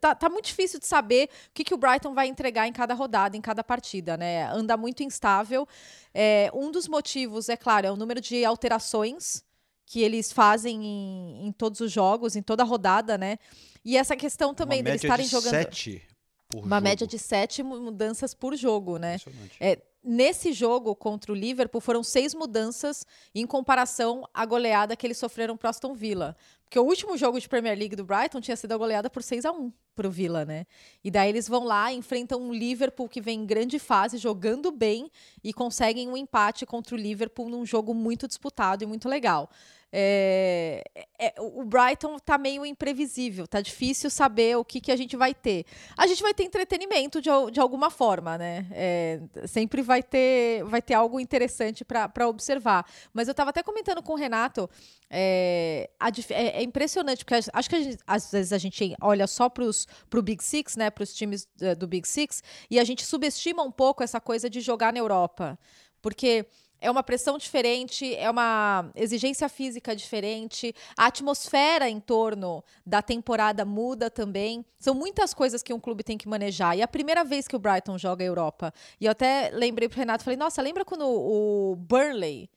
tá, 0.00 0.14
tá 0.14 0.28
muito 0.28 0.44
difícil 0.46 0.78
de 0.78 0.86
saber 0.86 1.28
o 1.48 1.54
que, 1.54 1.64
que 1.64 1.72
o 1.72 1.78
Brighton 1.78 2.12
vai 2.12 2.26
entregar 2.28 2.66
em 2.68 2.72
cada 2.72 2.92
rodada 2.92 3.36
em 3.36 3.40
cada 3.40 3.64
partida 3.64 4.16
né 4.16 4.44
anda 4.52 4.76
muito 4.76 5.02
instável 5.02 5.66
É, 6.12 6.50
um 6.52 6.70
dos 6.70 6.86
motivos 6.88 7.48
é 7.48 7.56
claro 7.56 7.86
é 7.86 7.90
o 7.90 7.96
número 7.96 8.20
de 8.20 8.44
alterações 8.44 9.42
que 9.86 10.02
eles 10.02 10.30
fazem 10.32 10.84
em, 10.84 11.46
em 11.48 11.52
todos 11.52 11.80
os 11.80 11.90
jogos, 11.90 12.36
em 12.36 12.42
toda 12.42 12.62
a 12.62 12.66
rodada, 12.66 13.18
né? 13.18 13.38
E 13.84 13.96
essa 13.96 14.14
questão 14.14 14.54
também 14.54 14.78
Uma 14.78 14.84
deles 14.84 15.02
média 15.02 15.06
estarem 15.08 15.26
de 15.26 15.30
jogando. 15.32 15.50
sete 15.50 16.02
por 16.48 16.58
uma 16.64 16.76
jogo. 16.76 16.82
média 16.84 17.06
de 17.08 17.18
sete 17.18 17.60
mu- 17.62 17.80
mudanças 17.80 18.32
por 18.32 18.54
jogo, 18.54 18.98
né? 18.98 19.16
É, 19.58 19.82
nesse 20.04 20.52
jogo 20.52 20.94
contra 20.94 21.32
o 21.32 21.34
Liverpool 21.34 21.80
foram 21.80 22.04
seis 22.04 22.34
mudanças 22.34 23.04
em 23.34 23.44
comparação 23.46 24.28
à 24.32 24.46
goleada 24.46 24.94
que 24.94 25.04
eles 25.06 25.18
sofreram 25.18 25.56
pro 25.56 25.68
Aston 25.68 25.92
Villa. 25.94 26.36
Porque 26.70 26.78
o 26.78 26.84
último 26.84 27.16
jogo 27.16 27.40
de 27.40 27.48
Premier 27.48 27.76
League 27.76 27.96
do 27.96 28.04
Brighton 28.04 28.40
tinha 28.40 28.56
sido 28.56 28.70
a 28.70 28.76
goleada 28.76 29.10
por 29.10 29.24
6 29.24 29.44
a 29.44 29.50
1 29.50 29.72
pro 29.92 30.08
Villa, 30.08 30.44
né? 30.44 30.66
E 31.02 31.10
daí 31.10 31.28
eles 31.28 31.48
vão 31.48 31.64
lá, 31.64 31.92
enfrentam 31.92 32.40
um 32.40 32.52
Liverpool 32.54 33.08
que 33.08 33.20
vem 33.20 33.40
em 33.40 33.44
grande 33.44 33.76
fase, 33.80 34.18
jogando 34.18 34.70
bem, 34.70 35.10
e 35.42 35.52
conseguem 35.52 36.08
um 36.08 36.16
empate 36.16 36.64
contra 36.64 36.94
o 36.94 36.98
Liverpool 36.98 37.48
num 37.48 37.66
jogo 37.66 37.92
muito 37.92 38.28
disputado 38.28 38.84
e 38.84 38.86
muito 38.86 39.08
legal. 39.08 39.50
É, 39.92 40.84
é- 41.18 41.34
o 41.40 41.64
Brighton 41.64 42.16
tá 42.20 42.38
meio 42.38 42.64
imprevisível, 42.64 43.44
tá 43.48 43.60
difícil 43.60 44.08
saber 44.08 44.56
o 44.56 44.64
que, 44.64 44.80
que 44.80 44.92
a 44.92 44.96
gente 44.96 45.16
vai 45.16 45.34
ter. 45.34 45.64
A 45.98 46.06
gente 46.06 46.22
vai 46.22 46.32
ter 46.32 46.44
entretenimento 46.44 47.20
de, 47.20 47.28
de 47.52 47.58
alguma 47.58 47.90
forma, 47.90 48.38
né? 48.38 48.66
É, 48.70 49.20
sempre 49.48 49.82
vai 49.82 50.00
ter, 50.00 50.62
vai 50.64 50.80
ter 50.80 50.94
algo 50.94 51.18
interessante 51.18 51.84
para 51.84 52.28
observar. 52.28 52.86
Mas 53.12 53.26
eu 53.26 53.32
estava 53.32 53.50
até 53.50 53.64
comentando 53.64 54.00
com 54.00 54.12
o 54.12 54.16
Renato, 54.16 54.70
é, 55.10 55.90
a 55.98 56.08
dif- 56.08 56.32
é- 56.60 56.62
impressionante, 56.62 57.24
porque 57.24 57.34
acho 57.52 57.70
que 57.70 57.82
gente- 57.82 58.02
às 58.06 58.30
vezes 58.30 58.52
a 58.52 58.58
gente 58.58 58.94
olha 59.00 59.26
só 59.26 59.48
para 59.48 59.64
o 59.64 60.22
Big 60.22 60.42
Six, 60.42 60.76
né? 60.76 60.90
Para 60.90 61.04
os 61.04 61.14
times 61.14 61.48
eh, 61.60 61.74
do 61.74 61.86
Big 61.86 62.06
Six, 62.06 62.42
e 62.70 62.78
a 62.78 62.84
gente 62.84 63.04
subestima 63.04 63.62
um 63.62 63.70
pouco 63.70 64.02
essa 64.02 64.20
coisa 64.20 64.48
de 64.48 64.60
jogar 64.60 64.92
na 64.92 64.98
Europa. 64.98 65.58
Porque 66.02 66.46
é 66.80 66.90
uma 66.90 67.02
pressão 67.02 67.36
diferente, 67.36 68.14
é 68.14 68.30
uma 68.30 68.90
exigência 68.94 69.48
física 69.50 69.94
diferente, 69.94 70.74
a 70.96 71.06
atmosfera 71.06 71.90
em 71.90 72.00
torno 72.00 72.64
da 72.86 73.02
temporada 73.02 73.66
muda 73.66 74.10
também. 74.10 74.64
São 74.78 74.94
muitas 74.94 75.34
coisas 75.34 75.62
que 75.62 75.74
um 75.74 75.80
clube 75.80 76.02
tem 76.02 76.16
que 76.16 76.26
manejar. 76.26 76.76
E 76.76 76.80
é 76.80 76.84
a 76.84 76.88
primeira 76.88 77.22
vez 77.22 77.46
que 77.46 77.54
o 77.54 77.58
Brighton 77.58 77.98
joga 77.98 78.24
a 78.24 78.26
Europa. 78.26 78.72
E 78.98 79.04
eu 79.04 79.10
até 79.12 79.50
lembrei 79.52 79.88
pro 79.88 79.98
Renato, 79.98 80.24
falei, 80.24 80.38
nossa, 80.38 80.62
lembra 80.62 80.84
quando 80.84 81.04
o 81.06 81.76
Burnley 81.76 82.48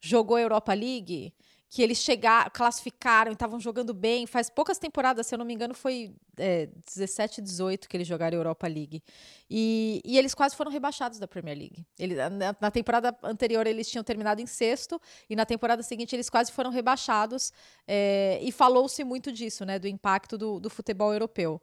jogou 0.00 0.36
a 0.36 0.40
Europa 0.40 0.72
League? 0.72 1.34
Que 1.70 1.82
eles 1.82 1.98
chegaram, 1.98 2.50
classificaram 2.52 3.32
estavam 3.32 3.60
jogando 3.60 3.92
bem. 3.92 4.26
Faz 4.26 4.48
poucas 4.48 4.78
temporadas, 4.78 5.26
se 5.26 5.34
eu 5.34 5.38
não 5.38 5.44
me 5.44 5.52
engano, 5.52 5.74
foi 5.74 6.14
é, 6.38 6.68
17, 6.86 7.42
18 7.42 7.88
que 7.88 7.96
eles 7.96 8.06
jogaram 8.06 8.36
a 8.36 8.40
Europa 8.40 8.66
League. 8.66 9.02
E, 9.50 10.00
e 10.04 10.16
eles 10.18 10.34
quase 10.34 10.56
foram 10.56 10.70
rebaixados 10.70 11.18
da 11.18 11.28
Premier 11.28 11.58
League. 11.58 11.86
Ele, 11.98 12.14
na, 12.14 12.56
na 12.58 12.70
temporada 12.70 13.16
anterior, 13.22 13.66
eles 13.66 13.88
tinham 13.90 14.02
terminado 14.02 14.40
em 14.40 14.46
sexto, 14.46 15.00
e 15.28 15.36
na 15.36 15.44
temporada 15.44 15.82
seguinte, 15.82 16.16
eles 16.16 16.30
quase 16.30 16.50
foram 16.50 16.70
rebaixados. 16.70 17.52
é, 17.86 18.38
e 18.42 18.50
falou-se 18.50 19.04
muito 19.04 19.30
disso, 19.30 19.64
né? 19.64 19.78
Do 19.78 19.86
impacto 19.86 20.38
do, 20.38 20.58
do 20.58 20.70
futebol 20.70 21.12
europeu. 21.12 21.60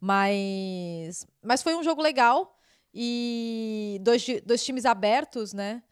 Mas, 0.00 1.26
mas 1.42 1.62
foi 1.62 1.74
um 1.74 1.82
jogo 1.82 2.00
legal 2.00 2.56
e 2.94 3.98
dois, 4.02 4.24
dois 4.44 4.64
times 4.64 4.84
abertos, 4.84 5.52
né? 5.52 5.82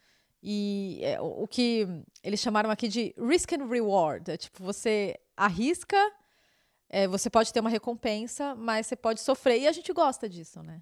E 0.41 0.99
é, 1.03 1.19
o, 1.21 1.43
o 1.43 1.47
que 1.47 1.87
eles 2.23 2.39
chamaram 2.39 2.69
aqui 2.69 2.87
de 2.87 3.13
risk 3.17 3.53
and 3.53 3.67
reward. 3.67 4.31
É 4.31 4.37
tipo, 4.37 4.63
você 4.63 5.19
arrisca, 5.35 5.97
é, 6.89 7.07
você 7.07 7.29
pode 7.29 7.53
ter 7.53 7.59
uma 7.61 7.69
recompensa, 7.69 8.55
mas 8.55 8.87
você 8.87 8.95
pode 8.95 9.21
sofrer, 9.21 9.61
e 9.61 9.67
a 9.67 9.71
gente 9.71 9.93
gosta 9.93 10.29
disso, 10.29 10.63
né? 10.63 10.81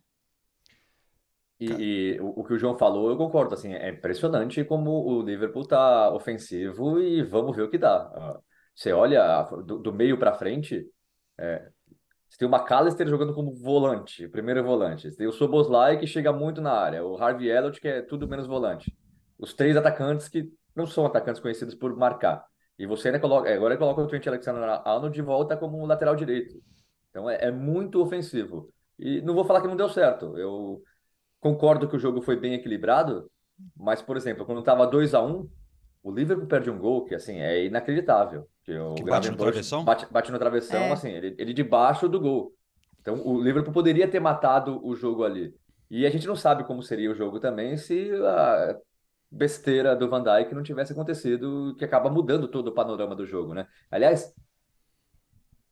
E, 1.60 2.16
e 2.16 2.20
o, 2.22 2.42
o 2.42 2.44
que 2.44 2.54
o 2.54 2.58
João 2.60 2.78
falou, 2.78 3.10
eu 3.10 3.18
concordo, 3.18 3.54
assim, 3.54 3.74
é 3.74 3.90
impressionante 3.90 4.64
como 4.66 4.92
o 5.06 5.22
Liverpool 5.22 5.66
tá 5.66 6.12
ofensivo 6.14 7.00
e 7.00 7.24
vamos 7.24 7.56
ver 7.56 7.64
o 7.64 7.70
que 7.70 7.78
dá. 7.78 7.96
Ah, 8.14 8.40
Você 8.76 8.92
olha 8.92 9.44
do, 9.66 9.80
do 9.80 9.94
meio 9.94 10.20
para 10.20 10.34
frente, 10.34 10.86
é, 11.38 11.70
você 12.30 12.38
tem 12.40 12.48
o 12.48 12.52
McAllister 12.52 13.08
jogando 13.08 13.34
como 13.34 13.54
volante, 13.56 14.28
primeiro 14.30 14.64
volante. 14.64 15.12
Você 15.12 15.18
tem 15.18 15.28
o 15.28 15.32
Soboslai 15.34 16.00
que 16.00 16.08
chega 16.08 16.34
muito 16.34 16.62
na 16.62 16.74
área, 16.74 17.06
o 17.06 17.18
Harvey 17.18 17.50
Elliott 17.50 17.80
que 17.82 17.88
é 17.88 18.02
tudo 18.02 18.28
menos 18.28 18.48
volante. 18.48 18.96
Os 19.38 19.54
três 19.54 19.76
atacantes 19.76 20.28
que 20.28 20.52
não 20.76 20.86
são 20.86 21.06
atacantes 21.06 21.42
conhecidos 21.42 21.76
por 21.76 21.96
marcar. 21.96 22.46
E 22.78 22.86
você 22.86 23.08
ainda 23.08 23.20
coloca, 23.20 23.54
agora 23.54 23.78
coloca 23.78 24.02
o 24.02 24.08
Trent 24.08 24.28
Alexander-Arnold 24.28 25.14
de 25.14 25.22
volta 25.22 25.56
como 25.56 25.86
lateral 25.86 26.16
direito. 26.16 26.62
Então 27.10 27.30
é, 27.30 27.46
é 27.46 27.52
muito 27.52 28.02
ofensivo. 28.02 28.70
E 29.00 29.22
não 29.22 29.34
vou 29.34 29.46
falar 29.46 29.62
que 29.62 29.68
não 29.68 29.76
deu 29.76 29.90
certo. 29.90 30.38
Eu 30.38 30.82
concordo 31.40 31.88
que 31.88 31.96
o 31.96 32.00
jogo 32.00 32.22
foi 32.22 32.36
bem 32.36 32.54
equilibrado, 32.54 33.30
mas, 33.76 34.02
por 34.02 34.18
exemplo, 34.18 34.46
quando 34.46 34.60
estava 34.60 34.86
2 34.86 35.14
a 35.14 35.22
1 35.22 35.50
O 36.04 36.12
Liverpool 36.12 36.48
perde 36.48 36.70
um 36.70 36.78
gol 36.78 37.06
que, 37.06 37.16
assim, 37.16 37.40
é 37.40 37.66
inacreditável. 37.66 38.48
Que 38.64 38.78
o 38.78 38.94
Que 38.96 39.04
bate 39.04 39.30
no 39.32 39.38
travessão? 39.38 39.84
Bate, 39.84 40.06
bate 40.12 40.32
no 40.32 40.38
travessão, 40.40 40.82
É. 40.82 40.92
assim, 40.92 41.10
ele, 41.10 41.36
ele 41.38 41.54
debaixo 41.54 42.08
do 42.08 42.20
gol. 42.20 42.54
Então, 43.00 43.26
o 43.26 43.42
Liverpool 43.42 43.74
poderia 43.74 44.08
ter 44.08 44.20
matado 44.20 44.86
o 44.86 44.96
jogo 44.96 45.24
ali. 45.24 45.54
E 45.90 46.06
a 46.06 46.10
gente 46.10 46.28
não 46.28 46.36
sabe 46.36 46.64
como 46.64 46.82
seria 46.84 47.12
o 47.12 47.16
jogo 47.16 47.40
também 47.40 47.78
se 47.78 48.12
a 48.24 48.78
besteira 49.36 49.96
do 49.96 50.10
Van 50.10 50.24
Dijk 50.24 50.54
não 50.56 50.64
tivesse 50.64 50.94
acontecido, 50.94 51.76
que 51.78 51.84
acaba 51.84 52.10
mudando 52.10 52.48
todo 52.48 52.70
o 52.70 52.74
panorama 52.74 53.16
do 53.16 53.26
jogo, 53.26 53.54
né? 53.54 53.68
Aliás, 53.92 54.34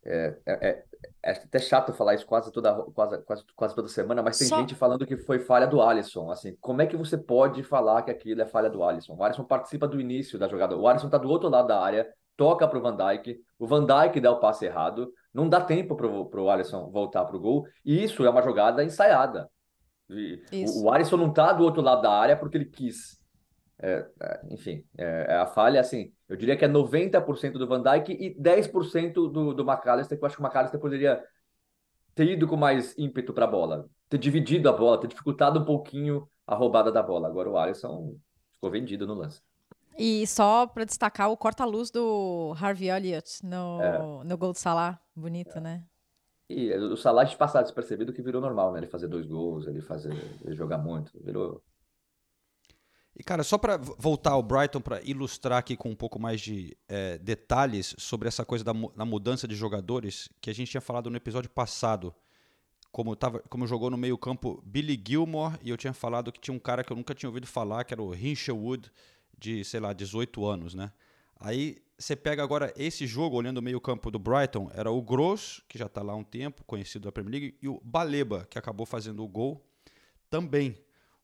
é, 0.06 0.38
é, 0.46 0.70
é- 0.70 0.84
é 1.24 1.32
até 1.32 1.60
chato 1.60 1.94
falar 1.94 2.14
isso 2.16 2.26
quase 2.26 2.52
toda, 2.52 2.74
quase, 2.94 3.22
quase, 3.24 3.44
quase 3.56 3.76
toda 3.76 3.88
semana, 3.88 4.22
mas 4.22 4.38
tem 4.38 4.48
Só- 4.48 4.58
gente 4.58 4.76
falando 4.76 5.06
que 5.06 5.16
foi 5.16 5.40
falha 5.40 5.66
do 5.66 5.82
Alisson. 5.82 6.30
Assim, 6.30 6.58
como 6.60 6.82
é 6.82 6.86
que 6.88 6.98
você 6.98 7.18
pode 7.18 7.64
falar 7.64 8.02
que 8.04 8.12
aquilo 8.12 8.42
é 8.42 8.46
falha 8.46 8.70
do 8.70 8.84
Alisson? 8.84 9.16
O 9.16 9.24
Alisson 9.24 9.46
participa 9.46 9.88
do 9.88 10.00
início 10.00 10.38
da 10.38 10.48
jogada. 10.50 10.76
O 10.78 10.88
Alisson 10.88 11.10
tá 11.10 11.18
do 11.18 11.30
outro 11.30 11.48
lado 11.48 11.68
da 11.70 11.80
área, 11.82 12.08
toca 12.36 12.68
pro 12.68 12.82
Van 12.82 12.96
Dijk, 12.98 13.40
o 13.58 13.66
Van 13.66 13.86
Dijk 13.86 14.20
dá 14.20 14.32
o 14.32 14.40
passe 14.40 14.66
errado, 14.66 15.14
não 15.34 15.48
dá 15.48 15.62
tempo 15.62 15.96
pro, 15.96 16.26
pro 16.26 16.50
Alisson 16.50 16.90
voltar 16.92 17.24
pro 17.26 17.40
gol, 17.40 17.66
e 17.86 18.04
isso 18.04 18.26
é 18.26 18.30
uma 18.30 18.42
jogada 18.42 18.84
ensaiada. 18.84 19.50
O, 20.10 20.84
o 20.84 20.92
Alisson 20.92 21.16
não 21.16 21.32
tá 21.32 21.54
do 21.54 21.64
outro 21.64 21.82
lado 21.82 22.02
da 22.02 22.12
área 22.12 22.36
porque 22.36 22.58
ele 22.58 22.66
quis. 22.66 23.23
É, 23.86 24.08
é, 24.22 24.42
enfim, 24.50 24.82
é, 24.98 25.26
é 25.28 25.36
a 25.36 25.46
falha, 25.46 25.82
assim, 25.82 26.14
eu 26.30 26.38
diria 26.38 26.56
que 26.56 26.64
é 26.64 26.70
90% 26.70 27.58
do 27.58 27.68
Van 27.68 27.84
Dijk 27.84 28.14
e 28.14 28.34
10% 28.42 29.12
do, 29.12 29.54
do 29.54 29.64
McAllister, 29.64 30.18
que 30.18 30.24
eu 30.24 30.26
acho 30.26 30.38
que 30.38 30.42
o 30.42 30.46
McAllister 30.46 30.80
poderia 30.80 31.22
ter 32.16 32.26
ido 32.30 32.48
com 32.48 32.56
mais 32.56 32.98
ímpeto 32.98 33.34
para 33.34 33.44
a 33.44 33.48
bola, 33.48 33.90
ter 34.08 34.18
dividido 34.18 34.70
a 34.70 34.72
bola, 34.72 35.02
ter 35.02 35.08
dificultado 35.08 35.60
um 35.60 35.66
pouquinho 35.66 36.26
a 36.48 36.56
roubada 36.56 36.94
da 36.94 37.04
bola. 37.04 37.28
Agora 37.28 37.50
o 37.50 37.58
Alisson 37.58 38.16
ficou 38.54 38.72
vendido 38.72 39.06
no 39.06 39.16
lance. 39.16 39.42
E 39.98 40.26
só 40.28 40.66
para 40.66 40.86
destacar 40.86 41.30
o 41.30 41.36
corta-luz 41.36 41.92
do 41.92 42.56
Harvey 42.58 42.90
Elliott 42.90 43.46
no, 43.46 43.82
É. 43.82 44.24
no 44.24 44.38
gol 44.38 44.54
do 44.54 44.58
Salah. 44.60 44.98
Bonito, 45.14 45.60
né? 45.60 45.84
E 46.50 46.74
o 46.74 46.96
Salah 46.96 47.26
de 47.26 47.36
passar 47.36 47.64
despercebido 47.64 48.14
que 48.14 48.22
virou 48.22 48.42
normal, 48.42 48.72
né? 48.72 48.80
Ele 48.80 48.88
fazer 48.88 49.10
dois 49.10 49.26
gols, 49.26 49.68
ele 49.68 49.82
fazer, 49.82 50.14
ele 50.46 50.56
jogar 50.56 50.78
muito, 50.78 51.12
virou 51.22 51.62
E, 53.16 53.24
cara, 53.24 53.44
só 53.44 53.58
para 53.58 53.78
voltar 53.78 54.32
ao 54.32 54.42
Brighton, 54.42 54.82
para 54.82 55.02
ilustrar 55.04 55.60
aqui 55.60 55.78
com 55.78 55.90
um 55.90 55.96
pouco 55.96 56.20
mais 56.20 56.42
de 56.42 56.76
é, 56.88 57.18
detalhes 57.20 57.96
sobre 57.98 58.28
essa 58.28 58.44
coisa 58.44 58.64
da, 58.64 58.74
da 58.74 59.06
mudança 59.06 59.48
de 59.48 59.56
jogadores, 59.56 60.30
que 60.42 60.50
a 60.50 60.54
gente 60.54 60.72
tinha 60.72 60.82
falado 60.82 61.12
no 61.12 61.18
episódio 61.18 61.50
passado, 61.50 62.14
como, 62.92 63.16
tava, 63.16 63.40
como 63.50 63.68
jogou 63.68 63.92
no 63.92 63.98
meio 63.98 64.18
campo 64.18 64.64
Billy 64.66 65.02
Gilmore, 65.08 65.60
e 65.62 65.70
eu 65.70 65.78
tinha 65.78 65.94
falado 65.94 66.32
que 66.32 66.40
tinha 66.40 66.56
um 66.56 66.60
cara 66.60 66.84
que 66.84 66.92
eu 66.92 66.98
nunca 66.98 67.14
tinha 67.14 67.30
ouvido 67.30 67.46
falar, 67.46 67.84
que 67.84 67.94
era 67.94 68.02
o 68.02 68.16
Hinshelwood, 68.16 68.92
de, 69.38 69.64
sei 69.64 69.80
lá, 69.80 69.94
18 69.94 70.46
anos, 70.46 70.74
né? 70.74 70.92
Aí 71.40 71.84
você 71.98 72.16
pega 72.16 72.42
agora 72.42 72.74
esse 72.76 73.06
jogo, 73.06 73.36
olhando 73.36 73.58
o 73.60 73.62
meio 73.62 73.80
campo 73.80 74.10
do 74.10 74.18
Brighton, 74.18 74.72
era 74.74 74.90
o 74.90 75.02
Gross, 75.02 75.62
que 75.68 75.78
já 75.78 75.86
está 75.86 76.02
lá 76.02 76.14
há 76.14 76.16
um 76.16 76.24
tempo, 76.24 76.64
conhecido 76.64 77.06
da 77.06 77.12
Premier 77.12 77.42
League, 77.42 77.58
e 77.62 77.68
o 77.68 77.80
Baleba, 77.84 78.48
que 78.50 78.58
acabou 78.58 78.86
fazendo 78.86 79.24
o 79.24 79.28
gol, 79.28 79.64
também 80.30 80.78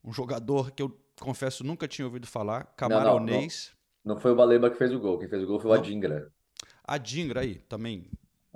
um 0.04 0.12
jogador 0.12 0.70
que 0.70 0.82
eu 0.82 0.99
confesso 1.20 1.62
nunca 1.64 1.86
tinha 1.88 2.06
ouvido 2.06 2.26
falar, 2.26 2.58
Não, 2.60 2.64
não, 2.64 2.74
camaronês. 2.98 3.72
Não 4.04 4.18
foi 4.18 4.32
o 4.32 4.36
Baleba 4.36 4.70
que 4.70 4.76
fez 4.76 4.92
o 4.92 4.98
gol, 4.98 5.18
quem 5.18 5.28
fez 5.28 5.42
o 5.42 5.46
gol 5.46 5.60
foi 5.60 5.70
o 5.70 5.74
Não. 5.74 5.80
Adingra. 5.80 6.32
A 6.84 6.98
Dingra 6.98 7.40
aí, 7.40 7.56
também, 7.68 8.10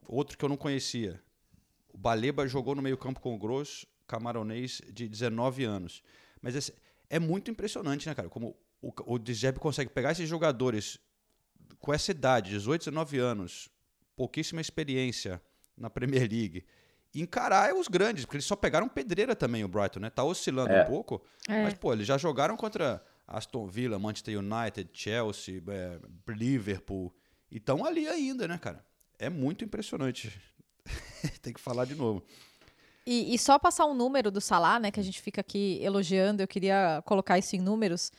outro 0.06 0.36
que 0.38 0.44
eu 0.44 0.48
não 0.48 0.56
conhecia. 0.56 1.22
O 1.92 1.98
Baleba 1.98 2.46
jogou 2.48 2.74
no 2.74 2.82
meio-campo 2.82 3.20
com 3.20 3.34
o 3.34 3.38
Gross, 3.38 3.86
camaronês 4.06 4.80
de 4.92 5.08
19 5.08 5.64
anos. 5.64 6.02
Mas 6.40 6.54
esse- 6.54 6.74
é 7.08 7.18
muito 7.18 7.50
impressionante, 7.50 8.08
né, 8.08 8.14
cara? 8.14 8.28
Como 8.28 8.56
o, 8.82 8.92
o 9.14 9.18
De 9.18 9.32
Zerbi 9.32 9.60
consegue 9.60 9.90
pegar 9.90 10.12
esses 10.12 10.28
jogadores 10.28 10.98
com 11.78 11.92
essa 11.92 12.10
idade, 12.10 12.50
18, 12.50 12.80
19 12.86 13.18
anos, 13.18 13.68
pouquíssima 14.16 14.60
experiência 14.60 15.40
na 15.76 15.88
Premier 15.90 16.28
League, 16.30 16.64
encarar 17.14 17.74
os 17.74 17.86
grandes, 17.88 18.24
porque 18.24 18.36
eles 18.36 18.44
só 18.46 18.56
pegaram 18.56 18.88
pedreira 18.88 19.36
também, 19.36 19.62
o 19.64 19.68
Brighton, 19.68 20.00
né? 20.00 20.10
Tá 20.10 20.24
oscilando 20.24 20.72
É. 20.72 20.82
um 20.82 20.86
pouco, 20.86 21.22
É. 21.48 21.62
mas, 21.62 21.74
pô, 21.74 21.92
eles 21.92 22.06
já 22.06 22.18
jogaram 22.18 22.56
contra 22.56 23.02
Aston 23.26 23.66
Villa, 23.66 23.98
Manchester 23.98 24.38
United, 24.38 24.90
Chelsea, 24.92 25.62
é, 25.68 25.98
Liverpool, 26.28 27.14
e 27.50 27.56
estão 27.58 27.84
ali 27.84 28.08
ainda, 28.08 28.48
né, 28.48 28.58
cara? 28.58 28.84
É 29.18 29.30
muito 29.30 29.64
impressionante. 29.64 30.32
Tem 31.40 31.52
que 31.52 31.60
falar 31.60 31.84
de 31.84 31.94
novo. 31.94 32.22
E, 33.06 33.34
e 33.34 33.38
só 33.38 33.58
passar 33.58 33.84
um 33.84 33.92
número 33.94 34.30
do 34.30 34.40
Salah, 34.40 34.80
né, 34.80 34.90
que 34.90 34.98
a 34.98 35.02
gente 35.02 35.20
fica 35.20 35.40
aqui 35.42 35.78
elogiando, 35.82 36.42
eu 36.42 36.48
queria 36.48 37.02
colocar 37.04 37.38
isso 37.38 37.54
em 37.54 37.60
números. 37.60 38.10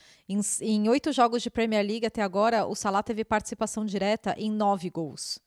Em 0.62 0.88
oito 0.88 1.12
jogos 1.12 1.42
de 1.42 1.50
Premier 1.50 1.84
League 1.86 2.06
até 2.06 2.22
agora, 2.22 2.66
o 2.68 2.76
Salah 2.76 3.02
teve 3.02 3.26
participação 3.26 3.84
direta 3.84 4.36
em 4.38 4.52
nove 4.52 4.90
gols. 4.92 5.40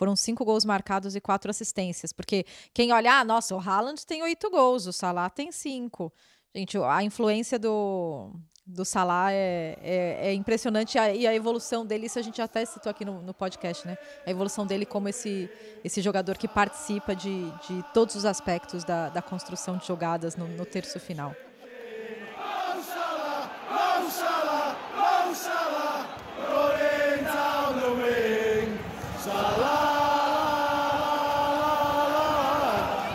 Foram 0.00 0.16
cinco 0.16 0.46
gols 0.46 0.64
marcados 0.64 1.14
e 1.14 1.20
quatro 1.20 1.50
assistências. 1.50 2.10
Porque 2.10 2.46
quem 2.72 2.90
olha, 2.90 3.18
ah, 3.18 3.22
nossa, 3.22 3.54
o 3.54 3.60
Haaland 3.60 4.06
tem 4.06 4.22
oito 4.22 4.48
gols, 4.50 4.86
o 4.86 4.94
Salah 4.94 5.28
tem 5.28 5.52
cinco. 5.52 6.10
Gente, 6.54 6.78
a 6.78 7.02
influência 7.02 7.58
do, 7.58 8.32
do 8.66 8.82
Salah 8.82 9.30
é, 9.30 9.76
é, 9.82 10.28
é 10.28 10.32
impressionante 10.32 10.96
e 10.96 11.26
a 11.26 11.34
evolução 11.34 11.84
dele, 11.84 12.06
isso 12.06 12.18
a 12.18 12.22
gente 12.22 12.40
até 12.40 12.64
citou 12.64 12.88
aqui 12.88 13.04
no, 13.04 13.20
no 13.20 13.34
podcast, 13.34 13.86
né? 13.86 13.98
A 14.24 14.30
evolução 14.30 14.66
dele 14.66 14.86
como 14.86 15.06
esse, 15.06 15.50
esse 15.84 16.00
jogador 16.00 16.38
que 16.38 16.48
participa 16.48 17.14
de, 17.14 17.50
de 17.68 17.84
todos 17.92 18.14
os 18.14 18.24
aspectos 18.24 18.84
da, 18.84 19.10
da 19.10 19.20
construção 19.20 19.76
de 19.76 19.86
jogadas 19.86 20.34
no, 20.34 20.48
no 20.48 20.64
terço 20.64 20.98
final. 20.98 21.36
Mo 22.38 22.82
Salah, 24.10 24.76
Mo 24.96 25.34
Salah, 25.34 26.06
running 26.48 27.22
down 27.22 27.78
the 27.78 27.90
wing. 28.02 28.78
Salah, 29.20 29.94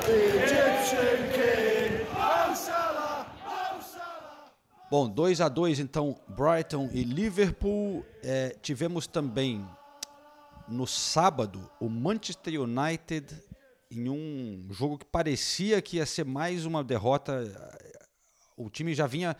the 0.05 0.17
Egyptian 0.43 1.19
king. 1.33 2.05
Mo 2.13 2.53
Salah, 2.53 3.25
Mo 3.43 3.81
Salah. 3.81 4.45
Bom, 4.97 5.09
2 5.09 5.41
a 5.41 5.49
2 5.49 5.79
então, 5.81 6.17
Brighton 6.25 6.89
e 6.93 7.03
Liverpool. 7.03 8.05
É, 8.23 8.55
tivemos 8.61 9.05
também 9.05 9.67
no 10.69 10.87
sábado 10.87 11.69
o 11.81 11.89
Manchester 11.89 12.61
United 12.61 13.27
em 13.91 14.07
um 14.07 14.65
jogo 14.71 14.97
que 14.97 15.03
parecia 15.03 15.81
que 15.81 15.97
ia 15.97 16.05
ser 16.05 16.23
mais 16.23 16.65
uma 16.65 16.81
derrota. 16.81 17.43
O 18.55 18.69
time 18.69 18.95
já 18.95 19.05
vinha. 19.05 19.35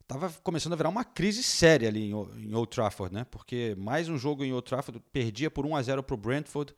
Estava 0.00 0.28
começando 0.42 0.72
a 0.72 0.76
virar 0.76 0.88
uma 0.88 1.04
crise 1.04 1.44
séria 1.44 1.88
ali 1.88 2.10
em, 2.10 2.42
em 2.42 2.52
Old 2.52 2.70
Trafford, 2.72 3.14
né? 3.14 3.24
Porque 3.30 3.76
mais 3.78 4.08
um 4.08 4.18
jogo 4.18 4.42
em 4.42 4.52
Old 4.52 4.68
Trafford 4.68 5.00
perdia 5.12 5.52
por 5.52 5.64
1 5.64 5.76
a 5.76 5.82
0 5.82 6.02
para 6.02 6.14
o 6.14 6.18
Brentford, 6.18 6.74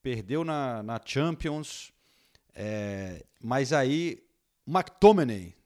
perdeu 0.00 0.44
na, 0.44 0.80
na 0.84 1.00
Champions, 1.04 1.92
é, 2.54 3.24
mas 3.42 3.72
aí 3.72 4.22
McTominay 4.64 5.56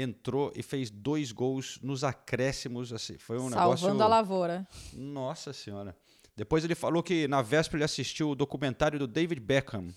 entrou 0.00 0.52
e 0.54 0.62
fez 0.62 0.90
dois 0.90 1.32
gols 1.32 1.78
nos 1.82 2.04
acréscimos, 2.04 2.92
assim, 2.92 3.16
foi 3.16 3.38
um 3.38 3.48
Salvando 3.48 3.86
negócio... 3.86 4.02
a 4.02 4.06
lavoura. 4.06 4.68
Nossa 4.92 5.52
senhora. 5.52 5.96
Depois 6.36 6.64
ele 6.64 6.74
falou 6.74 7.02
que 7.02 7.26
na 7.26 7.40
véspera 7.40 7.78
ele 7.78 7.84
assistiu 7.84 8.30
o 8.30 8.34
documentário 8.34 8.98
do 8.98 9.06
David 9.06 9.40
Beckham 9.40 9.88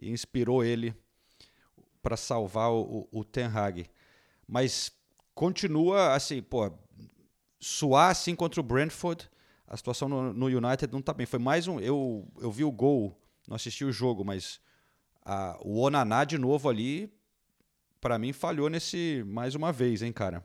e 0.00 0.10
inspirou 0.10 0.62
ele 0.64 0.94
para 2.00 2.16
salvar 2.16 2.70
o, 2.70 3.08
o, 3.10 3.20
o 3.20 3.24
Ten 3.24 3.46
Hag. 3.46 3.90
Mas 4.46 4.92
continua 5.34 6.14
assim, 6.14 6.40
pô, 6.40 6.70
suar 7.58 8.12
assim 8.12 8.36
contra 8.36 8.60
o 8.60 8.62
Brentford. 8.62 9.28
A 9.66 9.76
situação 9.76 10.08
no, 10.08 10.32
no 10.32 10.46
United 10.46 10.92
não 10.92 11.02
tá 11.02 11.12
bem. 11.12 11.26
Foi 11.26 11.40
mais 11.40 11.66
um. 11.66 11.80
Eu, 11.80 12.24
eu 12.40 12.52
vi 12.52 12.62
o 12.62 12.70
gol, 12.70 13.20
não 13.48 13.56
assisti 13.56 13.84
o 13.84 13.90
jogo, 13.90 14.24
mas 14.24 14.60
a, 15.24 15.58
o 15.60 15.80
Onaná 15.80 16.22
de 16.22 16.38
novo 16.38 16.68
ali, 16.68 17.12
para 18.00 18.18
mim, 18.18 18.32
falhou 18.32 18.68
nesse 18.68 19.24
mais 19.26 19.54
uma 19.54 19.72
vez, 19.72 20.02
hein, 20.02 20.12
cara. 20.12 20.44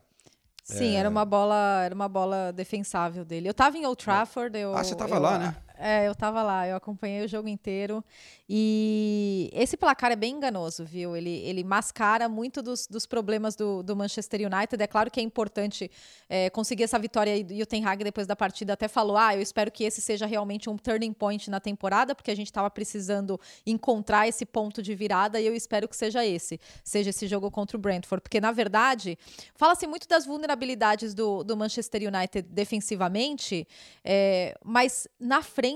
Sim, 0.64 0.95
É. 0.95 0.99
era 0.99 1.10
uma 1.10 1.26
bola, 1.26 1.82
era 1.84 1.94
uma 1.94 2.07
bola 2.07 2.52
defensável 2.53 3.26
dele. 3.26 3.49
Eu 3.49 3.53
tava 3.53 3.78
em 3.78 3.86
Old 3.86 4.02
Trafford, 4.03 4.57
eu 4.57 4.73
Ah, 4.76 4.84
você 4.84 4.95
tava 4.95 5.15
eu- 5.15 5.22
lá, 5.22 5.38
né? 5.38 5.56
É, 5.84 6.08
eu 6.08 6.14
tava 6.14 6.44
lá, 6.44 6.68
eu 6.68 6.76
acompanhei 6.76 7.26
o 7.26 7.28
jogo 7.28 7.48
inteiro. 7.48 8.03
E 8.48 9.49
esse 9.52 9.76
placar 9.76 10.12
é 10.12 10.16
bem 10.16 10.36
enganoso, 10.36 10.86
viu? 10.86 11.16
Ele, 11.16 11.38
ele 11.40 11.64
mascara 11.64 12.30
muito 12.30 12.62
dos, 12.62 12.86
dos 12.86 13.08
problemas 13.08 13.56
do, 13.56 13.82
do 13.82 13.95
Manchester 13.95 14.41
United. 14.41 14.84
É 14.84 14.86
claro 14.86 15.10
que 15.10 15.20
é 15.20 15.24
importante 15.24 15.90
é, 16.30 16.49
conseguir 16.52 16.84
essa 16.84 16.99
vitória 16.99 17.36
e, 17.36 17.64
o 17.64 17.66
Ten 17.66 17.84
Hag, 17.84 18.03
depois 18.03 18.28
da 18.28 18.36
partida, 18.36 18.74
até 18.74 18.88
falou: 18.88 19.18
ah, 19.18 19.36
eu 19.36 19.41
espero 19.41 19.72
que 19.72 19.84
esse 19.84 20.02
seja 20.02 20.28
realmente 20.28 20.70
um 20.70 20.78
turning 20.78 21.14
point 21.14 21.49
na 21.49 21.60
temporada, 21.60 22.14
porque 22.14 22.30
a 22.30 22.36
gente 22.36 22.48
estava 22.48 22.70
precisando 22.70 23.40
encontrar 23.66 24.28
esse 24.28 24.45
ponto 24.45 24.84
de 24.84 24.94
virada 24.94 25.41
e 25.41 25.48
eu 25.48 25.56
espero 25.56 25.88
que 25.88 25.95
seja 25.95 26.24
esse. 26.24 26.60
Seja 26.84 27.10
esse 27.10 27.26
jogo 27.26 27.49
contra 27.49 27.76
o 27.76 27.80
Brentford. 27.80 28.22
Porque, 28.22 28.40
na 28.40 28.52
verdade, 28.52 29.18
fala-se 29.56 29.88
muito 29.88 30.08
das 30.08 30.26
vulnerabilidades 30.26 31.16
do, 31.16 31.44
do 31.44 31.58
Manchester 31.58 32.03
United 32.03 32.48
defensivamente, 32.49 33.68
é, 34.03 34.56
mas 34.64 35.08
na 35.20 35.41
frente, 35.41 35.70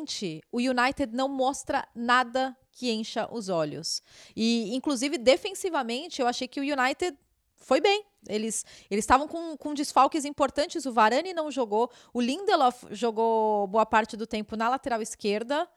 o 0.51 0.57
United 0.57 1.13
não 1.13 1.27
mostra 1.30 1.88
nada 1.95 2.55
que 2.72 2.91
encha 2.91 3.27
os 3.31 3.47
olhos. 3.49 4.01
E, 4.35 4.76
inclusive, 4.76 5.17
defensivamente, 5.17 6.22
eu 6.22 6.27
achei 6.27 6.47
que 6.47 6.59
o 6.59 6.63
United 6.63 7.17
foi 7.55 7.80
bem. 7.80 8.03
Eles 8.27 8.65
eles 8.89 9.03
estavam 9.03 9.27
com, 9.27 9.55
com 9.57 9.73
desfalques 9.73 10.26
importantes. 10.26 10.85
O 10.85 10.91
Varane 10.91 11.34
não 11.34 11.49
jogou. 11.49 11.89
O 12.13 12.22
Lindelof 12.22 12.84
jogou 12.91 13.67
boa 13.67 13.85
parte 13.85 14.17
do 14.17 14.27
tempo 14.27 14.55
na 14.55 14.69
lateral 14.69 15.01
esquerda. 15.01 15.67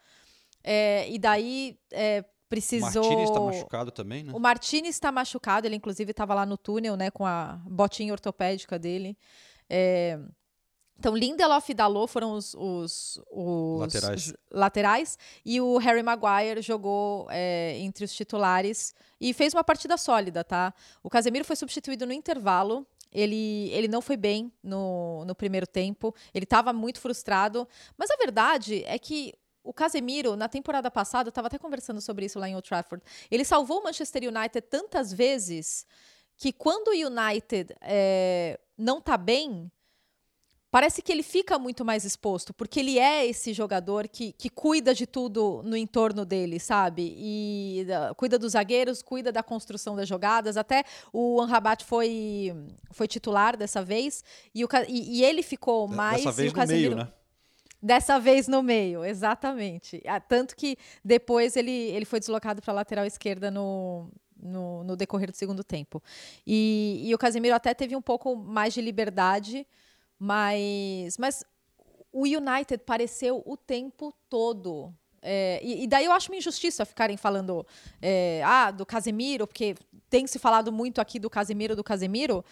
É, 0.64 1.08
e 1.08 1.18
daí 1.18 1.78
é, 1.92 2.24
precisou. 2.48 3.04
O 3.04 3.06
Martinez 3.06 3.28
está 3.28 3.40
machucado 3.40 3.90
também, 3.90 4.22
né? 4.24 4.32
O 4.34 4.38
Martinez 4.38 4.94
está 4.94 5.12
machucado. 5.12 5.66
Ele, 5.66 5.76
inclusive, 5.76 6.10
estava 6.10 6.34
lá 6.34 6.44
no 6.44 6.56
túnel, 6.56 6.96
né? 6.96 7.10
Com 7.10 7.24
a 7.24 7.60
botinha 7.66 8.12
ortopédica 8.12 8.78
dele. 8.78 9.16
É, 9.68 10.18
então, 10.98 11.16
Lindelof 11.16 11.70
e 11.70 11.74
Dalot 11.74 12.10
foram 12.10 12.32
os, 12.32 12.54
os, 12.54 13.20
os 13.30 13.80
laterais. 13.80 14.34
laterais. 14.50 15.18
E 15.44 15.60
o 15.60 15.76
Harry 15.78 16.02
Maguire 16.02 16.60
jogou 16.60 17.28
é, 17.30 17.78
entre 17.78 18.04
os 18.04 18.12
titulares 18.12 18.92
e 19.20 19.32
fez 19.32 19.54
uma 19.54 19.62
partida 19.62 19.96
sólida, 19.96 20.42
tá? 20.42 20.74
O 21.00 21.08
Casemiro 21.08 21.44
foi 21.44 21.54
substituído 21.54 22.04
no 22.04 22.12
intervalo. 22.12 22.84
Ele, 23.12 23.70
ele 23.70 23.86
não 23.86 24.02
foi 24.02 24.16
bem 24.16 24.52
no, 24.60 25.24
no 25.24 25.36
primeiro 25.36 25.68
tempo. 25.68 26.12
Ele 26.34 26.44
estava 26.44 26.72
muito 26.72 27.00
frustrado. 27.00 27.66
Mas 27.96 28.10
a 28.10 28.16
verdade 28.16 28.82
é 28.84 28.98
que 28.98 29.32
o 29.62 29.72
Casemiro, 29.72 30.34
na 30.34 30.48
temporada 30.48 30.90
passada, 30.90 31.28
eu 31.28 31.30
estava 31.30 31.46
até 31.46 31.58
conversando 31.58 32.00
sobre 32.00 32.26
isso 32.26 32.40
lá 32.40 32.48
em 32.48 32.56
Old 32.56 32.68
Trafford, 32.68 33.04
ele 33.30 33.44
salvou 33.44 33.80
o 33.80 33.84
Manchester 33.84 34.22
United 34.24 34.62
tantas 34.62 35.12
vezes 35.12 35.86
que 36.36 36.52
quando 36.52 36.88
o 36.88 36.92
United 36.92 37.74
é, 37.80 38.58
não 38.76 39.00
tá 39.00 39.16
bem, 39.16 39.70
parece 40.70 41.00
que 41.02 41.10
ele 41.10 41.22
fica 41.22 41.58
muito 41.58 41.84
mais 41.84 42.04
exposto, 42.04 42.52
porque 42.52 42.80
ele 42.80 42.98
é 42.98 43.26
esse 43.26 43.52
jogador 43.52 44.08
que, 44.08 44.32
que 44.32 44.50
cuida 44.50 44.94
de 44.94 45.06
tudo 45.06 45.62
no 45.64 45.76
entorno 45.76 46.24
dele, 46.24 46.60
sabe? 46.60 47.14
E 47.16 47.86
uh, 47.88 48.14
cuida 48.14 48.38
dos 48.38 48.52
zagueiros, 48.52 49.02
cuida 49.02 49.32
da 49.32 49.42
construção 49.42 49.96
das 49.96 50.08
jogadas. 50.08 50.56
Até 50.56 50.84
o 51.12 51.40
Anrabat 51.40 51.84
foi, 51.84 52.52
foi 52.90 53.08
titular 53.08 53.56
dessa 53.56 53.82
vez, 53.82 54.22
e, 54.54 54.64
o, 54.64 54.68
e, 54.88 55.20
e 55.20 55.24
ele 55.24 55.42
ficou 55.42 55.88
mais. 55.88 56.24
Dessa 56.24 56.32
vez 56.32 56.48
e 56.48 56.52
o 56.52 56.54
Casemiro, 56.54 56.96
meio, 56.96 57.06
né? 57.06 57.12
Dessa 57.80 58.18
vez 58.18 58.48
no 58.48 58.62
meio, 58.62 59.04
exatamente. 59.04 60.02
Ah, 60.04 60.20
Tanto 60.20 60.56
que 60.56 60.76
depois 61.04 61.56
ele, 61.56 61.70
ele 61.70 62.04
foi 62.04 62.18
deslocado 62.18 62.60
para 62.60 62.72
a 62.72 62.74
lateral 62.74 63.06
esquerda 63.06 63.52
no, 63.52 64.10
no, 64.36 64.82
no, 64.82 64.96
decorrer 64.96 65.30
do 65.30 65.36
segundo 65.36 65.62
tempo. 65.62 66.02
E, 66.44 67.02
e 67.04 67.14
o 67.14 67.18
Casemiro 67.18 67.54
até 67.54 67.72
teve 67.72 67.94
um 67.94 68.02
pouco 68.02 68.34
mais 68.34 68.74
de 68.74 68.80
liberdade, 68.80 69.64
mas, 70.18 71.16
mas 71.18 71.44
o 72.12 72.22
United 72.22 72.82
pareceu 72.84 73.42
o 73.46 73.56
tempo 73.56 74.12
todo. 74.28 74.92
É, 75.20 75.60
e, 75.62 75.84
e, 75.84 75.86
daí 75.86 76.04
eu 76.04 76.12
acho 76.12 76.30
uma 76.30 76.38
injustiça 76.38 76.84
ficarem 76.84 77.16
falando 77.16 77.66
é, 78.00 78.40
ah, 78.44 78.70
do 78.70 78.86
Casemiro, 78.86 79.46
porque 79.46 79.74
tem 80.08 80.26
se 80.26 80.38
falado 80.38 80.72
muito 80.72 81.00
aqui 81.00 81.18
do 81.18 81.28
Casemiro, 81.28 81.76
do 81.76 81.84
Casemiro. 81.84 82.44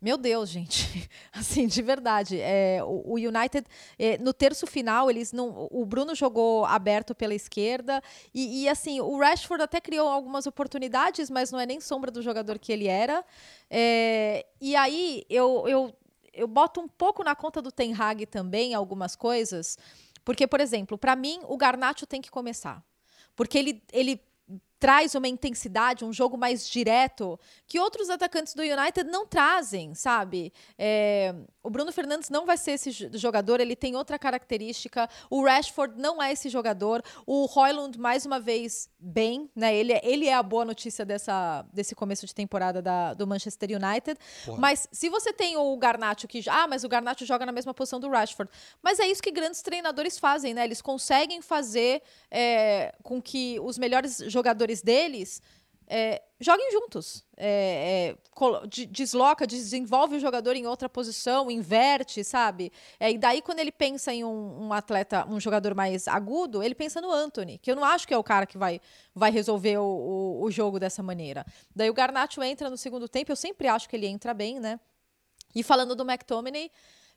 Meu 0.00 0.16
Deus, 0.16 0.48
gente. 0.48 1.10
Assim, 1.32 1.66
de 1.66 1.82
verdade. 1.82 2.40
É, 2.40 2.80
o, 2.84 3.14
o 3.14 3.14
United, 3.14 3.66
é, 3.98 4.16
no 4.18 4.32
terço 4.32 4.64
final, 4.64 5.10
eles 5.10 5.32
não. 5.32 5.68
O 5.72 5.84
Bruno 5.84 6.14
jogou 6.14 6.64
aberto 6.64 7.16
pela 7.16 7.34
esquerda. 7.34 8.00
E, 8.32 8.62
e, 8.62 8.68
assim, 8.68 9.00
o 9.00 9.18
Rashford 9.18 9.64
até 9.64 9.80
criou 9.80 10.08
algumas 10.08 10.46
oportunidades, 10.46 11.28
mas 11.28 11.50
não 11.50 11.58
é 11.58 11.66
nem 11.66 11.80
sombra 11.80 12.12
do 12.12 12.22
jogador 12.22 12.60
que 12.60 12.72
ele 12.72 12.86
era. 12.86 13.24
É, 13.68 14.46
e 14.60 14.76
aí 14.76 15.24
eu, 15.28 15.64
eu, 15.66 15.94
eu 16.32 16.46
boto 16.46 16.80
um 16.80 16.88
pouco 16.88 17.22
na 17.22 17.34
conta 17.34 17.60
do 17.60 17.72
Ten 17.72 17.94
Hag 17.94 18.26
também 18.26 18.74
algumas 18.74 19.16
coisas. 19.16 19.78
Porque, 20.24 20.46
por 20.46 20.60
exemplo, 20.60 20.98
para 20.98 21.16
mim, 21.16 21.40
o 21.44 21.56
Garnacho 21.56 22.06
tem 22.06 22.20
que 22.20 22.30
começar. 22.30 22.84
Porque 23.34 23.56
ele, 23.56 23.82
ele 23.92 24.20
traz 24.78 25.14
uma 25.14 25.28
intensidade, 25.28 26.04
um 26.04 26.12
jogo 26.12 26.36
mais 26.36 26.68
direto 26.68 27.38
que 27.66 27.80
outros 27.80 28.08
atacantes 28.08 28.54
do 28.54 28.62
United 28.62 29.04
não 29.10 29.26
trazem, 29.26 29.94
sabe? 29.94 30.52
É, 30.78 31.34
o 31.62 31.70
Bruno 31.70 31.92
Fernandes 31.92 32.30
não 32.30 32.46
vai 32.46 32.56
ser 32.56 32.72
esse 32.72 32.90
jogador, 33.12 33.60
ele 33.60 33.76
tem 33.76 33.96
outra 33.96 34.18
característica. 34.18 35.08
O 35.28 35.44
Rashford 35.44 36.00
não 36.00 36.22
é 36.22 36.32
esse 36.32 36.48
jogador. 36.48 37.02
O 37.26 37.44
Royland, 37.46 37.98
mais 37.98 38.24
uma 38.24 38.38
vez, 38.38 38.88
bem, 38.98 39.50
né? 39.54 39.74
Ele, 39.74 39.92
é, 39.92 40.00
ele 40.02 40.26
é 40.26 40.34
a 40.34 40.42
boa 40.42 40.64
notícia 40.64 41.04
dessa, 41.04 41.64
desse 41.72 41.94
começo 41.94 42.24
de 42.24 42.34
temporada 42.34 42.80
da, 42.80 43.14
do 43.14 43.26
Manchester 43.26 43.70
United. 43.70 44.18
Porra. 44.44 44.58
Mas 44.58 44.88
se 44.92 45.08
você 45.08 45.32
tem 45.32 45.56
o 45.56 45.76
Garnacho 45.76 46.26
que. 46.28 46.42
Ah, 46.48 46.66
mas 46.66 46.84
o 46.84 46.88
Garnacho 46.88 47.26
joga 47.26 47.44
na 47.44 47.52
mesma 47.52 47.74
posição 47.74 47.98
do 48.00 48.08
Rashford. 48.08 48.50
Mas 48.82 48.98
é 49.00 49.06
isso 49.06 49.22
que 49.22 49.30
grandes 49.30 49.60
treinadores 49.60 50.18
fazem, 50.18 50.54
né? 50.54 50.64
Eles 50.64 50.80
conseguem 50.80 51.42
fazer 51.42 52.02
é, 52.30 52.94
com 53.02 53.20
que 53.20 53.58
os 53.60 53.76
melhores 53.76 54.22
jogadores 54.26 54.67
deles 54.82 55.40
é, 55.90 56.22
joguem 56.38 56.70
juntos. 56.70 57.24
É, 57.36 58.14
é, 58.14 58.16
desloca, 58.90 59.46
desenvolve 59.46 60.16
o 60.16 60.20
jogador 60.20 60.54
em 60.54 60.66
outra 60.66 60.88
posição, 60.88 61.50
inverte, 61.50 62.22
sabe? 62.22 62.70
É, 63.00 63.10
e 63.10 63.18
daí, 63.18 63.40
quando 63.40 63.58
ele 63.58 63.72
pensa 63.72 64.12
em 64.12 64.22
um, 64.22 64.66
um, 64.66 64.72
atleta, 64.72 65.26
um 65.28 65.40
jogador 65.40 65.74
mais 65.74 66.06
agudo, 66.06 66.62
ele 66.62 66.74
pensa 66.74 67.00
no 67.00 67.10
Anthony, 67.10 67.58
que 67.58 67.70
eu 67.70 67.76
não 67.76 67.84
acho 67.84 68.06
que 68.06 68.14
é 68.14 68.18
o 68.18 68.22
cara 68.22 68.46
que 68.46 68.58
vai, 68.58 68.80
vai 69.14 69.30
resolver 69.30 69.78
o, 69.78 69.82
o, 69.82 70.42
o 70.44 70.50
jogo 70.50 70.78
dessa 70.78 71.02
maneira. 71.02 71.44
Daí 71.74 71.88
o 71.88 71.94
Garnacho 71.94 72.42
entra 72.42 72.68
no 72.68 72.76
segundo 72.76 73.08
tempo, 73.08 73.32
eu 73.32 73.36
sempre 73.36 73.66
acho 73.66 73.88
que 73.88 73.96
ele 73.96 74.06
entra 74.06 74.34
bem, 74.34 74.60
né? 74.60 74.78
E 75.54 75.62
falando 75.62 75.96
do 75.96 76.08
McTominay, 76.08 76.70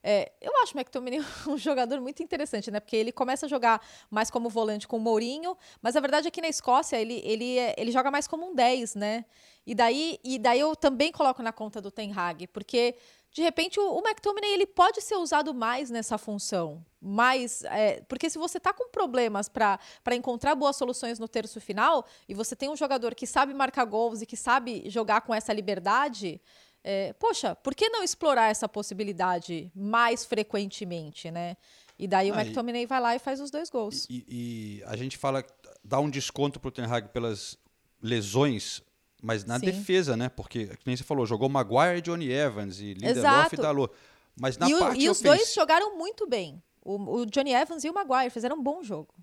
é, 0.04 0.32
eu 0.42 0.52
acho 0.64 0.76
o 0.76 0.80
McTominay 0.80 1.20
um 1.48 1.58
jogador 1.58 2.02
muito 2.02 2.24
interessante, 2.24 2.72
né? 2.72 2.80
Porque 2.80 2.96
ele 2.96 3.12
começa 3.12 3.46
a 3.46 3.50
jogar 3.50 3.82
mais 4.10 4.32
como 4.32 4.50
volante 4.50 4.88
com 4.88 4.98
o 4.98 5.00
Mourinho, 5.00 5.56
mas 5.82 5.96
a 5.96 6.00
verdade 6.00 6.28
é 6.28 6.32
que 6.32 6.42
na 6.42 6.48
Escócia 6.48 6.98
ele, 6.98 7.22
ele, 7.24 7.58
ele 7.78 7.92
joga 7.92 8.10
mais 8.10 8.28
como 8.28 8.50
um 8.50 8.56
10, 8.56 8.96
né? 8.96 9.26
E 9.66 9.76
daí, 9.76 10.20
e 10.24 10.40
daí 10.40 10.60
eu 10.60 10.76
também 10.76 11.12
coloco 11.12 11.44
na 11.44 11.54
conta 11.54 11.80
do 11.80 11.92
Ten 11.92 12.12
Hag, 12.16 12.48
porque 12.48 12.96
de 13.32 13.42
repente 13.44 13.80
o, 13.80 13.94
o 13.94 14.00
McTominay 14.00 14.52
ele 14.54 14.66
pode 14.66 15.02
ser 15.02 15.16
usado 15.16 15.54
mais 15.54 15.90
nessa 15.92 16.18
função. 16.18 16.84
Mais, 17.00 17.64
é, 17.66 18.02
porque 18.02 18.30
se 18.30 18.38
você 18.38 18.60
tá 18.60 18.74
com 18.74 18.90
problemas 18.90 19.48
para 19.48 19.80
encontrar 20.12 20.56
boas 20.56 20.76
soluções 20.76 21.20
no 21.20 21.28
terço 21.28 21.62
final 21.62 22.06
e 22.28 22.34
você 22.34 22.56
tem 22.56 22.70
um 22.70 22.76
jogador 22.76 23.14
que 23.14 23.28
sabe 23.28 23.54
marcar 23.54 23.86
gols 23.86 24.22
e 24.22 24.26
que 24.26 24.38
sabe 24.38 24.90
jogar 24.90 25.22
com 25.22 25.34
essa 25.34 25.54
liberdade, 25.54 26.42
é, 26.84 27.14
poxa, 27.14 27.56
por 27.56 27.76
que 27.76 27.90
não 27.90 28.04
explorar 28.04 28.50
essa 28.50 28.68
possibilidade 28.68 29.72
mais 29.76 30.26
frequentemente, 30.26 31.30
né? 31.30 31.56
E 31.98 32.08
daí 32.08 32.32
o 32.32 32.34
ah, 32.34 32.42
McTominay 32.42 32.86
vai 32.88 33.00
lá 33.00 33.16
e 33.16 33.20
faz 33.20 33.40
os 33.40 33.52
dois 33.52 33.70
gols. 33.70 34.08
E, 34.10 34.26
e, 34.28 34.84
a 34.86 34.96
gente 34.96 35.18
fala, 35.18 35.46
dá 35.84 36.00
um 36.00 36.10
desconto 36.10 36.60
pro 36.60 36.72
Ten 36.72 36.86
Hag 36.86 37.10
pelas 37.10 37.58
lesões, 38.02 38.82
mas 39.22 39.46
na 39.46 39.60
Sim. 39.60 39.66
defesa, 39.68 40.18
né? 40.18 40.28
Porque, 40.28 40.66
como 40.66 40.80
nem 40.88 40.98
você 40.98 41.04
falou, 41.04 41.26
jogou 41.26 41.48
Maguire, 41.48 42.02
Johnny 42.02 42.32
Evans 42.32 42.80
e 42.80 42.94
Lindelof 42.96 43.54
e 43.54 43.58
Dalot. 43.58 43.94
Mas 44.40 44.58
na 44.58 44.68
e, 44.68 44.80
parte 44.80 45.02
e 45.02 45.10
os 45.10 45.22
dois 45.22 45.54
jogaram 45.54 45.96
muito 45.96 46.28
bem. 46.28 46.64
O, 46.84 47.20
o 47.20 47.26
Johnny 47.28 47.54
Evans 47.54 47.84
e 47.84 47.90
o 47.90 47.94
Maguire 47.94 48.32
fizeram 48.32 48.56
um 48.58 48.64
bom 48.64 48.82
jogo 48.82 49.14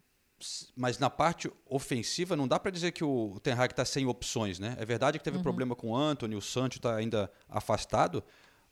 mas 0.77 0.99
na 0.99 1.11
parte 1.11 1.51
ofensiva 1.67 2.37
não 2.37 2.47
dá 2.47 2.59
para 2.59 2.71
dizer 2.71 2.93
que 2.93 3.03
o 3.03 3.39
Ten 3.43 3.55
Hag 3.55 3.73
está 3.73 3.85
sem 3.85 4.07
opções, 4.07 4.59
né? 4.59 4.77
É 4.79 4.85
verdade 4.85 5.19
que 5.19 5.25
teve 5.25 5.39
uhum. 5.39 5.43
problema 5.43 5.75
com 5.75 5.91
o 5.91 5.97
Anthony, 5.97 6.37
o 6.37 6.41
Sancho 6.41 6.79
está 6.79 6.95
ainda 6.95 7.31
afastado, 7.49 8.23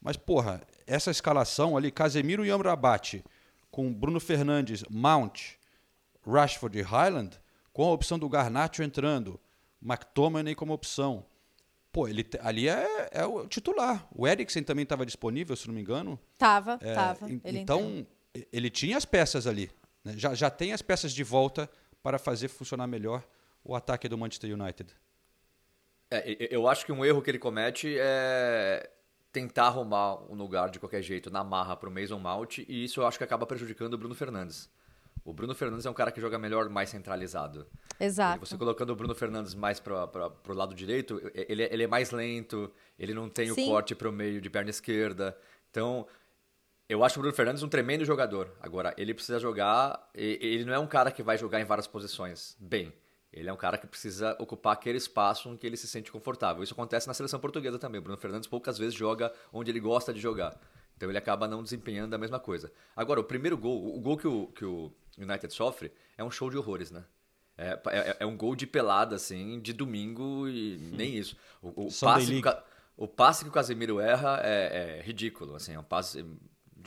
mas 0.01 0.17
porra, 0.17 0.63
essa 0.87 1.11
escalação 1.11 1.77
ali, 1.77 1.91
Casemiro 1.91 2.45
e 2.45 2.51
Amrabat, 2.51 3.25
com 3.71 3.93
Bruno 3.93 4.21
Fernandes, 4.21 4.85
Mount, 4.89 5.55
Rashford 6.25 6.79
e 6.79 6.83
Highland, 6.83 7.39
com 7.73 7.85
a 7.85 7.93
opção 7.93 8.19
do 8.19 8.29
Garnacho 8.29 8.83
entrando, 8.83 9.41
McTominay 9.83 10.55
como 10.55 10.73
opção. 10.73 11.27
Pô, 11.93 12.07
ele 12.07 12.27
ali 12.41 12.69
é, 12.69 13.09
é 13.11 13.25
o 13.25 13.47
titular. 13.47 14.07
O 14.15 14.27
Eriksen 14.27 14.63
também 14.63 14.83
estava 14.83 15.05
disponível, 15.05 15.57
se 15.57 15.67
não 15.67 15.75
me 15.75 15.81
engano. 15.81 16.19
Tava, 16.39 16.79
é, 16.81 16.95
tava. 16.95 17.27
então, 17.45 17.81
entrou. 17.81 18.47
ele 18.53 18.71
tinha 18.71 18.97
as 18.97 19.05
peças 19.05 19.47
ali. 19.47 19.71
Né? 20.07 20.15
Já, 20.17 20.35
já 20.35 20.49
tem 20.49 20.73
as 20.73 20.81
peças 20.81 21.13
de 21.13 21.25
volta 21.25 21.69
para 22.01 22.17
fazer 22.17 22.47
funcionar 22.47 22.87
melhor 22.87 23.25
o 23.65 23.75
ataque 23.75 24.09
do 24.09 24.17
Manchester 24.17 24.55
United. 24.55 24.95
É, 26.09 26.55
eu 26.55 26.69
acho 26.69 26.87
que 26.87 26.93
um 26.93 27.05
erro 27.05 27.21
que 27.21 27.29
ele 27.29 27.41
comete 27.41 27.97
é 27.99 28.89
tentar 29.33 29.67
arrumar 29.67 30.23
um 30.31 30.37
lugar 30.37 30.71
de 30.71 30.79
qualquer 30.79 31.03
jeito 31.03 31.29
na 31.29 31.43
marra 31.43 31.77
para 31.77 31.89
o 31.89 31.93
Mason 31.93 32.21
Mount 32.21 32.59
e 32.59 32.85
isso 32.85 33.01
eu 33.01 33.07
acho 33.07 33.19
que 33.19 33.25
acaba 33.25 33.45
prejudicando 33.45 33.95
o 33.95 33.99
Bruno 33.99 34.15
Fernandes. 34.15 34.71
O 35.25 35.33
Bruno 35.33 35.57
Fernandes 35.57 35.85
é 35.85 35.91
um 35.91 35.95
cara 35.95 36.13
que 36.13 36.21
joga 36.21 36.39
melhor 36.39 36.69
mais 36.69 36.89
centralizado. 36.89 37.67
Exato. 37.99 38.37
E 38.37 38.47
você 38.47 38.57
colocando 38.57 38.91
o 38.91 38.95
Bruno 38.97 39.13
Fernandes 39.13 39.57
mais 39.57 39.81
para 39.81 40.31
o 40.49 40.53
lado 40.53 40.73
direito, 40.73 41.21
ele, 41.35 41.65
ele 41.65 41.83
é 41.83 41.87
mais 41.89 42.13
lento, 42.13 42.73
ele 42.97 43.13
não 43.13 43.29
tem 43.29 43.53
Sim. 43.53 43.65
o 43.65 43.67
corte 43.67 43.93
para 43.97 44.09
o 44.09 44.13
meio 44.13 44.41
de 44.41 44.49
perna 44.49 44.71
esquerda. 44.71 45.37
Então, 45.69 46.07
eu 46.89 47.03
acho 47.05 47.19
o 47.19 47.21
Bruno 47.21 47.35
Fernandes 47.35 47.63
um 47.63 47.69
tremendo 47.69 48.05
jogador. 48.05 48.53
Agora, 48.61 48.95
ele 48.97 49.13
precisa 49.13 49.39
jogar. 49.39 50.11
Ele 50.15 50.65
não 50.65 50.73
é 50.73 50.79
um 50.79 50.87
cara 50.87 51.11
que 51.11 51.23
vai 51.23 51.37
jogar 51.37 51.61
em 51.61 51.65
várias 51.65 51.87
posições 51.87 52.57
bem. 52.61 52.93
Ele 53.33 53.49
é 53.49 53.53
um 53.53 53.57
cara 53.57 53.77
que 53.77 53.87
precisa 53.87 54.37
ocupar 54.39 54.73
aquele 54.73 54.97
espaço 54.97 55.49
em 55.51 55.57
que 55.57 55.67
ele 55.67 55.77
se 55.77 55.87
sente 55.87 56.11
confortável. 56.11 56.63
Isso 56.63 56.73
acontece 56.73 57.07
na 57.07 57.13
seleção 57.13 57.41
portuguesa 57.41 57.79
também. 57.79 57.99
O 57.99 58.03
Bruno 58.03 58.17
Fernandes 58.19 58.49
poucas 58.49 58.79
vezes 58.79 58.95
joga 58.95 59.33
onde 59.53 59.71
ele 59.71 59.81
gosta 59.81 60.13
de 60.13 60.21
jogar. 60.21 60.59
Então 60.97 61.11
ele 61.11 61.19
acaba 61.19 61.47
não 61.47 61.63
desempenhando 61.63 62.15
a 62.15 62.19
mesma 62.19 62.41
coisa. 62.41 62.73
Agora, 62.95 63.21
o 63.21 63.25
primeiro 63.25 63.59
gol, 63.59 63.95
o 63.95 64.01
gol 64.01 64.17
que 64.17 64.27
o, 64.27 64.47
que 64.47 64.65
o 64.65 64.91
United 65.19 65.53
sofre, 65.53 65.93
é 66.17 66.25
um 66.25 66.31
show 66.31 66.49
de 66.49 66.57
horrores, 66.57 66.91
né? 66.91 67.05
É, 67.59 67.79
é, 67.89 68.17
é 68.21 68.27
um 68.27 68.37
gol 68.37 68.55
de 68.55 68.67
pelada, 68.67 69.17
assim, 69.17 69.61
de 69.61 69.73
domingo 69.73 70.49
e 70.49 70.79
nem 70.93 71.17
isso. 71.17 71.37
O, 71.61 71.87
o 71.87 71.89
passe, 72.01 72.43
O 72.97 73.07
passe 73.07 73.45
que 73.45 73.51
o 73.51 73.53
Casemiro 73.53 74.01
erra 74.01 74.41
é, 74.43 74.99
é 74.99 75.03
ridículo, 75.03 75.55
assim, 75.55 75.75
é 75.75 75.79
um 75.79 75.85
passe 75.85 76.25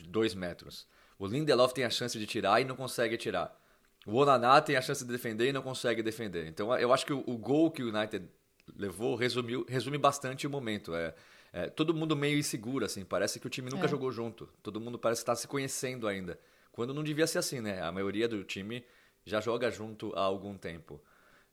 de 0.01 0.07
dois 0.07 0.33
metros. 0.33 0.87
O 1.17 1.27
Lindelof 1.27 1.73
tem 1.73 1.83
a 1.83 1.89
chance 1.89 2.17
de 2.17 2.25
tirar 2.25 2.61
e 2.61 2.65
não 2.65 2.75
consegue 2.75 3.17
tirar. 3.17 3.57
O 4.05 4.15
Onaná 4.15 4.61
tem 4.61 4.75
a 4.77 4.81
chance 4.81 5.03
de 5.05 5.11
defender 5.11 5.49
e 5.49 5.53
não 5.53 5.61
consegue 5.61 6.01
defender. 6.01 6.47
Então 6.47 6.73
eu 6.77 6.93
acho 6.93 7.05
que 7.05 7.13
o, 7.13 7.23
o 7.27 7.37
gol 7.37 7.69
que 7.69 7.83
o 7.83 7.89
United 7.95 8.27
levou 8.75 9.15
resumiu, 9.15 9.65
resume 9.67 9.97
bastante 9.97 10.47
o 10.47 10.49
momento. 10.49 10.95
É, 10.95 11.13
é, 11.51 11.69
todo 11.69 11.93
mundo 11.93 12.15
meio 12.15 12.37
inseguro, 12.37 12.85
assim, 12.85 13.03
parece 13.03 13.39
que 13.39 13.47
o 13.47 13.49
time 13.49 13.69
nunca 13.69 13.85
É. 13.85 13.87
jogou 13.89 14.11
junto. 14.11 14.47
Todo 14.63 14.79
mundo 14.79 14.97
parece 14.97 15.21
estar 15.21 15.35
se 15.35 15.47
conhecendo 15.47 16.07
ainda. 16.07 16.39
Quando 16.71 16.93
não 16.93 17.03
devia 17.03 17.27
ser 17.27 17.39
assim, 17.39 17.59
né? 17.59 17.81
A 17.81 17.91
maioria 17.91 18.27
do 18.27 18.43
time 18.43 18.85
já 19.25 19.41
joga 19.41 19.69
junto 19.69 20.13
há 20.15 20.21
algum 20.21 20.57
tempo. 20.57 21.01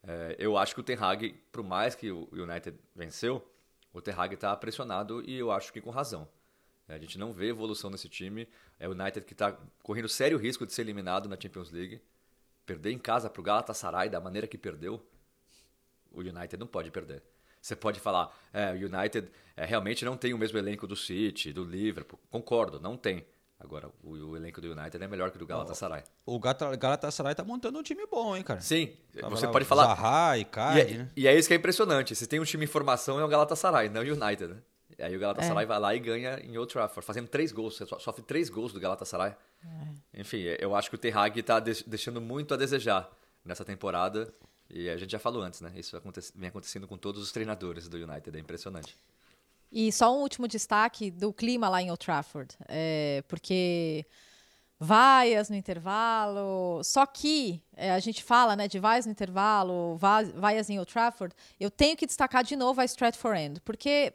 É, 0.03 0.37
eu 0.39 0.57
acho 0.57 0.73
que 0.75 0.81
o 0.81 0.85
Ten 0.85 0.97
Hag, 1.01 1.33
por 1.51 1.65
mais 1.65 1.95
que 1.97 2.13
o 2.13 2.29
United 2.33 2.79
venceu, 2.95 3.45
o 3.93 4.01
Ten 4.01 4.15
Hag 4.17 4.35
está 4.35 4.55
pressionado 4.57 5.23
e 5.29 5.37
eu 5.37 5.51
acho 5.51 5.73
que 5.73 5.81
com 5.81 5.91
razão. 5.91 6.29
É, 6.89 6.95
a 6.95 6.99
gente 6.99 7.19
não 7.19 7.33
vê 7.33 7.49
evolução 7.49 7.91
nesse 7.91 8.09
time. 8.09 8.49
É 8.79 8.89
o 8.89 8.93
United 8.93 9.25
que 9.27 9.33
está 9.33 9.57
correndo 9.83 10.09
sério 10.09 10.39
risco 10.39 10.65
de 10.67 10.73
ser 10.73 10.83
eliminado 10.83 11.29
na 11.29 11.37
Champions 11.41 11.71
League. 11.71 12.01
Perder 12.65 12.93
em 12.93 12.99
casa 12.99 13.29
para 13.31 13.41
o 13.41 13.45
Galatasaray 13.45 14.09
da 14.09 14.21
maneira 14.21 14.47
que 14.47 14.59
perdeu, 14.59 15.01
o 16.13 16.21
United 16.21 16.57
não 16.57 16.67
pode 16.67 16.91
perder. 16.91 17.23
Você 17.61 17.75
pode 17.75 17.99
falar, 18.01 18.37
é, 18.53 18.73
o 18.73 18.75
United 18.75 19.29
é, 19.57 19.65
realmente 19.65 20.05
não 20.05 20.17
tem 20.17 20.33
o 20.33 20.39
mesmo 20.39 20.57
elenco 20.59 20.87
do 20.87 20.95
City, 20.97 21.53
do 21.53 21.65
Liverpool. 21.65 22.19
Concordo, 22.31 22.79
não 22.81 22.97
tem. 22.97 23.27
Agora, 23.59 23.91
o, 24.03 24.11
o 24.11 24.37
elenco 24.37 24.61
do 24.61 24.71
United 24.71 25.03
é 25.03 25.09
melhor 25.09 25.31
que 25.31 25.37
o 25.37 25.39
do 25.39 25.47
Galatasaray. 25.47 26.05
O 26.25 26.39
Gata- 26.39 26.77
Galatasaray 26.77 27.35
tá 27.35 27.43
montando 27.43 27.79
um 27.79 27.83
time 27.83 28.07
bom, 28.07 28.37
hein, 28.37 28.43
cara? 28.43 28.61
Sim, 28.61 28.93
Tava 29.19 29.35
você 29.35 29.47
lá 29.47 29.53
pode 29.53 29.65
o 29.65 29.69
falar. 29.69 29.95
Zaha, 29.97 30.37
e, 30.39 30.41
Icardi, 30.43 30.81
é, 30.95 30.99
né? 30.99 31.11
e 31.17 31.27
é 31.27 31.37
isso 31.37 31.49
que 31.49 31.55
é 31.55 31.57
impressionante. 31.57 32.15
Se 32.15 32.27
tem 32.27 32.39
um 32.39 32.45
time 32.45 32.65
em 32.65 32.69
formação, 32.69 33.19
é 33.19 33.25
o 33.25 33.29
Galatasaray, 33.29 33.89
não 33.89 34.03
o 34.03 34.05
United, 34.05 34.49
né? 34.55 34.63
Aí 34.99 35.15
o 35.17 35.19
Galatasaray 35.21 35.65
É. 35.65 35.67
vai 35.67 35.79
lá 35.79 35.95
e 35.95 35.99
ganha 35.99 36.41
em 36.43 36.57
Old 36.57 36.73
Trafford, 36.73 37.05
fazendo 37.07 37.29
três 37.29 37.53
gols. 37.53 37.77
Sofre 38.01 38.23
três 38.23 38.49
gols 38.49 38.73
do 38.73 38.81
Galatasaray. 38.81 39.35
Enfim, 40.15 40.39
eu 40.59 40.75
acho 40.75 40.89
que 40.89 40.95
o 40.97 40.99
Ten 40.99 41.13
Hag 41.13 41.43
tá 41.43 41.61
de- 41.61 41.85
deixando 41.87 42.21
muito 42.21 42.55
a 42.55 42.57
desejar 42.57 43.11
nessa 43.45 43.65
temporada. 43.65 44.33
E 44.71 44.89
a 44.89 44.97
gente 44.97 45.11
já 45.13 45.19
falou 45.19 45.43
antes, 45.43 45.61
né? 45.61 45.71
Isso 45.77 45.97
acontece- 45.97 46.33
vem 46.35 46.49
acontecendo 46.49 46.89
com 46.89 46.97
todos 46.97 47.23
os 47.23 47.31
treinadores 47.31 47.89
do 47.89 47.97
United. 47.97 48.37
É 48.37 48.41
impressionante. 48.41 48.97
E 49.71 49.93
só 49.93 50.17
um 50.17 50.21
último 50.23 50.49
destaque 50.49 51.11
do 51.11 51.33
clima 51.33 51.69
lá 51.69 51.83
em 51.83 51.91
Old 51.91 52.05
Trafford, 52.05 52.55
é, 52.69 53.23
porque 53.29 54.07
vaias 54.79 55.49
no 55.51 55.57
intervalo. 55.57 56.83
Só 56.85 57.07
que 57.07 57.63
é, 57.77 57.91
a 57.93 57.99
gente 57.99 58.23
fala, 58.23 58.57
né, 58.57 58.69
de 58.69 58.79
vaias 58.79 59.07
no 59.07 59.13
intervalo, 59.13 59.97
va- 59.97 60.23
vaias 60.35 60.69
em 60.71 60.79
Old 60.79 60.91
Trafford. 60.93 61.35
Eu 61.59 61.71
tenho 61.71 61.97
que 61.97 62.07
destacar 62.07 62.43
de 62.45 62.57
novo 62.57 62.81
a 62.81 62.85
Stratford 62.85 63.39
End, 63.41 63.61
porque 63.61 64.13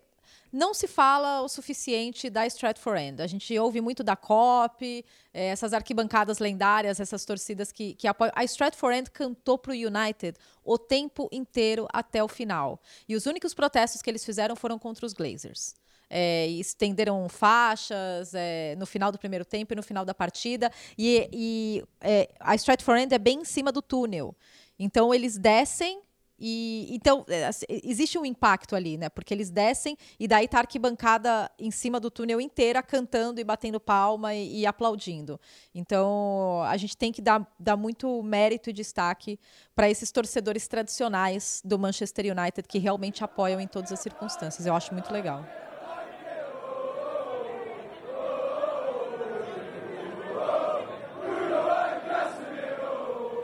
não 0.52 0.74
se 0.74 0.88
fala 0.88 1.42
o 1.42 1.48
suficiente 1.48 2.30
da 2.30 2.46
Stratford 2.46 3.02
End. 3.02 3.22
A 3.22 3.28
gente 3.28 3.58
ouve 3.58 3.80
muito 3.80 4.04
da 4.04 4.16
COP, 4.16 5.06
é, 5.34 5.46
essas 5.48 5.74
arquibancadas 5.74 6.40
lendárias, 6.40 7.00
essas 7.00 7.24
torcidas 7.24 7.72
que, 7.72 7.94
que 7.96 8.08
apoiam. 8.08 8.34
A 8.36 8.44
Stratford 8.44 8.98
End 8.98 9.12
cantou 9.12 9.58
para 9.58 9.72
o 9.72 9.74
United 9.74 10.38
o 10.64 10.78
tempo 10.78 11.30
inteiro 11.32 11.88
até 11.94 12.22
o 12.24 12.28
final. 12.28 12.82
E 13.08 13.16
os 13.16 13.26
únicos 13.26 13.54
protestos 13.54 14.02
que 14.02 14.10
eles 14.10 14.26
fizeram 14.26 14.56
foram 14.56 14.78
contra 14.78 15.06
os 15.06 15.14
Glazers. 15.14 15.74
É, 16.10 16.46
estenderam 16.48 17.30
faixas 17.30 18.34
é, 18.34 18.76
no 18.76 18.86
final 18.86 19.14
do 19.14 19.18
primeiro 19.18 19.46
tempo 19.46 19.72
e 19.72 19.76
no 19.78 19.82
final 19.82 20.04
da 20.04 20.14
partida. 20.14 20.70
E, 20.98 21.30
e, 21.32 21.84
é, 22.02 22.30
a 22.38 22.54
Stratford 22.56 23.04
End 23.04 23.16
é 23.16 23.20
bem 23.20 23.40
em 23.40 23.46
cima 23.46 23.72
do 23.72 23.82
túnel. 23.82 24.36
Então 24.78 25.14
eles 25.14 25.38
descem 25.38 26.02
e 26.44 26.88
então 26.90 27.24
é, 27.30 27.46
assim, 27.46 27.66
existe 27.70 28.18
um 28.18 28.26
impacto 28.26 28.76
ali, 28.76 28.98
né? 28.98 29.10
Porque 29.10 29.32
eles 29.32 29.52
descem 29.52 29.96
e 30.20 30.28
daí 30.28 30.48
tá 30.48 30.58
a 30.58 30.62
arquibancada 30.62 31.52
em 31.60 31.70
cima 31.70 32.00
do 32.00 32.10
túnel 32.10 32.42
inteira 32.42 32.82
cantando 32.82 33.40
e 33.40 33.44
batendo 33.44 33.80
palma 33.80 34.34
e, 34.34 34.62
e 34.62 34.66
aplaudindo. 34.66 35.40
Então 35.76 36.64
a 36.64 36.76
gente 36.78 36.98
tem 36.98 37.12
que 37.12 37.22
dar, 37.22 37.48
dar 37.60 37.78
muito 37.78 38.24
mérito 38.24 38.72
e 38.72 38.74
destaque 38.74 39.40
para 39.76 39.88
esses 39.88 40.12
torcedores 40.12 40.68
tradicionais 40.68 41.62
do 41.64 41.78
Manchester 41.78 42.26
United 42.26 42.68
que 42.68 42.80
realmente 42.80 43.24
apoiam 43.24 43.62
em 43.62 43.68
todas 43.68 43.92
as 43.92 44.00
circunstâncias. 44.00 44.66
Eu 44.66 44.74
acho 44.74 44.92
muito 44.94 45.14
legal. 45.14 45.46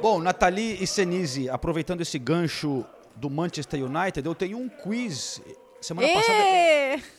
Bom, 0.01 0.19
Nathalie 0.19 0.81
e 0.81 0.87
Senise, 0.87 1.49
aproveitando 1.49 2.01
esse 2.01 2.19
gancho 2.19 2.85
do 3.15 3.29
Manchester 3.29 3.83
United, 3.83 4.25
eu 4.25 4.35
tenho 4.35 4.57
um 4.57 4.69
quiz. 4.69 5.41
Semana 5.81 6.07
Ê! 6.07 6.13
passada. 6.13 6.37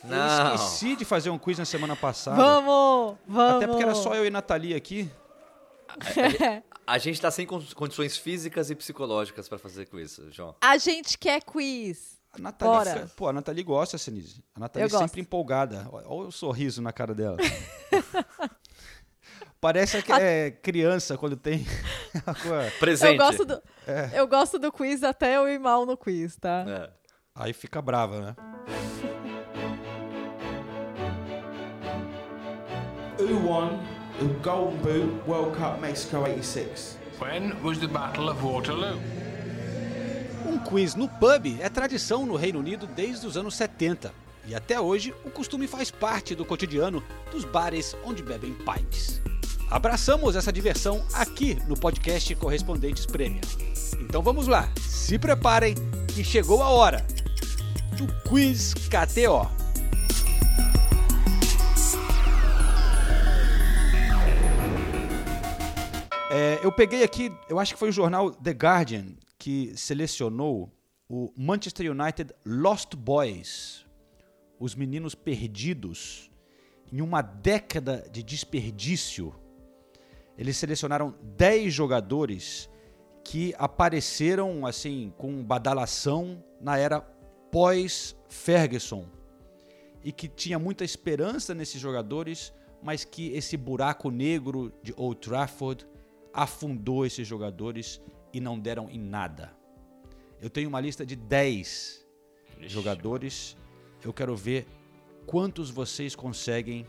Eu 0.04 0.08
Não. 0.10 0.54
esqueci 0.54 0.96
de 0.96 1.04
fazer 1.04 1.30
um 1.30 1.38
quiz 1.38 1.58
na 1.58 1.64
semana 1.64 1.94
passada. 1.96 2.36
Vamos, 2.36 3.16
vamos. 3.26 3.56
Até 3.56 3.66
porque 3.66 3.82
era 3.82 3.94
só 3.94 4.14
eu 4.14 4.24
e 4.26 4.30
Nathalie 4.30 4.74
aqui. 4.74 5.10
A 6.86 6.98
gente 6.98 7.20
tá 7.20 7.30
sem 7.30 7.46
con- 7.46 7.62
condições 7.74 8.16
físicas 8.16 8.70
e 8.70 8.74
psicológicas 8.74 9.48
para 9.48 9.58
fazer 9.58 9.88
isso, 9.94 10.30
João. 10.30 10.54
A 10.60 10.76
gente 10.78 11.18
quer 11.18 11.42
quiz. 11.42 12.16
A 12.32 12.38
Nathalie, 12.38 12.74
Bora. 12.74 13.10
pô, 13.16 13.28
a 13.28 13.32
Nathalie 13.32 13.62
gosta, 13.64 13.96
Senise. 13.98 14.42
A 14.54 14.60
Nathalie 14.60 14.86
Eu 14.86 14.90
gosto. 14.90 15.02
sempre 15.02 15.20
empolgada. 15.20 15.88
Olha 15.90 16.06
o 16.28 16.32
sorriso 16.32 16.80
na 16.82 16.92
cara 16.92 17.14
dela. 17.14 17.36
Parece 19.60 20.00
que 20.02 20.12
é 20.12 20.50
criança 20.52 21.16
quando 21.18 21.36
tem. 21.36 21.66
a 22.26 22.34
coisa- 22.34 23.08
Eu 23.08 23.16
gosto, 23.16 23.44
do, 23.44 23.62
É. 23.86 24.10
eu 24.14 24.26
gosto 24.28 24.58
do 24.58 24.70
quiz 24.70 25.02
até 25.02 25.36
eu 25.36 25.48
ir 25.48 25.58
mal 25.58 25.84
no 25.84 25.96
quiz, 25.96 26.36
tá? 26.36 26.64
É. 26.68 26.90
Aí 27.34 27.52
fica 27.52 27.82
brava, 27.82 28.20
né? 28.20 28.36
Who 33.18 33.36
won 33.46 33.80
the 34.18 34.26
Golden 34.42 34.76
Boot 34.78 35.28
World 35.28 35.56
Cup 35.56 35.80
Mexico 35.80 36.18
86? 36.18 36.96
When 37.20 37.52
was 37.62 37.78
the 37.78 37.88
Battle 37.88 38.28
of 38.30 38.40
Waterloo? 38.42 38.98
Um 40.46 40.58
quiz 40.58 40.94
no 40.94 41.08
pub 41.08 41.58
é 41.60 41.68
tradição 41.68 42.24
no 42.24 42.36
Reino 42.36 42.60
Unido 42.60 42.86
desde 42.86 43.26
os 43.26 43.36
anos 43.36 43.56
70. 43.56 44.12
E 44.46 44.54
até 44.54 44.80
hoje, 44.80 45.12
o 45.24 45.30
costume 45.30 45.66
faz 45.66 45.90
parte 45.90 46.34
do 46.34 46.44
cotidiano 46.44 47.02
dos 47.30 47.44
bares 47.44 47.94
onde 48.04 48.22
bebem 48.22 48.54
pints. 48.54 49.20
Abraçamos 49.70 50.34
essa 50.34 50.50
diversão 50.50 51.04
aqui 51.12 51.54
no 51.66 51.78
podcast 51.78 52.34
Correspondentes 52.36 53.04
Prêmio. 53.04 53.42
Então 54.00 54.22
vamos 54.22 54.46
lá, 54.46 54.72
se 54.80 55.18
preparem 55.18 55.74
que 56.06 56.24
chegou 56.24 56.62
a 56.62 56.70
hora 56.70 57.06
do 57.96 58.06
Quiz 58.26 58.72
KTO. 58.72 59.46
É, 66.30 66.60
eu 66.62 66.72
peguei 66.72 67.02
aqui, 67.02 67.30
eu 67.48 67.58
acho 67.58 67.74
que 67.74 67.78
foi 67.78 67.90
o 67.90 67.92
jornal 67.92 68.30
The 68.30 68.52
Guardian 68.52 69.16
que 69.38 69.72
selecionou 69.76 70.72
o 71.08 71.30
Manchester 71.36 71.90
United 71.90 72.34
Lost 72.44 72.94
Boys, 72.94 73.84
os 74.58 74.74
meninos 74.74 75.14
perdidos 75.14 76.30
em 76.90 77.02
uma 77.02 77.20
década 77.20 78.08
de 78.10 78.22
desperdício. 78.22 79.34
Eles 80.38 80.56
selecionaram 80.56 81.14
10 81.36 81.74
jogadores 81.74 82.70
que 83.24 83.52
apareceram 83.58 84.64
assim 84.64 85.12
com 85.18 85.44
badalação 85.44 86.42
na 86.60 86.78
era 86.78 87.00
pós 87.50 88.16
Ferguson 88.28 89.06
e 90.02 90.12
que 90.12 90.28
tinha 90.28 90.58
muita 90.58 90.84
esperança 90.84 91.54
nesses 91.54 91.80
jogadores, 91.80 92.54
mas 92.82 93.04
que 93.04 93.32
esse 93.32 93.56
buraco 93.56 94.10
negro 94.10 94.72
de 94.82 94.94
Old 94.96 95.20
Trafford 95.20 95.86
afundou 96.32 97.04
esses 97.04 97.26
jogadores 97.26 98.00
e 98.32 98.40
não 98.40 98.58
deram 98.58 98.88
em 98.88 98.98
nada. 99.00 99.52
Eu 100.40 100.48
tenho 100.48 100.68
uma 100.68 100.80
lista 100.80 101.04
de 101.04 101.16
10 101.16 102.06
jogadores. 102.60 103.56
Eu 104.04 104.12
quero 104.12 104.36
ver 104.36 104.66
quantos 105.26 105.68
vocês 105.70 106.14
conseguem. 106.14 106.86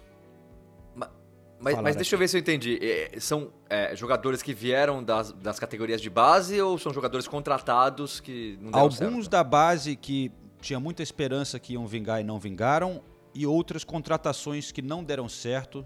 Mas, 1.60 1.76
mas 1.82 1.96
deixa 1.96 2.16
eu 2.16 2.20
ver 2.20 2.28
se 2.28 2.38
eu 2.38 2.40
entendi. 2.42 2.80
É, 2.82 3.20
são 3.20 3.52
é, 3.70 3.96
jogadores 3.96 4.42
que 4.42 4.54
vieram 4.54 5.04
das, 5.04 5.32
das 5.34 5.60
categorias 5.60 6.00
de 6.02 6.10
base 6.10 6.60
ou 6.62 6.78
são 6.78 6.94
jogadores 6.94 7.28
contratados 7.28 8.20
que 8.22 8.58
não 8.62 8.72
deram 8.72 8.80
Alguns 8.80 8.98
certo? 8.98 9.30
da 9.30 9.44
base 9.44 9.96
que 9.96 10.32
tinha 10.62 10.80
muita 10.80 11.04
esperança 11.04 11.60
que 11.60 11.74
iam 11.74 11.86
vingar 11.86 12.22
e 12.22 12.24
não 12.24 12.40
vingaram, 12.40 13.02
e 13.34 13.46
outras 13.46 13.84
contratações 13.84 14.72
que 14.72 14.82
não 14.82 15.04
deram 15.04 15.28
certo, 15.30 15.86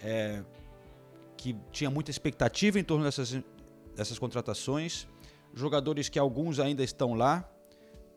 é, 0.00 0.42
que 1.36 1.56
tinha 1.70 1.90
muita 1.90 2.10
expectativa 2.10 2.78
em 2.78 2.84
torno 2.84 3.04
dessas, 3.04 3.36
dessas 3.94 4.18
contratações, 4.18 5.06
jogadores 5.54 6.08
que 6.08 6.18
alguns 6.18 6.58
ainda 6.58 6.82
estão 6.82 7.14
lá, 7.14 7.48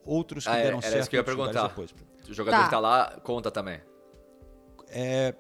outros 0.06 0.46
que 0.46 0.50
Ah, 0.52 0.58
é, 0.58 0.64
deram 0.64 0.78
era 0.78 0.88
certo. 0.88 1.02
isso 1.02 1.10
que 1.10 1.16
eu 1.16 1.20
ia 1.20 1.24
perguntar. 1.24 1.68
depois. 1.68 1.94
O 2.30 2.34
jogador 2.34 2.58
Tá. 2.58 2.64
que 2.66 2.70
tá 2.72 2.80
lá 2.80 3.20
conta 3.24 3.52
também. 3.52 3.80
É, 4.88 5.34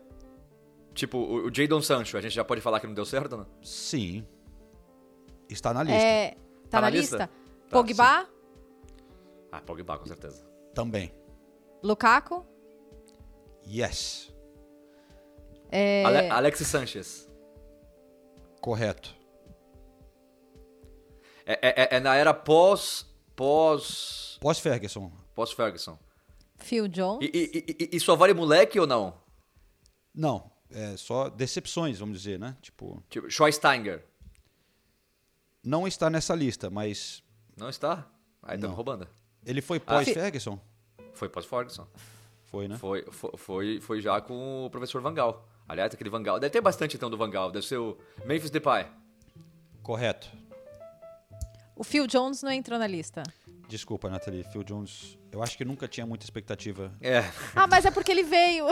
Tipo, 0.95 1.17
o, 1.17 1.47
o 1.47 1.53
Jadon 1.53 1.81
Sancho, 1.81 2.17
a 2.17 2.21
gente 2.21 2.33
já 2.33 2.43
pode 2.43 2.61
falar 2.61 2.79
que 2.79 2.87
não 2.87 2.93
deu 2.93 3.05
certo, 3.05 3.37
né? 3.37 3.45
sim. 3.61 4.25
Está 5.47 5.71
na 5.71 5.83
lista. 5.83 6.01
É, 6.01 6.31
tá, 6.31 6.37
Tá 6.71 6.77
na, 6.77 6.81
na 6.81 6.89
lista? 6.89 7.17
lista? 7.17 7.27
Tá, 7.27 7.69
Pogba, 7.69 8.27
Ah, 9.51 9.61
Pogba, 9.61 9.99
com 9.99 10.05
certeza. 10.07 10.43
Também. 10.73 11.13
Lukaku, 11.83 12.43
Yes. 13.67 14.33
É, 15.71 16.03
Ale 16.05 16.29
Alex 16.29 16.59
Sanchez. 16.59 17.29
Correto. 18.61 19.15
É, 21.45 21.59
é, 21.61 21.97
é 21.97 21.99
na 21.99 22.15
era 22.15 22.33
pós. 22.33 23.05
Pós. 23.35 24.37
Pós-Ferguson. 24.39 25.11
Pós-Ferguson. 25.33 25.97
Phil 26.57 26.87
Jones. 26.87 27.19
E, 27.21 27.51
e, 27.53 27.75
e, 27.83 27.97
e, 27.97 27.99
só 27.99 28.15
vale 28.15 28.33
moleque 28.33 28.79
ou 28.79 28.87
não? 28.87 29.13
Não. 30.13 30.49
É 30.71 30.97
só 30.97 31.29
decepções, 31.29 31.99
vamos 31.99 32.19
dizer, 32.19 32.39
né? 32.39 32.55
Tipo. 32.61 33.03
Tipo, 33.09 33.29
Schweinsteiger. 33.29 34.03
Não 35.63 35.87
está 35.87 36.09
nessa 36.09 36.35
lista, 36.35 36.69
mas. 36.69 37.23
Não 37.55 37.69
está? 37.69 38.07
Aí 38.43 38.55
estamos 38.55 38.75
roubando. 38.75 39.07
Ele 39.45 39.61
foi 39.61 39.79
pós-Ferguson? 39.79 40.59
Ah, 40.97 41.03
foi 41.13 41.29
pós-Ferguson. 41.29 41.87
Foi, 42.45 42.67
né? 42.67 42.77
Foi, 42.77 43.05
foi, 43.11 43.31
foi, 43.37 43.81
foi, 43.81 44.01
já 44.01 44.21
com 44.21 44.65
o 44.65 44.69
professor 44.69 45.01
Vangal. 45.01 45.47
Aliás, 45.67 45.93
aquele 45.93 46.09
Vangal. 46.09 46.39
Deve 46.39 46.51
ter 46.51 46.61
bastante 46.61 46.95
então 46.95 47.09
do 47.09 47.17
Vangal. 47.17 47.51
Deve 47.51 47.65
ser 47.65 47.77
o 47.77 47.97
Memphis 48.25 48.49
Depay. 48.49 48.85
Correto. 49.81 50.27
O 51.75 51.83
Phil 51.83 52.07
Jones 52.07 52.41
não 52.43 52.51
entrou 52.51 52.79
na 52.79 52.87
lista. 52.87 53.23
Desculpa, 53.67 54.09
Nathalie. 54.09 54.43
Phil 54.43 54.63
Jones, 54.63 55.17
eu 55.31 55.41
acho 55.41 55.57
que 55.57 55.65
nunca 55.65 55.87
tinha 55.87 56.05
muita 56.05 56.23
expectativa. 56.23 56.91
É. 57.01 57.19
Ah, 57.55 57.67
mas 57.67 57.85
é 57.85 57.91
porque 57.91 58.11
ele 58.11 58.23
veio. 58.23 58.65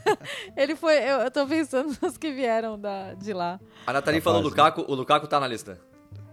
ele 0.56 0.76
foi. 0.76 0.98
Eu, 0.98 1.20
eu 1.20 1.30
tô 1.30 1.46
pensando 1.46 1.96
nos 2.00 2.18
que 2.18 2.32
vieram 2.32 2.78
da, 2.78 3.14
de 3.14 3.32
lá. 3.32 3.58
A 3.86 3.92
Nathalie 3.92 4.20
falou 4.20 4.40
o 4.40 4.44
Lukaku, 4.44 4.82
o 4.82 4.94
Lukaku 4.94 5.26
tá 5.26 5.40
na 5.40 5.48
lista. 5.48 5.80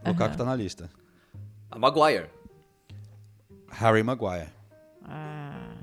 O 0.06 0.10
Lukaku 0.10 0.32
uhum. 0.32 0.38
tá 0.38 0.44
na 0.44 0.56
lista. 0.56 0.90
A 1.70 1.80
Maguire. 1.80 2.30
Harry 3.70 4.04
Maguire. 4.04 4.50
Ah. 5.04 5.74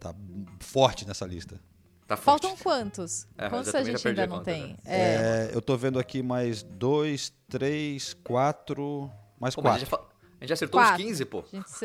Tá 0.00 0.14
forte 0.60 1.06
nessa 1.06 1.26
lista. 1.26 1.60
Tá 2.08 2.16
forte. 2.16 2.42
Faltam 2.42 2.56
quantos? 2.56 3.26
É, 3.36 3.48
quantos 3.48 3.74
a 3.74 3.82
gente 3.84 4.08
ainda 4.08 4.24
a 4.24 4.26
não 4.26 4.38
conta, 4.38 4.50
tem? 4.50 4.68
Né? 4.68 4.78
É... 4.86 5.50
eu 5.52 5.60
tô 5.60 5.76
vendo 5.76 5.98
aqui 5.98 6.22
mais 6.22 6.62
dois, 6.62 7.32
três, 7.48 8.14
quatro. 8.14 9.10
Mais 9.38 9.54
pô, 9.54 9.62
quatro. 9.62 10.07
A 10.40 10.44
gente, 10.44 10.52
acertou 10.52 10.80
quatro. 10.80 11.02
uns 11.02 11.06
15, 11.06 11.24
pô. 11.24 11.44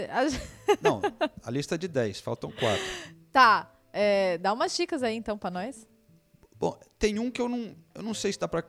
A 0.10 0.28
gente... 0.30 0.44
não, 0.82 1.02
a 1.44 1.52
lista 1.52 1.76
é 1.76 1.78
de 1.78 1.88
10, 1.88 2.20
faltam 2.20 2.52
quatro. 2.52 2.84
Tá. 3.32 3.72
É, 3.92 4.38
dá 4.38 4.54
umas 4.54 4.76
dicas 4.76 5.04
aí 5.04 5.16
então 5.16 5.38
pra 5.38 5.52
nós. 5.52 5.88
Bom, 6.60 6.80
tem 6.98 7.20
um 7.20 7.30
que 7.30 7.42
eu 7.42 7.50
não, 7.50 7.76
eu 7.94 8.02
não 8.02 8.14
sei 8.14 8.32
se 8.32 8.40
dá 8.40 8.48
pra 8.48 8.64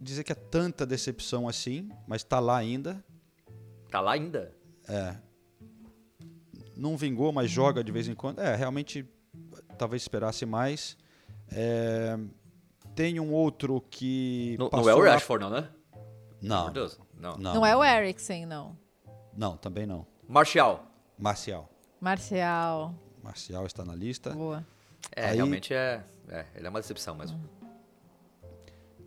dizer 0.00 0.22
que 0.24 0.32
é 0.32 0.34
tanta 0.34 0.84
decepção 0.84 1.48
assim, 1.48 1.90
mas 2.06 2.22
tá 2.22 2.38
lá 2.38 2.56
ainda. 2.56 3.02
Tá 3.90 4.00
lá 4.00 4.12
ainda? 4.12 4.54
É. 4.88 5.16
Não 6.76 6.96
vingou, 6.96 7.32
mas 7.32 7.50
joga 7.50 7.82
de 7.82 7.92
vez 7.92 8.08
em 8.08 8.14
quando. 8.14 8.40
É, 8.40 8.54
realmente, 8.54 9.08
talvez 9.78 10.02
esperasse 10.02 10.44
mais. 10.44 10.96
É, 11.50 12.18
tem 12.94 13.20
um 13.20 13.32
outro 13.32 13.80
que. 13.80 14.56
Não, 14.58 14.68
não 14.72 14.88
é 14.88 14.94
o 14.94 15.02
Rashford, 15.02 15.44
lá... 15.44 15.50
não, 15.50 15.60
né? 15.60 15.68
Não. 16.40 16.72
Não. 17.14 17.36
não. 17.38 17.54
Não 17.54 17.66
é 17.66 17.76
o 17.76 17.84
Eriksen, 17.84 18.46
não. 18.46 18.76
Não, 19.36 19.56
também 19.56 19.86
não. 19.86 20.06
Marcial. 20.28 20.86
Marcial. 21.18 21.68
Marcial. 22.00 22.94
Marcial 23.22 23.66
está 23.66 23.84
na 23.84 23.94
lista. 23.94 24.30
Boa. 24.30 24.66
É, 25.14 25.26
Aí, 25.26 25.36
realmente 25.36 25.72
é, 25.74 26.04
é. 26.28 26.46
Ele 26.54 26.66
é 26.66 26.70
uma 26.70 26.80
decepção 26.80 27.14
mesmo. 27.14 27.40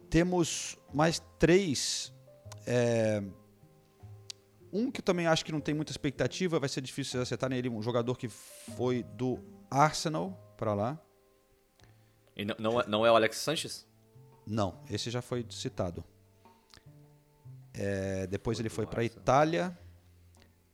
Temos 0.10 0.78
mais 0.94 1.22
três. 1.40 2.14
É, 2.66 3.22
um 4.72 4.92
que 4.92 5.00
eu 5.00 5.04
também 5.04 5.28
acho 5.28 5.46
que 5.46 5.52
não 5.52 5.62
tem 5.62 5.74
muita 5.74 5.92
expectativa, 5.92 6.60
vai 6.60 6.70
ser 6.70 6.82
difícil 6.82 7.22
acertar 7.22 7.50
nele. 7.50 7.70
Um 7.70 7.82
jogador 7.82 8.18
que 8.18 8.28
foi 8.28 9.04
do 9.04 9.40
Arsenal 9.70 10.32
para 10.58 10.74
lá. 10.74 11.00
E 12.36 12.44
não, 12.44 12.56
não, 12.60 12.82
é, 12.82 12.88
não 12.88 13.06
é 13.06 13.12
o 13.12 13.16
Alex 13.16 13.38
Sanches? 13.38 13.88
Não, 14.46 14.80
esse 14.90 15.10
já 15.10 15.22
foi 15.22 15.46
citado. 15.50 16.04
É, 17.74 18.28
depois 18.28 18.60
ele 18.60 18.70
foi 18.70 18.86
para 18.86 19.04
Itália. 19.04 19.78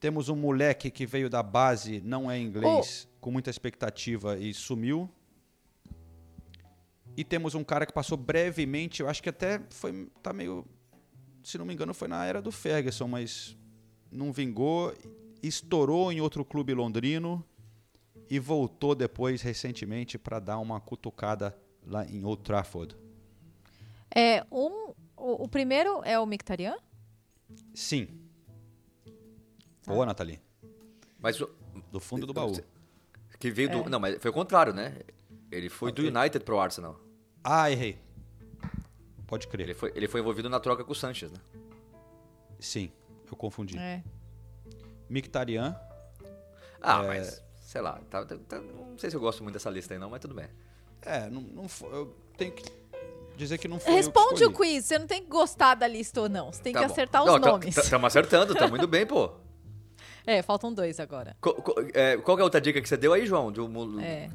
Temos 0.02 0.28
um 0.28 0.34
moleque 0.34 0.90
que 0.90 1.06
veio 1.06 1.30
da 1.30 1.44
base, 1.44 2.00
não 2.00 2.28
é 2.28 2.36
inglês, 2.36 3.06
oh. 3.08 3.20
com 3.20 3.30
muita 3.30 3.50
expectativa 3.50 4.36
e 4.36 4.52
sumiu. 4.52 5.08
E 7.16 7.22
temos 7.22 7.54
um 7.54 7.62
cara 7.62 7.86
que 7.86 7.92
passou 7.92 8.18
brevemente, 8.18 9.00
eu 9.00 9.08
acho 9.08 9.22
que 9.22 9.28
até 9.28 9.60
foi 9.70 10.10
tá 10.20 10.32
meio, 10.32 10.66
se 11.44 11.56
não 11.56 11.64
me 11.64 11.72
engano, 11.72 11.94
foi 11.94 12.08
na 12.08 12.26
era 12.26 12.42
do 12.42 12.50
Ferguson, 12.50 13.06
mas 13.06 13.56
não 14.10 14.32
vingou, 14.32 14.92
estourou 15.40 16.10
em 16.10 16.20
outro 16.20 16.44
clube 16.44 16.74
londrino 16.74 17.44
e 18.28 18.40
voltou 18.40 18.96
depois 18.96 19.40
recentemente 19.40 20.18
para 20.18 20.40
dar 20.40 20.58
uma 20.58 20.80
cutucada 20.80 21.56
lá 21.86 22.04
em 22.06 22.24
Old 22.24 22.42
Trafford. 22.42 22.96
É 24.12 24.44
um, 24.50 24.92
o, 25.16 25.44
o 25.44 25.48
primeiro 25.48 26.02
é 26.02 26.18
o 26.18 26.26
Mictarian? 26.26 26.74
Sim. 27.72 28.21
Boa, 29.86 30.06
Nathalie. 30.06 30.40
Mas 31.18 31.40
o, 31.40 31.48
do 31.90 32.00
fundo 32.00 32.26
do 32.26 32.32
baú. 32.32 32.52
Que 33.38 33.50
veio 33.50 33.70
do, 33.70 33.78
é. 33.78 33.88
não, 33.88 33.98
mas 33.98 34.16
foi 34.20 34.30
o 34.30 34.34
contrário, 34.34 34.72
né? 34.72 34.98
Ele 35.50 35.68
foi 35.68 35.90
okay. 35.90 36.10
do 36.10 36.18
United 36.18 36.44
pro 36.44 36.58
Arsenal. 36.58 37.00
Ah, 37.42 37.70
errei. 37.70 37.98
Pode 39.26 39.48
crer. 39.48 39.64
Ele 39.64 39.74
foi, 39.74 39.92
ele 39.94 40.08
foi 40.08 40.20
envolvido 40.20 40.48
na 40.48 40.60
troca 40.60 40.84
com 40.84 40.92
o 40.92 40.94
Sanches, 40.94 41.30
né? 41.30 41.38
Sim, 42.60 42.92
eu 43.30 43.36
confundi. 43.36 43.78
É. 43.78 44.02
Mictarian. 45.08 45.76
Ah, 46.80 47.02
é... 47.04 47.06
mas 47.06 47.42
sei 47.72 47.80
lá, 47.80 47.98
tá, 48.10 48.24
tá, 48.26 48.36
tá, 48.46 48.60
não 48.60 48.98
sei 48.98 49.08
se 49.08 49.16
eu 49.16 49.20
gosto 49.20 49.42
muito 49.42 49.54
dessa 49.54 49.70
lista 49.70 49.94
aí 49.94 49.98
não, 49.98 50.10
mas 50.10 50.20
tudo 50.20 50.34
bem. 50.34 50.46
É, 51.00 51.30
não, 51.30 51.40
não 51.40 51.66
eu 51.90 52.14
tenho 52.36 52.52
que 52.52 52.64
dizer 53.34 53.56
que 53.56 53.66
não 53.66 53.80
foi 53.80 53.94
Responde 53.94 54.44
o 54.44 54.52
quiz, 54.52 54.84
você 54.84 54.98
não 54.98 55.06
tem 55.06 55.22
que 55.22 55.28
gostar 55.28 55.74
da 55.74 55.88
lista 55.88 56.20
ou 56.20 56.28
não, 56.28 56.52
você 56.52 56.62
tem 56.62 56.74
tá 56.74 56.80
que 56.80 56.86
bom. 56.86 56.92
acertar 56.92 57.24
não, 57.24 57.34
os 57.34 57.40
nomes. 57.40 57.76
Estamos 57.76 58.06
acertando, 58.06 58.54
tá 58.54 58.68
muito 58.68 58.86
bem, 58.86 59.06
pô. 59.06 59.32
É, 60.26 60.42
faltam 60.42 60.72
dois 60.72 61.00
agora. 61.00 61.36
Qual, 61.40 61.54
qual, 61.56 61.76
é, 61.94 62.16
qual 62.16 62.38
é 62.38 62.40
a 62.40 62.44
outra 62.44 62.60
dica 62.60 62.80
que 62.80 62.88
você 62.88 62.96
deu 62.96 63.12
aí, 63.12 63.26
João? 63.26 63.50
De 63.50 63.60
um, 63.60 64.00
é. 64.00 64.30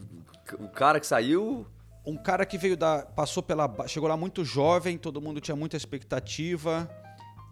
O 0.60 0.68
cara 0.68 1.00
que 1.00 1.08
saiu... 1.08 1.66
Um 2.06 2.16
cara 2.16 2.46
que 2.46 2.58
veio 2.58 2.78
da... 2.78 3.04
passou 3.04 3.44
pela... 3.44 3.70
chegou 3.86 4.08
lá 4.08 4.16
muito 4.16 4.46
jovem, 4.46 4.98
todo 4.98 5.22
mundo 5.22 5.42
tinha 5.42 5.56
muita 5.56 5.76
expectativa. 5.76 6.90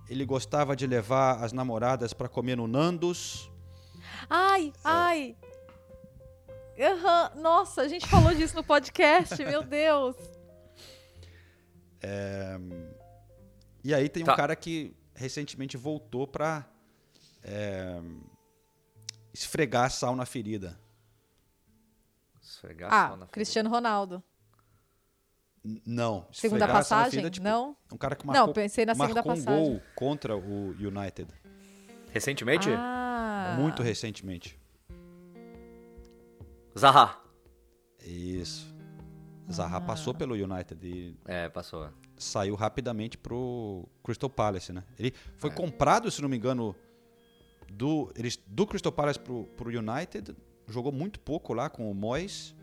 Ele 0.09 0.23
gostava 0.23 0.75
de 0.75 0.87
levar 0.87 1.43
as 1.43 1.51
namoradas 1.51 2.13
para 2.13 2.29
comer 2.29 2.55
no 2.55 2.67
Nandos. 2.67 3.51
Ai, 4.29 4.67
é. 4.67 4.71
ai. 4.83 5.35
Uhum. 6.77 7.41
Nossa, 7.41 7.81
a 7.81 7.87
gente 7.87 8.07
falou 8.07 8.33
disso 8.33 8.55
no 8.55 8.63
podcast, 8.63 9.43
meu 9.43 9.63
Deus. 9.63 10.15
É... 12.01 12.57
E 13.83 13.93
aí 13.93 14.09
tem 14.09 14.23
um 14.23 14.25
tá. 14.25 14.35
cara 14.35 14.55
que 14.55 14.95
recentemente 15.13 15.77
voltou 15.77 16.27
para 16.27 16.65
é... 17.45 18.01
esfregar 19.33 19.91
sal 19.91 20.15
na 20.15 20.25
ferida. 20.25 20.79
Esfregar 22.41 22.91
ah, 22.91 22.91
sal 22.91 23.09
na 23.09 23.15
ferida. 23.17 23.31
Cristiano 23.31 23.69
Ronaldo. 23.69 24.23
N 25.63 25.81
não. 25.85 26.27
Segunda 26.31 26.67
passagem? 26.67 27.11
Ferida, 27.11 27.29
tipo, 27.29 27.43
não? 27.43 27.75
Um 27.91 27.97
cara 27.97 28.15
que 28.15 28.25
marcou, 28.25 28.47
não, 28.47 28.53
pensei 28.53 28.85
na 28.85 28.93
segunda 28.93 29.15
marcou 29.15 29.33
passagem. 29.33 29.63
um 29.63 29.69
gol 29.71 29.81
contra 29.95 30.35
o 30.35 30.69
United. 30.71 31.27
Recentemente? 32.11 32.69
Ah. 32.71 33.55
Muito 33.59 33.83
recentemente. 33.83 34.59
Zaha. 36.77 37.19
Isso. 38.03 38.73
Zaha 39.51 39.77
ah. 39.77 39.81
passou 39.81 40.13
pelo 40.13 40.35
United 40.35 40.85
e 40.85 41.15
é, 41.25 41.49
passou. 41.49 41.89
Saiu 42.17 42.55
rapidamente 42.55 43.17
pro 43.17 43.87
Crystal 44.03 44.29
Palace, 44.29 44.71
né? 44.71 44.83
Ele 44.97 45.13
foi 45.37 45.49
é. 45.49 45.53
comprado, 45.53 46.09
se 46.09 46.21
não 46.21 46.29
me 46.29 46.37
engano, 46.37 46.75
do, 47.71 48.11
ele, 48.15 48.29
do 48.47 48.65
Crystal 48.65 48.91
Palace 48.91 49.19
pro, 49.19 49.45
pro 49.57 49.69
United, 49.69 50.35
jogou 50.67 50.91
muito 50.91 51.19
pouco 51.19 51.53
lá 51.53 51.69
com 51.69 51.89
o 51.89 51.93
Moyes, 51.93 52.55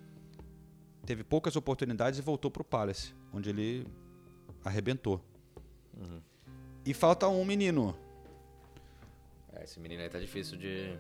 teve 1.05 1.25
poucas 1.25 1.57
oportunidades 1.57 2.19
e 2.19 2.23
voltou 2.23 2.51
pro 2.51 2.65
Palace, 2.65 3.15
onde 3.33 3.51
ele 3.51 3.87
arrebentou. 4.65 5.21
Uhum. 5.97 6.21
E 6.85 6.95
falta 6.95 7.29
um 7.29 7.45
menino. 7.45 7.97
É, 9.53 9.65
esse 9.65 9.79
menino 9.79 10.03
aí 10.03 10.09
tá 10.09 10.19
difícil 10.19 10.59
de. 10.59 10.99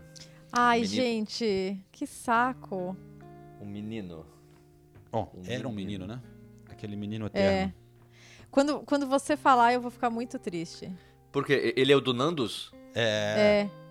Ai, 0.52 0.80
menino. 0.80 0.94
gente, 0.94 1.80
que 1.90 2.06
saco. 2.06 2.96
Um 3.60 3.66
menino. 3.66 4.26
Bom, 5.10 5.32
um 5.34 5.42
era 5.46 5.66
um 5.66 5.72
menino, 5.72 6.06
né? 6.06 6.20
Aquele 6.68 6.96
menino 6.96 7.26
eterno. 7.26 7.72
É. 7.72 7.74
Quando, 8.50 8.80
quando 8.80 9.06
você 9.06 9.36
falar, 9.36 9.72
eu 9.72 9.80
vou 9.80 9.90
ficar 9.90 10.10
muito 10.10 10.38
triste. 10.38 10.92
Porque 11.32 11.72
ele 11.74 11.90
é 11.90 11.96
o 11.96 12.00
do 12.00 12.12
Nandos? 12.12 12.70
É. 12.94 13.68
É. 13.68 13.81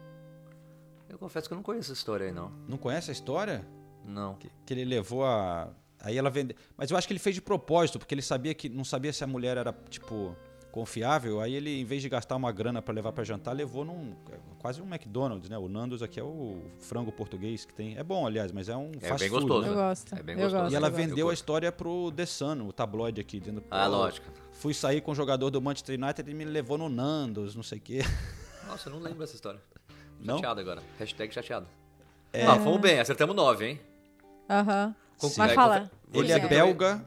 Eu 1.11 1.17
confesso 1.19 1.47
que 1.47 1.53
eu 1.53 1.57
não 1.57 1.63
conheço 1.63 1.91
essa 1.91 1.99
história 1.99 2.25
aí, 2.25 2.31
não. 2.31 2.51
Não 2.67 2.77
conhece 2.77 3.11
a 3.11 3.13
história? 3.13 3.67
Não. 4.05 4.35
Que, 4.35 4.49
que 4.65 4.73
ele 4.73 4.85
levou 4.85 5.25
a. 5.25 5.69
Aí 5.99 6.17
ela 6.17 6.29
vendeu. 6.29 6.55
Mas 6.77 6.89
eu 6.89 6.97
acho 6.97 7.05
que 7.05 7.11
ele 7.13 7.19
fez 7.19 7.35
de 7.35 7.41
propósito, 7.41 7.99
porque 7.99 8.15
ele 8.15 8.21
sabia 8.21 8.53
que. 8.53 8.69
Não 8.69 8.83
sabia 8.85 9.11
se 9.11 9.23
a 9.23 9.27
mulher 9.27 9.57
era, 9.57 9.73
tipo, 9.89 10.35
confiável. 10.71 11.41
Aí 11.41 11.53
ele, 11.53 11.81
em 11.81 11.83
vez 11.85 12.01
de 12.01 12.07
gastar 12.09 12.35
uma 12.37 12.51
grana 12.51 12.81
para 12.81 12.93
levar 12.93 13.11
para 13.11 13.23
jantar, 13.25 13.51
levou 13.51 13.83
num 13.83 14.15
quase 14.57 14.81
um 14.81 14.87
McDonald's, 14.87 15.49
né? 15.49 15.57
O 15.57 15.67
Nandos 15.67 16.01
aqui 16.01 16.19
é 16.19 16.23
o 16.23 16.61
frango 16.79 17.11
português 17.11 17.65
que 17.65 17.73
tem. 17.73 17.97
É 17.97 18.03
bom, 18.03 18.25
aliás, 18.25 18.51
mas 18.53 18.69
é 18.69 18.75
um 18.77 18.91
É 19.01 19.07
fast 19.09 19.19
bem 19.19 19.29
food, 19.29 19.41
gostoso. 19.47 19.61
né? 19.67 19.69
Eu 19.69 19.75
gosto. 19.75 20.15
É 20.15 20.23
bem 20.23 20.35
gostoso. 20.37 20.55
gosto, 20.63 20.71
E 20.73 20.75
ela 20.75 20.89
vendeu 20.89 21.29
a 21.29 21.33
história 21.33 21.71
pro 21.71 22.11
The 22.15 22.25
Sun, 22.25 22.67
o 22.67 22.71
tabloide 22.73 23.19
aqui, 23.19 23.39
dizendo 23.39 23.61
Ah, 23.69 23.83
"Pô, 23.85 23.91
lógico. 23.91 24.27
Fui 24.53 24.73
sair 24.73 25.01
com 25.01 25.11
o 25.11 25.15
jogador 25.15 25.49
do 25.51 25.61
Manchester 25.61 25.99
United 26.01 26.29
e 26.29 26.33
me 26.33 26.45
levou 26.45 26.77
no 26.77 26.87
Nandos, 26.89 27.53
não 27.55 27.63
sei 27.63 27.77
o 27.79 27.81
quê. 27.81 27.99
Nossa, 28.67 28.87
eu 28.89 28.93
não 28.93 29.01
lembro 29.01 29.19
dessa 29.19 29.35
história. 29.35 29.59
Não? 30.21 30.35
Chateado 30.35 30.59
agora. 30.61 30.83
Hashtag 30.99 31.33
chateado. 31.33 31.67
É. 32.31 32.45
Ah, 32.45 32.57
fomos 32.59 32.79
bem, 32.79 32.99
acertamos 32.99 33.35
nove, 33.35 33.65
hein? 33.67 33.79
Aham. 34.49 34.95
Com- 35.17 35.31
Mas 35.37 35.51
é, 35.51 35.53
fala. 35.55 35.79
confe- 35.81 35.91
vou 36.07 36.23
Ele 36.23 36.31
é 36.31 36.35
dizer 36.35 36.49
belga, 36.49 37.05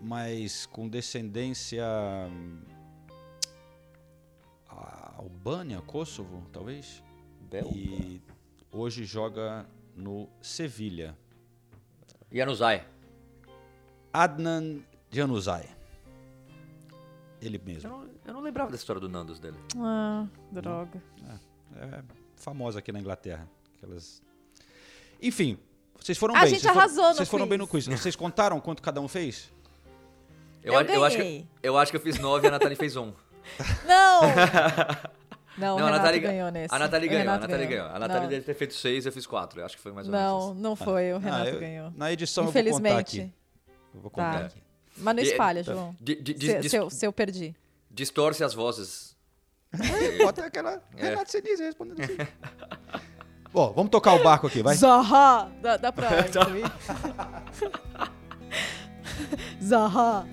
mas 0.00 0.66
com 0.66 0.88
descendência 0.88 1.84
hum, 2.30 2.60
a- 4.68 5.14
Albânia, 5.18 5.80
Kosovo, 5.82 6.46
talvez. 6.52 7.02
Belga. 7.50 7.76
E 7.76 8.22
hoje 8.70 9.04
joga 9.04 9.66
no 9.96 10.28
Sevilha. 10.40 11.16
Januzaj. 12.32 12.82
Adnan 14.12 14.80
Januzaj. 15.10 15.66
Ele 17.42 17.56
Eu 17.56 17.62
mesmo. 17.64 17.90
não, 17.90 18.08
eu 18.26 18.34
não 18.34 18.40
lembrava 18.40 18.70
da 18.70 18.76
história 18.76 19.00
do 19.00 19.08
Nandos 19.08 19.38
dele. 19.40 19.56
Ah, 19.78 20.26
droga. 20.52 21.02
É 21.28 21.49
famosa 22.36 22.78
aqui 22.78 22.92
na 22.92 23.00
Inglaterra. 23.00 23.48
Aquelas... 23.76 24.22
Enfim, 25.22 25.58
vocês 25.98 26.16
foram 26.16 26.34
A 26.34 26.40
bem. 26.40 26.50
gente 26.50 26.60
vocês 26.62 26.72
foram- 26.72 26.80
arrasou 26.86 27.08
no 27.08 27.14
Vocês 27.14 27.28
foram 27.28 27.44
quiz. 27.44 27.48
bem 27.50 27.58
no 27.58 27.66
quiz. 27.68 27.86
Vocês 27.86 28.16
contaram 28.16 28.60
quanto 28.60 28.82
cada 28.82 29.00
um 29.00 29.08
fez? 29.08 29.50
Eu 30.62 30.76
a- 30.76 30.82
eu, 30.82 31.04
acho 31.04 31.16
que, 31.16 31.22
ganhei. 31.22 31.48
eu 31.62 31.78
acho 31.78 31.90
que 31.90 31.96
eu 31.96 32.00
fiz 32.00 32.18
nove 32.18 32.46
e 32.46 32.48
a 32.48 32.50
Nathalie 32.50 32.76
fez 32.76 32.96
um. 32.96 33.12
Não! 33.86 34.20
Não, 35.58 35.74
o 35.76 35.78
a 35.78 35.84
Renato 35.84 35.98
Nathalie 35.98 36.20
ganhou 36.20 36.50
nesse. 36.50 36.74
A 36.74 36.78
Nathalie 36.78 37.08
ganhou, 37.08 37.32
a 37.34 37.38
Nathalie 37.38 37.66
ganhou. 37.66 37.84
ganhou. 37.84 37.96
A 37.96 37.98
Nathalie 37.98 38.22
Não. 38.22 38.28
deve 38.30 38.44
ter 38.46 38.54
feito 38.54 38.72
seis, 38.74 39.04
eu 39.04 39.12
fiz 39.12 39.26
quatro. 39.26 39.60
Eu 39.60 39.66
acho 39.66 39.76
que 39.76 39.82
foi 39.82 39.92
mais 39.92 40.06
ou 40.06 40.12
menos 40.12 40.26
Não, 40.26 40.54
não 40.54 40.76
foi. 40.76 41.12
O 41.12 41.18
Renato 41.18 41.48
eu- 41.50 41.60
ganhou. 41.60 41.90
Na 41.96 42.10
edição 42.12 42.44
eu 42.44 42.46
vou 42.46 42.52
contar 42.62 42.70
Infelizmente. 42.70 43.20
aqui. 43.20 43.32
Eu 43.94 44.00
vou 44.00 44.10
contar 44.10 44.38
Tá. 44.40 44.46
aqui. 44.46 44.62
Mas 44.96 45.16
não 45.16 45.22
espalha, 45.22 45.64
tá. 45.64 45.72
João. 45.72 45.96
De- 46.00 46.14
de- 46.14 46.34
de- 46.34 46.46
se, 46.46 46.58
de- 46.60 46.68
se 46.70 46.76
eu, 46.76 46.88
se 46.90 47.06
eu 47.06 47.12
perdi. 47.12 47.54
Distorce 47.90 48.42
as 48.44 48.54
vozes. 48.54 49.09
Bota 50.22 50.44
aquela. 50.46 50.82
É. 50.96 51.02
Renato 51.10 51.30
Senise 51.30 51.62
respondendo 51.62 52.00
assim. 52.02 52.16
Bom, 53.52 53.72
vamos 53.74 53.90
tocar 53.90 54.14
o 54.14 54.22
barco 54.22 54.46
aqui, 54.46 54.62
vai? 54.62 54.76
Zaha! 54.76 55.50
Dá, 55.60 55.76
dá 55.76 55.90
pra 55.92 56.08
incluir? 56.26 56.64
Zaha! 59.62 60.26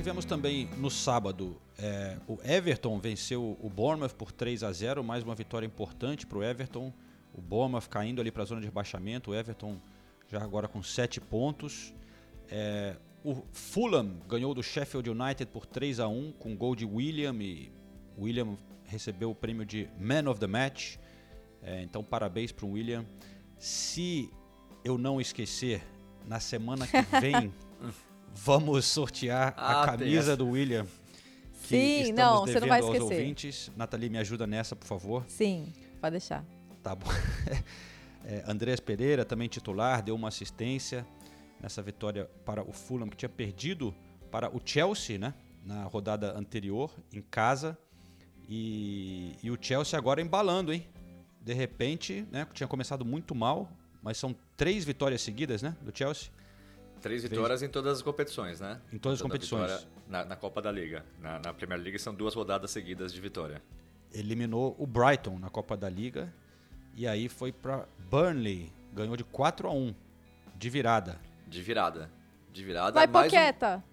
Tivemos 0.00 0.24
também 0.24 0.66
no 0.78 0.90
sábado 0.90 1.60
é, 1.78 2.16
o 2.26 2.38
Everton 2.42 2.98
venceu 2.98 3.58
o 3.60 3.68
Bournemouth 3.68 4.14
por 4.16 4.32
3 4.32 4.62
a 4.62 4.72
0 4.72 5.04
mais 5.04 5.22
uma 5.22 5.34
vitória 5.34 5.66
importante 5.66 6.26
para 6.26 6.38
o 6.38 6.42
Everton. 6.42 6.90
O 7.34 7.42
Bournemouth 7.42 7.86
caindo 7.86 8.18
ali 8.18 8.30
para 8.30 8.42
a 8.42 8.46
zona 8.46 8.62
de 8.62 8.66
rebaixamento, 8.66 9.30
o 9.30 9.34
Everton 9.34 9.78
já 10.26 10.42
agora 10.42 10.66
com 10.66 10.82
7 10.82 11.20
pontos. 11.20 11.92
É, 12.48 12.96
o 13.22 13.42
Fulham 13.52 14.16
ganhou 14.26 14.54
do 14.54 14.62
Sheffield 14.62 15.10
United 15.10 15.50
por 15.52 15.66
3 15.66 16.00
a 16.00 16.08
1 16.08 16.32
com 16.32 16.56
gol 16.56 16.74
de 16.74 16.86
William 16.86 17.34
e 17.34 17.70
William 18.18 18.56
recebeu 18.84 19.30
o 19.30 19.34
prêmio 19.34 19.66
de 19.66 19.86
Man 19.98 20.30
of 20.30 20.40
the 20.40 20.46
Match. 20.46 20.96
É, 21.62 21.82
então 21.82 22.02
parabéns 22.02 22.52
para 22.52 22.64
o 22.64 22.70
William. 22.70 23.04
Se 23.58 24.30
eu 24.82 24.96
não 24.96 25.20
esquecer, 25.20 25.82
na 26.26 26.40
semana 26.40 26.86
que 26.86 27.02
vem 27.20 27.52
vamos 28.34 28.84
sortear 28.86 29.54
Ah, 29.56 29.82
a 29.82 29.86
camisa 29.86 30.36
do 30.36 30.48
William. 30.50 30.86
Sim, 31.64 32.12
não, 32.12 32.40
você 32.40 32.58
não 32.58 32.66
vai 32.66 32.80
devendo 32.80 32.94
aos 32.96 33.02
esquecer. 33.04 33.20
ouvintes. 33.20 33.70
Nathalie, 33.76 34.10
me 34.10 34.18
ajuda 34.18 34.46
nessa, 34.46 34.74
por 34.74 34.86
favor. 34.86 35.24
Sim, 35.28 35.72
pode 36.00 36.12
deixar. 36.12 36.44
Tá 36.82 36.94
bom. 36.94 37.06
É, 38.22 38.44
Andrés 38.46 38.78
Pereira, 38.80 39.24
também 39.24 39.48
titular, 39.48 40.02
deu 40.02 40.14
uma 40.14 40.28
assistência 40.28 41.06
nessa 41.58 41.80
vitória 41.80 42.26
para 42.44 42.62
o 42.62 42.70
Fulham, 42.70 43.08
que 43.08 43.16
tinha 43.16 43.30
perdido 43.30 43.94
para 44.30 44.54
o 44.54 44.60
Chelsea, 44.62 45.18
né? 45.18 45.32
Na 45.64 45.84
rodada 45.84 46.36
anterior, 46.38 46.92
em 47.10 47.22
casa. 47.22 47.78
E, 48.46 49.36
e 49.42 49.50
o 49.50 49.56
Chelsea 49.58 49.98
agora 49.98 50.20
embalando, 50.20 50.70
hein? 50.70 50.86
De 51.40 51.54
repente, 51.54 52.26
né? 52.30 52.46
Tinha 52.52 52.66
começado 52.68 53.06
muito 53.06 53.34
mal, 53.34 53.72
mas 54.02 54.18
são 54.18 54.36
três 54.54 54.84
vitórias 54.84 55.22
seguidas, 55.22 55.62
né? 55.62 55.74
Do 55.80 55.90
Chelsea. 55.96 56.28
Três 57.00 57.22
vitórias 57.22 57.62
em 57.62 57.68
todas 57.68 57.96
as 57.98 58.02
competições, 58.02 58.60
né? 58.60 58.80
Em 58.92 58.98
todas 58.98 59.16
as 59.18 59.22
Toda 59.22 59.32
competições. 59.32 59.86
Na, 60.08 60.24
na 60.24 60.36
Copa 60.36 60.60
da 60.60 60.70
Liga. 60.70 61.04
Na, 61.20 61.38
na 61.38 61.52
Premier 61.54 61.80
League 61.80 61.98
são 61.98 62.14
duas 62.14 62.34
rodadas 62.34 62.70
seguidas 62.70 63.12
de 63.12 63.20
vitória. 63.20 63.62
eliminou 64.12 64.74
o 64.78 64.86
Brighton 64.86 65.38
na 65.38 65.48
Copa 65.48 65.76
da 65.76 65.88
Liga 65.88 66.32
e 66.96 67.06
aí 67.06 67.28
foi 67.28 67.52
para 67.52 67.86
Burnley, 68.10 68.72
ganhou 68.92 69.16
de 69.16 69.24
4 69.24 69.68
a 69.68 69.72
1 69.72 69.94
de 70.56 70.68
virada. 70.68 71.18
De 71.46 71.62
virada. 71.62 72.10
De 72.52 72.64
virada. 72.64 72.92
Vai, 72.92 73.06
mais 73.06 73.32
um- 73.32 73.36
Poqueta! 73.36 73.84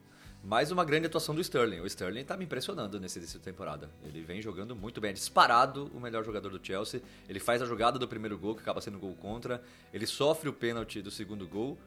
Mais 0.44 0.72
uma 0.72 0.86
grande 0.86 1.08
atuação 1.08 1.36
do 1.36 1.42
Sterling. 1.42 1.80
O 1.82 1.86
Sterling 1.88 2.24
tá 2.24 2.38
me 2.38 2.46
impressionando 2.46 3.00
nesse 3.00 3.20
início 3.20 3.38
de 3.40 3.44
temporada. 3.44 3.90
Ele 4.04 4.22
vem 4.22 4.42
jogando 4.42 4.76
muito 4.76 5.02
bem. 5.02 5.10
É 5.10 5.14
disparado 5.14 5.92
o 5.94 6.00
melhor 6.00 6.24
jogador 6.24 6.50
do 6.50 6.66
Chelsea. 6.66 7.02
Ele 7.28 7.40
faz 7.40 7.62
a 7.62 7.66
jogada 7.66 8.00
do 8.00 8.08
primeiro 8.08 8.38
gol, 8.38 8.56
que 8.56 8.62
acaba 8.62 8.80
sendo 8.80 8.98
gol 8.98 9.14
contra. 9.16 9.62
Ele 9.94 10.06
sofre 10.06 10.48
o 10.48 10.54
pênalti 10.54 11.02
do 11.02 11.12
segundo 11.12 11.46
gol. 11.48 11.78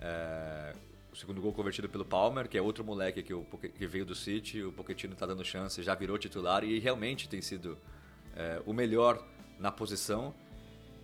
É, 0.00 0.72
O 1.12 1.16
segundo 1.16 1.40
gol 1.40 1.52
convertido 1.52 1.88
pelo 1.88 2.04
Palmer, 2.04 2.48
que 2.48 2.56
é 2.56 2.62
outro 2.62 2.84
moleque 2.84 3.22
que, 3.22 3.34
o, 3.34 3.44
que 3.44 3.86
veio 3.86 4.06
do 4.06 4.14
City. 4.14 4.62
O 4.62 4.72
Pochettino 4.72 5.14
tá 5.16 5.26
dando 5.26 5.44
chance, 5.44 5.82
já 5.82 5.94
virou 5.94 6.16
titular 6.18 6.62
e 6.64 6.78
realmente 6.78 7.28
tem 7.28 7.42
sido 7.42 7.76
é, 8.36 8.62
o 8.64 8.72
melhor 8.72 9.22
na 9.58 9.70
posição. 9.72 10.32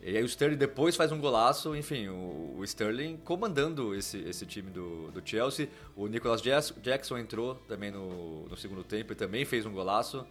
E 0.02 0.16
aí 0.16 0.22
o 0.22 0.26
Sterling 0.26 0.56
depois 0.56 0.94
faz 0.94 1.10
um 1.10 1.18
golaço, 1.18 1.74
enfim, 1.74 2.06
o, 2.08 2.54
o 2.58 2.64
Sterling 2.64 3.16
comandando 3.16 3.94
esse, 3.94 4.18
esse 4.18 4.46
time 4.46 4.70
do, 4.70 5.10
do 5.10 5.20
Chelsea. 5.28 5.68
O 5.96 6.06
Nicolas 6.06 6.40
Jackson 6.40 7.18
entrou 7.18 7.56
também 7.66 7.90
no, 7.90 8.46
no 8.48 8.56
segundo 8.56 8.84
tempo 8.84 9.12
e 9.12 9.16
também 9.16 9.44
fez 9.44 9.66
um 9.66 9.72
golaço. 9.72 10.24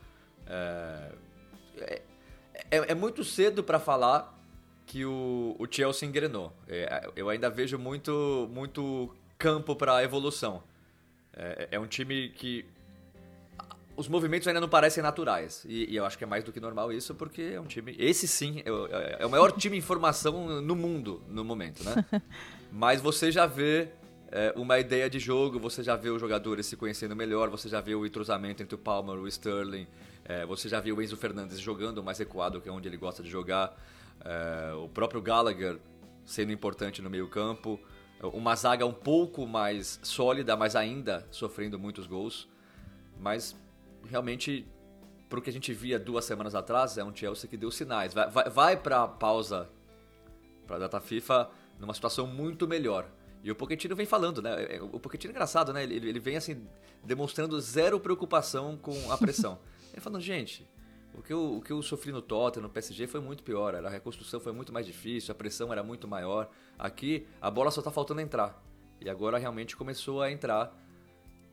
É, 0.48 1.12
é, 1.78 2.02
é- 2.72 2.92
é 2.92 2.96
muito 2.96 3.24
cedo 3.26 3.62
para 3.64 3.80
falar 3.80 4.35
que 4.86 5.06
o, 5.06 5.56
o 5.60 5.68
Chelsea 5.70 6.08
engrenou. 6.08 6.54
É, 6.68 7.10
eu 7.16 7.30
ainda 7.30 7.50
vejo 7.50 7.78
muito, 7.78 8.48
muito 8.52 9.14
campo 9.38 9.76
para 9.76 10.04
evolução. 10.04 10.64
É, 11.34 11.70
é 11.72 11.80
um 11.80 11.88
time 11.88 12.30
que 12.30 12.66
os 13.98 14.08
movimentos 14.10 14.48
ainda 14.48 14.60
não 14.60 14.68
parecem 14.70 15.02
naturais. 15.02 15.66
E, 15.68 15.92
e 15.92 15.96
eu 15.96 16.06
acho 16.06 16.18
que 16.18 16.24
é 16.24 16.28
mais 16.28 16.44
do 16.44 16.52
que 16.52 16.60
normal 16.60 16.92
isso, 16.92 17.16
porque 17.16 17.54
é 17.56 17.60
um 17.62 17.66
time. 17.66 17.96
Esse 17.98 18.28
sim 18.28 18.62
é, 18.66 18.72
o- 18.72 18.88
é 18.88 19.26
o 19.26 19.30
maior 19.30 19.52
time 19.58 19.78
em 19.78 19.82
formação 19.82 20.62
no 20.62 20.76
mundo 20.76 21.22
no 21.30 21.44
momento, 21.44 21.84
né? 21.84 22.06
Mas 22.72 23.00
você 23.02 23.32
já 23.32 23.46
vê 23.46 23.88
é, 24.32 24.54
uma 24.58 24.78
ideia 24.80 25.10
de 25.10 25.18
jogo, 25.18 25.60
você 25.60 25.82
já 25.82 25.96
vê 25.96 26.10
os 26.10 26.20
jogadores 26.20 26.66
se 26.66 26.76
conhecendo 26.76 27.16
melhor, 27.16 27.50
você 27.50 27.70
já 27.70 27.80
vê 27.80 27.96
o 27.96 28.06
entrosamento 28.06 28.62
entre 28.62 28.76
o 28.76 28.78
Palmer, 28.78 29.16
o 29.18 29.28
Sterling, 29.30 29.88
é, 30.26 30.46
você 30.46 30.68
já 30.68 30.80
vê 30.82 30.92
o 30.92 31.02
Enzo 31.02 31.16
Fernandes 31.16 31.58
jogando 31.60 32.04
mais 32.04 32.18
recuado, 32.20 32.60
que 32.60 32.68
é 32.68 32.72
onde 32.72 32.90
ele 32.90 32.98
gosta 32.98 33.24
de 33.24 33.30
jogar, 33.30 33.74
é, 34.24 34.74
o 34.74 34.88
próprio 34.90 35.22
Gallagher 35.22 35.80
sendo 36.26 36.52
importante 36.52 37.02
no 37.02 37.10
meio-campo, 37.10 37.80
uma 38.34 38.56
zaga 38.56 38.86
um 38.86 38.94
pouco 38.94 39.46
mais 39.46 40.00
sólida, 40.02 40.56
mas 40.56 40.76
ainda 40.76 41.28
sofrendo 41.30 41.78
muitos 41.78 42.08
gols. 42.08 42.48
Mas 43.20 43.56
realmente, 44.10 44.66
pro 45.30 45.42
que 45.42 45.50
a 45.50 45.54
gente 45.54 45.74
via 45.74 46.00
duas 46.00 46.26
semanas 46.26 46.56
atrás, 46.56 46.98
é 46.98 47.04
um 47.04 47.16
Chelsea 47.16 47.50
que 47.50 47.58
deu 47.58 47.72
sinais. 47.72 48.14
Vai, 48.14 48.30
vai, 48.30 48.50
vai 48.50 48.78
pra 48.78 49.08
pausa, 49.08 49.70
pra 50.66 50.80
data 50.80 51.00
FIFA, 51.00 51.50
numa 51.80 51.94
situação 51.94 52.26
muito 52.26 52.68
melhor. 52.68 53.08
E 53.44 53.52
o 53.52 53.56
Pochettino 53.56 53.96
vem 53.96 54.08
falando, 54.08 54.42
né? 54.42 54.80
O 54.92 55.00
Pochettino 55.00 55.32
é 55.32 55.34
engraçado, 55.36 55.72
né? 55.72 55.84
Ele, 55.84 55.96
ele 55.96 56.20
vem 56.20 56.36
assim, 56.36 56.68
demonstrando 57.04 57.60
zero 57.62 58.00
preocupação 58.00 58.76
com 58.76 59.12
a 59.12 59.18
pressão. 59.18 59.60
ele 59.94 60.02
falando, 60.02 60.22
gente, 60.22 60.68
o 61.18 61.22
que, 61.22 61.32
eu, 61.32 61.58
o 61.58 61.62
que 61.62 61.72
eu 61.72 61.82
sofri 61.82 62.12
no 62.12 62.22
Tottenham, 62.22 62.64
no 62.64 62.70
PSG, 62.70 63.08
foi 63.08 63.22
muito 63.22 63.44
pior. 63.44 63.76
A 63.76 63.90
reconstrução 63.90 64.40
foi 64.40 64.52
muito 64.52 64.74
mais 64.74 64.86
difícil, 64.86 65.32
a 65.32 65.36
pressão 65.36 65.72
era 65.72 65.82
muito 65.82 66.08
maior. 66.08 66.50
Aqui, 66.78 67.26
a 67.42 67.50
bola 67.50 67.72
só 67.72 67.82
tá 67.82 67.90
faltando 67.90 68.22
entrar. 68.22 68.62
E 69.00 69.10
agora 69.10 69.38
realmente 69.38 69.76
começou 69.76 70.22
a 70.22 70.32
entrar. 70.32 70.76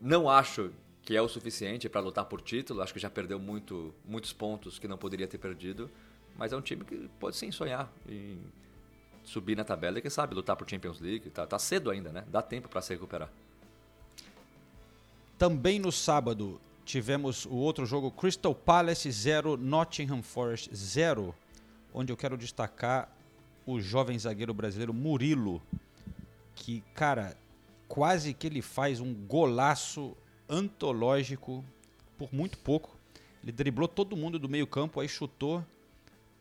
Não 0.01 0.29
acho 0.29 0.73
que 1.03 1.17
é 1.17 1.23
o 1.23 1.29
suficiente 1.29 1.89
para 1.89 2.01
lutar 2.01 2.25
por 2.25 2.41
título. 2.41 2.83
Acho 2.83 2.93
que 2.93 3.01
já 3.01 3.11
perdeu 3.11 3.39
muito, 3.39 3.95
muitos 4.05 4.33
pontos 4.33 4.79
que 4.79 4.89
não 4.89 4.99
poderia 4.99 5.29
ter 5.29 5.39
perdido. 5.39 5.91
Mas 6.37 6.53
é 6.53 6.57
um 6.57 6.61
time 6.61 6.85
que 6.85 7.09
pode 7.21 7.37
sim 7.37 7.53
sonhar 7.53 7.93
em 8.09 8.41
subir 9.23 9.57
na 9.57 9.65
tabela 9.65 9.99
e 9.99 10.03
quem 10.03 10.11
sabe 10.11 10.35
lutar 10.35 10.57
por 10.57 10.69
Champions 10.69 11.01
League. 11.01 11.31
Tá, 11.31 11.47
tá 11.47 11.59
cedo 11.59 11.91
ainda, 11.91 12.11
né? 12.11 12.25
Dá 12.29 12.43
tempo 12.43 12.69
para 12.69 12.81
se 12.81 12.93
recuperar. 12.93 13.31
Também 15.39 15.79
no 15.79 15.93
sábado 15.93 16.61
tivemos 16.85 17.47
o 17.47 17.55
outro 17.55 17.87
jogo 17.87 18.11
Crystal 18.11 18.55
Palace 18.55 19.11
0, 19.11 19.57
Nottingham 19.57 20.23
Forest 20.23 20.75
0, 20.75 21.35
onde 21.93 22.13
eu 22.13 22.17
quero 22.17 22.37
destacar 22.37 23.09
o 23.67 23.81
jovem 23.81 24.19
zagueiro 24.19 24.53
brasileiro 24.53 24.93
Murilo, 24.93 25.63
que, 26.55 26.83
cara, 26.95 27.37
quase 27.89 28.35
que 28.35 28.47
ele 28.47 28.63
faz 28.63 29.01
um 29.01 29.15
golaço 29.15 30.17
antológico 30.49 31.65
por 32.19 32.33
muito 32.33 32.59
pouco. 32.59 32.97
Ele 33.43 33.53
driblou 33.53 33.89
todo 33.89 34.17
mundo 34.17 34.39
do 34.39 34.49
meio-campo, 34.49 35.01
aí 35.01 35.09
chutou 35.09 35.65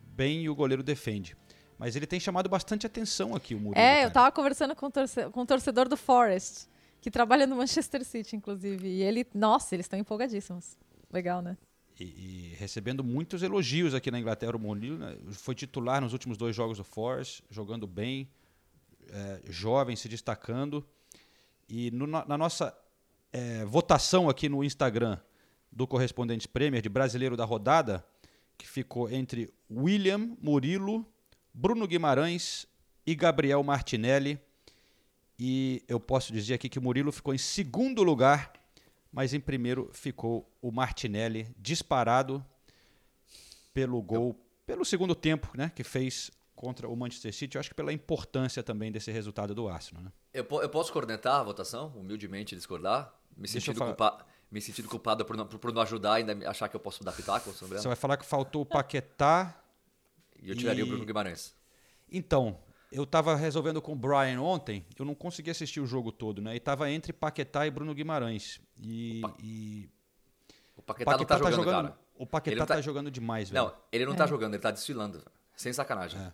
bem 0.00 0.42
e 0.42 0.48
o 0.48 0.54
goleiro 0.54 0.82
defende. 0.82 1.36
Mas 1.78 1.96
ele 1.96 2.06
tem 2.06 2.20
chamado 2.20 2.48
bastante 2.48 2.86
atenção 2.86 3.34
aqui, 3.34 3.54
o 3.54 3.58
Murilo. 3.58 3.80
É, 3.80 3.96
cara. 3.96 4.06
eu 4.06 4.10
tava 4.10 4.30
conversando 4.30 4.74
com 4.76 4.90
torce 4.90 5.28
com 5.30 5.40
o 5.40 5.46
torcedor 5.46 5.88
do 5.88 5.96
Forest, 5.96 6.68
que 7.02 7.10
trabalha 7.10 7.48
no 7.48 7.56
Manchester 7.56 8.04
City, 8.04 8.36
inclusive. 8.36 8.86
E 8.86 9.02
ele, 9.02 9.26
nossa, 9.34 9.74
eles 9.74 9.84
estão 9.84 9.98
empolgadíssimos. 9.98 10.78
Legal, 11.12 11.42
né? 11.42 11.58
E, 11.98 12.04
e, 12.04 12.54
recebendo 12.54 13.02
muitos 13.02 13.42
elogios 13.42 13.92
aqui 13.92 14.08
na 14.08 14.20
Inglaterra. 14.20 14.56
O 14.56 14.58
Murilo 14.58 14.98
né, 14.98 15.18
foi 15.32 15.52
titular 15.54 16.00
nos 16.00 16.12
últimos 16.12 16.38
dois 16.38 16.54
jogos 16.54 16.78
do 16.78 16.84
Forest, 16.84 17.42
jogando 17.50 17.88
bem, 17.88 18.30
é, 19.10 19.42
jovem, 19.50 19.96
se 19.96 20.08
destacando. 20.08 20.86
E 21.68 21.90
no, 21.90 22.06
na 22.06 22.38
nossa 22.38 22.72
é, 23.32 23.64
votação 23.64 24.28
aqui 24.28 24.48
no 24.48 24.62
Instagram 24.62 25.18
do 25.72 25.88
Correspondente 25.88 26.46
Premier 26.46 26.82
de 26.82 26.88
brasileiro 26.88 27.36
da 27.36 27.44
rodada, 27.44 28.06
que 28.56 28.66
ficou 28.66 29.10
entre 29.10 29.52
William 29.68 30.36
Murilo, 30.40 31.04
Bruno 31.52 31.88
Guimarães 31.88 32.64
e 33.04 33.12
Gabriel 33.16 33.60
Martinelli. 33.64 34.38
E 35.44 35.82
eu 35.88 35.98
posso 35.98 36.32
dizer 36.32 36.54
aqui 36.54 36.68
que 36.68 36.78
o 36.78 36.82
Murilo 36.82 37.10
ficou 37.10 37.34
em 37.34 37.38
segundo 37.38 38.04
lugar, 38.04 38.52
mas 39.10 39.34
em 39.34 39.40
primeiro 39.40 39.90
ficou 39.92 40.48
o 40.62 40.70
Martinelli, 40.70 41.52
disparado 41.58 42.46
pelo 43.74 44.00
gol, 44.00 44.36
pelo 44.64 44.84
segundo 44.84 45.16
tempo, 45.16 45.50
né, 45.56 45.72
que 45.74 45.82
fez 45.82 46.30
contra 46.54 46.88
o 46.88 46.94
Manchester 46.94 47.34
City. 47.34 47.56
Eu 47.56 47.58
acho 47.58 47.70
que 47.70 47.74
pela 47.74 47.92
importância 47.92 48.62
também 48.62 48.92
desse 48.92 49.10
resultado 49.10 49.52
do 49.52 49.68
Arsenal. 49.68 50.04
Né? 50.04 50.12
Eu, 50.32 50.46
eu 50.48 50.68
posso 50.68 50.92
cornetar 50.92 51.40
a 51.40 51.42
votação, 51.42 51.88
humildemente 51.96 52.54
discordar, 52.54 53.12
me 53.36 53.48
sentindo, 53.48 53.84
culpa, 53.84 54.24
me 54.48 54.60
sentindo 54.60 54.88
culpado 54.88 55.24
por 55.24 55.36
não, 55.36 55.44
por 55.44 55.72
não 55.72 55.82
ajudar 55.82 56.20
e 56.20 56.30
ainda 56.30 56.48
achar 56.48 56.68
que 56.68 56.76
eu 56.76 56.80
posso 56.80 57.02
dar 57.02 57.10
pitaco 57.10 57.50
sobre 57.50 57.74
ela. 57.74 57.82
Você 57.82 57.88
vai 57.88 57.96
falar 57.96 58.16
que 58.16 58.24
faltou 58.24 58.62
o 58.62 58.66
Paquetá. 58.66 59.60
E 60.40 60.50
eu 60.50 60.56
tiraria 60.56 60.82
e... 60.82 60.84
o 60.84 60.86
Bruno 60.86 61.04
Guimarães. 61.04 61.52
Então, 62.08 62.60
eu 62.92 63.04
estava 63.04 63.34
resolvendo 63.34 63.80
com 63.80 63.92
o 63.92 63.96
Brian 63.96 64.40
ontem, 64.40 64.84
eu 64.98 65.04
não 65.04 65.14
consegui 65.14 65.50
assistir 65.50 65.80
o 65.80 65.86
jogo 65.86 66.12
todo, 66.12 66.40
né? 66.42 66.54
E 66.54 66.58
estava 66.58 66.90
entre 66.90 67.12
Paquetá 67.12 67.66
e 67.66 67.70
Bruno 67.70 67.94
Guimarães. 67.94 68.60
E. 68.80 69.18
O, 69.18 69.20
pa... 69.22 69.34
e... 69.42 69.90
o 70.76 70.82
Paquetá, 70.82 71.12
Paquetá, 71.12 71.18
não 71.18 71.24
tá, 71.24 71.44
tá 71.44 71.50
jogando, 71.50 71.64
jogando, 71.64 71.88
cara. 71.88 71.98
O 72.16 72.26
Paquetá 72.26 72.66
tá... 72.66 72.74
tá... 72.74 72.80
jogando 72.80 73.10
demais, 73.10 73.50
velho. 73.50 73.64
Não, 73.64 73.74
ele 73.90 74.04
não 74.04 74.12
é. 74.12 74.16
tá 74.16 74.26
jogando, 74.26 74.54
ele 74.54 74.62
tá 74.62 74.70
desfilando. 74.70 75.22
Sem 75.56 75.72
sacanagem. 75.72 76.20
É. 76.20 76.32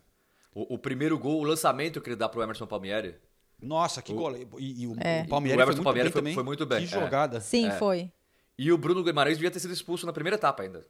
O, 0.54 0.74
o, 0.74 0.78
primeiro 0.78 1.18
gol, 1.18 1.40
o 1.40 1.44
lançamento 1.44 2.00
que 2.00 2.08
ele 2.08 2.16
dá 2.16 2.28
pro 2.28 2.42
Emerson 2.42 2.66
Palmieri. 2.66 3.16
Nossa, 3.60 4.02
que 4.02 4.12
o... 4.12 4.16
gol. 4.16 4.36
E, 4.58 4.82
e 4.82 4.86
o, 4.86 4.96
é. 5.00 5.22
o 5.22 5.28
Palmieri 5.28 5.58
o 5.58 5.62
Emerson 5.62 5.82
foi 5.82 5.82
muito 5.82 5.84
Palmieri 5.84 6.08
bem 6.08 6.12
foi, 6.12 6.20
também. 6.20 6.34
foi 6.34 6.42
muito 6.42 6.66
bem. 6.66 6.80
Que 6.80 6.86
jogada. 6.86 7.40
Sim, 7.40 7.68
É. 7.68 7.78
foi. 7.78 8.12
E 8.58 8.72
o 8.72 8.78
Bruno 8.78 9.04
Guimarães 9.04 9.36
devia 9.36 9.52
ter 9.52 9.60
sido 9.60 9.72
expulso 9.72 10.04
na 10.04 10.12
primeira 10.12 10.34
etapa 10.34 10.64
ainda. 10.64 10.84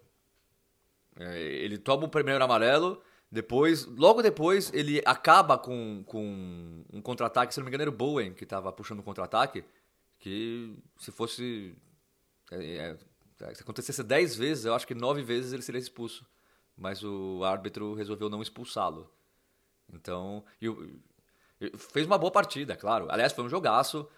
É, 1.18 1.38
ele 1.38 1.76
toma 1.76 2.06
o 2.06 2.08
primeiro 2.08 2.42
amarelo, 2.42 3.02
depois, 3.30 3.84
logo 3.84 4.22
depois, 4.22 4.72
ele 4.72 5.02
acaba 5.04 5.58
com, 5.58 6.02
com 6.06 6.84
um 6.90 7.02
contra-ataque, 7.02 7.52
se 7.52 7.60
não 7.60 7.64
me 7.64 7.70
engano 7.70 7.82
era 7.82 7.90
o 7.90 7.94
Bowen 7.94 8.32
que 8.32 8.44
estava 8.44 8.72
puxando 8.72 8.98
o 8.98 9.02
um 9.02 9.04
contra-ataque, 9.04 9.64
que 10.18 10.74
se 10.98 11.12
fosse... 11.12 11.76
É, 12.50 12.96
é, 13.40 13.54
se 13.54 13.62
acontecesse 13.62 14.02
10 14.02 14.36
vezes, 14.36 14.64
eu 14.64 14.74
acho 14.74 14.86
que 14.86 14.94
9 14.94 15.22
vezes 15.22 15.52
ele 15.52 15.62
seria 15.62 15.78
expulso. 15.78 16.26
Mas 16.76 17.04
o 17.04 17.44
árbitro 17.44 17.92
resolveu 17.92 18.30
não 18.30 18.40
expulsá-lo. 18.40 19.12
Então, 19.92 20.44
fez 21.76 22.06
uma 22.06 22.16
boa 22.16 22.30
partida, 22.30 22.76
claro. 22.76 23.08
Aliás, 23.10 23.32
foi 23.32 23.44
um 23.44 23.48
jogaço. 23.48 24.08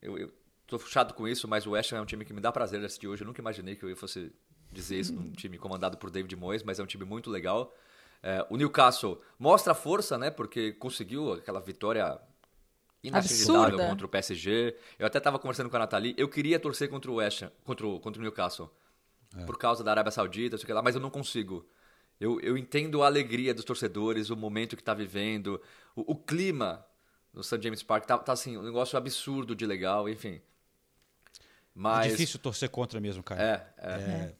Eu, 0.00 0.18
eu 0.18 0.32
tô 0.66 0.78
chato 0.78 1.14
com 1.14 1.26
isso, 1.26 1.48
mas 1.48 1.66
o 1.66 1.70
West 1.70 1.92
Ham 1.92 1.98
é 1.98 2.00
um 2.00 2.06
time 2.06 2.24
que 2.24 2.32
me 2.32 2.40
dá 2.40 2.52
prazer 2.52 2.80
de 2.80 2.86
assistir 2.86 3.08
hoje. 3.08 3.22
Eu 3.22 3.26
nunca 3.26 3.40
imaginei 3.40 3.76
que 3.76 3.84
eu 3.84 3.96
fosse 3.96 4.32
dizer 4.70 4.98
isso 4.98 5.12
num 5.12 5.30
time 5.32 5.58
comandado 5.58 5.96
por 5.96 6.10
David 6.10 6.34
Moyes, 6.36 6.62
mas 6.62 6.78
é 6.78 6.82
um 6.82 6.86
time 6.86 7.04
muito 7.04 7.30
legal. 7.30 7.74
É, 8.22 8.46
o 8.48 8.56
Newcastle 8.56 9.20
mostra 9.38 9.74
força, 9.74 10.16
né? 10.16 10.30
Porque 10.30 10.72
conseguiu 10.72 11.32
aquela 11.32 11.60
vitória 11.60 12.20
inacreditável 13.02 13.62
Absurda. 13.62 13.88
contra 13.88 14.06
o 14.06 14.08
PSG. 14.08 14.76
Eu 14.98 15.06
até 15.06 15.18
estava 15.18 15.38
conversando 15.38 15.68
com 15.68 15.76
a 15.76 15.80
Nathalie. 15.80 16.14
Eu 16.16 16.28
queria 16.28 16.60
torcer 16.60 16.88
contra 16.88 17.10
o 17.10 17.14
West 17.14 17.42
Ham, 17.42 17.50
contra 17.64 17.86
o, 17.86 17.98
contra 17.98 18.20
o 18.20 18.22
Newcastle. 18.22 18.70
É. 19.36 19.44
Por 19.44 19.58
causa 19.58 19.82
da 19.82 19.90
Arábia 19.90 20.12
Saudita, 20.12 20.56
sei 20.56 20.72
lá, 20.72 20.82
mas 20.82 20.94
eu 20.94 21.00
não 21.00 21.10
consigo. 21.10 21.66
Eu, 22.20 22.40
eu 22.40 22.56
entendo 22.56 23.02
a 23.02 23.06
alegria 23.06 23.52
dos 23.52 23.64
torcedores, 23.64 24.30
o 24.30 24.36
momento 24.36 24.76
que 24.76 24.82
está 24.82 24.94
vivendo, 24.94 25.60
o, 25.96 26.12
o, 26.12 26.14
clima 26.14 26.86
no 27.32 27.42
St. 27.42 27.60
James 27.60 27.82
Park 27.82 28.04
tá, 28.04 28.16
tá 28.18 28.32
assim, 28.32 28.56
um 28.56 28.62
negócio 28.62 28.96
absurdo 28.96 29.56
de 29.56 29.66
legal, 29.66 30.08
enfim. 30.08 30.40
Mas... 31.74 32.06
É 32.06 32.10
difícil 32.10 32.38
torcer 32.38 32.68
contra 32.68 33.00
mesmo, 33.00 33.22
cara. 33.22 33.42
É, 33.42 33.74
é. 33.78 33.92
é. 33.92 34.34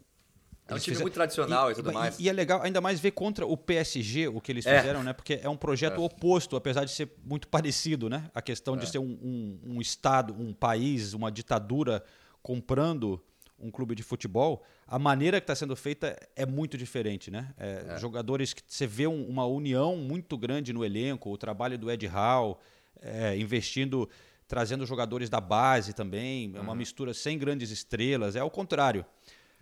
É 0.73 0.77
um 0.77 0.79
time 0.79 0.99
muito 0.99 1.15
tradicional 1.15 1.71
e, 1.71 1.73
e 1.73 1.75
tudo 1.77 1.91
e, 1.91 1.95
mais. 1.95 2.19
E 2.19 2.29
é 2.29 2.33
legal, 2.33 2.63
ainda 2.63 2.81
mais 2.81 3.01
ver 3.01 3.13
contra 3.13 3.47
o 3.47 3.57
PSG 3.57 4.29
o 4.29 4.41
que 4.41 4.53
eles 4.53 4.65
fizeram, 4.65 5.01
é. 5.01 5.05
né? 5.05 5.13
Porque 5.13 5.41
é 5.43 5.49
um 5.49 5.57
projeto 5.57 6.01
é. 6.01 6.05
oposto, 6.05 6.57
apesar 6.57 6.85
de 6.85 6.91
ser 6.91 7.11
muito 7.25 7.49
parecido, 7.49 8.09
né? 8.09 8.31
A 8.35 8.43
questão 8.43 8.77
de 8.77 8.89
ser 8.89 8.99
um, 8.99 9.19
um, 9.23 9.75
um, 9.75 9.81
Estado, 9.81 10.35
um 10.39 10.53
país, 10.53 11.15
uma 11.15 11.31
ditadura 11.31 12.03
comprando 12.43 13.23
um 13.59 13.71
clube 13.71 13.95
de 13.95 14.03
futebol, 14.03 14.65
a 14.87 14.99
maneira 14.99 15.41
que 15.41 15.45
está 15.45 15.55
sendo 15.55 15.77
feita 15.77 16.19
é 16.35 16.45
muito 16.45 16.77
diferente, 16.77 17.31
né? 17.31 17.55
É, 17.57 17.97
jogadores 17.99 18.53
que 18.53 18.63
você 18.67 18.87
vê 18.87 19.07
um, 19.07 19.25
uma 19.29 19.47
união 19.47 19.97
muito 19.97 20.37
grande 20.37 20.73
no 20.73 20.85
elenco, 20.85 21.31
o 21.31 21.39
trabalho 21.39 21.79
do 21.79 21.91
Ed 21.91 22.05
Hall, 22.09 22.61
é, 23.01 23.37
investindo, 23.39 24.09
trazendo 24.49 24.85
jogadores 24.85 25.31
da 25.31 25.41
base 25.41 25.93
também, 25.93 26.53
é 26.55 26.61
uma 26.61 26.73
uhum. 26.73 26.79
mistura 26.79 27.15
sem 27.15 27.39
grandes 27.39 27.71
estrelas, 27.71 28.37
é 28.37 28.41
ao 28.41 28.51
contrário. 28.51 29.05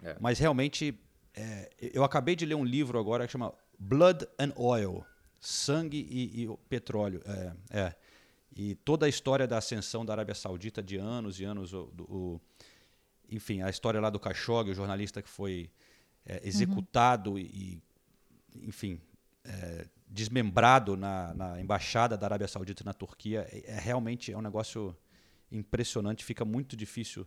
É. 0.03 0.17
Mas 0.21 0.39
realmente, 0.39 0.99
é, 1.35 1.71
eu 1.81 2.05
acabei 2.05 2.35
de 2.35 2.45
ler 2.47 2.55
um 2.55 2.65
livro 2.65 2.99
agora 2.99 3.27
que 3.27 3.33
chama 3.33 3.53
Blood 3.79 4.27
and 4.39 4.53
Oil, 4.57 5.05
Sangue 5.41 6.07
e, 6.11 6.45
e 6.45 6.57
Petróleo. 6.69 7.23
É, 7.25 7.53
é, 7.71 7.95
E 8.57 8.75
toda 8.75 9.07
a 9.07 9.09
história 9.09 9.47
da 9.47 9.59
ascensão 9.59 10.05
da 10.05 10.13
Arábia 10.13 10.35
Saudita 10.35 10.83
de 10.83 10.97
anos 10.97 11.41
e 11.41 11.45
anos. 11.45 11.73
O, 11.73 11.91
o 12.01 12.41
enfim, 13.31 13.63
a 13.63 13.71
história 13.71 14.01
lá 14.01 14.11
do 14.11 14.19
Khashoggi, 14.19 14.71
o 14.71 14.75
jornalista 14.75 15.23
que 15.23 15.29
foi 15.29 15.71
é, 16.27 16.47
executado 16.47 17.33
uhum. 17.33 17.39
e, 17.39 17.81
enfim, 18.57 19.01
é, 19.45 19.87
desmembrado 20.09 20.97
na, 20.97 21.33
na, 21.35 21.61
embaixada 21.61 22.17
da 22.17 22.27
Arábia 22.27 22.49
Saudita 22.49 22.83
na 22.85 22.93
Turquia. 22.93 23.47
É, 23.51 23.79
realmente 23.79 24.33
é 24.33 24.37
um 24.37 24.43
negócio 24.43 24.97
impressionante, 25.51 26.25
fica 26.25 26.45
muito 26.45 26.77
difícil 26.77 27.27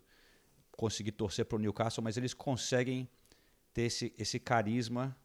conseguir 0.78 1.12
torcer 1.14 1.46
para 1.46 1.56
o 1.56 1.60
Newcastle, 1.60 2.04
mas 2.04 2.18
eles 2.18 2.34
conseguem 2.34 3.08
ter 3.74 3.84
esse, 3.84 4.14
esse 4.18 4.40
carisma 4.40 5.16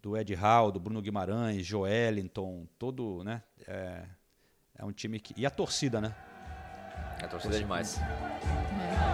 do 0.00 0.16
Ed 0.16 0.34
Hall, 0.34 0.72
do 0.72 0.80
Bruno 0.80 1.02
Guimarães, 1.02 1.64
Joelinton, 1.66 2.66
todo, 2.78 3.22
né? 3.22 3.42
É, 3.66 4.04
é 4.76 4.84
um 4.84 4.92
time 4.92 5.20
que... 5.20 5.34
E 5.36 5.44
a 5.44 5.50
torcida, 5.50 6.00
né? 6.00 6.14
A 7.22 7.28
torcida 7.28 7.56
é 7.56 7.58
demais. 7.58 7.98
E 7.98 9.09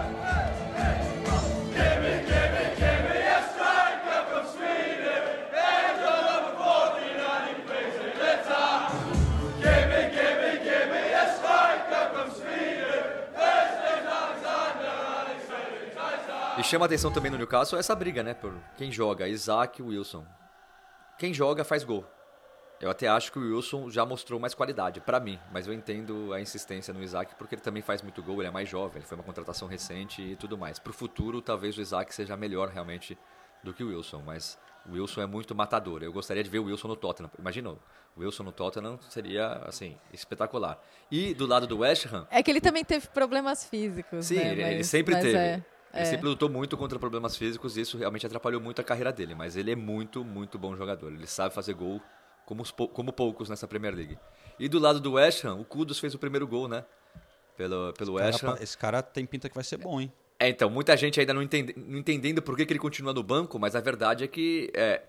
chama 16.67 16.85
atenção 16.85 17.09
também 17.09 17.31
no 17.31 17.37
Newcastle 17.37 17.79
essa 17.79 17.95
briga, 17.95 18.21
né? 18.21 18.33
Por 18.33 18.53
quem 18.77 18.91
joga, 18.91 19.25
Isaac 19.25 19.81
e 19.81 19.83
Wilson. 19.83 20.25
Quem 21.17 21.33
joga 21.33 21.63
faz 21.63 21.85
gol. 21.85 22.05
Eu 22.81 22.91
até 22.91 23.07
acho 23.07 23.31
que 23.31 23.39
o 23.39 23.55
Wilson 23.55 23.89
já 23.89 24.05
mostrou 24.05 24.37
mais 24.37 24.53
qualidade, 24.53 24.99
para 24.99 25.19
mim, 25.19 25.39
mas 25.51 25.65
eu 25.65 25.73
entendo 25.73 26.33
a 26.33 26.41
insistência 26.41 26.93
no 26.93 27.01
Isaac 27.01 27.35
porque 27.35 27.55
ele 27.55 27.61
também 27.61 27.81
faz 27.81 28.01
muito 28.01 28.21
gol, 28.21 28.39
ele 28.39 28.49
é 28.49 28.51
mais 28.51 28.67
jovem, 28.67 28.97
ele 28.97 29.05
foi 29.05 29.17
uma 29.17 29.23
contratação 29.23 29.67
recente 29.67 30.21
e 30.21 30.35
tudo 30.35 30.57
mais. 30.57 30.77
Pro 30.77 30.91
futuro, 30.91 31.41
talvez 31.41 31.77
o 31.77 31.81
Isaac 31.81 32.13
seja 32.13 32.35
melhor 32.35 32.67
realmente 32.67 33.17
do 33.63 33.73
que 33.73 33.83
o 33.83 33.87
Wilson, 33.87 34.21
mas 34.25 34.59
o 34.85 34.91
Wilson 34.91 35.21
é 35.21 35.25
muito 35.25 35.55
matador. 35.55 36.03
Eu 36.03 36.11
gostaria 36.11 36.43
de 36.43 36.49
ver 36.49 36.59
o 36.59 36.65
Wilson 36.65 36.89
no 36.89 36.97
Tottenham. 36.97 37.31
Imagina, 37.39 37.69
o 37.69 37.79
Wilson 38.17 38.43
no 38.43 38.51
Tottenham 38.51 38.99
seria, 39.09 39.53
assim, 39.65 39.97
espetacular. 40.11 40.77
E 41.09 41.33
do 41.33 41.47
lado 41.47 41.65
do 41.65 41.79
West 41.79 42.05
Ham... 42.13 42.27
É 42.29 42.43
que 42.43 42.51
ele 42.51 42.61
também 42.61 42.83
teve 42.83 43.07
problemas 43.07 43.63
físicos, 43.63 44.25
Sim, 44.25 44.35
né? 44.35 44.51
ele, 44.51 44.61
mas, 44.61 44.73
ele 44.73 44.83
sempre 44.83 45.15
teve. 45.15 45.37
É, 45.37 45.63
ele 45.93 46.03
é. 46.03 46.05
sempre 46.05 46.27
lutou 46.27 46.49
muito 46.49 46.77
contra 46.77 46.99
problemas 46.99 47.35
físicos 47.35 47.77
e 47.77 47.81
isso 47.81 47.97
realmente 47.97 48.25
atrapalhou 48.25 48.61
muito 48.61 48.81
a 48.81 48.83
carreira 48.83 49.11
dele. 49.11 49.33
Mas 49.35 49.55
ele 49.55 49.71
é 49.71 49.75
muito, 49.75 50.23
muito 50.23 50.57
bom 50.59 50.75
jogador. 50.75 51.11
Ele 51.11 51.27
sabe 51.27 51.53
fazer 51.53 51.73
gol 51.73 52.01
como, 52.45 52.61
os, 52.61 52.71
como 52.71 53.11
poucos 53.11 53.49
nessa 53.49 53.67
Premier 53.67 53.93
League. 53.93 54.17
E 54.59 54.67
do 54.67 54.79
lado 54.79 54.99
do 54.99 55.13
West 55.13 55.43
Ham, 55.45 55.55
o 55.55 55.65
Kudus 55.65 55.99
fez 55.99 56.13
o 56.13 56.19
primeiro 56.19 56.47
gol, 56.47 56.67
né? 56.67 56.85
Pelo, 57.55 57.93
pelo 57.93 58.13
West 58.13 58.43
Ham. 58.43 58.57
Esse 58.59 58.77
cara 58.77 59.01
tem 59.01 59.25
pinta 59.25 59.49
que 59.49 59.55
vai 59.55 59.63
ser 59.63 59.77
bom, 59.77 59.99
hein? 59.99 60.11
É, 60.39 60.49
então, 60.49 60.69
muita 60.69 60.95
gente 60.95 61.19
ainda 61.19 61.33
não, 61.33 61.41
entende, 61.41 61.73
não 61.75 61.97
entendendo 61.97 62.41
por 62.41 62.55
que, 62.55 62.65
que 62.65 62.71
ele 62.71 62.79
continua 62.79 63.13
no 63.13 63.23
banco, 63.23 63.57
mas 63.57 63.75
a 63.75 63.81
verdade 63.81 64.23
é 64.23 64.27
que. 64.27 64.71
É, 64.73 65.01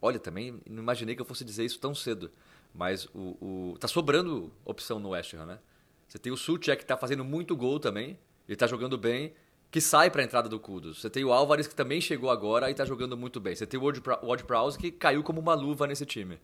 olha, 0.00 0.18
também 0.18 0.60
não 0.68 0.82
imaginei 0.82 1.14
que 1.16 1.20
eu 1.20 1.26
fosse 1.26 1.44
dizer 1.44 1.64
isso 1.64 1.78
tão 1.78 1.94
cedo. 1.94 2.30
Mas 2.72 3.06
o, 3.06 3.72
o 3.72 3.78
tá 3.78 3.88
sobrando 3.88 4.52
opção 4.64 5.00
no 5.00 5.10
West 5.10 5.34
Ham, 5.34 5.44
né? 5.44 5.58
Você 6.06 6.18
tem 6.18 6.32
o 6.32 6.36
Suchek 6.36 6.78
que 6.78 6.86
tá 6.86 6.96
fazendo 6.96 7.24
muito 7.24 7.56
gol 7.56 7.78
também, 7.78 8.18
ele 8.48 8.56
tá 8.56 8.66
jogando 8.66 8.96
bem, 8.96 9.32
que 9.70 9.80
sai 9.80 10.10
para 10.10 10.22
a 10.22 10.24
entrada 10.24 10.48
do 10.48 10.58
Kudos. 10.58 11.00
Você 11.00 11.08
tem 11.10 11.24
o 11.24 11.32
Álvares 11.32 11.66
que 11.66 11.74
também 11.74 12.00
chegou 12.00 12.30
agora 12.30 12.70
e 12.70 12.74
tá 12.74 12.84
jogando 12.84 13.16
muito 13.16 13.38
bem. 13.40 13.54
Você 13.54 13.66
tem 13.66 13.78
o 13.78 13.82
Ward 13.84 14.44
Prowse 14.44 14.76
que 14.78 14.90
caiu 14.90 15.22
como 15.22 15.40
uma 15.40 15.54
luva 15.54 15.86
nesse 15.86 16.04
time. 16.04 16.38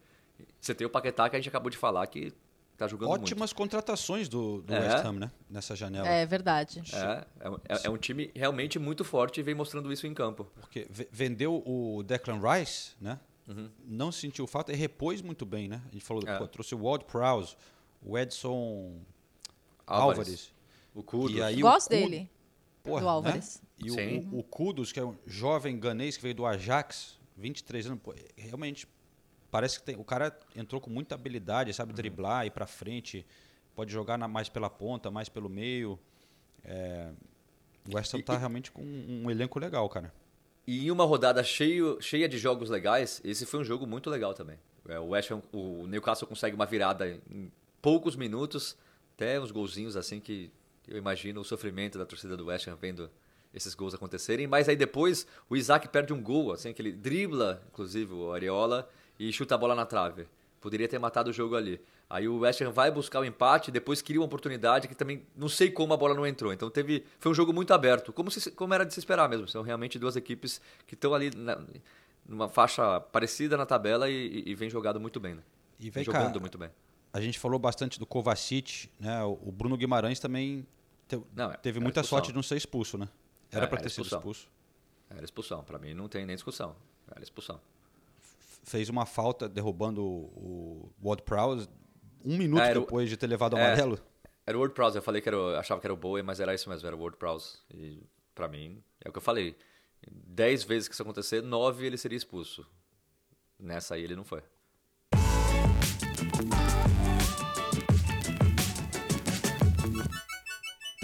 Você 0.60 0.74
tem 0.74 0.86
o 0.86 0.90
Paquetá 0.90 1.28
que 1.28 1.36
a 1.36 1.38
gente 1.38 1.48
acabou 1.48 1.70
de 1.70 1.76
falar 1.76 2.06
que 2.06 2.32
tá 2.76 2.86
jogando 2.86 3.08
Ótimas 3.10 3.50
muito. 3.50 3.56
contratações 3.56 4.28
do, 4.28 4.60
do 4.60 4.74
É. 4.74 4.80
West 4.80 5.04
Ham, 5.06 5.12
né? 5.14 5.30
Nessa 5.48 5.74
janela. 5.74 6.06
É 6.06 6.26
verdade. 6.26 6.82
É, 6.92 7.26
é, 7.40 7.50
um- 7.50 7.54
é- 7.68 7.86
é 7.86 7.90
um 7.90 7.96
time 7.96 8.30
realmente 8.34 8.78
muito 8.78 9.02
forte 9.02 9.40
e 9.40 9.42
vem 9.42 9.54
mostrando 9.54 9.90
isso 9.92 10.06
em 10.06 10.12
campo. 10.12 10.46
Porque 10.60 10.86
ve- 10.90 11.08
vendeu 11.10 11.62
o 11.66 12.02
Declan 12.02 12.38
Rice, 12.38 12.92
né? 13.00 13.18
Não 13.84 14.12
sentiu 14.12 14.46
falta 14.46 14.72
e 14.72 14.76
repôs 14.76 15.22
muito 15.22 15.46
bem, 15.46 15.68
né? 15.68 15.80
A 15.88 15.92
gente 15.92 16.04
falou, 16.04 16.22
É. 16.26 16.36
pô, 16.36 16.46
trouxe 16.46 16.74
o 16.74 16.82
Ward 16.84 17.04
Prowse, 17.06 17.56
o 18.02 18.18
Edson 18.18 19.00
Álvares, 19.86 20.18
Álvares. 20.18 20.52
o 20.94 21.02
Kudos. 21.02 21.36
E 21.36 21.42
aí 21.42 21.60
Gosto 21.60 21.86
o 21.86 21.88
Kud- 21.90 22.10
dele, 22.10 22.30
Porra, 22.86 23.00
do 23.00 23.08
Álvares. 23.08 23.62
Né? 23.62 23.86
E 23.86 23.90
Sim. 23.90 24.28
o, 24.32 24.38
o, 24.38 24.42
Kudos, 24.42 24.92
que 24.92 24.98
é 25.00 25.04
um 25.04 25.14
jovem 25.26 25.78
ganês 25.78 26.16
que 26.16 26.22
veio 26.22 26.34
do 26.34 26.46
Ajax, 26.46 27.18
23 27.36 27.86
anos, 27.86 28.00
pô, 28.02 28.14
realmente 28.36 28.88
parece 29.50 29.78
que 29.78 29.84
tem, 29.84 29.96
o 29.96 30.04
cara 30.04 30.36
entrou 30.54 30.80
com 30.80 30.90
muita 30.90 31.14
habilidade, 31.14 31.72
sabe 31.74 31.92
driblar, 31.92 32.46
ir 32.46 32.50
pra 32.50 32.66
frente, 32.66 33.26
pode 33.74 33.92
jogar 33.92 34.16
na- 34.18 34.28
mais 34.28 34.48
pela 34.48 34.70
ponta, 34.70 35.10
mais 35.10 35.28
pelo 35.28 35.48
meio. 35.48 35.98
É, 36.64 37.10
o 37.88 37.94
West 37.96 38.12
Ham 38.14 38.20
tá 38.22 38.36
realmente 38.36 38.72
com 38.72 38.82
um, 38.82 39.22
um 39.24 39.30
elenco 39.30 39.58
legal, 39.58 39.88
cara. 39.88 40.12
E 40.66 40.86
em 40.86 40.90
uma 40.90 41.04
rodada 41.04 41.44
cheio, 41.44 42.00
cheia 42.00 42.28
de 42.28 42.38
jogos 42.38 42.68
legais, 42.70 43.20
esse 43.24 43.46
foi 43.46 43.60
um 43.60 43.64
jogo 43.64 43.86
muito 43.86 44.10
legal 44.10 44.34
também. 44.34 44.58
É, 44.88 44.98
o 44.98 45.08
West 45.08 45.30
Ham, 45.30 45.42
o 45.52 45.86
Newcastle 45.86 46.26
consegue 46.26 46.56
uma 46.56 46.66
virada 46.66 47.20
em 47.30 47.52
poucos 47.80 48.16
minutos, 48.16 48.76
até 49.14 49.40
uns 49.40 49.50
golzinhos 49.50 49.96
assim 49.96 50.18
que 50.18 50.50
eu 50.88 50.96
imagino 50.96 51.40
o 51.40 51.44
sofrimento 51.44 51.98
da 51.98 52.06
torcida 52.06 52.36
do 52.36 52.46
West 52.46 52.66
Ham 52.68 52.76
vendo 52.80 53.10
esses 53.52 53.74
gols 53.74 53.94
acontecerem. 53.94 54.46
Mas 54.46 54.68
aí 54.68 54.76
depois 54.76 55.26
o 55.48 55.56
Isaac 55.56 55.88
perde 55.88 56.12
um 56.12 56.22
gol, 56.22 56.52
assim, 56.52 56.72
que 56.72 56.82
ele 56.82 56.92
dribla, 56.92 57.62
inclusive, 57.68 58.12
o 58.12 58.32
Areola 58.32 58.88
e 59.18 59.32
chuta 59.32 59.54
a 59.54 59.58
bola 59.58 59.74
na 59.74 59.86
trave. 59.86 60.28
Poderia 60.60 60.86
ter 60.88 60.98
matado 60.98 61.30
o 61.30 61.32
jogo 61.32 61.56
ali. 61.56 61.80
Aí 62.08 62.28
o 62.28 62.38
West 62.38 62.60
Ham 62.60 62.70
vai 62.70 62.90
buscar 62.90 63.20
o 63.20 63.24
empate, 63.24 63.70
depois 63.70 64.00
cria 64.00 64.20
uma 64.20 64.26
oportunidade 64.26 64.86
que 64.86 64.94
também 64.94 65.26
não 65.34 65.48
sei 65.48 65.70
como 65.70 65.92
a 65.92 65.96
bola 65.96 66.14
não 66.14 66.26
entrou. 66.26 66.52
Então 66.52 66.70
teve 66.70 67.04
foi 67.18 67.32
um 67.32 67.34
jogo 67.34 67.52
muito 67.52 67.72
aberto, 67.72 68.12
como, 68.12 68.30
se, 68.30 68.50
como 68.52 68.74
era 68.74 68.84
de 68.84 68.92
se 68.92 69.00
esperar 69.00 69.28
mesmo. 69.28 69.48
São 69.48 69.62
realmente 69.62 69.98
duas 69.98 70.16
equipes 70.16 70.60
que 70.86 70.94
estão 70.94 71.14
ali 71.14 71.30
na, 71.34 71.58
numa 72.28 72.48
faixa 72.48 73.00
parecida 73.00 73.56
na 73.56 73.66
tabela 73.66 74.08
e, 74.08 74.42
e 74.46 74.54
vem 74.54 74.70
jogado 74.70 75.00
muito 75.00 75.18
bem. 75.18 75.34
Né? 75.34 75.42
E 75.80 75.90
vem 75.90 76.04
jogando 76.04 76.34
cá, 76.34 76.40
muito 76.40 76.58
bem. 76.58 76.70
A 77.12 77.20
gente 77.20 77.38
falou 77.38 77.58
bastante 77.58 77.98
do 77.98 78.06
Kovacic, 78.06 78.90
né? 79.00 79.22
O 79.24 79.50
Bruno 79.50 79.76
Guimarães 79.76 80.20
também 80.20 80.66
te- 81.08 81.20
Não, 81.34 81.52
é- 81.52 81.56
teve 81.56 81.80
muita 81.80 82.00
expulsão. 82.00 82.18
sorte 82.18 82.28
de 82.28 82.34
não 82.34 82.42
ser 82.42 82.56
expulso, 82.56 82.96
né? 82.98 83.08
Era 83.50 83.64
É, 83.64 83.68
pra 83.68 83.78
era 83.78 83.84
ter 83.88 83.90
sido 83.94 84.06
expulso. 84.06 84.48
Era 85.08 85.24
expulsão. 85.24 85.62
Para 85.64 85.78
mim 85.78 85.94
não 85.94 86.08
tem 86.08 86.26
nem 86.26 86.34
discussão. 86.34 86.74
Era 87.10 87.22
expulsão. 87.22 87.60
Fez 88.64 88.88
uma 88.88 89.06
falta 89.06 89.48
derrubando 89.48 90.02
o 90.04 90.92
o 91.02 91.08
Ward 91.08 91.22
Prowse 91.22 91.68
um 92.24 92.36
minuto 92.36 92.60
era 92.62 92.78
o- 92.78 92.82
depois 92.82 93.08
de 93.08 93.16
ter 93.16 93.26
levado 93.28 93.54
o 93.54 93.58
É, 93.58 93.64
amarelo. 93.66 93.98
Era 94.44 94.56
o 94.56 94.60
Word 94.60 94.74
Prowse. 94.74 94.96
Eu 94.96 95.02
falei 95.02 95.20
que 95.22 95.28
era, 95.28 95.58
achava 95.58 95.80
que 95.80 95.86
era 95.86 95.94
o 95.94 95.96
Bowie, 95.96 96.22
mas 96.22 96.40
era 96.40 96.52
isso 96.54 96.68
mesmo, 96.68 96.86
era 96.86 96.96
o 96.96 96.98
Word 97.00 97.16
Prowse. 97.16 97.58
E 97.72 98.02
pra 98.34 98.48
mim, 98.48 98.82
é 99.04 99.08
o 99.08 99.12
que 99.12 99.18
eu 99.18 99.22
falei. 99.22 99.56
Dez 100.08 100.62
vezes 100.64 100.88
que 100.88 100.94
isso 100.94 101.02
acontecer, 101.02 101.42
nove 101.42 101.86
ele 101.86 101.96
seria 101.96 102.16
expulso. 102.16 102.66
Nessa 103.58 103.94
aí 103.94 104.02
ele 104.02 104.14
não 104.16 104.24
foi. 104.24 104.42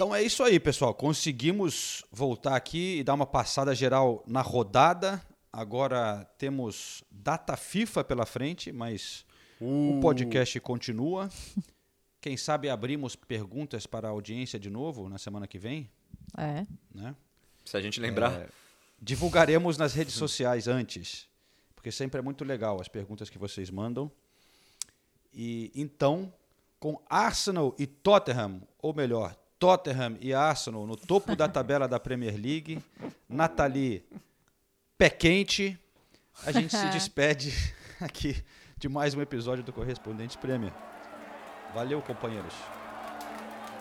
Então 0.03 0.13
é 0.13 0.21
isso 0.21 0.43
aí, 0.43 0.59
pessoal. 0.59 0.93
Conseguimos 0.93 2.03
voltar 2.11 2.57
aqui 2.57 2.97
e 2.97 3.03
dar 3.05 3.13
uma 3.13 3.25
passada 3.25 3.73
geral 3.73 4.21
na 4.27 4.41
rodada. 4.41 5.25
Agora 5.49 6.29
temos 6.37 7.05
data 7.09 7.55
FIFA 7.55 8.03
pela 8.03 8.25
frente, 8.25 8.69
mas 8.73 9.25
o 9.61 10.01
podcast 10.01 10.59
continua. 10.59 11.29
Quem 12.19 12.35
sabe 12.35 12.69
abrimos 12.69 13.15
perguntas 13.15 13.85
para 13.87 14.09
a 14.09 14.11
audiência 14.11 14.59
de 14.59 14.69
novo 14.69 15.07
na 15.07 15.17
semana 15.17 15.47
que 15.47 15.57
vem, 15.57 15.89
É. 16.37 16.67
né? 16.93 17.15
Se 17.63 17.77
a 17.77 17.81
gente 17.81 18.01
lembrar. 18.01 18.33
É, 18.33 18.49
divulgaremos 19.01 19.77
nas 19.77 19.93
redes 19.93 20.15
sociais 20.15 20.67
antes, 20.67 21.29
porque 21.73 21.93
sempre 21.93 22.19
é 22.19 22.21
muito 22.21 22.43
legal 22.43 22.81
as 22.81 22.89
perguntas 22.89 23.29
que 23.29 23.37
vocês 23.37 23.69
mandam. 23.69 24.11
E 25.33 25.71
então, 25.73 26.33
com 26.77 27.01
Arsenal 27.09 27.73
e 27.79 27.87
Tottenham, 27.87 28.67
ou 28.81 28.93
melhor, 28.93 29.33
Tottenham 29.59 30.17
e 30.19 30.33
Arsenal 30.33 30.85
no 30.85 30.95
topo 30.95 31.35
da 31.35 31.47
tabela 31.47 31.87
da 31.87 31.99
Premier 31.99 32.35
League, 32.35 32.79
Nathalie 33.29 34.03
pé 34.97 35.09
quente, 35.09 35.77
a 36.45 36.51
gente 36.51 36.75
se 36.75 36.85
despede 36.91 37.53
aqui 37.99 38.43
de 38.77 38.89
mais 38.89 39.13
um 39.13 39.21
episódio 39.21 39.63
do 39.63 39.73
Correspondentes 39.73 40.35
Premier. 40.35 40.73
Valeu, 41.73 42.01
companheiros. 42.01 42.53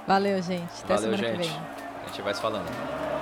Valeu, 0.06 0.40
gente. 0.42 0.72
Até 0.84 0.94
Valeu, 0.96 1.16
semana 1.16 1.16
gente. 1.18 1.32
que 1.32 1.48
vem. 1.48 1.50
A 2.02 2.06
gente 2.08 2.22
vai 2.22 2.34
se 2.34 2.40
falando. 2.40 3.21